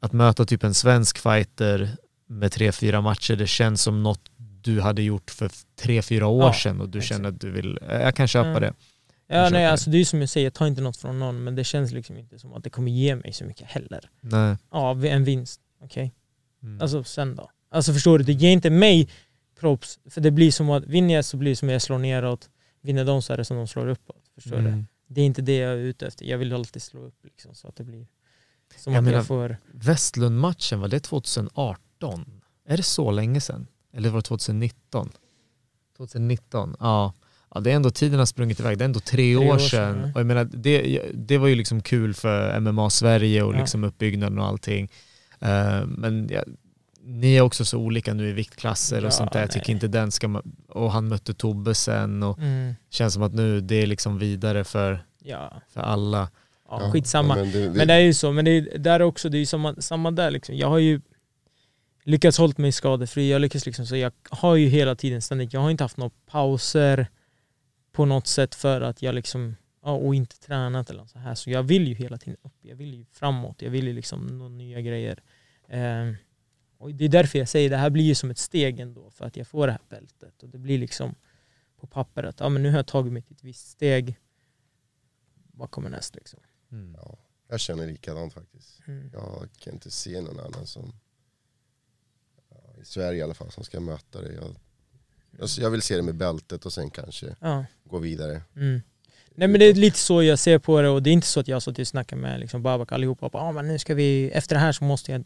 att 0.00 0.12
möta 0.12 0.44
typ 0.44 0.64
en 0.64 0.74
svensk 0.74 1.18
fighter 1.18 1.96
med 2.26 2.52
tre, 2.52 2.72
fyra 2.72 3.00
matcher, 3.00 3.36
det 3.36 3.46
känns 3.46 3.82
som 3.82 4.02
något 4.02 4.30
du 4.64 4.80
hade 4.80 5.02
gjort 5.02 5.30
för 5.30 5.50
tre, 5.76 6.02
fyra 6.02 6.26
år 6.26 6.42
Ja, 6.44 6.52
sedan 6.52 6.80
och 6.80 6.88
du 6.88 6.98
exakt. 6.98 7.16
känner 7.16 7.28
att 7.28 7.40
du 7.40 7.50
vill, 7.50 7.78
jag 7.88 8.14
kan 8.16 8.28
köpa 8.28 8.48
Ja. 8.48 8.60
det. 8.60 8.74
Ja, 9.26 9.34
köper 9.34 9.50
nej, 9.50 9.62
det. 9.62 9.70
alltså 9.70 9.90
det 9.90 9.98
är 9.98 10.04
som 10.04 10.20
jag 10.20 10.28
säger, 10.28 10.46
jag 10.46 10.54
tar 10.54 10.66
inte 10.66 10.82
något 10.82 10.96
från 10.96 11.18
någon 11.18 11.44
men 11.44 11.54
det 11.54 11.64
känns 11.64 11.92
liksom 11.92 12.16
inte 12.16 12.38
som 12.38 12.52
att 12.54 12.64
det 12.64 12.70
kommer 12.70 12.90
ge 12.92 13.16
mig 13.16 13.32
så 13.32 13.44
mycket 13.44 13.66
heller. 13.66 14.10
Nej. 14.20 14.56
Ja, 14.70 15.04
en 15.06 15.24
vinst, 15.24 15.60
okej. 15.82 16.12
Mm. 16.62 16.80
Alltså 16.80 17.04
sen 17.04 17.36
då? 17.36 17.50
Alltså 17.70 17.92
förstår 17.92 18.18
du, 18.18 18.24
det 18.24 18.32
ger 18.32 18.50
inte 18.50 18.70
mig 18.70 19.08
props. 19.60 19.98
För 20.10 20.20
det 20.20 20.30
blir 20.30 20.50
som 20.50 20.70
att, 20.70 20.84
vinner 20.84 21.14
jag 21.14 21.24
så 21.24 21.36
blir 21.36 21.50
det 21.52 21.56
som 21.56 21.68
att 21.68 21.72
jag 21.72 21.82
slår 21.82 21.98
neråt. 21.98 22.50
Vinner 22.82 23.04
de 23.04 23.22
så 23.22 23.32
är 23.32 23.36
det 23.36 23.44
som 23.44 23.56
att 23.56 23.60
de 23.60 23.68
slår 23.68 23.88
uppåt. 23.88 24.22
Förstår 24.34 24.56
du? 24.56 24.68
Mm. 24.68 24.86
Det 25.06 25.20
är 25.20 25.24
inte 25.26 25.42
det 25.42 25.56
jag 25.56 25.72
är 25.72 25.76
ute 25.76 26.06
efter. 26.06 26.24
Jag 26.26 26.38
vill 26.38 26.52
alltid 26.54 26.82
slå 26.82 27.00
upp 27.00 27.24
liksom, 27.24 27.54
så 27.54 27.68
att 27.68 27.76
det 27.76 27.84
blir 27.84 28.06
som 28.76 28.92
Jag 28.92 28.98
att 29.00 29.04
menar- 29.04 29.18
jag 29.18 29.26
får... 29.26 29.56
Westlund-matchen, 29.72 30.80
var 30.80 30.88
det 30.88 31.00
2018? 31.00 32.40
Är 32.68 32.76
det 32.76 32.82
så 32.82 33.10
länge 33.10 33.40
sedan? 33.40 33.66
Eller 33.96 34.08
var 34.10 34.18
det 34.18 34.22
2019? 34.22 35.10
2019, 35.96 36.76
ja. 36.80 37.12
ja. 37.54 37.60
Det 37.60 37.70
är 37.72 37.76
ändå, 37.76 37.90
tiden 37.90 38.18
har 38.18 38.26
sprungit 38.26 38.60
iväg, 38.60 38.78
det 38.78 38.84
är 38.84 38.86
ändå 38.86 39.00
tre, 39.00 39.36
år, 39.36 39.54
år 39.54 39.58
sedan. 39.58 39.94
sedan. 39.94 40.12
Och 40.14 40.20
jag 40.20 40.26
menar, 40.26 40.44
det, 40.44 41.00
det 41.14 41.38
var 41.38 41.48
ju 41.48 41.54
liksom 41.54 41.80
kul 41.82 42.14
för 42.14 42.60
MMA 42.60 42.90
Sverige 42.90 43.42
och 43.42 43.54
Ja. 43.54 43.58
liksom 43.58 43.84
uppbyggnaden 43.84 44.38
och 44.38 44.46
allting. 44.46 44.90
Eh, 45.40 45.86
men 45.86 46.28
ja, 46.32 46.42
ni 47.06 47.36
är 47.36 47.40
också 47.40 47.64
så 47.64 47.78
olika 47.78 48.14
nu 48.14 48.28
i 48.28 48.32
viktklasser 48.32 49.00
Ja, 49.00 49.06
och 49.06 49.12
sånt 49.12 49.32
där. 49.32 49.40
Jag 49.40 49.50
tycker 49.50 49.66
nej. 49.68 49.74
inte 49.74 49.88
den 49.88 50.10
ska... 50.10 50.42
Och 50.68 50.92
han 50.92 51.08
mötte 51.08 51.34
Tobbe 51.34 51.74
sen 51.74 52.22
och 52.22 52.38
Mm, 52.38 52.74
känns 52.90 53.14
som 53.14 53.22
att 53.22 53.34
nu 53.34 53.60
det 53.60 53.76
är 53.82 53.86
liksom 53.86 54.18
vidare 54.18 54.64
för, 54.64 55.04
ja, 55.22 55.52
för 55.68 55.80
alla. 55.80 56.28
ja, 56.68 56.78
Ja, 56.82 56.90
skitsamma. 56.92 57.34
men 57.34 57.52
det- 57.52 57.70
Men 57.70 57.88
det 57.88 57.94
är 57.94 57.98
ju 58.00 58.14
så, 58.14 58.32
men 58.32 58.44
det 58.44 58.50
är, 58.50 58.78
där 58.78 59.00
är 59.00 59.02
också, 59.04 59.28
det 59.28 59.36
är 59.36 59.40
ju 59.40 59.46
samma, 59.46 59.74
samma 59.74 60.10
där 60.10 60.30
liksom. 60.30 60.56
Jag 60.56 60.68
har 60.68 60.78
ju 60.78 61.00
lyckats 62.04 62.38
hålla 62.38 62.54
mig 62.56 62.72
skadefri, 62.72 63.30
jag 63.30 63.40
lyckas 63.40 63.66
liksom, 63.66 63.86
så 63.86 63.96
jag 63.96 64.12
har 64.30 64.56
ju 64.56 64.68
hela 64.68 64.94
tiden 64.94 65.22
ständigt, 65.22 65.52
jag 65.52 65.60
har 65.60 65.70
inte 65.70 65.84
haft 65.84 65.96
några 65.96 66.12
pauser 66.26 67.08
på 67.92 68.04
något 68.04 68.26
sätt 68.26 68.54
för 68.54 68.80
att 68.80 69.02
jag 69.02 69.14
liksom, 69.14 69.56
ja, 69.82 69.92
och 69.92 70.14
inte 70.14 70.40
tränat 70.40 70.90
eller 70.90 71.06
så 71.06 71.18
här. 71.18 71.34
Så 71.34 71.50
jag 71.50 71.62
vill 71.62 71.88
ju 71.88 71.94
hela 71.94 72.18
tiden 72.18 72.36
upp, 72.42 72.56
jag 72.60 72.76
vill 72.76 72.94
ju 72.94 73.04
framåt, 73.12 73.62
jag 73.62 73.70
vill 73.70 73.86
ju 73.86 73.92
liksom 73.92 74.38
nå 74.38 74.48
nya 74.48 74.80
grejer. 74.80 75.22
Eh, 75.68 76.12
och 76.78 76.94
det 76.94 77.04
är 77.04 77.08
därför 77.08 77.38
jag 77.38 77.48
säger 77.48 77.70
det 77.70 77.76
här 77.76 77.90
blir 77.90 78.04
ju 78.04 78.14
som 78.14 78.30
ett 78.30 78.38
steg 78.38 78.80
ändå 78.80 79.10
för 79.10 79.24
att 79.24 79.36
jag 79.36 79.46
får 79.46 79.66
det 79.66 79.72
här 79.72 79.80
bältet. 79.88 80.42
Och 80.42 80.48
det 80.48 80.58
blir 80.58 80.78
liksom 80.78 81.14
på 81.76 81.86
pappret, 81.86 82.36
ja 82.40 82.48
men 82.48 82.62
nu 82.62 82.70
har 82.70 82.76
jag 82.76 82.86
tagit 82.86 83.12
mig 83.12 83.22
till 83.22 83.34
ett 83.34 83.44
visst 83.44 83.68
steg. 83.68 84.18
Vad 85.52 85.70
kommer 85.70 85.90
näst 85.90 86.14
liksom? 86.14 86.40
Mm. 86.72 86.96
Ja, 87.02 87.18
jag 87.48 87.60
känner 87.60 87.86
likadant 87.86 88.34
faktiskt. 88.34 88.80
Mm. 88.86 89.10
Jag 89.12 89.48
kan 89.58 89.72
inte 89.72 89.90
se 89.90 90.20
någon 90.20 90.40
annan 90.40 90.66
som, 90.66 90.92
Sverige 92.84 93.18
i 93.18 93.22
alla 93.22 93.34
fall, 93.34 93.50
som 93.50 93.64
ska 93.64 93.80
möta 93.80 94.20
det. 94.20 94.32
Jag, 94.32 94.56
jag, 95.38 95.48
jag 95.58 95.70
vill 95.70 95.82
se 95.82 95.96
det 95.96 96.02
med 96.02 96.14
bältet 96.14 96.66
och 96.66 96.72
sen 96.72 96.90
kanske 96.90 97.36
Ja. 97.40 97.64
gå 97.84 97.98
vidare. 97.98 98.42
Mm. 98.56 98.82
Nej 99.36 99.48
men 99.48 99.60
det 99.60 99.64
är 99.66 99.74
lite 99.74 99.98
så 99.98 100.22
jag 100.22 100.38
ser 100.38 100.58
på 100.58 100.80
det 100.82 100.88
och 100.88 101.02
det 101.02 101.10
är 101.10 101.12
inte 101.12 101.26
så 101.26 101.40
att 101.40 101.48
jag 101.48 101.56
har 101.56 101.60
suttit 101.60 101.78
och 101.78 101.88
snackat 101.88 102.18
med 102.18 102.40
liksom 102.40 102.62
Babak 102.62 102.92
allihopa 102.92 103.26
och 103.26 103.32
bara, 103.32 103.42
ah, 103.42 103.52
men 103.52 103.68
nu 103.68 103.78
ska 103.78 103.94
vi, 103.94 104.30
efter 104.30 104.54
det 104.54 104.60
här 104.60 104.72
så 104.72 104.84
måste 104.84 105.12
jag, 105.12 105.24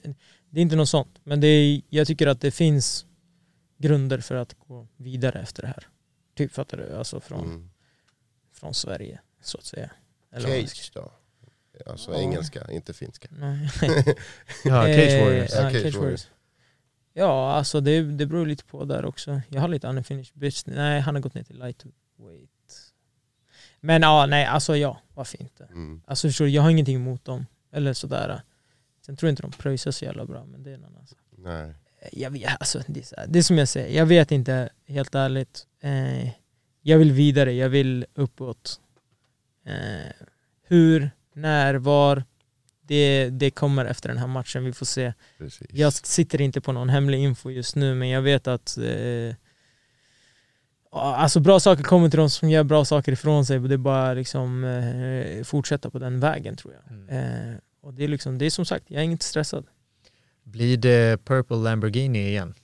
det 0.50 0.60
är 0.60 0.62
inte 0.62 0.76
något 0.76 0.88
sånt. 0.88 1.18
Men 1.24 1.40
det 1.40 1.46
är, 1.46 1.80
jag 1.88 2.06
tycker 2.06 2.26
att 2.26 2.40
det 2.40 2.50
finns 2.50 3.06
grunder 3.78 4.18
för 4.20 4.34
att 4.34 4.54
gå 4.68 4.86
vidare 4.96 5.40
efter 5.40 5.62
det 5.62 5.68
här. 5.68 5.86
Typ 6.36 6.52
fattar 6.52 6.76
du? 6.78 6.96
Alltså 6.96 7.20
från, 7.20 7.44
Mm. 7.44 7.70
från 8.52 8.74
Sverige 8.74 9.20
så 9.42 9.58
att 9.58 9.64
säga. 9.64 9.90
Eller 10.32 10.48
Cage 10.66 10.90
då? 10.94 11.12
Alltså 11.86 12.12
Ja. 12.12 12.18
engelska, 12.18 12.70
inte 12.70 12.92
finska. 12.92 13.28
Ja, 14.64 14.82
Cage 14.84 15.20
Warriors. 15.24 15.52
Eh, 15.52 15.62
Ja, 15.62 15.70
ja, 15.70 15.80
Cage 15.82 15.96
Warriors. 15.96 16.26
Ja, 17.18 17.52
alltså 17.52 17.80
det, 17.80 18.02
det 18.02 18.26
beror 18.26 18.46
lite 18.46 18.64
på 18.64 18.84
där 18.84 19.04
också. 19.04 19.40
Jag 19.48 19.60
har 19.60 19.68
lite 19.68 19.88
unfinished 19.88 20.32
business. 20.34 20.76
Nej, 20.76 21.00
han 21.00 21.14
har 21.14 21.22
gått 21.22 21.34
ner 21.34 21.42
till 21.42 21.58
lightweight. 21.58 22.50
Men 23.80 24.02
ja, 24.02 24.26
nej, 24.26 24.46
alltså 24.46 24.76
ja, 24.76 25.00
varför 25.14 25.42
inte? 25.42 25.64
Mm. 25.64 26.02
Alltså 26.06 26.28
förstår 26.28 26.44
du, 26.44 26.50
jag 26.50 26.62
har 26.62 26.70
ingenting 26.70 26.96
emot 26.96 27.24
dem. 27.24 27.46
Eller 27.72 27.92
sådär. 27.92 28.42
Sen 29.06 29.16
tror 29.16 29.28
jag 29.28 29.32
inte 29.32 29.42
de 29.42 29.52
pröjsar 29.52 29.90
så 29.90 30.04
jävla 30.04 30.24
bra, 30.24 30.44
men 30.44 30.62
det 30.62 30.70
är 30.70 30.74
en 30.74 30.84
annan 30.84 31.06
sak. 31.06 31.18
Nej. 31.36 31.74
Jag 32.12 32.30
vet, 32.30 32.50
alltså, 32.60 32.82
det, 32.86 33.00
är 33.00 33.04
så 33.04 33.16
här, 33.16 33.26
det 33.26 33.38
är 33.38 33.42
som 33.42 33.58
jag 33.58 33.68
säger, 33.68 33.98
jag 33.98 34.06
vet 34.06 34.32
inte 34.32 34.68
helt 34.86 35.14
ärligt. 35.14 35.66
Eh, 35.80 36.28
jag 36.82 36.98
vill 36.98 37.12
vidare, 37.12 37.52
jag 37.52 37.68
vill 37.68 38.06
uppåt. 38.14 38.80
Eh, 39.64 40.12
hur, 40.62 41.10
när, 41.32 41.74
var? 41.74 42.24
Det, 42.88 43.30
det 43.30 43.50
kommer 43.50 43.84
efter 43.84 44.08
den 44.08 44.18
här 44.18 44.26
matchen, 44.26 44.64
vi 44.64 44.72
får 44.72 44.86
se. 44.86 45.12
Precis. 45.38 45.66
Jag 45.70 45.92
sitter 45.92 46.40
inte 46.40 46.60
på 46.60 46.72
någon 46.72 46.88
hemlig 46.88 47.18
info 47.18 47.50
just 47.50 47.76
nu 47.76 47.94
men 47.94 48.08
jag 48.08 48.22
vet 48.22 48.46
att 48.46 48.78
eh, 48.78 49.34
alltså 50.90 51.40
bra 51.40 51.60
saker 51.60 51.82
kommer 51.82 52.10
till 52.10 52.18
de 52.18 52.30
som 52.30 52.50
gör 52.50 52.64
bra 52.64 52.84
saker 52.84 53.12
ifrån 53.12 53.46
sig. 53.46 53.58
Det 53.58 53.74
är 53.74 53.78
bara 53.78 54.14
liksom 54.14 54.64
eh, 54.64 55.44
fortsätta 55.44 55.90
på 55.90 55.98
den 55.98 56.20
vägen 56.20 56.56
tror 56.56 56.74
jag. 56.74 56.96
Mm. 56.96 57.08
Eh, 57.08 57.56
och 57.80 57.94
det 57.94 58.04
är 58.04 58.08
liksom, 58.08 58.38
det 58.38 58.46
är 58.46 58.50
som 58.50 58.64
sagt, 58.64 58.84
jag 58.88 59.00
är 59.00 59.04
inte 59.04 59.24
stressad. 59.24 59.66
Blir 60.42 60.76
det 60.76 61.24
Purple 61.24 61.56
Lamborghini 61.56 62.28
igen? 62.28 62.54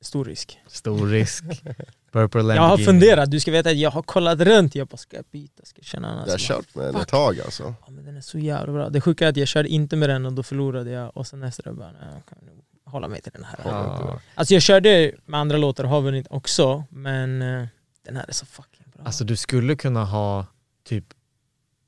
Stor 0.00 0.24
risk. 0.24 0.58
Stor 0.66 1.06
risk. 1.06 1.44
Purple 2.12 2.42
Lamborghini. 2.42 2.56
Jag 2.64 2.68
har 2.68 2.78
funderat, 2.78 3.30
du 3.30 3.40
ska 3.40 3.50
veta 3.50 3.70
att 3.70 3.76
jag 3.76 3.90
har 3.90 4.02
kollat 4.02 4.40
runt. 4.40 4.74
Jag 4.74 4.86
bara, 4.88 4.96
ska 4.96 5.16
jag 5.16 5.24
byta? 5.32 5.64
Ska 5.64 5.78
jag 5.78 5.84
känna 5.86 6.08
annars? 6.08 6.26
Jag 6.26 6.32
har 6.32 6.38
kört 6.38 6.74
med 6.74 6.84
den 6.86 6.96
ett 6.96 7.08
tag 7.08 7.40
alltså. 7.40 7.74
Ja, 7.86 7.90
men 7.92 8.04
den 8.04 8.16
är 8.16 8.20
så 8.20 8.38
jävla 8.38 8.72
bra. 8.72 8.88
Det 8.88 9.00
sjuka 9.00 9.24
är 9.24 9.28
att 9.28 9.36
jag 9.36 9.48
körde 9.48 9.68
inte 9.68 9.96
med 9.96 10.08
den 10.08 10.26
och 10.26 10.32
då 10.32 10.42
förlorade 10.42 10.90
jag. 10.90 11.16
Och 11.16 11.26
sen 11.26 11.42
efter 11.42 11.62
det 11.62 11.72
bara, 11.72 11.92
nej, 11.92 12.00
jag 12.14 12.26
kan 12.26 12.38
nog 12.46 12.64
hålla 12.84 13.08
mig 13.08 13.20
till 13.22 13.32
den 13.32 13.44
här. 13.44 13.58
Ja. 13.64 14.20
Alltså 14.34 14.54
jag 14.54 14.62
körde 14.62 15.12
med 15.26 15.40
andra 15.40 15.56
låtar 15.56 15.84
och 15.84 15.90
har 15.90 16.00
vunnit 16.00 16.26
också, 16.30 16.84
men 16.90 17.42
eh, 17.42 17.66
den 18.06 18.16
här 18.16 18.24
är 18.28 18.32
så 18.32 18.46
fucking 18.46 18.86
bra. 18.94 19.04
Alltså 19.04 19.24
du 19.24 19.36
skulle 19.36 19.76
kunna 19.76 20.04
ha 20.04 20.46
typ 20.88 21.04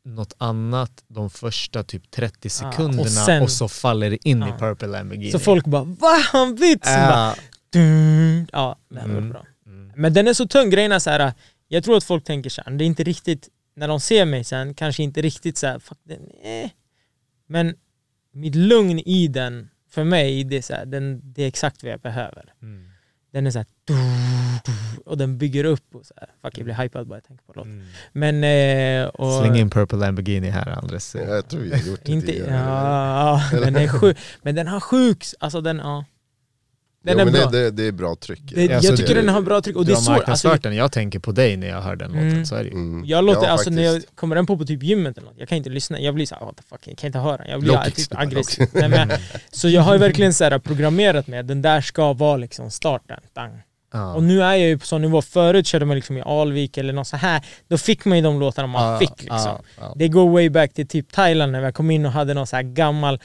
något 0.04 0.32
annat 0.38 1.04
de 1.08 1.30
första 1.30 1.82
typ 1.84 2.10
30 2.10 2.50
sekunderna 2.50 3.00
och, 3.02 3.08
sen- 3.08 3.48
så 3.48 3.68
faller 3.68 4.10
det 4.10 4.28
in 4.28 4.42
i 4.42 4.46
Ja. 4.46 4.56
Purple 4.58 4.88
Lamborghini. 4.88 5.30
så 5.32 5.38
folk 5.38 5.66
bara 5.66 5.84
va? 5.84 6.18
Han 6.32 6.54
bytt? 6.54 6.84
Sen 6.84 7.08
bara, 7.08 7.34
Ja. 7.72 8.46
Ja, 8.52 8.76
det 8.88 9.00
här 9.00 9.08
var 9.08 9.16
Mm. 9.16 9.30
bra. 9.30 9.44
Men 10.00 10.12
den 10.12 10.28
är 10.28 10.32
så 10.32 10.46
tung, 10.48 10.70
grejen 10.70 10.92
är 10.92 10.98
så 10.98 11.10
här. 11.10 11.32
jag 11.68 11.84
tror 11.84 11.96
att 11.96 12.04
folk 12.04 12.24
tänker 12.24 12.50
så 12.50 12.62
här, 12.66 12.72
det 12.72 12.84
är 12.84 12.86
inte 12.86 13.04
riktigt, 13.04 13.48
när 13.74 13.88
de 13.88 14.00
ser 14.00 14.24
mig 14.24 14.44
sen, 14.44 14.74
kanske 14.74 15.02
inte 15.02 15.22
riktigt 15.22 15.58
så 15.58 15.66
här, 15.66 15.78
fuck 15.78 15.98
den, 16.04 16.20
eh. 16.42 16.70
Men 17.46 17.74
mitt 18.32 18.54
lugn 18.54 18.98
i 18.98 19.28
den, 19.28 19.70
för 19.90 20.04
mig, 20.04 20.44
det 20.44 20.56
är, 20.56 20.62
så 20.62 20.74
här, 20.74 20.86
den, 20.86 21.20
det 21.32 21.42
är 21.42 21.48
exakt 21.48 21.82
vad 21.82 21.92
jag 21.92 22.00
behöver. 22.00 22.44
Mm. 22.62 22.90
Den 23.32 23.46
är 23.46 23.50
så 23.50 23.58
här, 23.58 23.66
du, 23.84 23.94
du, 24.64 25.02
och 25.06 25.18
den 25.18 25.38
bygger 25.38 25.64
upp 25.64 25.94
och 25.94 26.06
så 26.06 26.14
här. 26.16 26.28
Fuck 26.42 26.58
jag 26.58 26.64
blir 26.64 26.74
hypad 26.74 27.06
bara 27.06 27.16
jag 27.16 27.24
tänker 27.24 27.44
på 27.44 27.52
låten. 27.52 27.72
Mm. 27.72 27.86
Men, 28.12 29.04
eh, 29.04 29.08
och, 29.08 29.42
Släng 29.42 29.56
in 29.56 29.70
Purple 29.70 29.98
Lamborghini 29.98 30.48
här 30.48 30.78
Andres. 30.78 31.14
Jag 31.14 31.48
tror 31.48 31.60
vi 31.60 31.70
har 31.70 31.78
gjort 31.78 32.00
det 32.04 32.12
Inte, 32.12 32.36
ja, 32.38 33.42
men 33.52 33.72
den 33.72 33.76
är 33.76 33.88
sjuk. 33.88 34.18
Men 34.42 34.54
den 34.54 34.66
har 34.66 34.80
sjuk, 34.80 35.24
alltså 35.40 35.60
den, 35.60 35.78
ja. 35.78 36.04
Den 37.04 37.14
jo, 37.14 37.20
är 37.20 37.24
men 37.24 37.32
bra. 37.34 37.46
det, 37.50 37.64
det, 37.64 37.70
det 37.70 37.82
är 37.86 37.92
bra 37.92 38.14
tryck. 38.16 38.40
Det, 38.54 38.64
jag 38.64 38.72
Alltså, 38.72 38.96
tycker 38.96 39.14
det- 39.14 39.20
den 39.20 39.28
har 39.28 39.40
bra 39.40 39.60
tryck 39.60 39.76
och 39.76 39.86
det 39.86 39.92
är 39.92 39.96
så, 39.96 40.12
alltså, 40.12 40.56
den, 40.62 40.76
jag 40.76 40.92
tänker 40.92 41.18
på 41.18 41.32
dig 41.32 41.56
när 41.56 41.66
jag 41.68 41.80
hör 41.80 41.96
den 41.96 42.10
låten, 42.12 42.28
Mm. 42.30 42.46
så 42.46 42.54
är 42.54 42.64
det. 42.64 42.70
Mm. 42.70 43.04
jag 43.06 43.24
låter, 43.24 43.42
Ja, 43.42 43.48
alltså 43.48 43.70
när 43.70 43.82
jag 43.82 43.94
faktiskt. 43.94 44.16
kommer 44.16 44.36
den 44.36 44.46
på 44.46 44.56
på 44.58 44.64
typ 44.64 44.82
gymmet 44.82 45.18
eller 45.18 45.26
något, 45.28 45.36
jag 45.38 45.48
kan 45.48 45.58
inte 45.58 45.70
lyssna, 45.70 46.00
jag 46.00 46.14
blir 46.14 46.26
såhär 46.26 46.44
what 46.46 46.56
the 46.56 46.62
fuck, 46.68 46.80
jag 46.84 46.98
kan 46.98 47.06
inte 47.06 47.18
höra, 47.18 47.48
jag 47.48 47.60
blir 47.60 47.72
Low 47.72 47.84
typ 47.84 48.18
aggressiv. 48.18 48.68
Nej, 48.72 48.88
men, 48.88 49.10
så 49.50 49.68
jag 49.68 49.82
har 49.82 49.92
ju 49.92 49.98
verkligen 49.98 50.34
så 50.34 50.44
här 50.44 50.58
programmerat 50.58 51.26
med 51.26 51.46
den 51.46 51.62
där 51.62 51.80
ska 51.80 52.12
vara 52.12 52.36
liksom 52.36 52.70
starten. 52.70 53.20
Dang. 53.34 53.62
Ja. 53.92 54.14
Och 54.14 54.22
nu 54.22 54.42
är 54.42 54.50
jag 54.50 54.58
ju 54.68 54.78
på 54.78 54.86
sån 54.86 55.02
nivå, 55.02 55.22
förut 55.22 55.66
körde 55.66 55.84
man 55.84 55.96
liksom 55.96 56.16
i 56.16 56.22
Alvik 56.22 56.78
eller 56.78 56.92
något 56.92 57.06
så 57.06 57.16
här 57.16 57.44
då 57.68 57.78
fick 57.78 58.04
man 58.04 58.18
ju 58.18 58.24
de 58.24 58.40
låtarna 58.40 58.66
man 58.68 58.92
Ja, 58.92 58.98
fick 58.98 59.10
liksom. 59.22 59.56
ja. 59.80 59.92
Det 59.96 60.08
går 60.08 60.30
way 60.30 60.50
back 60.50 60.72
till 60.74 60.88
typ 60.88 61.12
Thailand 61.12 61.52
när 61.52 61.62
jag 61.62 61.74
kom 61.74 61.90
in 61.90 62.06
och 62.06 62.12
hade 62.12 62.34
någon 62.34 62.46
så 62.46 62.56
här 62.56 62.62
gammal 62.62 63.20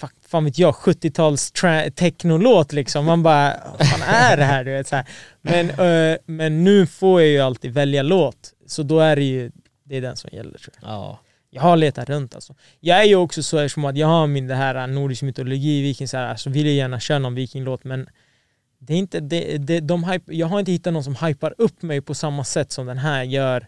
fuck, 0.00 0.12
fan 0.28 0.44
vet 0.44 0.58
jag, 0.58 0.74
70-tals 0.74 1.52
tra- 1.52 1.90
technolåt 1.90 2.72
liksom. 2.72 3.04
Man 3.04 3.22
bara, 3.22 3.56
vad 3.78 3.88
fan 3.88 4.02
är 4.02 4.36
det 4.36 4.44
här? 4.44 4.64
Du 4.64 4.70
vet, 4.70 4.88
så 4.88 4.96
här. 4.96 5.06
Men, 5.42 5.70
eh, 6.10 6.18
men 6.26 6.64
nu 6.64 6.86
får 6.86 7.20
jag 7.20 7.30
ju 7.30 7.40
alltid 7.40 7.72
välja 7.72 8.02
låt, 8.02 8.52
så 8.66 8.82
då 8.82 9.00
är 9.00 9.16
det 9.16 9.24
ju 9.24 9.50
det 9.88 9.96
är 9.96 10.00
den 10.00 10.16
som 10.16 10.30
gäller 10.32 10.58
tror 10.58 10.74
jag. 10.80 10.90
Ja. 10.90 11.20
Jag 11.50 11.62
har 11.62 11.76
letat 11.76 12.08
runt 12.10 12.34
alltså. 12.34 12.54
Jag 12.80 13.00
är 13.00 13.04
ju 13.04 13.16
också 13.16 13.42
så 13.42 13.58
eftersom 13.58 13.84
att 13.84 13.96
jag 13.96 14.06
har 14.06 14.26
min 14.26 14.46
det 14.46 14.54
här 14.54 14.86
nordisk 14.86 15.22
mytologi, 15.22 15.82
viking 15.82 16.08
så 16.08 16.16
här, 16.16 16.36
så 16.36 16.50
vill 16.50 16.66
jag 16.66 16.74
gärna 16.74 17.00
köra 17.00 17.18
någon 17.18 17.34
vikinglåt 17.34 17.84
men 17.84 18.08
det 18.78 18.94
är 18.94 18.98
inte, 18.98 19.20
det, 19.20 19.58
det, 19.58 19.80
de 19.80 20.04
hype, 20.04 20.34
jag 20.34 20.46
har 20.46 20.60
inte 20.60 20.72
hittat 20.72 20.92
någon 20.92 21.04
som 21.04 21.14
hypar 21.14 21.54
upp 21.58 21.82
mig 21.82 22.00
på 22.00 22.14
samma 22.14 22.44
sätt 22.44 22.72
som 22.72 22.86
den 22.86 22.98
här 22.98 23.22
gör. 23.22 23.66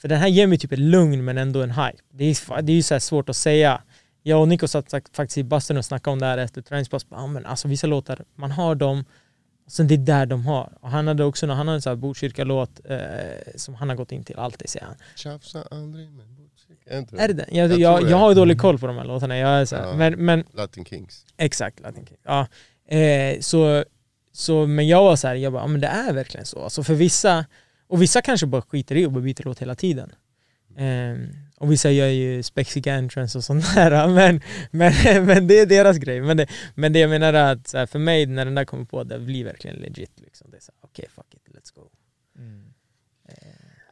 För 0.00 0.08
den 0.08 0.18
här 0.18 0.28
ger 0.28 0.46
mig 0.46 0.58
typ 0.58 0.72
ett 0.72 0.78
lugn 0.78 1.24
men 1.24 1.38
ändå 1.38 1.62
en 1.62 1.70
hype. 1.70 1.98
Det 2.12 2.24
är, 2.24 2.62
det 2.62 2.72
är 2.72 2.76
ju 2.76 2.82
så 2.82 3.00
svårt 3.00 3.28
att 3.28 3.36
säga. 3.36 3.82
Jag 4.28 4.40
och 4.40 4.48
Nico 4.48 4.68
satt 4.68 4.90
faktiskt 5.12 5.38
i 5.38 5.44
bastun 5.44 5.76
och 5.76 5.84
snackade 5.84 6.12
om 6.12 6.18
det 6.18 6.26
här 6.26 6.38
efter 6.38 6.62
träningspass. 6.62 7.06
Ja, 7.10 7.26
men 7.26 7.46
alltså 7.46 7.68
vissa 7.68 7.86
låtar, 7.86 8.24
man 8.34 8.50
har 8.50 8.74
dem, 8.74 9.04
och 9.66 9.72
sen 9.72 9.88
det 9.88 9.94
är 9.94 9.98
där 9.98 10.26
de 10.26 10.46
har. 10.46 10.72
Och 10.80 10.90
han 10.90 11.06
hade 11.06 11.24
också 11.24 11.46
han 11.46 11.56
hade 11.56 11.72
en 11.72 11.82
sån 11.82 11.90
här 11.90 11.96
Botkyrka-låt 11.96 12.80
eh, 12.84 12.98
som 13.56 13.74
han 13.74 13.88
har 13.88 13.96
gått 13.96 14.12
in 14.12 14.24
till 14.24 14.36
alltid 14.36 14.68
säger 14.68 14.86
han. 14.86 14.94
Tjafsa 15.16 15.62
aldrig 15.70 16.10
med 16.10 16.26
botkyrka. 16.26 17.16
Är 17.22 17.28
det 17.28 17.34
den? 17.34 17.46
Jag, 17.50 17.70
Jag 17.70 17.78
jag, 17.78 18.10
jag, 18.10 18.16
har 18.16 18.34
dålig 18.34 18.60
koll 18.60 18.78
på 18.78 18.86
de 18.86 18.96
här 18.96 19.04
låtarna. 19.04 19.38
Jag 19.38 19.50
är 19.50 19.64
så 19.64 19.76
här, 19.76 19.86
Ja. 19.86 19.94
men, 19.94 20.24
men 20.24 20.44
Latin 20.52 20.84
Kings. 20.84 21.26
Exakt, 21.36 21.80
Latin 21.80 22.06
King. 22.06 22.18
Ja. 22.22 22.46
Eh, 22.96 23.40
så, 23.40 23.84
så, 24.32 24.66
men 24.66 24.88
jag 24.88 25.02
var 25.04 25.16
så 25.16 25.28
här, 25.28 25.34
jag 25.34 25.52
bara, 25.52 25.62
ja, 25.62 25.66
men 25.66 25.80
det 25.80 25.86
är 25.86 26.12
verkligen 26.12 26.46
så. 26.46 26.62
Alltså 26.64 26.82
för 26.82 26.94
vissa, 26.94 27.46
och 27.88 28.02
vissa 28.02 28.22
kanske 28.22 28.46
bara 28.46 28.62
skiter 28.62 28.96
i 28.96 29.06
och 29.06 29.12
byter 29.12 29.44
låt 29.44 29.58
hela 29.58 29.74
tiden. 29.74 30.12
Eh, 30.76 31.45
och 31.58 31.72
vissa 31.72 31.90
gör 31.90 32.06
ju 32.06 32.42
spexiga 32.42 32.94
entrance 32.94 33.38
och 33.38 33.44
sånt 33.44 33.74
där. 33.74 34.08
Men, 34.14 34.40
men, 34.70 35.24
men 35.26 35.46
det 35.46 35.60
är 35.60 35.66
deras 35.66 35.96
grej. 35.98 36.20
Men 36.20 36.36
det, 36.36 36.46
men 36.74 36.92
det 36.92 36.98
jag 36.98 37.10
menar 37.10 37.32
är 37.32 37.52
att 37.52 37.68
så 37.68 37.78
här, 37.78 37.86
för 37.86 37.98
mig, 37.98 38.26
när 38.26 38.44
den 38.44 38.54
där 38.54 38.64
kommer 38.64 38.84
på, 38.84 39.04
det 39.04 39.18
blir 39.18 39.44
verkligen 39.44 39.76
legit. 39.76 40.20
Liksom. 40.20 40.50
Det 40.50 40.56
är 40.56 40.60
så 40.60 40.72
här, 40.72 40.88
okej, 40.90 41.06
fuck 41.14 41.34
it, 41.34 41.56
let's 41.56 41.74
go. 41.74 41.88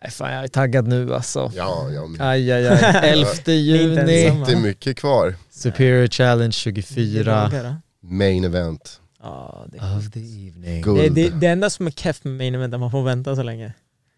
Nej, 0.04 0.10
fan, 0.10 0.32
jag 0.32 0.44
är 0.44 0.48
taggad 0.48 0.88
nu 0.88 1.14
alltså. 1.14 1.52
Ja, 1.54 1.90
ja 1.90 2.06
men 2.06 2.20
Aj, 2.20 2.52
aj, 2.52 2.66
aj. 2.66 3.00
11 3.10 3.30
inte 3.30 3.52
juni, 3.52 3.96
det 3.96 4.52
är 4.52 4.62
mycket 4.62 4.96
kvar. 4.96 5.34
Superior 5.50 6.06
Challenge 6.06 6.52
24 6.52 7.80
Main 8.00 8.44
event. 8.44 9.00
Ja, 9.22 9.66
det, 9.72 9.78
of 9.78 10.10
the 10.10 10.20
evening. 10.20 10.94
Det, 10.94 11.08
det, 11.08 11.30
det 11.30 11.46
enda 11.46 11.70
som 11.70 11.86
är 11.86 11.90
keff 11.90 12.24
med 12.24 12.34
main 12.34 12.54
event 12.54 12.72
är 12.72 12.76
att 12.76 12.80
man 12.80 12.90
får 12.90 13.02
vänta 13.02 13.36
så 13.36 13.42
länge. 13.42 13.72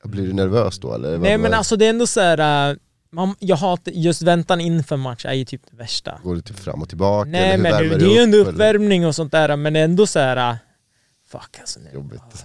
Blir 0.05 0.27
du 0.27 0.33
nervös 0.33 0.79
då 0.79 0.95
eller? 0.95 1.19
Nej 1.19 1.39
men 1.39 1.55
alltså 1.55 1.77
det 1.77 1.87
är 1.87 1.91
ändå 1.91 2.07
så 2.07 2.21
här. 2.21 2.79
Man, 3.17 3.35
jag 3.39 3.57
hatar, 3.57 3.93
just 3.93 4.23
väntan 4.23 4.61
inför 4.61 4.97
match 4.97 5.25
är 5.25 5.33
ju 5.33 5.45
typ 5.45 5.63
det 5.71 5.77
värsta. 5.77 6.21
Går 6.25 6.35
du 6.35 6.41
typ 6.41 6.59
fram 6.59 6.83
och 6.83 6.89
tillbaka? 6.89 7.31
Nej 7.31 7.59
men 7.59 7.73
det, 7.73 7.79
värmer 7.79 7.91
det 7.91 7.99
du 7.99 8.11
är 8.11 8.15
ju 8.15 8.23
ändå 8.23 8.39
upp, 8.39 8.49
eller? 8.49 8.55
uppvärmning 8.55 9.07
och 9.07 9.15
sånt 9.15 9.33
där 9.33 9.57
men 9.57 9.77
ändå 9.77 10.07
så 10.07 10.19
här. 10.19 10.51
äh, 10.51 10.57
Fuck 11.29 11.59
alltså. 11.61 11.81
Nej. 11.81 11.95
Jobbigt. 11.95 12.45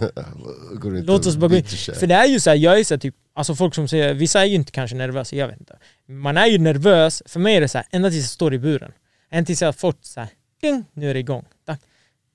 Går 0.74 0.90
du 0.90 0.98
inte 0.98 1.12
Låt 1.12 1.26
oss 1.26 1.36
bara 1.36 1.48
gå 1.48 1.56
in. 1.56 1.64
För 1.94 2.06
det 2.06 2.14
är 2.14 2.26
ju 2.26 2.40
så 2.40 2.50
här, 2.50 2.56
jag 2.56 2.80
är 2.80 2.84
så 2.84 2.94
här, 2.94 2.98
typ, 2.98 3.14
alltså 3.34 3.54
folk 3.54 3.74
som 3.74 3.88
säger, 3.88 4.14
vissa 4.14 4.40
är 4.40 4.44
ju 4.44 4.54
inte 4.54 4.72
kanske 4.72 4.96
nervösa, 4.96 5.36
jag 5.36 5.48
vet 5.48 5.60
inte. 5.60 5.78
Man 6.08 6.36
är 6.36 6.46
ju 6.46 6.58
nervös, 6.58 7.22
för 7.26 7.40
mig 7.40 7.56
är 7.56 7.60
det 7.60 7.68
så 7.68 7.78
här, 7.78 7.86
ända 7.90 8.10
tills 8.10 8.22
jag 8.22 8.30
står 8.30 8.54
i 8.54 8.58
buren. 8.58 8.92
Ända 9.30 9.46
tills 9.46 9.62
jag 9.62 9.68
har 9.68 9.72
fått 9.72 10.04
så 10.04 10.20
här, 10.20 10.28
ding, 10.60 10.84
nu 10.92 11.10
är 11.10 11.14
det 11.14 11.20
igång. 11.20 11.44
Tack. 11.66 11.80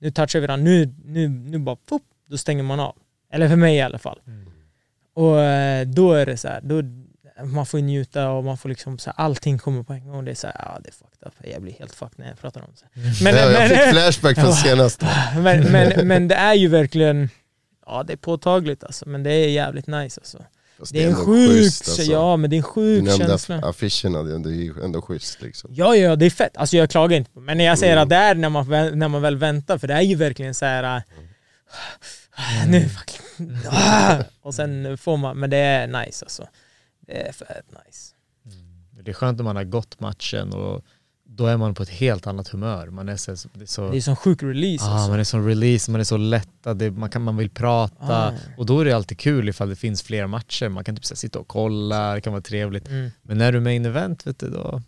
Nu 0.00 0.10
touchar 0.10 0.40
vi 0.40 0.46
varandra, 0.46 0.64
nu, 0.64 0.94
nu, 1.04 1.28
nu 1.28 1.58
bara, 1.58 1.76
pop, 1.76 2.02
då 2.28 2.38
stänger 2.38 2.62
man 2.62 2.80
av. 2.80 2.96
Eller 3.32 3.48
för 3.48 3.56
mig 3.56 3.76
i 3.76 3.80
alla 3.80 3.98
fall. 3.98 4.20
Och 5.14 5.40
eh, 5.40 5.86
då 5.86 6.12
är 6.12 6.26
det 6.26 6.36
så 6.36 6.48
här, 6.48 6.60
då, 6.60 6.82
man 7.44 7.66
får 7.66 7.78
njuta 7.78 8.28
och 8.30 8.44
man 8.44 8.58
får 8.58 8.68
liksom 8.68 8.98
så 8.98 9.10
här, 9.16 9.24
allting 9.24 9.58
kommer 9.58 9.82
på 9.82 9.92
en 9.92 10.08
gång. 10.08 10.24
Det 10.24 10.30
är 10.30 10.34
så 10.34 10.46
här, 10.46 10.56
ja 10.58 10.78
det 10.84 10.88
är 10.88 10.92
fucked 10.92 11.26
up. 11.26 11.52
Jag 11.52 11.62
blir 11.62 11.72
helt 11.78 11.94
fucked 11.94 12.18
när 12.18 12.28
jag 12.28 12.38
pratar 12.40 12.60
om 12.60 12.68
det. 12.80 13.24
Men, 13.24 13.34
ja, 13.36 13.50
jag 13.50 13.68
fick 13.68 13.78
men, 13.78 13.92
flashback 13.92 14.34
från 14.40 14.52
senast. 14.52 15.02
men, 15.36 15.72
men, 15.72 16.06
men 16.08 16.28
det 16.28 16.34
är 16.34 16.54
ju 16.54 16.68
verkligen, 16.68 17.30
ja 17.86 18.02
det 18.02 18.12
är 18.12 18.16
påtagligt 18.16 18.84
alltså. 18.84 19.08
Men 19.08 19.22
det 19.22 19.30
är 19.32 19.48
jävligt 19.48 19.86
nice 19.86 20.20
alltså. 20.20 20.44
Fast 20.78 20.92
Det 20.92 21.02
är 21.04 21.08
en 21.08 21.14
sjuk, 21.14 21.50
schysst, 21.50 21.88
alltså. 21.88 22.02
ja 22.12 22.36
men 22.36 22.50
det 22.50 22.56
är 22.56 22.58
en 22.58 22.62
Du 22.62 22.68
sjuk 22.68 23.04
nämnde 23.04 23.26
känsla. 23.28 23.56
aff- 23.60 23.68
affischerna, 23.68 24.22
det 24.22 24.32
är 24.50 24.84
ändå, 24.84 25.02
schysst 25.02 25.42
liksom. 25.42 25.70
Ja, 25.74 25.96
ja, 25.96 26.16
det 26.16 26.26
är 26.26 26.30
fett. 26.30 26.56
Alltså 26.56 26.76
jag 26.76 26.90
klagar 26.90 27.16
inte 27.16 27.30
på 27.30 27.40
Men 27.40 27.58
när 27.58 27.64
jag 27.64 27.78
säger 27.78 27.92
Mm. 27.92 28.02
att 28.02 28.08
det 28.08 28.16
är 28.16 28.34
när 28.34 28.48
man, 28.48 28.68
när 28.98 29.08
man 29.08 29.22
väl 29.22 29.36
väntar, 29.36 29.78
för 29.78 29.88
det 29.88 29.94
är 29.94 30.00
ju 30.02 30.14
verkligen 30.14 30.54
så 30.54 30.64
här. 30.66 30.96
äh, 30.96 31.02
Mm. 32.58 32.70
Nu 32.70 32.88
fucking... 32.88 33.58
ah, 33.70 34.16
och 34.42 34.54
sen 34.54 34.98
får 34.98 35.16
man, 35.16 35.38
men 35.38 35.50
det 35.50 35.56
är 35.56 35.86
nice 35.86 36.24
alltså. 36.24 36.46
Det 37.08 37.28
är 37.28 37.32
fett 37.32 37.66
nice. 37.86 38.14
Det 39.02 39.10
är 39.10 39.14
skönt 39.14 39.38
när 39.38 39.44
man 39.44 39.56
har 39.56 39.64
gått 39.64 40.00
matchen 40.00 40.52
och 40.52 40.84
då 41.24 41.46
är 41.46 41.56
man 41.56 41.74
på 41.74 41.82
ett 41.82 41.88
helt 41.88 42.26
annat 42.26 42.48
humör. 42.48 42.86
Man 42.86 43.08
är 43.08 43.16
så, 43.16 43.30
det 43.52 43.62
är 43.62 43.66
så, 43.66 43.90
Det 43.90 43.96
är 43.96 44.00
som 44.00 44.16
sjuk 44.16 44.42
release 44.42 44.84
ah, 44.84 44.88
alltså. 44.88 45.10
man 45.10 45.20
är 45.20 45.24
som 45.24 45.46
release, 45.46 45.90
man 45.90 46.00
är 46.00 46.04
så 46.04 46.16
lättad, 46.16 46.78
det, 46.78 46.90
man, 46.90 47.10
kan, 47.10 47.22
man 47.22 47.36
vill 47.36 47.50
prata 47.50 48.28
Ah. 48.28 48.32
och 48.56 48.66
då 48.66 48.80
är 48.80 48.84
det 48.84 48.92
alltid 48.92 49.18
kul 49.18 49.48
ifall 49.48 49.68
det 49.68 49.76
finns 49.76 50.02
fler 50.02 50.26
matcher. 50.26 50.68
Man 50.68 50.84
kan 50.84 50.96
typ 50.96 51.04
så 51.04 51.16
sitta 51.16 51.38
och 51.38 51.48
kolla, 51.48 52.14
det 52.14 52.20
kan 52.20 52.32
vara 52.32 52.42
trevligt. 52.42 52.88
Mm. 52.88 53.10
Men 53.22 53.38
när 53.38 53.52
du 53.52 53.58
är 53.58 53.62
main 53.62 53.84
event 53.86 54.26
vet 54.26 54.38
du 54.38 54.50
då... 54.50 54.82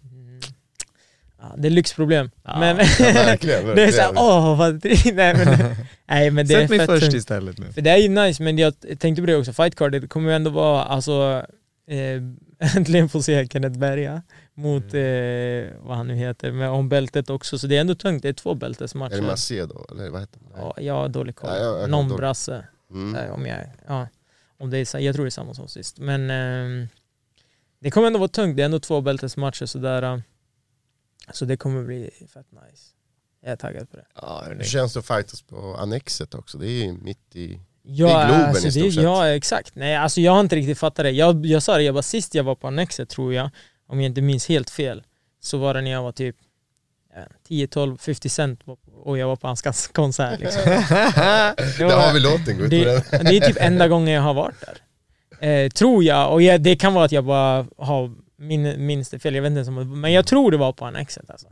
Ja, 1.41 1.55
det 1.57 1.69
är 1.69 1.71
lyxproblem. 1.71 2.31
Ja, 2.45 2.59
men 2.59 2.77
Ja, 2.77 2.85
verkligen, 2.99 3.67
det 3.77 3.85
är 3.85 3.93
såhär, 3.93 4.13
åh 4.17 4.59
vad 4.59 4.85
nej, 4.85 5.13
men, 5.15 5.77
nej 6.09 6.31
men 6.31 6.47
det 6.47 6.55
är 6.55 6.61
Sätt 6.61 6.71
mig 6.71 6.87
först 6.87 7.15
istället 7.15 7.59
nu. 7.59 7.73
För 7.73 7.81
det 7.81 7.91
är 7.91 7.97
ju 7.97 8.09
nice, 8.09 8.43
men 8.43 8.59
jag 8.59 8.75
tänkte 8.99 9.23
på 9.23 9.27
det 9.27 9.37
också, 9.37 9.53
fight 9.53 9.75
card, 9.75 9.93
det 9.93 10.09
kommer 10.09 10.31
ju 10.31 10.37
ändå 10.37 10.51
vara, 10.51 10.85
alltså, 10.85 11.47
eh, 11.91 12.23
äntligen 12.77 13.09
få 13.09 13.23
se 13.23 13.49
Kenneth 13.49 13.79
Berga 13.79 14.23
mot, 14.55 14.95
Mm. 14.95 15.65
eh, 15.69 15.73
vad 15.83 15.97
han 15.97 16.07
nu 16.09 16.15
heter, 16.15 16.53
med 16.53 16.71
om 16.71 16.89
bältet 16.89 17.31
också, 17.31 17.59
så 17.59 17.67
det 17.67 17.77
är 17.77 17.81
ändå 17.81 17.95
tungt, 17.95 18.23
det 18.23 18.29
är 18.29 18.33
två 18.33 18.51
Är 18.51 18.55
det 18.55 18.59
bältesmatcher. 18.61 19.23
Macedo, 19.23 19.87
eller 19.91 20.11
vad 20.11 20.21
heter 20.21 20.41
det? 20.41 20.47
Ja, 20.57 20.75
jag 20.81 20.95
har 20.95 21.09
dålig 21.09 21.37
koll. 21.37 21.51
Ja, 21.51 21.57
jag- 21.57 21.75
jag 21.77 21.81
har 21.81 21.89
Någon 21.89 22.09
dålig- 22.09 22.19
brasse, 22.19 22.67
Mm. 22.91 23.15
eh, 23.17 23.33
om 23.33 23.47
jag, 23.47 23.59
ja, 23.87 24.09
om 24.59 24.71
det 24.71 24.79
är, 24.95 24.99
jag 25.01 25.15
tror 25.15 25.25
det 25.25 25.29
är 25.29 25.31
samma 25.31 25.55
som 25.55 25.69
sist. 25.69 25.99
Men 25.99 26.31
ehm, 26.31 26.89
det 27.81 27.91
kommer 27.91 28.07
ändå 28.07 28.19
vara 28.19 28.29
tungt, 28.29 28.57
det 28.57 28.63
är 28.63 28.65
ändå 28.65 28.81
två 28.81 29.01
bältesmatcher 29.01 29.67
sådär. 29.67 30.03
eh, 30.03 30.19
Så 31.33 31.45
det 31.45 31.57
kommer 31.57 31.85
bli 31.85 32.11
fett 32.35 32.47
nice. 32.53 32.85
Jag 33.43 33.53
är 33.53 33.57
taggad 33.57 33.91
på 33.91 33.97
det. 33.97 34.07
Ja, 34.15 34.45
Hur 34.49 34.63
känns 34.65 34.93
det 34.93 34.99
att 34.99 35.07
fightas 35.07 35.43
på 35.43 35.77
Annexet 35.79 36.35
också? 36.35 36.59
Det 36.59 36.67
är 36.69 36.93
mitt 36.93 37.37
i... 37.37 37.61
Ja, 37.93 38.07
Det 38.07 38.13
är 38.23 38.27
Globen 38.29 38.45
alltså, 38.49 38.63
i 38.67 38.71
det, 38.71 38.73
stort 38.81 38.95
sett. 38.95 39.03
Ja, 39.03 39.29
exakt. 39.29 39.75
Nej, 39.75 39.97
alltså 39.97 40.21
jag 40.21 40.33
har 40.33 40.41
inte 40.41 40.57
riktigt 40.57 40.79
fattat 40.79 41.05
det. 41.05 41.11
Jag, 41.11 41.47
jag 41.47 41.63
sa 41.63 41.77
det, 41.77 41.83
jag 41.83 41.95
bara 41.95 42.03
sist 42.03 42.35
jag 42.35 42.45
var 42.45 42.55
på 42.55 42.67
Annexet 42.67 43.09
tror 43.09 43.35
jag, 43.35 43.51
om 43.89 44.01
jag 44.01 44.07
inte 44.11 44.21
minns 44.23 44.49
helt 44.49 44.71
fel, 44.71 45.03
så 45.43 45.59
var 45.59 45.75
det 45.75 45.81
när 45.81 45.91
jag 45.91 46.03
var 46.03 46.13
typ 46.13 46.37
ja, 47.15 47.21
10, 47.49 47.67
12, 47.67 47.99
50 47.99 48.29
cent 48.29 48.61
och 49.05 49.19
jag 49.19 49.27
var 49.29 49.37
på 49.37 49.47
hans 49.47 49.65
kons- 49.65 49.93
konsert. 49.95 50.41
Liksom. 50.41 50.63
Det, 50.65 50.71
Där 51.79 51.85
var- 51.85 52.07
har 52.07 52.15
vi 52.15 52.21
låten, 52.21 52.59
gå 52.59 52.65
ut 52.65 52.71
det, 52.71 52.85
den. 53.11 53.25
det 53.25 53.37
är 53.37 53.41
typ 53.49 53.57
enda 53.61 53.89
gången 53.89 54.15
jag 54.15 54.23
har 54.23 54.35
varit 54.35 54.55
där. 54.61 54.77
Eh, 55.49 55.69
tror 55.71 56.05
jag, 56.05 56.33
och 56.33 56.43
jag, 56.43 56.61
det 56.61 56.77
kan 56.77 56.95
vara 56.95 57.05
att 57.05 57.13
jag 57.13 57.25
bara 57.25 57.67
har 57.79 58.11
min, 58.37 58.87
minns 58.87 59.09
det 59.11 59.19
fel, 59.19 59.35
jag 59.35 59.43
vet 59.43 59.51
inte 59.51 59.59
ens 59.59 59.69
om 59.69 60.01
men 60.01 60.13
jag 60.13 60.27
tror 60.27 60.51
det 60.51 60.57
var 60.57 60.73
på 60.73 60.85
Annexet 60.87 61.31
alltså. 61.31 61.47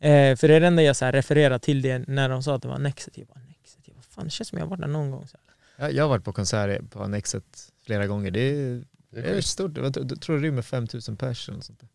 Eh, 0.00 0.36
för 0.36 0.48
det 0.48 0.54
är 0.54 0.60
det 0.60 0.66
enda 0.66 0.82
jag 0.82 0.96
så 0.96 1.06
refererar 1.06 1.58
till 1.58 1.82
det 1.82 1.98
när 1.98 2.28
de 2.28 2.42
sa 2.42 2.54
att 2.54 2.62
det 2.62 2.68
var 2.68 2.74
Annexet. 2.74 3.18
Jag 3.18 3.26
bara 3.26 3.40
Annexet, 3.40 3.78
jag 3.84 3.94
bara, 3.96 4.02
fan 4.14 4.24
det 4.24 4.30
känns 4.30 4.48
som 4.48 4.58
jag 4.58 4.64
har 4.66 4.70
varit 4.70 4.80
där 4.80 4.88
någon 4.88 5.10
gång. 5.10 5.26
Så 5.28 5.36
här. 5.78 5.88
Ja, 5.88 5.90
jag 5.90 6.04
har 6.04 6.08
varit 6.08 6.24
på 6.24 6.32
konserter 6.32 6.82
på 6.90 7.02
Annexet 7.02 7.44
flera 7.86 8.06
gånger. 8.06 8.30
Det 8.30 8.40
är, 8.40 8.54
Det 8.54 8.84
det 9.10 9.20
är 9.20 9.24
är 9.24 9.34
schysst. 9.34 9.48
stort. 9.48 9.76
Jag 9.76 9.94
tror- 9.94 10.06
jag 10.28 10.42
det 10.42 10.46
rymmer 10.46 10.62
5000 10.62 11.16
personer. 11.16 11.62
där. 11.78 11.88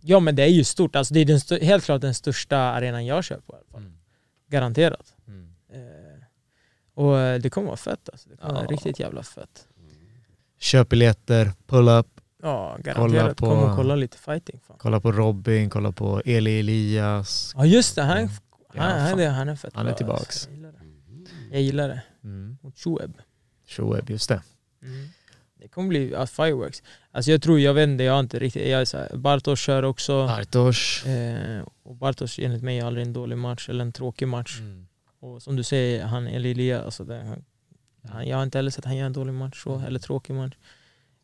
Ja. 0.00 0.20
men 0.20 0.36
det 0.36 0.42
är 0.42 0.46
ju 0.48 0.64
stort, 0.64 0.96
alltså 0.96 1.14
det 1.14 1.20
är 1.20 1.24
den 1.24 1.36
st- 1.36 1.64
helt 1.64 1.84
klart 1.84 2.00
den 2.00 2.14
största 2.14 2.56
arenan 2.58 3.06
jag 3.06 3.24
kör 3.24 3.36
på 3.40 3.52
i 3.52 3.56
alla 3.56 3.64
fall. 3.70 3.80
Mm. 3.80 3.98
Garanterat. 4.48 5.14
Mm. 5.26 5.54
Eh, 5.72 6.24
och 6.94 7.18
eh, 7.18 7.40
det 7.40 7.50
kommer 7.50 7.66
vara 7.66 7.76
fett 7.76 8.08
alltså. 8.12 8.28
Det 8.28 8.36
kommer 8.36 8.54
vara 8.54 8.64
Ja. 8.64 8.70
riktigt 8.70 9.00
jävla 9.00 9.22
fett. 9.22 9.68
Köp 10.58 10.88
biljetter, 10.88 11.52
pull 11.66 11.88
up, 11.88 12.06
Ja 12.42 12.76
garanterat. 12.84 13.36
på- 13.36 13.46
Kommer 13.46 13.76
kolla 13.76 13.94
lite 13.96 14.18
fighting. 14.18 14.60
Fan. 14.66 14.76
kolla 14.80 15.00
på 15.00 15.12
Robin, 15.12 15.70
kolla 15.70 15.92
på 15.92 16.22
Eli 16.24 16.60
Elias. 16.60 17.52
Ja 17.56 17.66
just 17.66 17.94
det, 17.96 18.02
han, 18.02 18.18
Mm. 18.18 18.30
Ja, 18.74 18.82
han, 18.82 19.00
han, 19.00 19.20
är, 19.20 19.28
han 19.30 19.48
är 19.48 19.56
fett 19.56 19.74
Han 19.74 19.86
är 19.86 19.90
bra, 19.90 19.96
tillbaks. 19.96 20.24
Alltså. 20.24 20.50
Jag 20.50 20.56
gillar 20.56 20.72
det. 20.72 21.52
Jag 21.52 21.60
gillar 21.62 21.88
det. 21.88 22.02
Mm. 22.24 22.58
Mot 22.62 22.78
Shoeb. 22.78 23.12
Shoeb, 23.66 24.10
just 24.10 24.28
det. 24.28 24.42
Det 25.62 25.68
kommer 25.68 25.88
bli 25.88 26.10
ja, 26.10 26.26
fireworks. 26.26 26.82
Alltså 27.10 27.30
jag 27.30 27.42
tror, 27.42 27.60
jag 27.60 27.74
vet 27.74 27.88
inte, 27.88 28.04
jag 28.04 28.12
har 28.12 28.20
inte 28.20 28.38
riktigt, 28.38 28.68
jag 28.68 28.80
är 28.80 28.84
så 28.84 28.98
här, 28.98 29.16
Bartosz 29.16 29.60
kör 29.60 29.82
också. 29.82 30.26
Bartosz. 30.26 31.06
Eh, 31.06 31.62
och 31.82 31.96
Bartosz 31.96 32.38
enligt 32.38 32.62
mig 32.62 32.78
är 32.78 32.84
aldrig 32.84 33.06
en 33.06 33.12
dålig 33.12 33.38
match 33.38 33.68
eller 33.68 33.84
en 33.84 33.92
tråkig 33.92 34.28
match. 34.28 34.58
Mm. 34.60 34.86
Och 35.20 35.42
som 35.42 35.56
du 35.56 35.62
säger, 35.62 36.04
han 36.04 36.26
Eli 36.26 36.50
Elias, 36.50 36.84
alltså 36.84 37.04
det, 37.04 37.36
han, 38.08 38.28
jag 38.28 38.36
har 38.36 38.42
inte 38.42 38.58
heller 38.58 38.70
sett 38.70 38.84
han 38.84 38.96
göra 38.96 39.06
en 39.06 39.12
dålig 39.12 39.34
match 39.34 39.62
så, 39.62 39.78
eller 39.78 39.98
tråkig 39.98 40.34
match. 40.34 40.54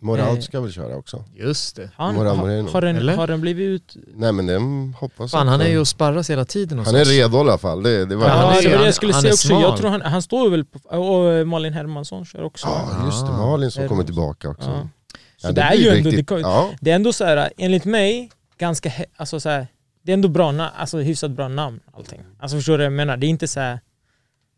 Moralt 0.01 0.39
Eh. 0.39 0.43
ska 0.43 0.61
väl 0.61 0.73
köra 0.73 0.97
också? 0.97 1.25
Just 1.35 1.77
det. 1.77 1.91
Han, 1.97 2.15
Moran 2.15 2.37
har, 2.39 2.45
Moreno. 2.47 2.71
har, 2.71 2.81
den, 2.81 2.97
Eller? 2.97 3.17
har 3.17 3.27
den 3.27 3.41
blivit 3.41 3.65
ut? 3.67 3.97
Nej 4.15 4.33
men 4.33 4.47
den 4.47 4.95
hoppas 5.01 5.31
Fan, 5.31 5.49
han 5.49 5.61
är 5.61 5.69
ju 5.69 5.79
och 5.79 5.89
sparras 5.89 6.31
hela 6.31 6.45
tiden 6.45 6.79
Han 6.79 6.95
är 6.95 7.05
redo 7.05 7.37
i 7.37 7.41
alla 7.41 7.59
fall. 7.59 7.83
Det, 7.83 8.05
det 8.05 8.17
var 8.17 8.27
Ja, 8.27 8.33
han 8.33 8.41
är- 8.59 8.63
det 8.63 8.69
var 8.69 8.71
det 8.71 8.77
han- 8.77 8.85
jag 8.85 8.95
skulle 8.95 9.13
han 9.13 9.23
säga 9.23 9.31
är 9.31 9.35
också. 9.35 9.49
smal. 9.49 9.63
Jag 9.63 9.77
tror 9.77 9.91
han, 9.91 10.01
han 10.03 10.23
står 10.23 10.51
väl 10.51 10.65
på, 10.65 10.79
och 10.99 11.47
Malin 11.47 11.73
Hermansson 11.73 12.25
kör 12.25 12.43
också. 12.45 12.67
Ja 12.67 13.05
just 13.07 13.27
det, 13.27 13.33
Ah. 13.33 13.47
Malin 13.51 13.71
som 13.71 13.89
kommer 13.89 14.05
tillbaka 14.05 14.49
också. 14.49 14.69
Ja. 14.71 14.89
Så 15.37 15.49
Ja, 15.49 15.53
det, 15.53 15.61
är 15.61 15.71
blir 15.71 15.81
ju 15.81 15.89
ändå, 15.89 16.11
riktigt- 16.11 16.17
det, 16.29 16.35
kom- 16.35 16.41
ja, 16.41 16.71
det 16.81 16.91
är 16.91 16.95
ändå 16.95 17.13
så 17.13 17.25
här, 17.25 17.51
enligt 17.57 17.85
mig, 17.85 18.31
ganska, 18.59 18.89
he- 18.89 19.05
alltså 19.17 19.41
så 19.41 19.49
här, 19.49 19.67
det 20.03 20.13
är 20.13 20.15
ändå 20.15 20.29
bra, 20.29 20.53
na- 20.53 20.71
alltså 20.77 20.99
hyfsat 20.99 21.31
bra 21.31 21.49
namn 21.49 21.81
allting. 21.97 22.21
Alltså 22.39 22.57
förstår 22.57 22.73
du 22.73 22.77
vad 22.79 22.85
jag 22.87 22.93
menar? 22.93 23.17
Det 23.17 23.27
är 23.27 23.29
inte 23.29 23.49
så 23.49 23.61
här, 23.61 23.81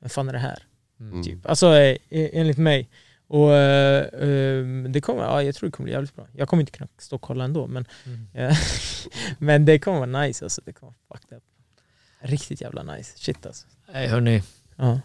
vad 0.02 0.12
fan 0.12 0.28
är 0.28 0.32
det 0.32 0.38
här? 0.38 0.58
mm. 1.00 1.22
Typ. 1.22 1.46
Alltså 1.50 1.74
eh, 1.76 1.96
enligt 2.10 2.58
mig. 2.58 2.88
Och 3.32 3.52
eh, 3.54 4.04
eh, 4.04 4.64
det 4.88 5.00
kommer, 5.00 5.22
ja, 5.22 5.42
jag 5.42 5.54
tror 5.54 5.68
det 5.68 5.72
kommer 5.72 5.84
bli 5.84 5.92
jävligt 5.92 6.16
bra. 6.16 6.26
Jag 6.32 6.48
kommer 6.48 6.60
inte 6.60 6.72
kunna 6.72 6.88
stå 6.98 7.16
och 7.16 7.22
kolla 7.22 7.44
ändå 7.44 7.66
men, 7.66 7.84
Mm. 8.06 8.26
eh, 8.50 8.56
men 9.38 9.64
det 9.64 9.78
kommer 9.78 9.98
vara 10.06 10.22
nice 10.22 10.44
alltså. 10.44 10.62
Det 10.64 10.72
kommer 10.72 10.94
fucked 11.12 11.36
up. 11.36 11.42
Riktigt 12.20 12.60
jävla 12.60 12.82
nice. 12.82 13.12
Shit 13.16 13.46
alltså. 13.46 13.66
Nej 13.92 14.08
hörni. 14.08 14.42
Ja. 14.76 15.00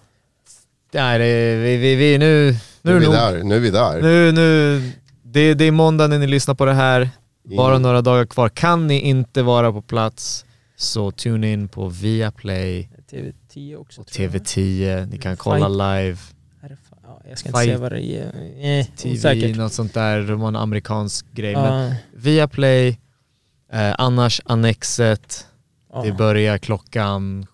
Nej, 0.91 1.19
det 1.19 1.26
är, 1.26 1.57
vi, 1.61 1.77
vi, 1.77 1.95
vi, 1.95 2.18
nu, 2.18 2.52
nu 2.52 2.57
nu 2.81 2.91
är 2.91 2.95
är 2.95 2.99
vi 2.99 3.06
det 3.06 3.11
nog. 3.11 3.15
där. 3.34 3.43
Nu 3.43 3.56
är 3.56 3.60
vi 3.60 3.69
där. 3.69 4.02
Nu, 4.02 4.31
nu, 4.31 4.81
det, 5.23 5.53
det 5.53 5.65
är 5.65 5.72
måndag 5.72 6.07
när 6.07 6.19
ni 6.19 6.27
lyssnar 6.27 6.56
på 6.56 6.65
det 6.65 6.73
här. 6.73 7.10
Bara 7.43 7.76
In- 7.76 7.81
några 7.81 8.02
dagar 8.02 8.26
kvar. 8.26 8.49
Kan 8.49 8.88
ni 8.88 8.99
inte 8.99 9.41
vara 9.43 9.72
på 9.72 9.81
plats 9.81 10.45
så 10.76 11.11
tune 11.11 11.52
in 11.53 11.68
på 11.68 11.88
Viaplay 11.89 12.89
TV10 13.11 13.76
också 13.76 14.02
och 14.02 14.07
tror 14.07 14.26
jag. 14.34 14.34
TV10. 14.41 15.06
Ni 15.06 15.18
kan 15.18 15.38
kolla 15.38 15.68
live. 15.68 16.18
Är 16.61 16.69
det 16.69 16.76
fa- 16.76 16.97
ja, 17.03 17.14
jag 17.30 17.38
ska 17.39 17.49
inte 17.49 17.60
Fight 17.60 17.68
säga 17.68 17.77
vad 17.77 17.91
det 17.91 18.02
är. 18.02 18.26
Eh, 18.80 18.85
TV, 18.85 19.15
osäkert. 19.15 19.56
något 19.57 19.73
sånt 19.73 19.93
där. 19.93 20.19
Det 20.19 20.35
var 20.35 20.47
en 20.47 20.56
amerikansk 20.56 21.26
grej. 21.31 21.53
Men 21.56 21.89
Ja, 21.89 21.95
Viaplay, 22.14 22.88
eh, 23.73 23.95
annars 23.97 24.41
Annexet. 24.45 25.47
ja. 25.93 26.02
Det 26.03 26.11
börjar 26.11 26.57
klockan 26.57 27.45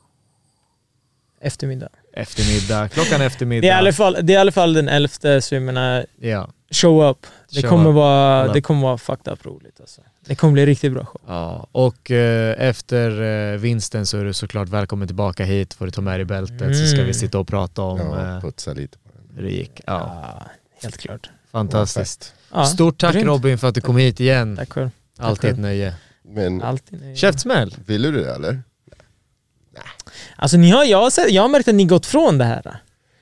Eftermiddag. 1.41 1.89
eftermiddag. 2.13 2.89
Klockan 2.89 3.21
eftermiddag. 3.21 3.61
Det 3.61 3.67
är, 3.69 3.75
i 3.75 3.77
alla 3.77 3.93
fall, 3.93 4.17
det 4.23 4.33
är 4.33 4.37
i 4.37 4.39
alla 4.39 4.51
fall 4.51 4.73
den 4.73 4.87
11 4.87 5.41
så 5.41 5.55
jag 5.55 5.63
menar, 5.63 6.05
Ja. 6.19 6.49
show 6.71 7.09
up. 7.09 7.17
Det 7.51 7.61
Show 7.61 7.69
kommer, 7.69 7.89
up. 7.89 7.95
vara, 7.95 8.53
det 8.53 8.61
kommer 8.61 8.81
vara 8.81 8.97
fucked 8.97 9.33
up 9.33 9.45
roligt 9.45 9.79
alltså. 9.79 10.01
Det 10.25 10.35
kommer 10.35 10.53
bli 10.53 10.65
riktigt 10.65 10.93
bra 10.93 11.05
show. 11.05 11.21
Ja, 11.27 11.67
och 11.71 12.11
eh, 12.11 12.55
efter 12.69 13.21
eh, 13.53 13.57
vinsten 13.59 14.05
så 14.05 14.17
är 14.17 14.23
du 14.25 14.33
såklart 14.33 14.69
välkommen 14.69 15.07
tillbaka 15.07 15.43
hit. 15.43 15.73
Får 15.73 15.85
du 15.85 15.91
ta 15.91 16.01
med 16.01 16.19
dig 16.19 16.25
bältet 16.25 16.77
så 16.77 16.85
ska 16.85 16.95
Mm. 16.95 17.07
vi 17.07 17.13
sitta 17.13 17.39
och 17.39 17.47
prata 17.47 17.81
om 17.81 17.99
Ja, 17.99 18.35
eh, 18.35 18.41
putsa 18.41 18.73
lite 18.73 18.97
på. 18.97 19.09
Hur 19.35 19.43
det 19.43 19.51
gick. 19.51 19.81
Ja, 19.85 20.21
Ja, 20.39 20.47
helt 20.81 20.97
klart. 20.97 21.29
fantastiskt. 21.51 22.33
Ja, 22.53 22.65
Stort 22.65 22.97
tack 22.97 23.13
grymt. 23.13 23.27
Robin 23.27 23.57
för 23.57 23.67
att 23.67 23.75
du 23.75 23.81
kom 23.81 23.97
hit 23.97 24.19
igen. 24.19 24.57
Tack 24.57 24.69
själv. 24.73 24.89
Alltid 25.19 25.49
ett 25.49 25.59
nöje. 25.59 25.93
Men 26.23 26.61
Alltid 26.61 27.01
nöjd. 27.01 27.17
Käftsmäll! 27.17 27.75
vill 27.85 28.01
du 28.01 28.11
det 28.11 28.35
eller? 28.35 28.61
Alltså 30.35 30.57
ni 30.57 30.69
har, 30.69 30.83
jag, 30.83 31.01
har 31.01 31.09
sett, 31.09 31.31
jag 31.31 31.41
har 31.41 31.49
märkt 31.49 31.67
att 31.67 31.75
ni 31.75 31.85
gått 31.85 32.05
från 32.05 32.37
det 32.37 32.45
här. 32.45 32.61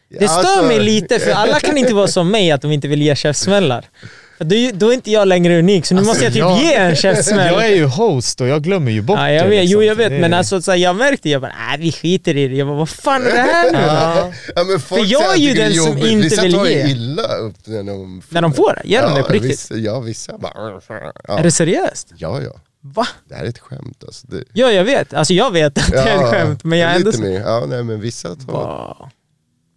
Det 0.09 0.27
stör 0.27 0.39
Alltså, 0.39 0.63
mig 0.63 0.79
lite 0.79 1.19
för 1.19 1.31
alla 1.31 1.59
kan 1.59 1.77
inte 1.77 1.93
vara 1.93 2.07
som 2.07 2.31
mig 2.31 2.51
att 2.51 2.61
de 2.61 2.71
inte 2.71 2.87
vill 2.87 3.01
ge 3.01 3.15
käftsmällar. 3.15 3.85
För 4.39 4.45
då, 4.73 4.89
är- 4.89 4.93
inte 4.93 5.11
jag 5.11 5.27
längre 5.27 5.59
unik 5.59 5.85
så 5.85 5.93
nu 5.93 5.99
Alltså, 5.99 6.09
måste 6.11 6.23
jag 6.23 6.33
typ 6.33 6.39
jag- 6.39 6.59
ge 6.61 6.73
en 6.75 6.95
käftsmäll. 6.95 7.53
Jag 7.53 7.65
är 7.65 7.75
ju 7.75 7.85
host 7.85 8.41
och 8.41 8.47
jag 8.47 8.63
glömmer 8.63 8.91
ju 8.91 9.01
bort 9.01 9.19
Ja, 9.19 9.31
jag 9.31 9.45
det. 9.45 9.49
vet, 9.49 9.61
liksom. 9.61 9.81
jo 9.81 9.87
jag 9.87 9.95
vet, 9.95 10.09
Det- 10.09 10.19
men 10.19 10.33
alltså 10.33 10.61
så 10.61 10.71
här, 10.71 10.77
jag 10.77 10.95
märkte, 10.95 11.29
jag 11.29 11.41
bara 11.41 11.53
nej 11.69 11.79
vi 11.79 11.91
skiter 11.91 12.37
i 12.37 12.47
det. 12.47 12.55
Jag 12.55 12.67
bara 12.67 12.77
vad 12.77 12.89
fan 12.89 13.21
är 13.25 13.31
det 13.31 13.37
här 13.41 13.71
nu? 13.71 13.77
Ja. 13.79 14.31
Ja, 14.55 14.63
men 14.63 14.79
folk 14.79 15.01
För 15.01 15.11
jag 15.11 15.33
är 15.33 15.37
ju 15.37 15.53
det 15.53 15.63
den 15.63 15.73
som 15.73 15.87
jobbigt. 15.87 16.05
inte 16.05 16.23
vissa 16.23 16.41
vill 16.41 16.53
tar 16.53 16.65
ju 16.65 16.71
ge. 16.71 16.87
illa 16.87 17.23
upp 17.37 17.55
när 17.65 17.83
de 17.83 18.21
får 18.21 18.33
När 18.33 18.41
de 18.41 18.53
får 18.53 18.73
det? 18.83 18.89
Gör 18.89 19.03
de 19.03 19.15
det 19.15 19.23
på 19.23 19.33
riktigt? 19.33 19.51
Vissa, 19.51 19.75
ja, 19.75 19.99
vissa 19.99 20.37
bara... 20.37 20.79
Ja. 21.27 21.39
Är 21.39 21.43
det 21.43 21.51
seriöst? 21.51 22.07
ja, 22.17 22.41
ja. 22.41 22.51
Va? 22.81 23.07
Det 23.29 23.35
här 23.35 23.43
är 23.45 23.49
ett 23.49 23.59
skämt 23.59 24.03
alltså. 24.05 24.27
Det, 24.27 24.43
Ja 24.53 24.71
jag 24.71 24.83
vet, 24.83 25.13
alltså 25.13 25.33
jag 25.33 25.51
vet 25.51 25.77
att 25.77 25.91
det 25.91 25.97
är 25.97 26.23
ett 26.23 26.31
skämt 26.31 26.63
men 26.63 26.79
jag 26.79 26.91
är 26.91 26.95
ändå 26.95 27.11
mer. 27.19 27.39
Ja, 27.45 27.65
nej 27.67 27.83
men 27.83 27.99
vissa 28.01 28.29
tar... 28.35 28.45
Wow. 28.53 29.09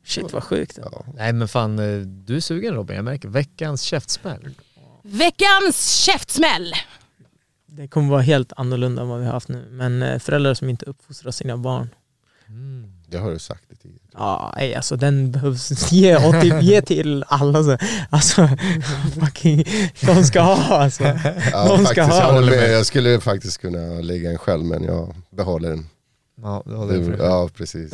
Shit 0.04 0.32
vad 0.32 0.44
sjukt. 0.44 0.78
Ja. 0.82 1.04
Nej 1.14 1.32
men 1.32 1.48
fan, 1.48 1.78
eh, 1.78 2.00
du 2.00 2.36
är 2.36 2.40
sugen 2.40 2.74
Robin, 2.74 2.96
jag 2.96 3.04
märker. 3.04 3.28
Veckans 3.28 3.82
käftsmäll. 3.82 4.48
Veckans 5.02 5.90
käftsmäll. 6.04 6.72
Det 7.66 7.88
kommer 7.88 8.10
vara 8.10 8.22
helt 8.22 8.52
annorlunda 8.56 9.02
än 9.02 9.08
vad 9.08 9.20
vi 9.20 9.26
har 9.26 9.32
haft 9.32 9.48
nu. 9.48 9.68
Men 9.70 10.02
eh, 10.02 10.18
föräldrar 10.18 10.54
som 10.54 10.68
inte 10.68 10.84
uppfostrar 10.86 11.32
sina 11.32 11.56
barn. 11.56 11.88
Det 13.06 13.18
har 13.18 13.30
du 13.30 13.38
sagt 13.38 13.62
det 13.68 13.76
tidigare. 13.76 14.02
Ja, 14.12 14.54
nej, 14.56 14.74
alltså 14.74 14.96
den 14.96 15.32
behövs 15.32 15.92
ge, 15.92 16.16
och 16.16 16.40
till, 16.40 16.58
ge 16.60 16.82
till 16.82 17.24
alla. 17.28 17.62
Så. 17.62 17.78
Alltså, 18.10 18.48
fucking, 19.20 19.64
de 20.00 20.24
ska 20.24 20.40
ha 20.40 20.78
alltså. 20.78 21.04
Ja, 21.52 21.68
De 21.68 21.86
ska 21.86 22.02
faktiskt, 22.02 22.22
ha. 22.22 22.34
jag, 22.34 22.44
med. 22.44 22.72
jag 22.72 22.86
skulle 22.86 23.20
faktiskt 23.20 23.58
kunna 23.58 24.00
lägga 24.00 24.30
en 24.30 24.38
själv 24.38 24.64
men 24.64 24.84
jag 24.84 25.14
behåller 25.30 25.70
den. 25.70 25.86
Ja, 26.42 26.62
det 26.66 26.74
håller 26.74 26.94
jag 26.94 27.02
Det, 27.10 27.16
för. 27.16 27.24
ja 27.24 27.48
precis. 27.56 27.92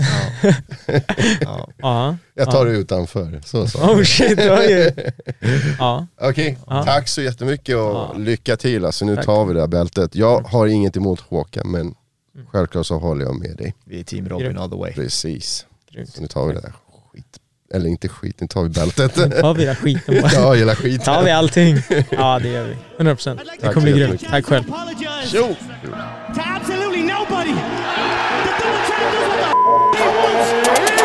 Ja. 1.41 1.69
Ja. 1.77 2.17
Jag 2.35 2.51
tar 2.51 2.67
det 2.67 2.73
utanför. 2.73 3.41
Så, 3.45 3.67
så. 3.69 3.79
Oh 3.79 4.03
shit. 4.03 4.39
Ja, 5.79 6.07
Okej, 6.21 6.59
Ja. 6.67 6.85
tack 6.85 7.09
så 7.09 7.23
jättemycket 7.23 7.77
och 7.77 7.83
Ja. 7.83 8.15
lycka 8.17 8.57
till. 8.57 8.85
Alltså, 8.85 9.05
nu 9.05 9.17
Tack. 9.17 9.25
tar 9.25 9.45
vi 9.45 9.55
det 9.55 9.61
här 9.61 9.67
bältet. 9.67 10.15
Jag 10.15 10.41
har 10.41 10.67
inget 10.67 10.97
emot 10.97 11.21
Håkan 11.21 11.71
men 11.71 11.95
självklart 12.53 12.87
så 12.87 12.99
håller 12.99 13.25
jag 13.25 13.39
med 13.41 13.57
dig. 13.57 13.75
Vi 13.85 14.01
är 14.01 14.05
team 14.05 14.29
Robin 14.29 14.59
all 14.59 14.71
the 14.71 14.77
way. 14.77 14.93
Precis. 14.93 15.67
Så 16.15 16.21
nu 16.21 16.27
tar 16.27 16.47
vi 16.47 16.53
det 16.55 16.61
där 16.61 16.73
skit. 17.13 17.39
Eller 17.75 17.89
inte 17.91 18.09
skit, 18.09 18.41
nu 18.41 18.47
tar 18.47 18.63
vi 18.63 18.69
bältet. 18.69 19.15
Tar 19.41 19.55
vi 19.55 19.65
den 19.65 19.75
skiten 19.77 20.21
bara. 20.23 20.33
ja, 20.33 20.55
hela 20.55 20.77
skiten. 20.77 21.05
Tar 21.05 21.25
vi 21.25 21.31
allting? 21.31 21.77
Ja, 22.11 22.39
det 22.43 22.49
gör 22.49 22.65
vi. 22.65 22.77
100 22.97 23.15
procent. 23.15 23.41
Det 23.41 23.61
Tack 23.67 23.75
kommer 23.75 23.93
bli 23.93 24.01
grymt. 24.01 24.25
Tack 24.31 24.45
själv. 24.45 24.65
nobody. 27.03 27.53
The 27.53 27.61
what 29.29 29.39
the 29.39 29.49
f- 29.49 29.99
he 29.99 30.09
wants. 30.17 30.98